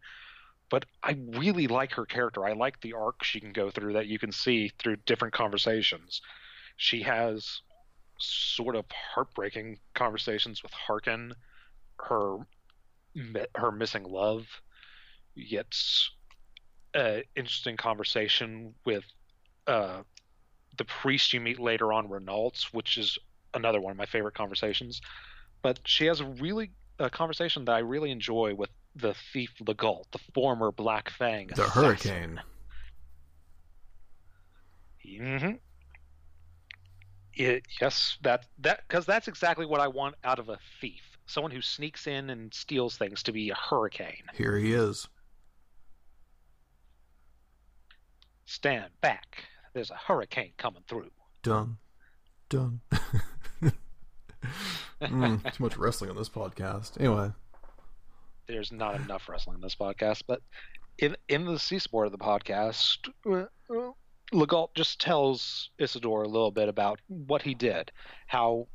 but 0.71 0.85
I 1.03 1.17
really 1.37 1.67
like 1.67 1.91
her 1.93 2.05
character. 2.05 2.45
I 2.45 2.53
like 2.53 2.79
the 2.79 2.93
arc 2.93 3.23
she 3.23 3.41
can 3.41 3.51
go 3.51 3.69
through 3.69 3.93
that 3.93 4.07
you 4.07 4.17
can 4.17 4.31
see 4.31 4.71
through 4.79 4.95
different 5.05 5.33
conversations. 5.33 6.21
She 6.77 7.03
has 7.03 7.61
sort 8.17 8.77
of 8.77 8.85
heartbreaking 8.89 9.79
conversations 9.93 10.63
with 10.63 10.71
Harken. 10.71 11.35
her 12.07 12.37
her 13.55 13.71
missing 13.71 14.03
love. 14.03 14.45
Yet, 15.35 15.75
an 16.93 17.23
interesting 17.35 17.77
conversation 17.77 18.73
with 18.85 19.03
uh, 19.67 20.01
the 20.77 20.85
priest 20.85 21.33
you 21.33 21.39
meet 21.39 21.59
later 21.59 21.93
on, 21.93 22.09
Renault, 22.09 22.53
which 22.71 22.97
is 22.97 23.17
another 23.53 23.79
one 23.79 23.91
of 23.91 23.97
my 23.97 24.05
favorite 24.05 24.35
conversations. 24.35 25.01
But 25.61 25.79
she 25.85 26.05
has 26.05 26.19
a 26.19 26.25
really 26.25 26.71
a 26.99 27.09
conversation 27.09 27.65
that 27.65 27.73
I 27.73 27.79
really 27.79 28.11
enjoy 28.11 28.53
with 28.53 28.69
the 28.95 29.15
thief 29.33 29.51
Legault, 29.61 30.05
the 30.11 30.19
former 30.33 30.71
Black 30.71 31.09
Fang. 31.09 31.47
The 31.47 31.63
assassin. 31.63 31.81
Hurricane. 31.83 32.41
Mm-hmm. 35.05 35.51
It, 37.33 37.63
yes, 37.79 38.17
that 38.23 38.45
that 38.59 38.83
because 38.87 39.05
that's 39.05 39.27
exactly 39.27 39.65
what 39.65 39.79
I 39.79 39.87
want 39.87 40.15
out 40.23 40.39
of 40.39 40.49
a 40.49 40.59
thief. 40.79 41.01
Someone 41.25 41.51
who 41.51 41.61
sneaks 41.61 42.07
in 42.07 42.29
and 42.29 42.53
steals 42.53 42.97
things 42.97 43.23
to 43.23 43.31
be 43.31 43.49
a 43.49 43.55
hurricane. 43.55 44.23
Here 44.33 44.57
he 44.57 44.73
is. 44.73 45.07
Stand 48.45 48.91
back. 48.99 49.45
There's 49.73 49.91
a 49.91 49.95
hurricane 49.95 50.51
coming 50.57 50.83
through. 50.87 51.11
Done. 51.41 51.77
Done. 52.49 52.81
mm, 55.01 55.53
too 55.53 55.63
much 55.63 55.77
wrestling 55.77 56.09
on 56.09 56.17
this 56.17 56.27
podcast. 56.27 56.99
Anyway 56.99 57.31
there's 58.51 58.71
not 58.71 58.95
enough 58.95 59.27
wrestling 59.29 59.55
in 59.55 59.61
this 59.61 59.75
podcast, 59.75 60.23
but 60.27 60.41
in 60.97 61.15
in 61.29 61.45
the 61.45 61.59
C 61.59 61.79
support 61.79 62.07
of 62.07 62.11
the 62.11 62.17
podcast, 62.17 63.09
uh, 63.25 63.45
uh, 63.73 63.91
Legault 64.33 64.73
just 64.75 64.99
tells 64.99 65.69
Isadora 65.79 66.25
a 66.25 66.29
little 66.29 66.51
bit 66.51 66.69
about 66.69 66.99
what 67.07 67.41
he 67.41 67.53
did, 67.53 67.91
how 68.27 68.67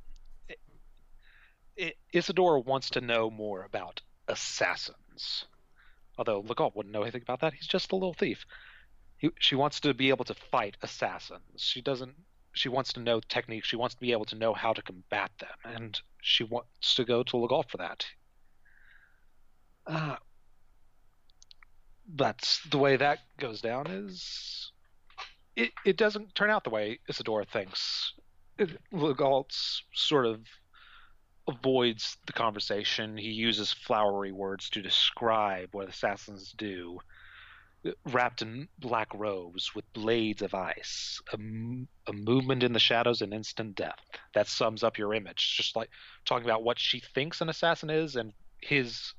it, 1.77 1.97
Isadora 2.13 2.61
wants 2.61 2.91
to 2.91 3.01
know 3.01 3.31
more 3.31 3.65
about 3.65 4.01
assassins. 4.29 5.45
Although 6.19 6.43
Legault 6.43 6.75
wouldn't 6.75 6.93
know 6.93 7.03
anything 7.03 7.23
about 7.23 7.41
that, 7.41 7.55
he's 7.55 7.67
just 7.67 7.93
a 7.93 7.97
little 7.97 8.15
thief. 8.15 8.47
He, 9.19 9.31
she 9.39 9.55
wants 9.55 9.81
to 9.81 9.95
be 9.95 10.09
able 10.09 10.25
to 10.27 10.35
fight 10.35 10.77
assassins. 10.83 11.43
She 11.59 11.81
doesn't. 11.81 12.15
She 12.53 12.71
wants 12.71 12.95
to 12.95 13.01
know 13.01 13.21
techniques. 13.21 13.69
She 13.69 13.77
wants 13.77 13.95
to 13.95 14.01
be 14.01 14.13
able 14.13 14.25
to 14.27 14.37
know 14.37 14.55
how 14.55 14.73
to 14.73 14.83
combat 14.83 15.31
them, 15.39 15.75
and 15.75 16.01
she 16.23 16.45
wants 16.45 16.95
to 16.95 17.05
go 17.05 17.23
to 17.23 17.37
Legault 17.37 17.69
for 17.69 17.77
that. 17.77 18.07
Uh, 19.87 20.17
that's 22.15 22.61
the 22.71 22.79
way 22.79 22.97
that 22.97 23.19
goes 23.39 23.61
down. 23.61 23.87
Is 23.87 24.73
it? 25.55 25.73
It 25.85 25.97
doesn't 25.99 26.35
turn 26.35 26.51
out 26.51 26.65
the 26.65 26.71
way 26.71 26.99
Isadora 27.09 27.45
thinks. 27.45 28.15
It, 28.59 28.71
Legault's 28.91 29.83
sort 29.93 30.25
of 30.25 30.41
avoids 31.49 32.17
the 32.27 32.33
conversation. 32.33 33.17
He 33.17 33.31
uses 33.31 33.73
flowery 33.73 34.33
words 34.33 34.71
to 34.71 34.83
describe 34.83 35.69
what 35.73 35.89
assassins 35.89 36.53
do. 36.57 36.99
Wrapped 38.05 38.43
in 38.43 38.69
black 38.81 39.15
robes 39.15 39.73
with 39.75 39.93
blades 39.93 40.43
of 40.43 40.55
ice, 40.55 41.21
a, 41.33 42.13
movement 42.13 42.65
in 42.65 42.73
the 42.73 42.81
shadows 42.81 43.23
and 43.23 43.33
instant 43.33 43.77
death. 43.77 44.01
That 44.35 44.49
sums 44.49 44.83
up 44.83 44.99
your 44.99 45.15
image. 45.15 45.57
Just 45.57 45.77
like 45.77 45.91
talking 46.25 46.47
about 46.47 46.65
what 46.65 46.81
she 46.81 46.99
thinks 46.99 47.41
an 47.41 47.49
assassin 47.49 47.91
is 47.91 48.17
and 48.17 48.33
his 48.61 49.15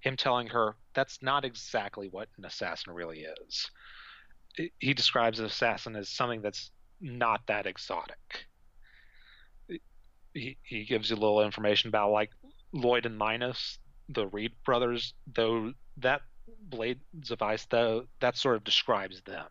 him 0.00 0.16
telling 0.16 0.46
her 0.46 0.76
that's 0.94 1.22
not 1.22 1.44
exactly 1.44 2.08
what 2.08 2.28
an 2.38 2.46
assassin 2.46 2.94
really 2.94 3.26
is. 3.46 3.70
He 4.78 4.94
describes 4.94 5.38
an 5.38 5.46
assassin 5.46 5.94
as 5.94 6.08
something 6.08 6.40
that's 6.40 6.70
not 7.00 7.46
that 7.48 7.66
exotic. 7.66 8.46
He, 10.34 10.56
he 10.62 10.84
gives 10.84 11.10
you 11.10 11.16
a 11.16 11.18
little 11.18 11.42
information 11.42 11.88
about 11.88 12.12
like 12.12 12.30
Lloyd 12.72 13.06
and 13.06 13.18
Linus, 13.18 13.78
the 14.08 14.26
Reed 14.28 14.52
brothers, 14.64 15.14
though 15.34 15.72
that 15.98 16.22
blades 16.68 17.30
of 17.30 17.42
ice 17.42 17.66
though 17.70 18.06
that 18.20 18.36
sort 18.36 18.56
of 18.56 18.64
describes 18.64 19.20
them. 19.22 19.46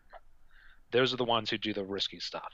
Those 0.90 1.12
are 1.12 1.16
the 1.16 1.24
ones 1.24 1.50
who 1.50 1.58
do 1.58 1.72
the 1.72 1.84
risky 1.84 2.20
stuff. 2.20 2.52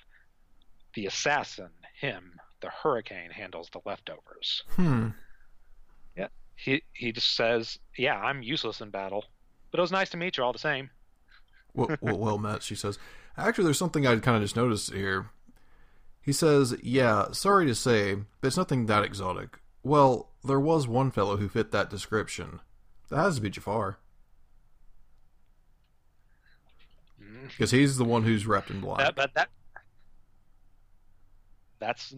The 0.94 1.06
assassin, 1.06 1.70
him, 1.98 2.38
the 2.60 2.70
hurricane 2.70 3.30
handles 3.30 3.70
the 3.70 3.80
leftovers. 3.84 4.62
Hmm. 4.70 5.08
Yeah. 6.16 6.28
He 6.56 6.82
he 6.92 7.12
just 7.12 7.34
says, 7.34 7.78
"Yeah, 7.96 8.18
I'm 8.18 8.42
useless 8.42 8.80
in 8.80 8.90
battle, 8.90 9.24
but 9.70 9.78
it 9.78 9.82
was 9.82 9.92
nice 9.92 10.10
to 10.10 10.16
meet 10.16 10.36
you 10.36 10.44
all 10.44 10.52
the 10.52 10.58
same." 10.58 10.90
well, 11.74 11.96
well, 12.00 12.18
well 12.18 12.38
met, 12.38 12.62
she 12.62 12.74
says. 12.74 12.98
Actually, 13.36 13.64
there's 13.64 13.78
something 13.78 14.06
I 14.06 14.16
kind 14.16 14.36
of 14.36 14.42
just 14.42 14.56
noticed 14.56 14.92
here. 14.92 15.30
He 16.26 16.32
says, 16.32 16.76
Yeah, 16.82 17.30
sorry 17.30 17.66
to 17.66 17.74
say, 17.74 18.16
but 18.40 18.48
it's 18.48 18.56
nothing 18.56 18.86
that 18.86 19.04
exotic. 19.04 19.60
Well, 19.84 20.32
there 20.44 20.58
was 20.58 20.88
one 20.88 21.12
fellow 21.12 21.36
who 21.36 21.48
fit 21.48 21.70
that 21.70 21.88
description. 21.88 22.58
That 23.10 23.18
has 23.18 23.36
to 23.36 23.40
be 23.40 23.48
Jaffar. 23.48 23.94
Mm. 27.22 27.48
Because 27.48 27.70
he's 27.70 27.96
the 27.96 28.04
one 28.04 28.24
who's 28.24 28.44
wrapped 28.44 28.70
in 28.70 28.80
black. 28.80 28.98
That, 28.98 29.14
but 29.14 29.34
that 29.34 29.50
that's 31.78 32.12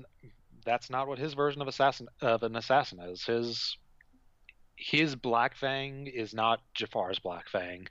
that's 0.65 0.89
not 0.89 1.07
what 1.07 1.19
his 1.19 1.35
version 1.35 1.61
of 1.61 1.69
assassin 1.69 2.09
of 2.23 2.43
an 2.43 2.57
assassin 2.57 3.01
is. 3.01 3.25
His 3.25 3.77
his 4.77 5.15
Black 5.17 5.55
Fang 5.55 6.07
is 6.07 6.33
not 6.33 6.63
Jaffar's 6.75 7.19
Black 7.19 7.51
Fang. 7.51 7.89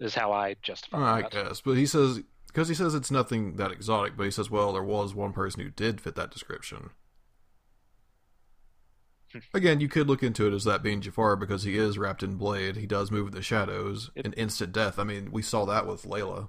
Is 0.00 0.16
how 0.16 0.32
I 0.32 0.56
justify. 0.62 1.18
I 1.18 1.22
that. 1.22 1.30
guess, 1.30 1.60
but 1.60 1.76
he 1.76 1.86
says 1.86 2.22
because 2.52 2.68
he 2.68 2.74
says 2.74 2.94
it's 2.94 3.10
nothing 3.12 3.56
that 3.56 3.70
exotic, 3.70 4.16
but 4.16 4.24
he 4.24 4.30
says, 4.30 4.50
well, 4.50 4.72
there 4.72 4.82
was 4.82 5.14
one 5.14 5.32
person 5.32 5.62
who 5.62 5.70
did 5.70 6.00
fit 6.00 6.16
that 6.16 6.32
description. 6.32 6.90
Hmm. 9.32 9.38
Again, 9.54 9.80
you 9.80 9.88
could 9.88 10.08
look 10.08 10.24
into 10.24 10.48
it 10.48 10.52
as 10.52 10.64
that 10.64 10.82
being 10.82 11.00
Jaffar 11.00 11.38
because 11.38 11.62
he 11.62 11.76
is 11.76 11.96
wrapped 11.96 12.24
in 12.24 12.34
blade. 12.34 12.76
He 12.76 12.86
does 12.86 13.12
move 13.12 13.28
in 13.28 13.34
the 13.34 13.42
shadows. 13.42 14.10
It- 14.16 14.24
and 14.24 14.34
instant 14.36 14.72
death. 14.72 14.98
I 14.98 15.04
mean, 15.04 15.30
we 15.30 15.42
saw 15.42 15.64
that 15.66 15.86
with 15.86 16.04
Leila. 16.04 16.48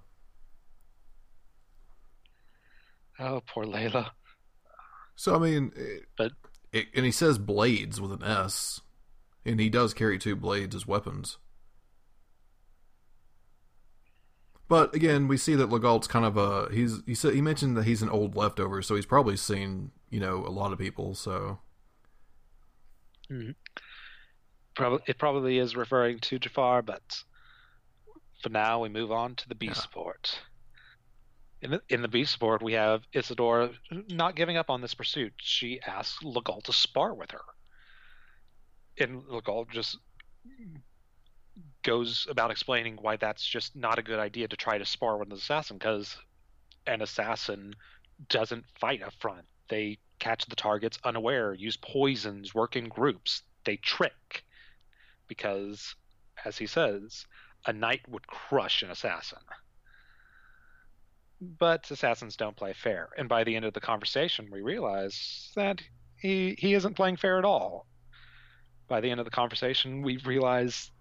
Oh, 3.19 3.41
poor 3.45 3.65
Leila. 3.65 4.13
So 5.15 5.35
I 5.35 5.39
mean, 5.39 5.71
it, 5.75 6.05
But- 6.17 6.31
it, 6.71 6.87
and 6.95 7.05
he 7.05 7.11
says 7.11 7.37
blades 7.37 8.01
with 8.01 8.11
an 8.11 8.23
S, 8.23 8.81
and 9.45 9.59
he 9.59 9.69
does 9.69 9.93
carry 9.93 10.17
two 10.17 10.35
blades 10.35 10.75
as 10.75 10.87
weapons. 10.87 11.37
But 14.71 14.95
again, 14.95 15.27
we 15.27 15.35
see 15.35 15.53
that 15.55 15.67
Legault's 15.67 16.07
kind 16.07 16.23
of 16.23 16.37
a 16.37 16.73
he's 16.73 17.01
he 17.05 17.13
said 17.13 17.33
he 17.33 17.41
mentioned 17.41 17.75
that 17.75 17.83
he's 17.83 18.01
an 18.01 18.09
old 18.09 18.37
leftover, 18.37 18.81
so 18.81 18.95
he's 18.95 19.05
probably 19.05 19.35
seen 19.35 19.91
you 20.09 20.21
know 20.21 20.45
a 20.47 20.49
lot 20.49 20.71
of 20.71 20.79
people. 20.79 21.13
So 21.13 21.59
mm-hmm. 23.29 23.51
Probably 24.73 24.99
it 25.07 25.17
probably 25.17 25.57
is 25.57 25.75
referring 25.75 26.19
to 26.19 26.39
Jaffar, 26.39 26.85
but 26.85 27.01
for 28.41 28.47
now 28.47 28.79
we 28.79 28.87
move 28.87 29.11
on 29.11 29.35
to 29.35 29.49
the 29.49 29.55
B 29.55 29.73
support. 29.73 30.39
In 31.61 31.71
the, 31.71 31.81
in 31.89 32.01
the 32.01 32.07
B 32.07 32.23
support, 32.23 32.63
we 32.63 32.71
have 32.71 33.03
Isadora 33.13 33.71
not 34.07 34.37
giving 34.37 34.55
up 34.55 34.69
on 34.69 34.79
this 34.79 34.93
pursuit. 34.93 35.33
She 35.35 35.81
asks 35.85 36.23
Legault 36.23 36.63
to 36.63 36.71
spar 36.71 37.13
with 37.13 37.31
her, 37.31 37.43
and 38.97 39.21
Legault 39.23 39.69
just 39.69 39.97
goes 41.83 42.27
about 42.29 42.51
explaining 42.51 42.97
why 43.01 43.17
that's 43.17 43.45
just 43.45 43.75
not 43.75 43.99
a 43.99 44.03
good 44.03 44.19
idea 44.19 44.47
to 44.47 44.55
try 44.55 44.77
to 44.77 44.85
spar 44.85 45.17
with 45.17 45.29
an 45.29 45.33
assassin 45.33 45.77
because 45.77 46.17
an 46.87 47.01
assassin 47.01 47.75
doesn't 48.29 48.65
fight 48.79 49.01
up 49.01 49.13
front. 49.19 49.45
They 49.69 49.99
catch 50.19 50.45
the 50.45 50.55
targets 50.55 50.99
unaware, 51.03 51.53
use 51.53 51.77
poisons, 51.77 52.53
work 52.53 52.75
in 52.75 52.87
groups. 52.87 53.43
They 53.65 53.77
trick 53.77 54.43
because, 55.27 55.95
as 56.45 56.57
he 56.57 56.67
says, 56.67 57.25
a 57.65 57.73
knight 57.73 58.01
would 58.09 58.27
crush 58.27 58.83
an 58.83 58.91
assassin. 58.91 59.39
But 61.41 61.89
assassins 61.89 62.35
don't 62.35 62.55
play 62.55 62.73
fair, 62.73 63.09
and 63.17 63.27
by 63.27 63.43
the 63.43 63.55
end 63.55 63.65
of 63.65 63.73
the 63.73 63.81
conversation, 63.81 64.49
we 64.51 64.61
realize 64.61 65.51
that 65.55 65.81
he 66.17 66.55
he 66.59 66.75
isn't 66.75 66.93
playing 66.93 67.17
fair 67.17 67.39
at 67.39 67.45
all. 67.45 67.87
By 68.87 69.01
the 69.01 69.09
end 69.09 69.19
of 69.19 69.25
the 69.25 69.31
conversation, 69.31 70.03
we 70.03 70.17
realize 70.17 70.91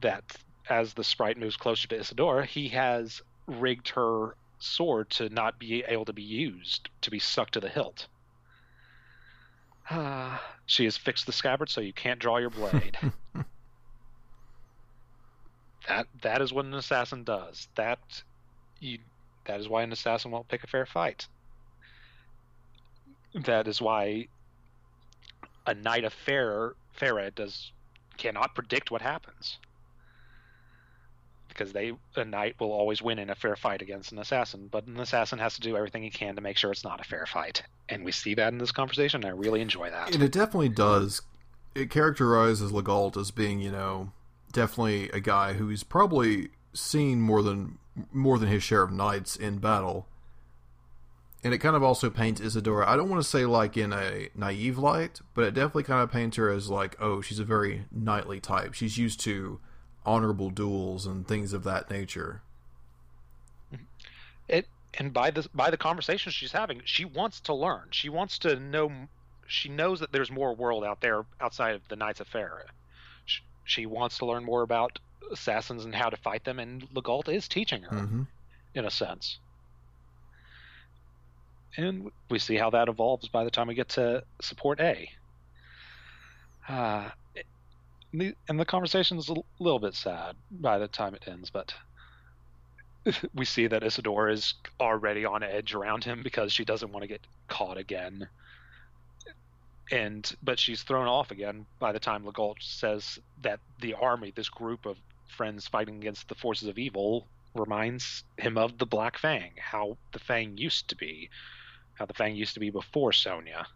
that 0.00 0.24
as 0.68 0.94
the 0.94 1.04
sprite 1.04 1.38
moves 1.38 1.56
closer 1.56 1.88
to 1.88 1.98
Isadora, 1.98 2.44
he 2.44 2.68
has 2.68 3.22
rigged 3.46 3.88
her 3.90 4.36
sword 4.58 5.10
to 5.10 5.28
not 5.28 5.58
be 5.58 5.84
able 5.86 6.04
to 6.04 6.12
be 6.12 6.22
used, 6.22 6.88
to 7.00 7.10
be 7.10 7.18
stuck 7.18 7.50
to 7.50 7.60
the 7.60 7.68
hilt. 7.68 8.06
Ah, 9.90 10.42
she 10.66 10.84
has 10.84 10.96
fixed 10.96 11.26
the 11.26 11.32
scabbard 11.32 11.70
so 11.70 11.80
you 11.80 11.92
can't 11.92 12.20
draw 12.20 12.38
your 12.38 12.50
blade. 12.50 12.96
that 15.88 16.06
that 16.22 16.42
is 16.42 16.52
what 16.52 16.66
an 16.66 16.74
assassin 16.74 17.24
does. 17.24 17.68
That 17.76 18.22
you 18.80 18.98
that 19.46 19.60
is 19.60 19.68
why 19.68 19.82
an 19.82 19.92
assassin 19.92 20.30
won't 20.30 20.48
pick 20.48 20.62
a 20.62 20.66
fair 20.66 20.84
fight. 20.86 21.26
That 23.34 23.66
is 23.68 23.80
why 23.80 24.28
a 25.66 25.74
knight 25.74 26.04
of 26.04 26.12
fair 26.12 26.74
Pherae 26.98 27.34
does 27.34 27.72
cannot 28.16 28.54
predict 28.54 28.90
what 28.90 29.00
happens. 29.00 29.58
Because 31.58 31.72
they 31.72 31.92
a 32.14 32.24
knight 32.24 32.54
will 32.60 32.70
always 32.70 33.02
win 33.02 33.18
in 33.18 33.30
a 33.30 33.34
fair 33.34 33.56
fight 33.56 33.82
against 33.82 34.12
an 34.12 34.18
assassin, 34.18 34.68
but 34.70 34.86
an 34.86 35.00
assassin 35.00 35.40
has 35.40 35.54
to 35.54 35.60
do 35.60 35.76
everything 35.76 36.04
he 36.04 36.10
can 36.10 36.36
to 36.36 36.40
make 36.40 36.56
sure 36.56 36.70
it's 36.70 36.84
not 36.84 37.00
a 37.00 37.04
fair 37.04 37.26
fight. 37.26 37.64
And 37.88 38.04
we 38.04 38.12
see 38.12 38.34
that 38.34 38.52
in 38.52 38.58
this 38.58 38.70
conversation, 38.70 39.24
I 39.24 39.30
really 39.30 39.60
enjoy 39.60 39.90
that. 39.90 40.14
and 40.14 40.22
it 40.22 40.32
definitely 40.32 40.68
does. 40.68 41.22
It 41.74 41.90
characterizes 41.90 42.70
Legault 42.72 43.16
as 43.16 43.30
being 43.30 43.60
you 43.60 43.72
know 43.72 44.12
definitely 44.52 45.08
a 45.10 45.20
guy 45.20 45.54
who's 45.54 45.82
probably 45.82 46.50
seen 46.72 47.20
more 47.20 47.42
than 47.42 47.78
more 48.12 48.38
than 48.38 48.48
his 48.48 48.62
share 48.62 48.82
of 48.82 48.92
knights 48.92 49.36
in 49.36 49.58
battle. 49.58 50.06
And 51.44 51.54
it 51.54 51.58
kind 51.58 51.76
of 51.76 51.82
also 51.82 52.10
paints 52.10 52.40
Isadora. 52.40 52.88
I 52.88 52.96
don't 52.96 53.08
want 53.08 53.22
to 53.22 53.28
say 53.28 53.46
like 53.46 53.76
in 53.76 53.92
a 53.92 54.28
naive 54.34 54.76
light, 54.76 55.20
but 55.34 55.44
it 55.44 55.54
definitely 55.54 55.84
kind 55.84 56.02
of 56.02 56.10
paints 56.10 56.36
her 56.36 56.50
as 56.50 56.68
like, 56.68 56.96
oh, 57.00 57.20
she's 57.20 57.38
a 57.38 57.44
very 57.44 57.84
knightly 57.92 58.40
type. 58.40 58.74
She's 58.74 58.98
used 58.98 59.20
to 59.20 59.60
honorable 60.06 60.50
duels 60.50 61.06
and 61.06 61.26
things 61.26 61.52
of 61.52 61.64
that 61.64 61.90
nature. 61.90 62.42
it 64.48 64.66
and 64.94 65.12
by 65.12 65.30
the 65.30 65.46
by 65.54 65.70
the 65.70 65.76
conversation 65.76 66.32
she's 66.32 66.52
having 66.52 66.80
she 66.84 67.04
wants 67.04 67.40
to 67.40 67.54
learn 67.54 67.82
she 67.90 68.08
wants 68.08 68.38
to 68.38 68.58
know 68.58 68.90
she 69.46 69.68
knows 69.68 70.00
that 70.00 70.12
there's 70.12 70.30
more 70.30 70.54
world 70.54 70.84
out 70.84 71.00
there 71.00 71.24
outside 71.40 71.74
of 71.74 71.82
the 71.88 71.96
knights 71.96 72.20
of 72.20 72.28
Pherae. 72.28 72.64
she, 73.26 73.42
she 73.64 73.86
wants 73.86 74.18
to 74.18 74.26
learn 74.26 74.44
more 74.44 74.62
about 74.62 74.98
assassins 75.30 75.84
and 75.84 75.94
how 75.94 76.08
to 76.08 76.16
fight 76.16 76.44
them 76.44 76.58
and 76.58 76.82
Legault 76.94 77.28
is 77.28 77.48
teaching 77.48 77.82
her 77.82 77.96
hmm 77.96 78.22
in 78.74 78.84
a 78.84 78.90
sense 78.90 79.38
and 81.76 82.10
we 82.30 82.38
see 82.38 82.56
how 82.56 82.70
that 82.70 82.88
evolves 82.88 83.28
by 83.28 83.44
the 83.44 83.50
time 83.50 83.68
we 83.68 83.74
get 83.74 83.88
to 83.90 84.22
support 84.40 84.80
A. 84.80 85.10
Uh, 86.68 87.10
the- 88.12 88.34
and 88.48 88.58
the 88.58 88.64
conversation 88.64 89.18
is 89.18 89.28
a 89.28 89.34
little 89.58 89.78
bit 89.78 89.94
sad 89.94 90.36
by 90.50 90.78
the 90.78 90.88
time 90.88 91.14
it 91.14 91.26
ends, 91.28 91.50
but 91.50 91.74
we 93.34 93.44
see 93.44 93.66
that 93.66 93.82
Isadora 93.82 94.32
is 94.32 94.54
already 94.80 95.24
on 95.24 95.42
edge 95.42 95.74
around 95.74 96.04
him 96.04 96.22
because 96.22 96.52
she 96.52 96.64
doesn't 96.64 96.92
want 96.92 97.02
to 97.02 97.08
get 97.08 97.26
caught 97.48 97.78
again. 97.78 98.28
And 99.90 100.30
but 100.42 100.58
she's 100.58 100.82
thrown 100.82 101.06
off 101.08 101.30
again 101.30 101.66
by 101.78 101.92
the 101.92 102.00
time 102.00 102.24
Legault 102.24 102.56
says 102.60 103.18
that 103.42 103.60
the 103.80 103.94
army, 103.94 104.32
this 104.34 104.50
group 104.50 104.84
of 104.84 104.98
friends 105.28 105.66
fighting 105.66 105.96
against 105.96 106.28
the 106.28 106.34
forces 106.34 106.68
of 106.68 106.78
evil, 106.78 107.26
reminds 107.54 108.24
him 108.36 108.58
of 108.58 108.76
the 108.78 108.86
Black 108.86 109.18
Fang, 109.18 109.52
how 109.58 109.96
the 110.12 110.18
Fang 110.18 110.58
used 110.58 110.88
to 110.88 110.96
be, 110.96 111.30
how 111.94 112.04
the 112.04 112.14
Fang 112.14 112.36
used 112.36 112.54
to 112.54 112.60
be 112.60 112.70
before 112.70 113.12
Sonia. 113.12 113.66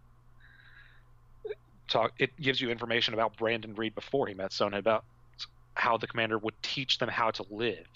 Talk. 1.93 2.13
It 2.19 2.31
gives 2.41 2.61
you 2.61 2.71
information 2.71 3.13
about 3.13 3.37
Brendan 3.37 3.75
Reed 3.75 3.95
before 3.95 4.27
he 4.27 4.35
met 4.35 4.53
Sonia 4.53 4.79
about 4.79 5.05
how 5.75 5.99
the 5.99 6.07
commander 6.07 6.39
would 6.39 6.55
teach 6.63 6.99
them 6.99 7.09
how 7.09 7.31
to 7.33 7.45
live, 7.51 7.87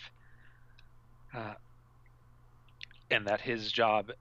uh, 1.34 1.54
and 3.10 3.26
that 3.26 3.40
his 3.40 3.72
job, 3.72 4.12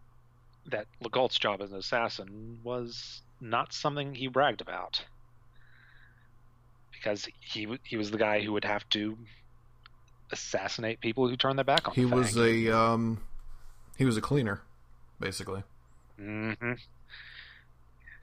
that 0.68 0.88
Legault's 1.03 1.38
job 1.38 1.61
as 1.61 1.72
an 1.72 1.77
assassin, 1.77 2.60
was 2.64 3.22
not 3.41 3.73
something 3.73 4.15
he 4.15 4.27
bragged 4.27 4.61
about 4.61 5.03
because 6.93 7.27
he 7.41 7.68
he 7.84 7.97
was 7.97 8.11
the 8.11 8.18
guy 8.18 8.41
who 8.41 8.53
would 8.53 8.65
have 8.65 8.88
to 8.89 9.18
assassinate 10.31 11.02
people 11.02 11.27
who 11.27 11.35
turned 11.35 11.60
their 11.60 11.65
back 11.65 11.88
on. 11.88 11.93
Him. 11.93 12.07
He 12.07 12.14
was 12.14 12.38
a 12.38 12.76
um, 12.76 13.22
he 13.97 14.06
was 14.06 14.15
a 14.18 14.22
cleaner, 14.22 14.61
basically. 15.19 15.64
hmm 16.18 16.53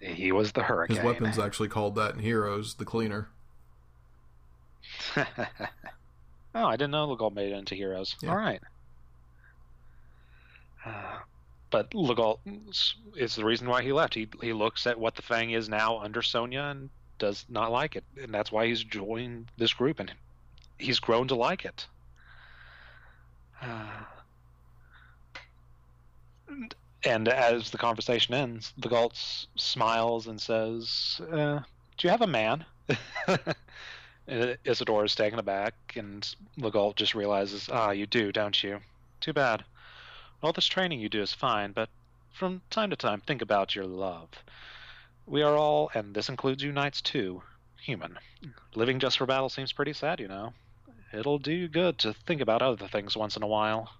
He 0.02 0.32
was 0.32 0.52
the 0.52 0.64
hurricane. 0.64 0.96
His 0.96 1.04
weapon's 1.04 1.38
actually 1.38 1.68
called 1.68 1.94
that 1.94 2.14
in 2.14 2.20
Heroes, 2.20 2.74
the 2.74 2.84
cleaner. 2.84 3.28
oh, 5.16 5.24
I 6.54 6.72
didn't 6.72 6.90
know 6.90 7.06
Legault 7.06 7.32
made 7.34 7.52
it 7.52 7.56
into 7.56 7.76
heroes. 7.76 8.16
Yeah. 8.20 8.30
All 8.30 8.36
right. 8.36 8.60
Uh, 10.84 11.18
but 11.70 11.94
Legault 11.94 12.40
is 13.16 13.36
the 13.36 13.44
reason 13.44 13.68
why 13.68 13.82
he 13.82 13.92
left. 13.92 14.14
He 14.14 14.28
he 14.40 14.52
looks 14.52 14.86
at 14.86 14.98
what 14.98 15.14
the 15.14 15.22
Fang 15.22 15.52
is 15.52 15.68
now 15.68 15.98
under 16.00 16.20
Sonia 16.20 16.62
and 16.62 16.90
does 17.18 17.46
not 17.48 17.70
like 17.70 17.94
it, 17.94 18.04
and 18.20 18.34
that's 18.34 18.50
why 18.50 18.66
he's 18.66 18.82
joined 18.82 19.50
this 19.56 19.72
group, 19.72 20.00
and 20.00 20.12
he's 20.78 20.98
grown 20.98 21.28
to 21.28 21.36
like 21.36 21.64
it. 21.64 21.86
Uh, 23.60 24.02
and, 27.04 27.28
as 27.28 27.70
the 27.70 27.78
conversation 27.78 28.34
ends, 28.34 28.72
the 28.78 28.88
Legault 28.88 29.46
smiles 29.56 30.26
and 30.26 30.40
says, 30.40 31.20
uh, 31.30 31.60
"Do 31.96 32.06
you 32.06 32.10
have 32.10 32.22
a 32.22 32.26
man?" 32.26 32.64
Isadora 34.64 35.04
is 35.04 35.14
taken 35.14 35.38
aback, 35.38 35.74
and 35.96 36.22
the 36.56 36.70
Legault 36.70 36.96
just 36.96 37.14
realizes, 37.14 37.68
ah, 37.70 37.90
you 37.90 38.06
do, 38.06 38.30
don't 38.30 38.62
you? 38.62 38.80
Too 39.20 39.32
bad. 39.32 39.64
All 40.42 40.52
this 40.52 40.66
training 40.66 41.00
you 41.00 41.08
do 41.08 41.22
is 41.22 41.32
fine, 41.32 41.72
but 41.72 41.88
from 42.32 42.62
time 42.70 42.90
to 42.90 42.96
time, 42.96 43.20
think 43.20 43.42
about 43.42 43.74
your 43.74 43.84
love. 43.84 44.28
We 45.26 45.42
are 45.42 45.56
all, 45.56 45.90
and 45.94 46.14
this 46.14 46.28
includes 46.28 46.62
you 46.62 46.72
knights 46.72 47.00
too, 47.00 47.42
human. 47.80 48.18
Living 48.74 48.98
just 48.98 49.18
for 49.18 49.26
battle 49.26 49.48
seems 49.48 49.72
pretty 49.72 49.92
sad, 49.92 50.20
you 50.20 50.28
know. 50.28 50.54
It'll 51.12 51.38
do 51.38 51.52
you 51.52 51.68
good 51.68 51.98
to 51.98 52.14
think 52.14 52.40
about 52.40 52.62
other 52.62 52.88
things 52.88 53.16
once 53.16 53.36
in 53.36 53.42
a 53.42 53.46
while. 53.46 53.90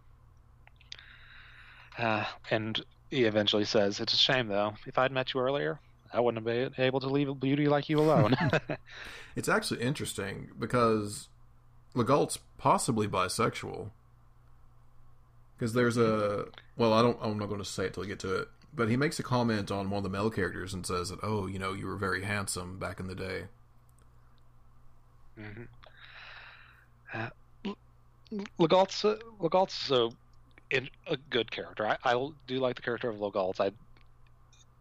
Uh, 1.99 2.25
and 2.51 2.83
he 3.11 3.25
eventually 3.25 3.65
says, 3.65 4.01
It's 4.01 4.15
a 4.15 4.19
shame, 4.19 4.49
though. 4.49 4.75
If 4.87 4.99
I'd 4.99 5.13
met 5.13 5.35
you 5.35 5.41
earlier, 5.41 5.79
I 6.13 6.21
wouldn't 6.21 6.47
have 6.47 6.75
been 6.75 6.85
able 6.85 7.01
to 7.01 7.09
leave 7.09 7.29
a 7.29 7.35
beauty 7.35 7.69
like 7.69 7.89
you 7.89 8.01
alone. 8.01 8.35
It's 9.35 9.49
actually 9.49 9.81
interesting 9.81 10.51
because 10.59 11.29
Legault's 11.95 12.39
possibly 12.59 13.09
bisexual. 13.09 13.91
Because 15.57 15.73
there's 15.73 15.97
a 15.97 16.47
well, 16.77 16.93
I 16.93 17.03
don't. 17.03 17.17
I'm 17.23 17.39
not 17.39 17.49
going 17.49 17.63
to 17.63 17.65
say 17.65 17.87
it 17.87 17.95
till 17.95 18.03
we 18.03 18.09
get 18.09 18.19
to 18.21 18.43
it. 18.43 18.49
But 18.75 18.89
he 18.89 18.97
makes 18.97 19.19
a 19.19 19.23
comment 19.23 19.71
on 19.71 19.91
one 19.91 19.99
of 19.99 20.03
the 20.03 20.11
male 20.11 20.31
characters 20.31 20.75
and 20.75 20.85
says 20.85 21.11
that, 21.11 21.21
"Oh, 21.23 21.47
you 21.47 21.59
know, 21.59 21.73
you 21.73 21.87
were 21.87 21.97
very 21.97 22.25
handsome 22.25 22.79
back 22.79 23.01
in 23.01 23.07
the 23.07 23.15
day." 23.15 23.45
hmm 25.39 25.63
Uh, 27.15 27.29
Legault's 28.59 29.05
uh, 29.05 29.17
Legault's 29.39 29.91
a, 29.91 30.11
in, 30.73 30.89
a 31.07 31.17
good 31.31 31.51
character. 31.51 31.87
I, 31.87 31.97
I 32.05 32.29
do 32.47 32.59
like 32.59 32.77
the 32.77 32.83
character 32.83 33.09
of 33.09 33.17
Legault. 33.17 33.61
I, 33.61 33.71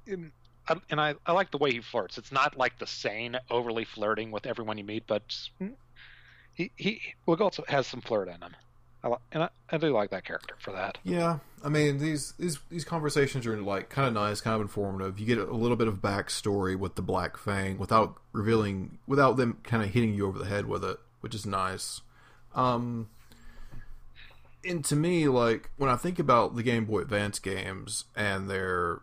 in, 0.07 0.31
I 0.67 0.75
and 0.89 0.99
I, 0.99 1.15
I 1.25 1.33
like 1.33 1.51
the 1.51 1.57
way 1.57 1.71
he 1.71 1.81
flirts. 1.81 2.17
It's 2.17 2.31
not 2.31 2.57
like 2.57 2.79
the 2.79 2.87
sane, 2.87 3.37
overly 3.49 3.85
flirting 3.85 4.31
with 4.31 4.45
everyone 4.45 4.77
you 4.77 4.83
meet, 4.83 5.05
but 5.07 5.23
he 6.53 6.71
he 6.75 7.01
Legault 7.27 7.67
has 7.67 7.87
some 7.87 8.01
flirt 8.01 8.27
in 8.27 8.35
him. 8.35 8.55
I, 9.03 9.15
and 9.31 9.43
I, 9.43 9.49
I 9.69 9.77
do 9.77 9.91
like 9.91 10.11
that 10.11 10.25
character 10.25 10.55
for 10.59 10.71
that. 10.73 10.99
Yeah, 11.03 11.39
I 11.63 11.69
mean 11.69 11.97
these 11.97 12.33
these 12.37 12.59
these 12.69 12.85
conversations 12.85 13.47
are 13.47 13.59
like 13.59 13.89
kind 13.89 14.07
of 14.07 14.13
nice, 14.13 14.41
kind 14.41 14.55
of 14.55 14.61
informative. 14.61 15.19
You 15.19 15.25
get 15.25 15.39
a 15.39 15.55
little 15.55 15.77
bit 15.77 15.87
of 15.87 15.95
backstory 15.95 16.77
with 16.77 16.95
the 16.95 17.01
Black 17.01 17.37
Fang 17.37 17.77
without 17.77 18.19
revealing, 18.31 18.99
without 19.07 19.37
them 19.37 19.57
kind 19.63 19.83
of 19.83 19.89
hitting 19.89 20.13
you 20.13 20.27
over 20.27 20.37
the 20.37 20.45
head 20.45 20.67
with 20.67 20.83
it, 20.83 20.97
which 21.21 21.33
is 21.33 21.45
nice. 21.45 22.01
Um, 22.53 23.09
and 24.65 24.83
to 24.85 24.95
me, 24.95 25.27
like 25.27 25.69
when 25.77 25.89
I 25.89 25.95
think 25.95 26.19
about 26.19 26.55
the 26.55 26.63
Game 26.63 26.85
Boy 26.85 26.99
Advance 26.99 27.39
games 27.39 28.05
and 28.15 28.49
their 28.49 29.01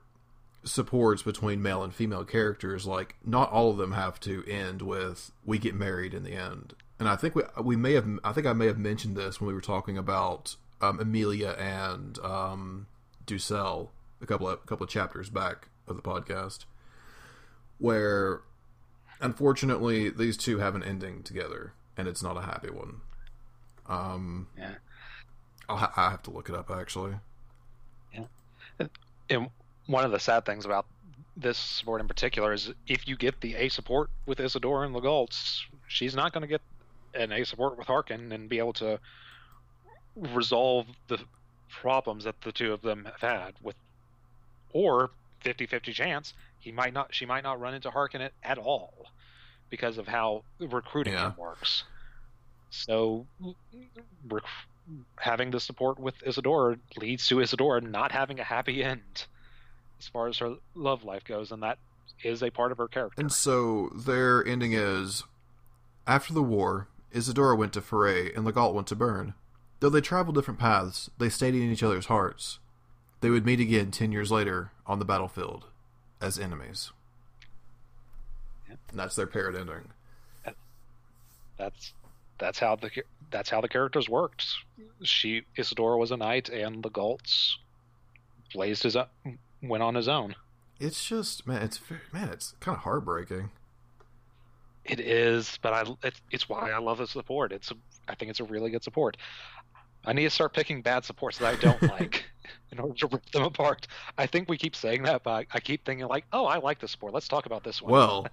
supports 0.64 1.22
between 1.22 1.62
male 1.62 1.82
and 1.82 1.94
female 1.94 2.24
characters, 2.24 2.86
like 2.86 3.16
not 3.24 3.50
all 3.50 3.70
of 3.70 3.78
them 3.78 3.92
have 3.92 4.20
to 4.20 4.44
end 4.46 4.82
with 4.82 5.32
"we 5.44 5.58
get 5.58 5.74
married" 5.74 6.14
in 6.14 6.24
the 6.24 6.34
end. 6.34 6.74
And 6.98 7.08
I 7.08 7.16
think 7.16 7.34
we 7.34 7.42
we 7.62 7.76
may 7.76 7.92
have 7.94 8.06
I 8.24 8.32
think 8.32 8.46
I 8.46 8.52
may 8.52 8.66
have 8.66 8.78
mentioned 8.78 9.16
this 9.16 9.40
when 9.40 9.48
we 9.48 9.54
were 9.54 9.60
talking 9.60 9.96
about 9.96 10.56
um, 10.80 11.00
Amelia 11.00 11.50
and 11.50 12.18
um, 12.20 12.86
Duessel 13.26 13.88
a 14.20 14.26
couple 14.26 14.48
of 14.48 14.60
a 14.62 14.66
couple 14.66 14.84
of 14.84 14.90
chapters 14.90 15.30
back 15.30 15.68
of 15.86 15.96
the 15.96 16.02
podcast, 16.02 16.64
where 17.78 18.42
unfortunately 19.20 20.10
these 20.10 20.36
two 20.36 20.58
have 20.58 20.74
an 20.74 20.82
ending 20.82 21.22
together, 21.22 21.72
and 21.96 22.08
it's 22.08 22.22
not 22.22 22.36
a 22.36 22.42
happy 22.42 22.70
one. 22.70 23.00
Um, 23.86 24.48
Yeah. 24.56 24.74
I'll 25.68 25.92
I 25.96 26.10
have 26.10 26.22
to 26.24 26.30
look 26.30 26.48
it 26.48 26.54
up 26.54 26.70
actually. 26.70 27.14
Yeah, 28.12 28.86
and 29.30 29.50
one 29.86 30.04
of 30.04 30.10
the 30.10 30.18
sad 30.20 30.44
things 30.44 30.64
about 30.64 30.86
this 31.36 31.56
support 31.58 32.00
in 32.00 32.08
particular 32.08 32.52
is 32.52 32.72
if 32.86 33.06
you 33.06 33.16
get 33.16 33.40
the 33.40 33.54
A 33.54 33.68
support 33.68 34.10
with 34.26 34.40
Isadora 34.40 34.86
and 34.86 34.94
Legault, 34.94 35.30
she's 35.86 36.14
not 36.14 36.32
going 36.32 36.42
to 36.42 36.48
get 36.48 36.60
an 37.14 37.32
A 37.32 37.44
support 37.44 37.78
with 37.78 37.86
Harken 37.86 38.32
and 38.32 38.48
be 38.48 38.58
able 38.58 38.72
to 38.74 38.98
resolve 40.16 40.86
the 41.08 41.18
problems 41.70 42.24
that 42.24 42.40
the 42.40 42.50
two 42.52 42.72
of 42.72 42.82
them 42.82 43.04
have 43.04 43.20
had 43.20 43.54
with 43.62 43.76
or 44.72 45.10
50-50 45.44 45.92
chance 45.92 46.34
he 46.58 46.72
might 46.72 46.92
not 46.92 47.14
she 47.14 47.24
might 47.24 47.44
not 47.44 47.60
run 47.60 47.72
into 47.74 47.90
Harken 47.90 48.20
at, 48.20 48.32
at 48.42 48.58
all 48.58 49.06
because 49.70 49.96
of 49.98 50.08
how 50.08 50.42
recruiting 50.58 51.12
Yeah. 51.12 51.32
works. 51.38 51.84
So 52.70 53.26
rec- 54.28 54.42
having 55.16 55.50
the 55.50 55.60
support 55.60 55.98
with 55.98 56.14
Isadora 56.26 56.78
leads 56.96 57.26
to 57.28 57.40
Isadora 57.40 57.80
not 57.80 58.12
having 58.12 58.40
a 58.40 58.44
happy 58.44 58.82
end 58.84 59.26
as 59.98 60.08
far 60.08 60.28
as 60.28 60.38
her 60.38 60.54
love 60.74 61.04
life 61.04 61.24
goes, 61.24 61.50
and 61.50 61.62
that 61.62 61.78
is 62.22 62.42
a 62.42 62.50
part 62.50 62.72
of 62.72 62.78
her 62.78 62.88
character. 62.88 63.20
And 63.20 63.32
so 63.32 63.90
their 63.94 64.44
ending 64.46 64.72
is 64.72 65.24
after 66.06 66.32
the 66.32 66.42
war, 66.42 66.88
Isadora 67.12 67.56
went 67.56 67.72
to 67.74 67.80
Pherae 67.80 68.34
and 68.36 68.46
Legault 68.46 68.74
went 68.74 68.86
to 68.88 68.96
Bern. 68.96 69.34
Though 69.80 69.88
they 69.88 70.00
traveled 70.00 70.34
different 70.34 70.58
paths, 70.58 71.10
they 71.18 71.28
stayed 71.28 71.54
in 71.54 71.70
each 71.70 71.82
other's 71.82 72.06
hearts. 72.06 72.58
They 73.20 73.30
would 73.30 73.46
meet 73.46 73.60
again 73.60 73.90
ten 73.90 74.12
years 74.12 74.30
later 74.30 74.72
on 74.86 74.98
the 74.98 75.04
battlefield 75.04 75.66
as 76.20 76.38
enemies. 76.38 76.92
Yep. 78.68 78.78
And 78.90 78.98
that's 78.98 79.16
their 79.16 79.26
paired 79.26 79.54
ending. 79.54 79.90
That's 81.58 81.92
that's 82.38 82.58
how 82.58 82.76
the 82.76 82.90
that's 83.30 83.50
how 83.50 83.60
the 83.60 83.68
characters 83.68 84.08
worked. 84.08 84.44
She 85.02 85.42
Isadora 85.56 85.98
was 85.98 86.10
a 86.10 86.16
knight, 86.16 86.48
and 86.48 86.82
the 86.82 86.90
Legault 86.90 87.56
blazed 88.52 88.82
his 88.82 88.96
up, 88.96 89.12
went 89.62 89.82
on 89.82 89.94
his 89.94 90.08
own. 90.08 90.34
It's 90.80 91.04
just 91.04 91.46
man, 91.46 91.62
it's 91.62 91.80
man, 92.12 92.28
it's 92.30 92.54
kind 92.60 92.76
of 92.76 92.82
heartbreaking. 92.82 93.50
It 94.84 95.00
is, 95.00 95.58
but 95.60 95.72
I 95.72 95.84
it's, 96.02 96.20
it's 96.30 96.48
why 96.48 96.70
I 96.70 96.78
love 96.78 96.98
the 96.98 97.06
support. 97.06 97.52
It's 97.52 97.70
a, 97.70 97.74
I 98.08 98.14
think 98.14 98.30
it's 98.30 98.40
a 98.40 98.44
really 98.44 98.70
good 98.70 98.82
support. 98.82 99.16
I 100.04 100.12
need 100.12 100.24
to 100.24 100.30
start 100.30 100.54
picking 100.54 100.80
bad 100.80 101.04
supports 101.04 101.38
that 101.38 101.54
I 101.54 101.56
don't 101.60 101.82
like 102.00 102.24
in 102.72 102.78
order 102.78 102.94
to 102.94 103.06
rip 103.08 103.30
them 103.30 103.42
apart. 103.42 103.86
I 104.16 104.26
think 104.26 104.48
we 104.48 104.56
keep 104.56 104.74
saying 104.74 105.02
that, 105.02 105.22
but 105.22 105.30
I, 105.30 105.46
I 105.52 105.60
keep 105.60 105.84
thinking 105.84 106.06
like, 106.06 106.24
oh, 106.32 106.46
I 106.46 106.58
like 106.58 106.78
this 106.78 106.92
support. 106.92 107.12
Let's 107.12 107.28
talk 107.28 107.46
about 107.46 107.64
this 107.64 107.82
one. 107.82 107.92
Well, 107.92 108.26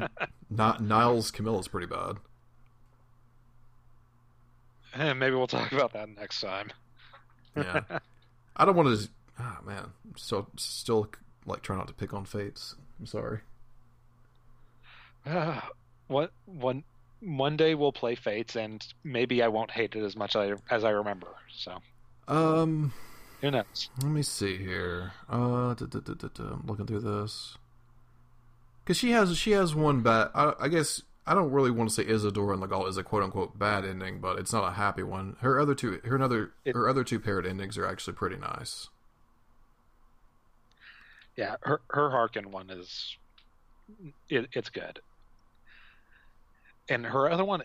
not 0.50 0.82
Niles 0.82 1.30
Camilla's 1.30 1.68
pretty 1.68 1.86
bad. 1.86 2.16
Maybe 5.14 5.34
we'll 5.34 5.46
talk 5.46 5.72
about 5.72 5.92
that 5.92 6.08
next 6.08 6.40
time. 6.40 6.70
Yeah, 7.56 7.80
I 8.56 8.64
don't 8.64 8.76
want 8.76 8.98
to. 8.98 9.08
Ah, 9.38 9.58
man, 9.64 9.84
I'm 10.04 10.14
so 10.16 10.46
still 10.56 11.10
like 11.46 11.62
try 11.62 11.76
not 11.76 11.88
to 11.88 11.94
pick 11.94 12.12
on 12.14 12.24
Fates. 12.24 12.74
I'm 12.98 13.06
sorry. 13.06 13.40
Ah, 15.26 15.68
what 16.08 16.32
one 16.46 16.84
one 17.20 17.56
day 17.56 17.74
we'll 17.74 17.92
play 17.92 18.14
Fates, 18.14 18.56
and 18.56 18.86
maybe 19.04 19.42
I 19.42 19.48
won't 19.48 19.70
hate 19.70 19.94
it 19.96 20.04
as 20.04 20.16
much 20.16 20.36
as 20.36 20.52
I, 20.70 20.74
as 20.74 20.84
I 20.84 20.90
remember. 20.90 21.28
So 21.54 21.78
Um, 22.28 22.92
who 23.40 23.50
knows? 23.50 23.90
let 24.02 24.10
me 24.10 24.22
see 24.22 24.56
here. 24.56 25.12
Uh, 25.28 25.74
da, 25.74 25.86
da, 25.86 26.00
da. 26.00 26.44
I'm 26.44 26.64
looking 26.66 26.86
through 26.86 27.00
this 27.00 27.56
because 28.84 28.96
she 28.96 29.10
has 29.10 29.36
she 29.36 29.50
has 29.52 29.74
one 29.74 30.00
bad. 30.02 30.30
I, 30.34 30.54
I 30.60 30.68
guess 30.68 31.02
I 31.28 31.34
don't 31.34 31.52
really 31.52 31.70
want 31.70 31.90
to 31.90 31.94
say 31.94 32.04
Isadora 32.10 32.54
and 32.54 32.62
Legault 32.62 32.88
is 32.88 32.96
a 32.96 33.02
quote 33.02 33.22
unquote 33.22 33.58
bad 33.58 33.84
ending, 33.84 34.18
but 34.18 34.38
it's 34.38 34.50
not 34.52 34.66
a 34.66 34.70
happy 34.72 35.02
one. 35.02 35.36
Her 35.40 35.60
other 35.60 35.74
two, 35.74 36.00
her 36.04 36.16
another, 36.16 36.52
It- 36.64 36.74
her 36.74 36.88
other 36.88 37.04
two 37.04 37.20
paired 37.20 37.44
endings 37.44 37.76
are 37.76 37.86
actually 37.86 38.14
pretty 38.14 38.36
nice. 38.36 38.88
Yeah, 41.36 41.56
her 41.60 41.82
her 41.90 42.10
Harken 42.10 42.50
one 42.50 42.70
is 42.70 43.16
it, 44.30 44.48
it's 44.54 44.70
good, 44.70 45.00
and 46.88 47.04
her 47.06 47.30
other 47.30 47.44
one 47.44 47.62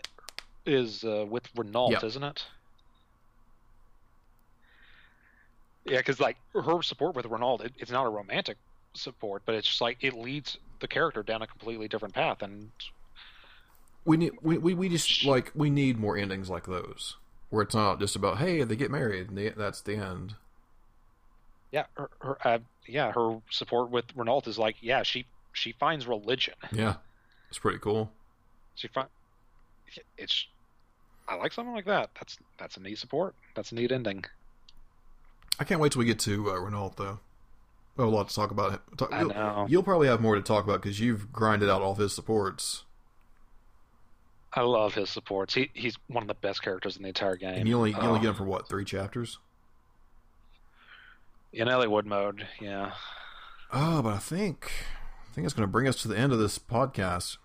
is 0.66 1.02
uh, 1.02 1.24
with 1.28 1.48
Renault, 1.56 1.90
Yep. 1.92 2.04
isn't 2.04 2.22
it? 2.22 2.46
Yeah, 5.86 5.98
because 5.98 6.20
like 6.20 6.36
her 6.52 6.82
support 6.82 7.16
with 7.16 7.26
Renault, 7.26 7.58
it, 7.64 7.72
it's 7.78 7.90
not 7.90 8.06
a 8.06 8.10
romantic 8.10 8.58
support, 8.92 9.42
but 9.44 9.54
it's 9.54 9.66
just 9.66 9.80
like 9.80 9.98
it 10.02 10.14
leads 10.14 10.56
the 10.80 10.86
character 10.88 11.22
down 11.22 11.42
a 11.42 11.46
completely 11.46 11.88
different 11.88 12.14
path. 12.14 12.42
And 12.42 12.70
we 14.04 14.16
need 14.16 14.32
we, 14.42 14.58
we, 14.58 14.74
we 14.74 14.88
just 14.88 15.24
like 15.24 15.52
we 15.54 15.70
need 15.70 15.98
more 15.98 16.16
endings 16.16 16.50
like 16.50 16.66
those 16.66 17.16
where 17.50 17.62
it's 17.62 17.74
not 17.74 18.00
just 18.00 18.16
about 18.16 18.38
hey 18.38 18.62
they 18.64 18.76
get 18.76 18.90
married 18.90 19.28
and 19.28 19.38
they, 19.38 19.48
that's 19.50 19.80
the 19.80 19.96
end. 19.96 20.34
Yeah, 21.70 21.86
her, 21.94 22.10
her 22.20 22.38
uh, 22.46 22.58
yeah 22.86 23.12
her 23.12 23.40
support 23.50 23.90
with 23.90 24.04
Renault 24.14 24.42
is 24.46 24.58
like 24.58 24.76
yeah 24.80 25.02
she 25.02 25.26
she 25.52 25.72
finds 25.72 26.06
religion. 26.06 26.54
Yeah, 26.72 26.96
it's 27.48 27.58
pretty 27.58 27.78
cool. 27.78 28.12
She 28.74 28.88
find 28.88 29.08
it's 30.18 30.46
I 31.28 31.36
like 31.36 31.52
something 31.52 31.74
like 31.74 31.86
that. 31.86 32.10
That's 32.14 32.38
that's 32.58 32.76
a 32.76 32.80
neat 32.80 32.98
support. 32.98 33.34
That's 33.54 33.72
a 33.72 33.74
neat 33.74 33.92
ending. 33.92 34.24
I 35.58 35.64
can't 35.64 35.80
wait 35.80 35.92
till 35.92 36.00
we 36.00 36.06
get 36.06 36.18
to 36.20 36.50
uh, 36.50 36.58
Renault 36.58 36.94
though. 36.96 37.20
We 37.96 38.02
have 38.02 38.12
a 38.12 38.16
lot 38.16 38.28
to 38.28 38.34
talk 38.34 38.50
about. 38.50 38.80
Talk, 38.98 39.12
I 39.12 39.20
you'll, 39.20 39.28
know. 39.28 39.66
you'll 39.68 39.82
probably 39.84 40.08
have 40.08 40.20
more 40.20 40.34
to 40.34 40.42
talk 40.42 40.64
about 40.64 40.82
because 40.82 40.98
you've 40.98 41.32
grinded 41.32 41.70
out 41.70 41.80
all 41.80 41.92
of 41.92 41.98
his 41.98 42.12
supports, 42.12 42.84
I 44.56 44.60
love 44.62 44.94
his 44.94 45.10
supports. 45.10 45.54
He 45.54 45.70
he's 45.74 45.96
one 46.06 46.22
of 46.22 46.28
the 46.28 46.34
best 46.34 46.62
characters 46.62 46.96
in 46.96 47.02
the 47.02 47.08
entire 47.08 47.36
game. 47.36 47.54
and 47.58 47.68
you 47.68 47.76
only 47.76 47.90
you 47.90 47.96
only 47.98 48.18
Oh, 48.20 48.22
get 48.22 48.28
him 48.30 48.34
for 48.36 48.44
what 48.44 48.68
three 48.68 48.84
chapters? 48.84 49.38
in 51.52 51.68
Eliwood 51.68 52.04
mode. 52.04 52.46
Yeah, 52.60 52.92
Oh, 53.72 54.02
but 54.02 54.14
I 54.14 54.18
think 54.18 54.70
I 55.30 55.34
think 55.34 55.44
it's 55.44 55.54
going 55.54 55.66
to 55.66 55.70
bring 55.72 55.86
us 55.88 56.00
to 56.02 56.08
the 56.08 56.16
end 56.18 56.32
of 56.32 56.38
this 56.38 56.58
podcast. 56.58 57.36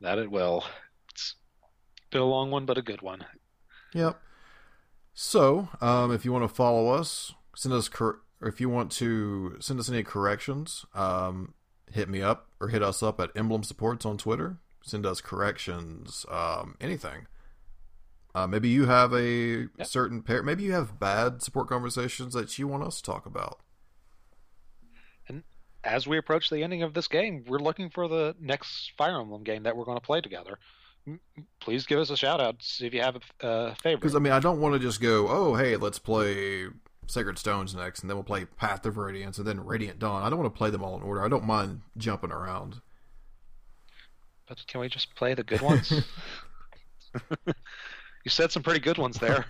that 0.00 0.18
it 0.18 0.30
will. 0.30 0.64
It's 1.10 1.34
been 2.10 2.20
a 2.20 2.24
long 2.26 2.50
one, 2.50 2.66
but 2.66 2.78
a 2.78 2.82
good 2.82 3.02
one. 3.02 3.24
Yep. 3.94 4.20
So, 5.14 5.68
um, 5.80 6.12
if 6.12 6.24
you 6.24 6.32
want 6.32 6.44
to 6.44 6.54
follow 6.54 6.88
us, 6.88 7.32
send 7.54 7.72
us 7.74 7.88
cor- 7.88 8.20
or 8.42 8.48
if 8.48 8.60
you 8.60 8.68
want 8.68 8.92
to 8.92 9.56
send 9.60 9.80
us 9.80 9.88
any 9.88 10.02
corrections, 10.02 10.84
um, 10.94 11.54
hit 11.90 12.08
me 12.08 12.20
up 12.20 12.45
or 12.60 12.68
hit 12.68 12.82
us 12.82 13.02
up 13.02 13.20
at 13.20 13.30
Emblem 13.36 13.62
Supports 13.62 14.04
on 14.06 14.16
Twitter. 14.18 14.58
Send 14.82 15.04
us 15.04 15.20
corrections, 15.20 16.24
um, 16.30 16.76
anything. 16.80 17.26
Uh, 18.34 18.46
maybe 18.46 18.68
you 18.68 18.86
have 18.86 19.12
a 19.14 19.68
Yep. 19.78 19.86
certain 19.86 20.22
pair. 20.22 20.42
Maybe 20.42 20.62
you 20.64 20.72
have 20.72 21.00
bad 21.00 21.42
support 21.42 21.68
conversations 21.68 22.34
that 22.34 22.58
you 22.58 22.68
want 22.68 22.84
us 22.84 22.98
to 22.98 23.02
talk 23.02 23.26
about. 23.26 23.60
And 25.28 25.42
as 25.82 26.06
we 26.06 26.18
approach 26.18 26.50
the 26.50 26.62
ending 26.62 26.82
of 26.82 26.94
this 26.94 27.08
game, 27.08 27.44
we're 27.46 27.58
looking 27.58 27.90
for 27.90 28.08
the 28.08 28.36
next 28.38 28.92
Fire 28.98 29.20
Emblem 29.20 29.42
game 29.42 29.62
that 29.64 29.76
we're 29.76 29.84
going 29.86 29.96
to 29.98 30.04
play 30.04 30.20
together. 30.20 30.58
Please 31.60 31.86
give 31.86 31.98
us 31.98 32.10
a 32.10 32.16
shout 32.16 32.40
out. 32.40 32.62
See 32.62 32.86
if 32.86 32.92
you 32.92 33.00
have 33.00 33.16
a 33.40 33.46
uh, 33.46 33.74
favorite. 33.76 34.00
Because 34.00 34.16
I 34.16 34.18
mean, 34.18 34.32
I 34.32 34.40
don't 34.40 34.60
want 34.60 34.74
to 34.74 34.78
just 34.80 35.00
go, 35.00 35.28
oh, 35.28 35.54
hey, 35.54 35.76
let's 35.76 35.98
play 35.98 36.66
Sacred 37.06 37.38
Stones 37.38 37.74
next, 37.74 38.00
and 38.00 38.10
then 38.10 38.16
we'll 38.16 38.24
play 38.24 38.44
Path 38.44 38.84
of 38.86 38.96
Radiance, 38.96 39.38
and 39.38 39.46
then 39.46 39.64
Radiant 39.64 39.98
Dawn. 39.98 40.22
I 40.22 40.30
don't 40.30 40.38
want 40.38 40.52
to 40.52 40.58
play 40.58 40.70
them 40.70 40.82
all 40.82 40.96
in 40.96 41.02
order. 41.02 41.24
I 41.24 41.28
don't 41.28 41.44
mind 41.44 41.82
jumping 41.96 42.32
around. 42.32 42.80
But 44.48 44.64
can 44.66 44.80
we 44.80 44.88
just 44.88 45.14
play 45.14 45.34
the 45.34 45.42
good 45.42 45.60
ones? 45.60 45.92
you 47.46 48.28
said 48.28 48.52
some 48.52 48.62
pretty 48.62 48.80
good 48.80 48.98
ones 48.98 49.18
there. 49.18 49.46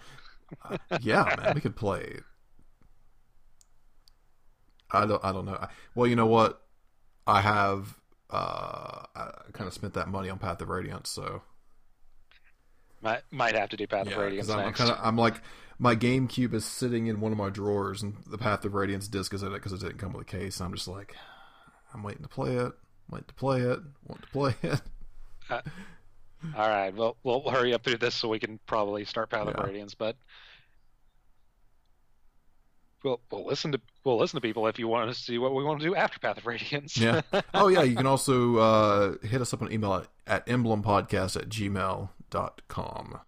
yeah, 1.01 1.35
man, 1.39 1.55
we 1.55 1.61
could 1.61 1.77
play. 1.77 2.20
I 4.91 5.07
don't. 5.07 5.24
I 5.24 5.33
don't 5.33 5.45
know. 5.45 5.66
Well, 5.95 6.07
you 6.07 6.16
know 6.16 6.27
what? 6.27 6.62
I 7.27 7.41
have. 7.41 7.99
Uh, 8.31 9.03
I 9.15 9.31
kind 9.53 9.69
of 9.69 9.74
spent 9.74 9.95
that 9.95 10.09
money 10.09 10.28
on 10.31 10.39
Path 10.39 10.61
of 10.61 10.69
Radiance, 10.69 11.09
so 11.09 11.43
Might 13.03 13.23
might 13.31 13.55
have 13.55 13.69
to 13.70 13.77
do 13.77 13.87
Path 13.87 14.07
yeah. 14.09 14.12
of 14.12 14.19
Radiance 14.19 14.49
I'm, 14.49 14.65
next. 14.65 14.78
kind 14.78 14.91
of. 14.91 14.99
I'm 15.03 15.16
like, 15.16 15.41
my 15.78 15.94
GameCube 15.94 16.55
is 16.55 16.65
sitting 16.65 17.07
in 17.07 17.20
one 17.20 17.32
of 17.32 17.39
my 17.39 17.51
drawers, 17.51 18.03
and 18.03 18.16
the 18.27 18.39
Path 18.39 18.65
of 18.65 18.74
Radiance 18.74 19.09
disc 19.09 19.35
is 19.35 19.43
in 19.43 19.48
it 19.53 19.55
because 19.55 19.73
it 19.73 19.81
didn't 19.81 19.98
come 19.98 20.12
with 20.12 20.23
a 20.23 20.31
case. 20.31 20.61
I'm 20.61 20.73
just 20.74 20.89
like, 20.89 21.15
I'm 21.93 22.03
waiting 22.03 22.23
to 22.23 22.28
play 22.28 22.57
it. 22.57 22.73
Waiting 23.11 23.27
to 23.28 23.35
play 23.35 23.61
it. 23.61 23.78
Want 24.07 24.23
to 24.23 24.28
play 24.28 24.55
it. 24.62 24.81
All 25.51 25.62
right, 26.69 26.94
well 26.94 27.16
we'll 27.23 27.48
hurry 27.48 27.73
up 27.73 27.82
through 27.85 27.98
this 27.98 28.15
so 28.15 28.28
we 28.28 28.39
can 28.39 28.59
probably 28.66 29.05
start 29.05 29.31
Path 29.31 29.47
Yeah. 29.47 29.53
of 29.55 29.65
Radiance, 29.66 29.94
but 29.94 30.16
we'll 33.03 33.20
we'll 33.31 33.47
listen 33.47 33.73
to 33.73 33.81
we'll 34.05 34.19
listen 34.19 34.36
to 34.36 34.40
people 34.40 34.66
if 34.66 34.78
you 34.78 34.89
want 34.89 35.09
to 35.12 35.15
see 35.19 35.39
what 35.39 35.55
we 35.55 35.62
want 35.65 35.81
to 35.81 35.86
do 35.86 35.94
after 35.94 36.19
Path 36.19 36.39
of 36.39 36.47
Radiance. 36.47 36.97
Yeah. 36.97 37.23
oh 37.55 37.69
yeah, 37.69 37.82
you 37.82 37.97
can 37.97 38.07
also 38.07 38.57
uh, 38.57 39.15
hit 39.23 39.40
us 39.40 39.53
up 39.55 39.62
on 39.62 39.73
email 39.73 39.94
at, 39.94 40.09
at 40.27 40.47
emblempodcast 40.47 41.36
at 41.36 41.48
gmail.com. 41.48 43.20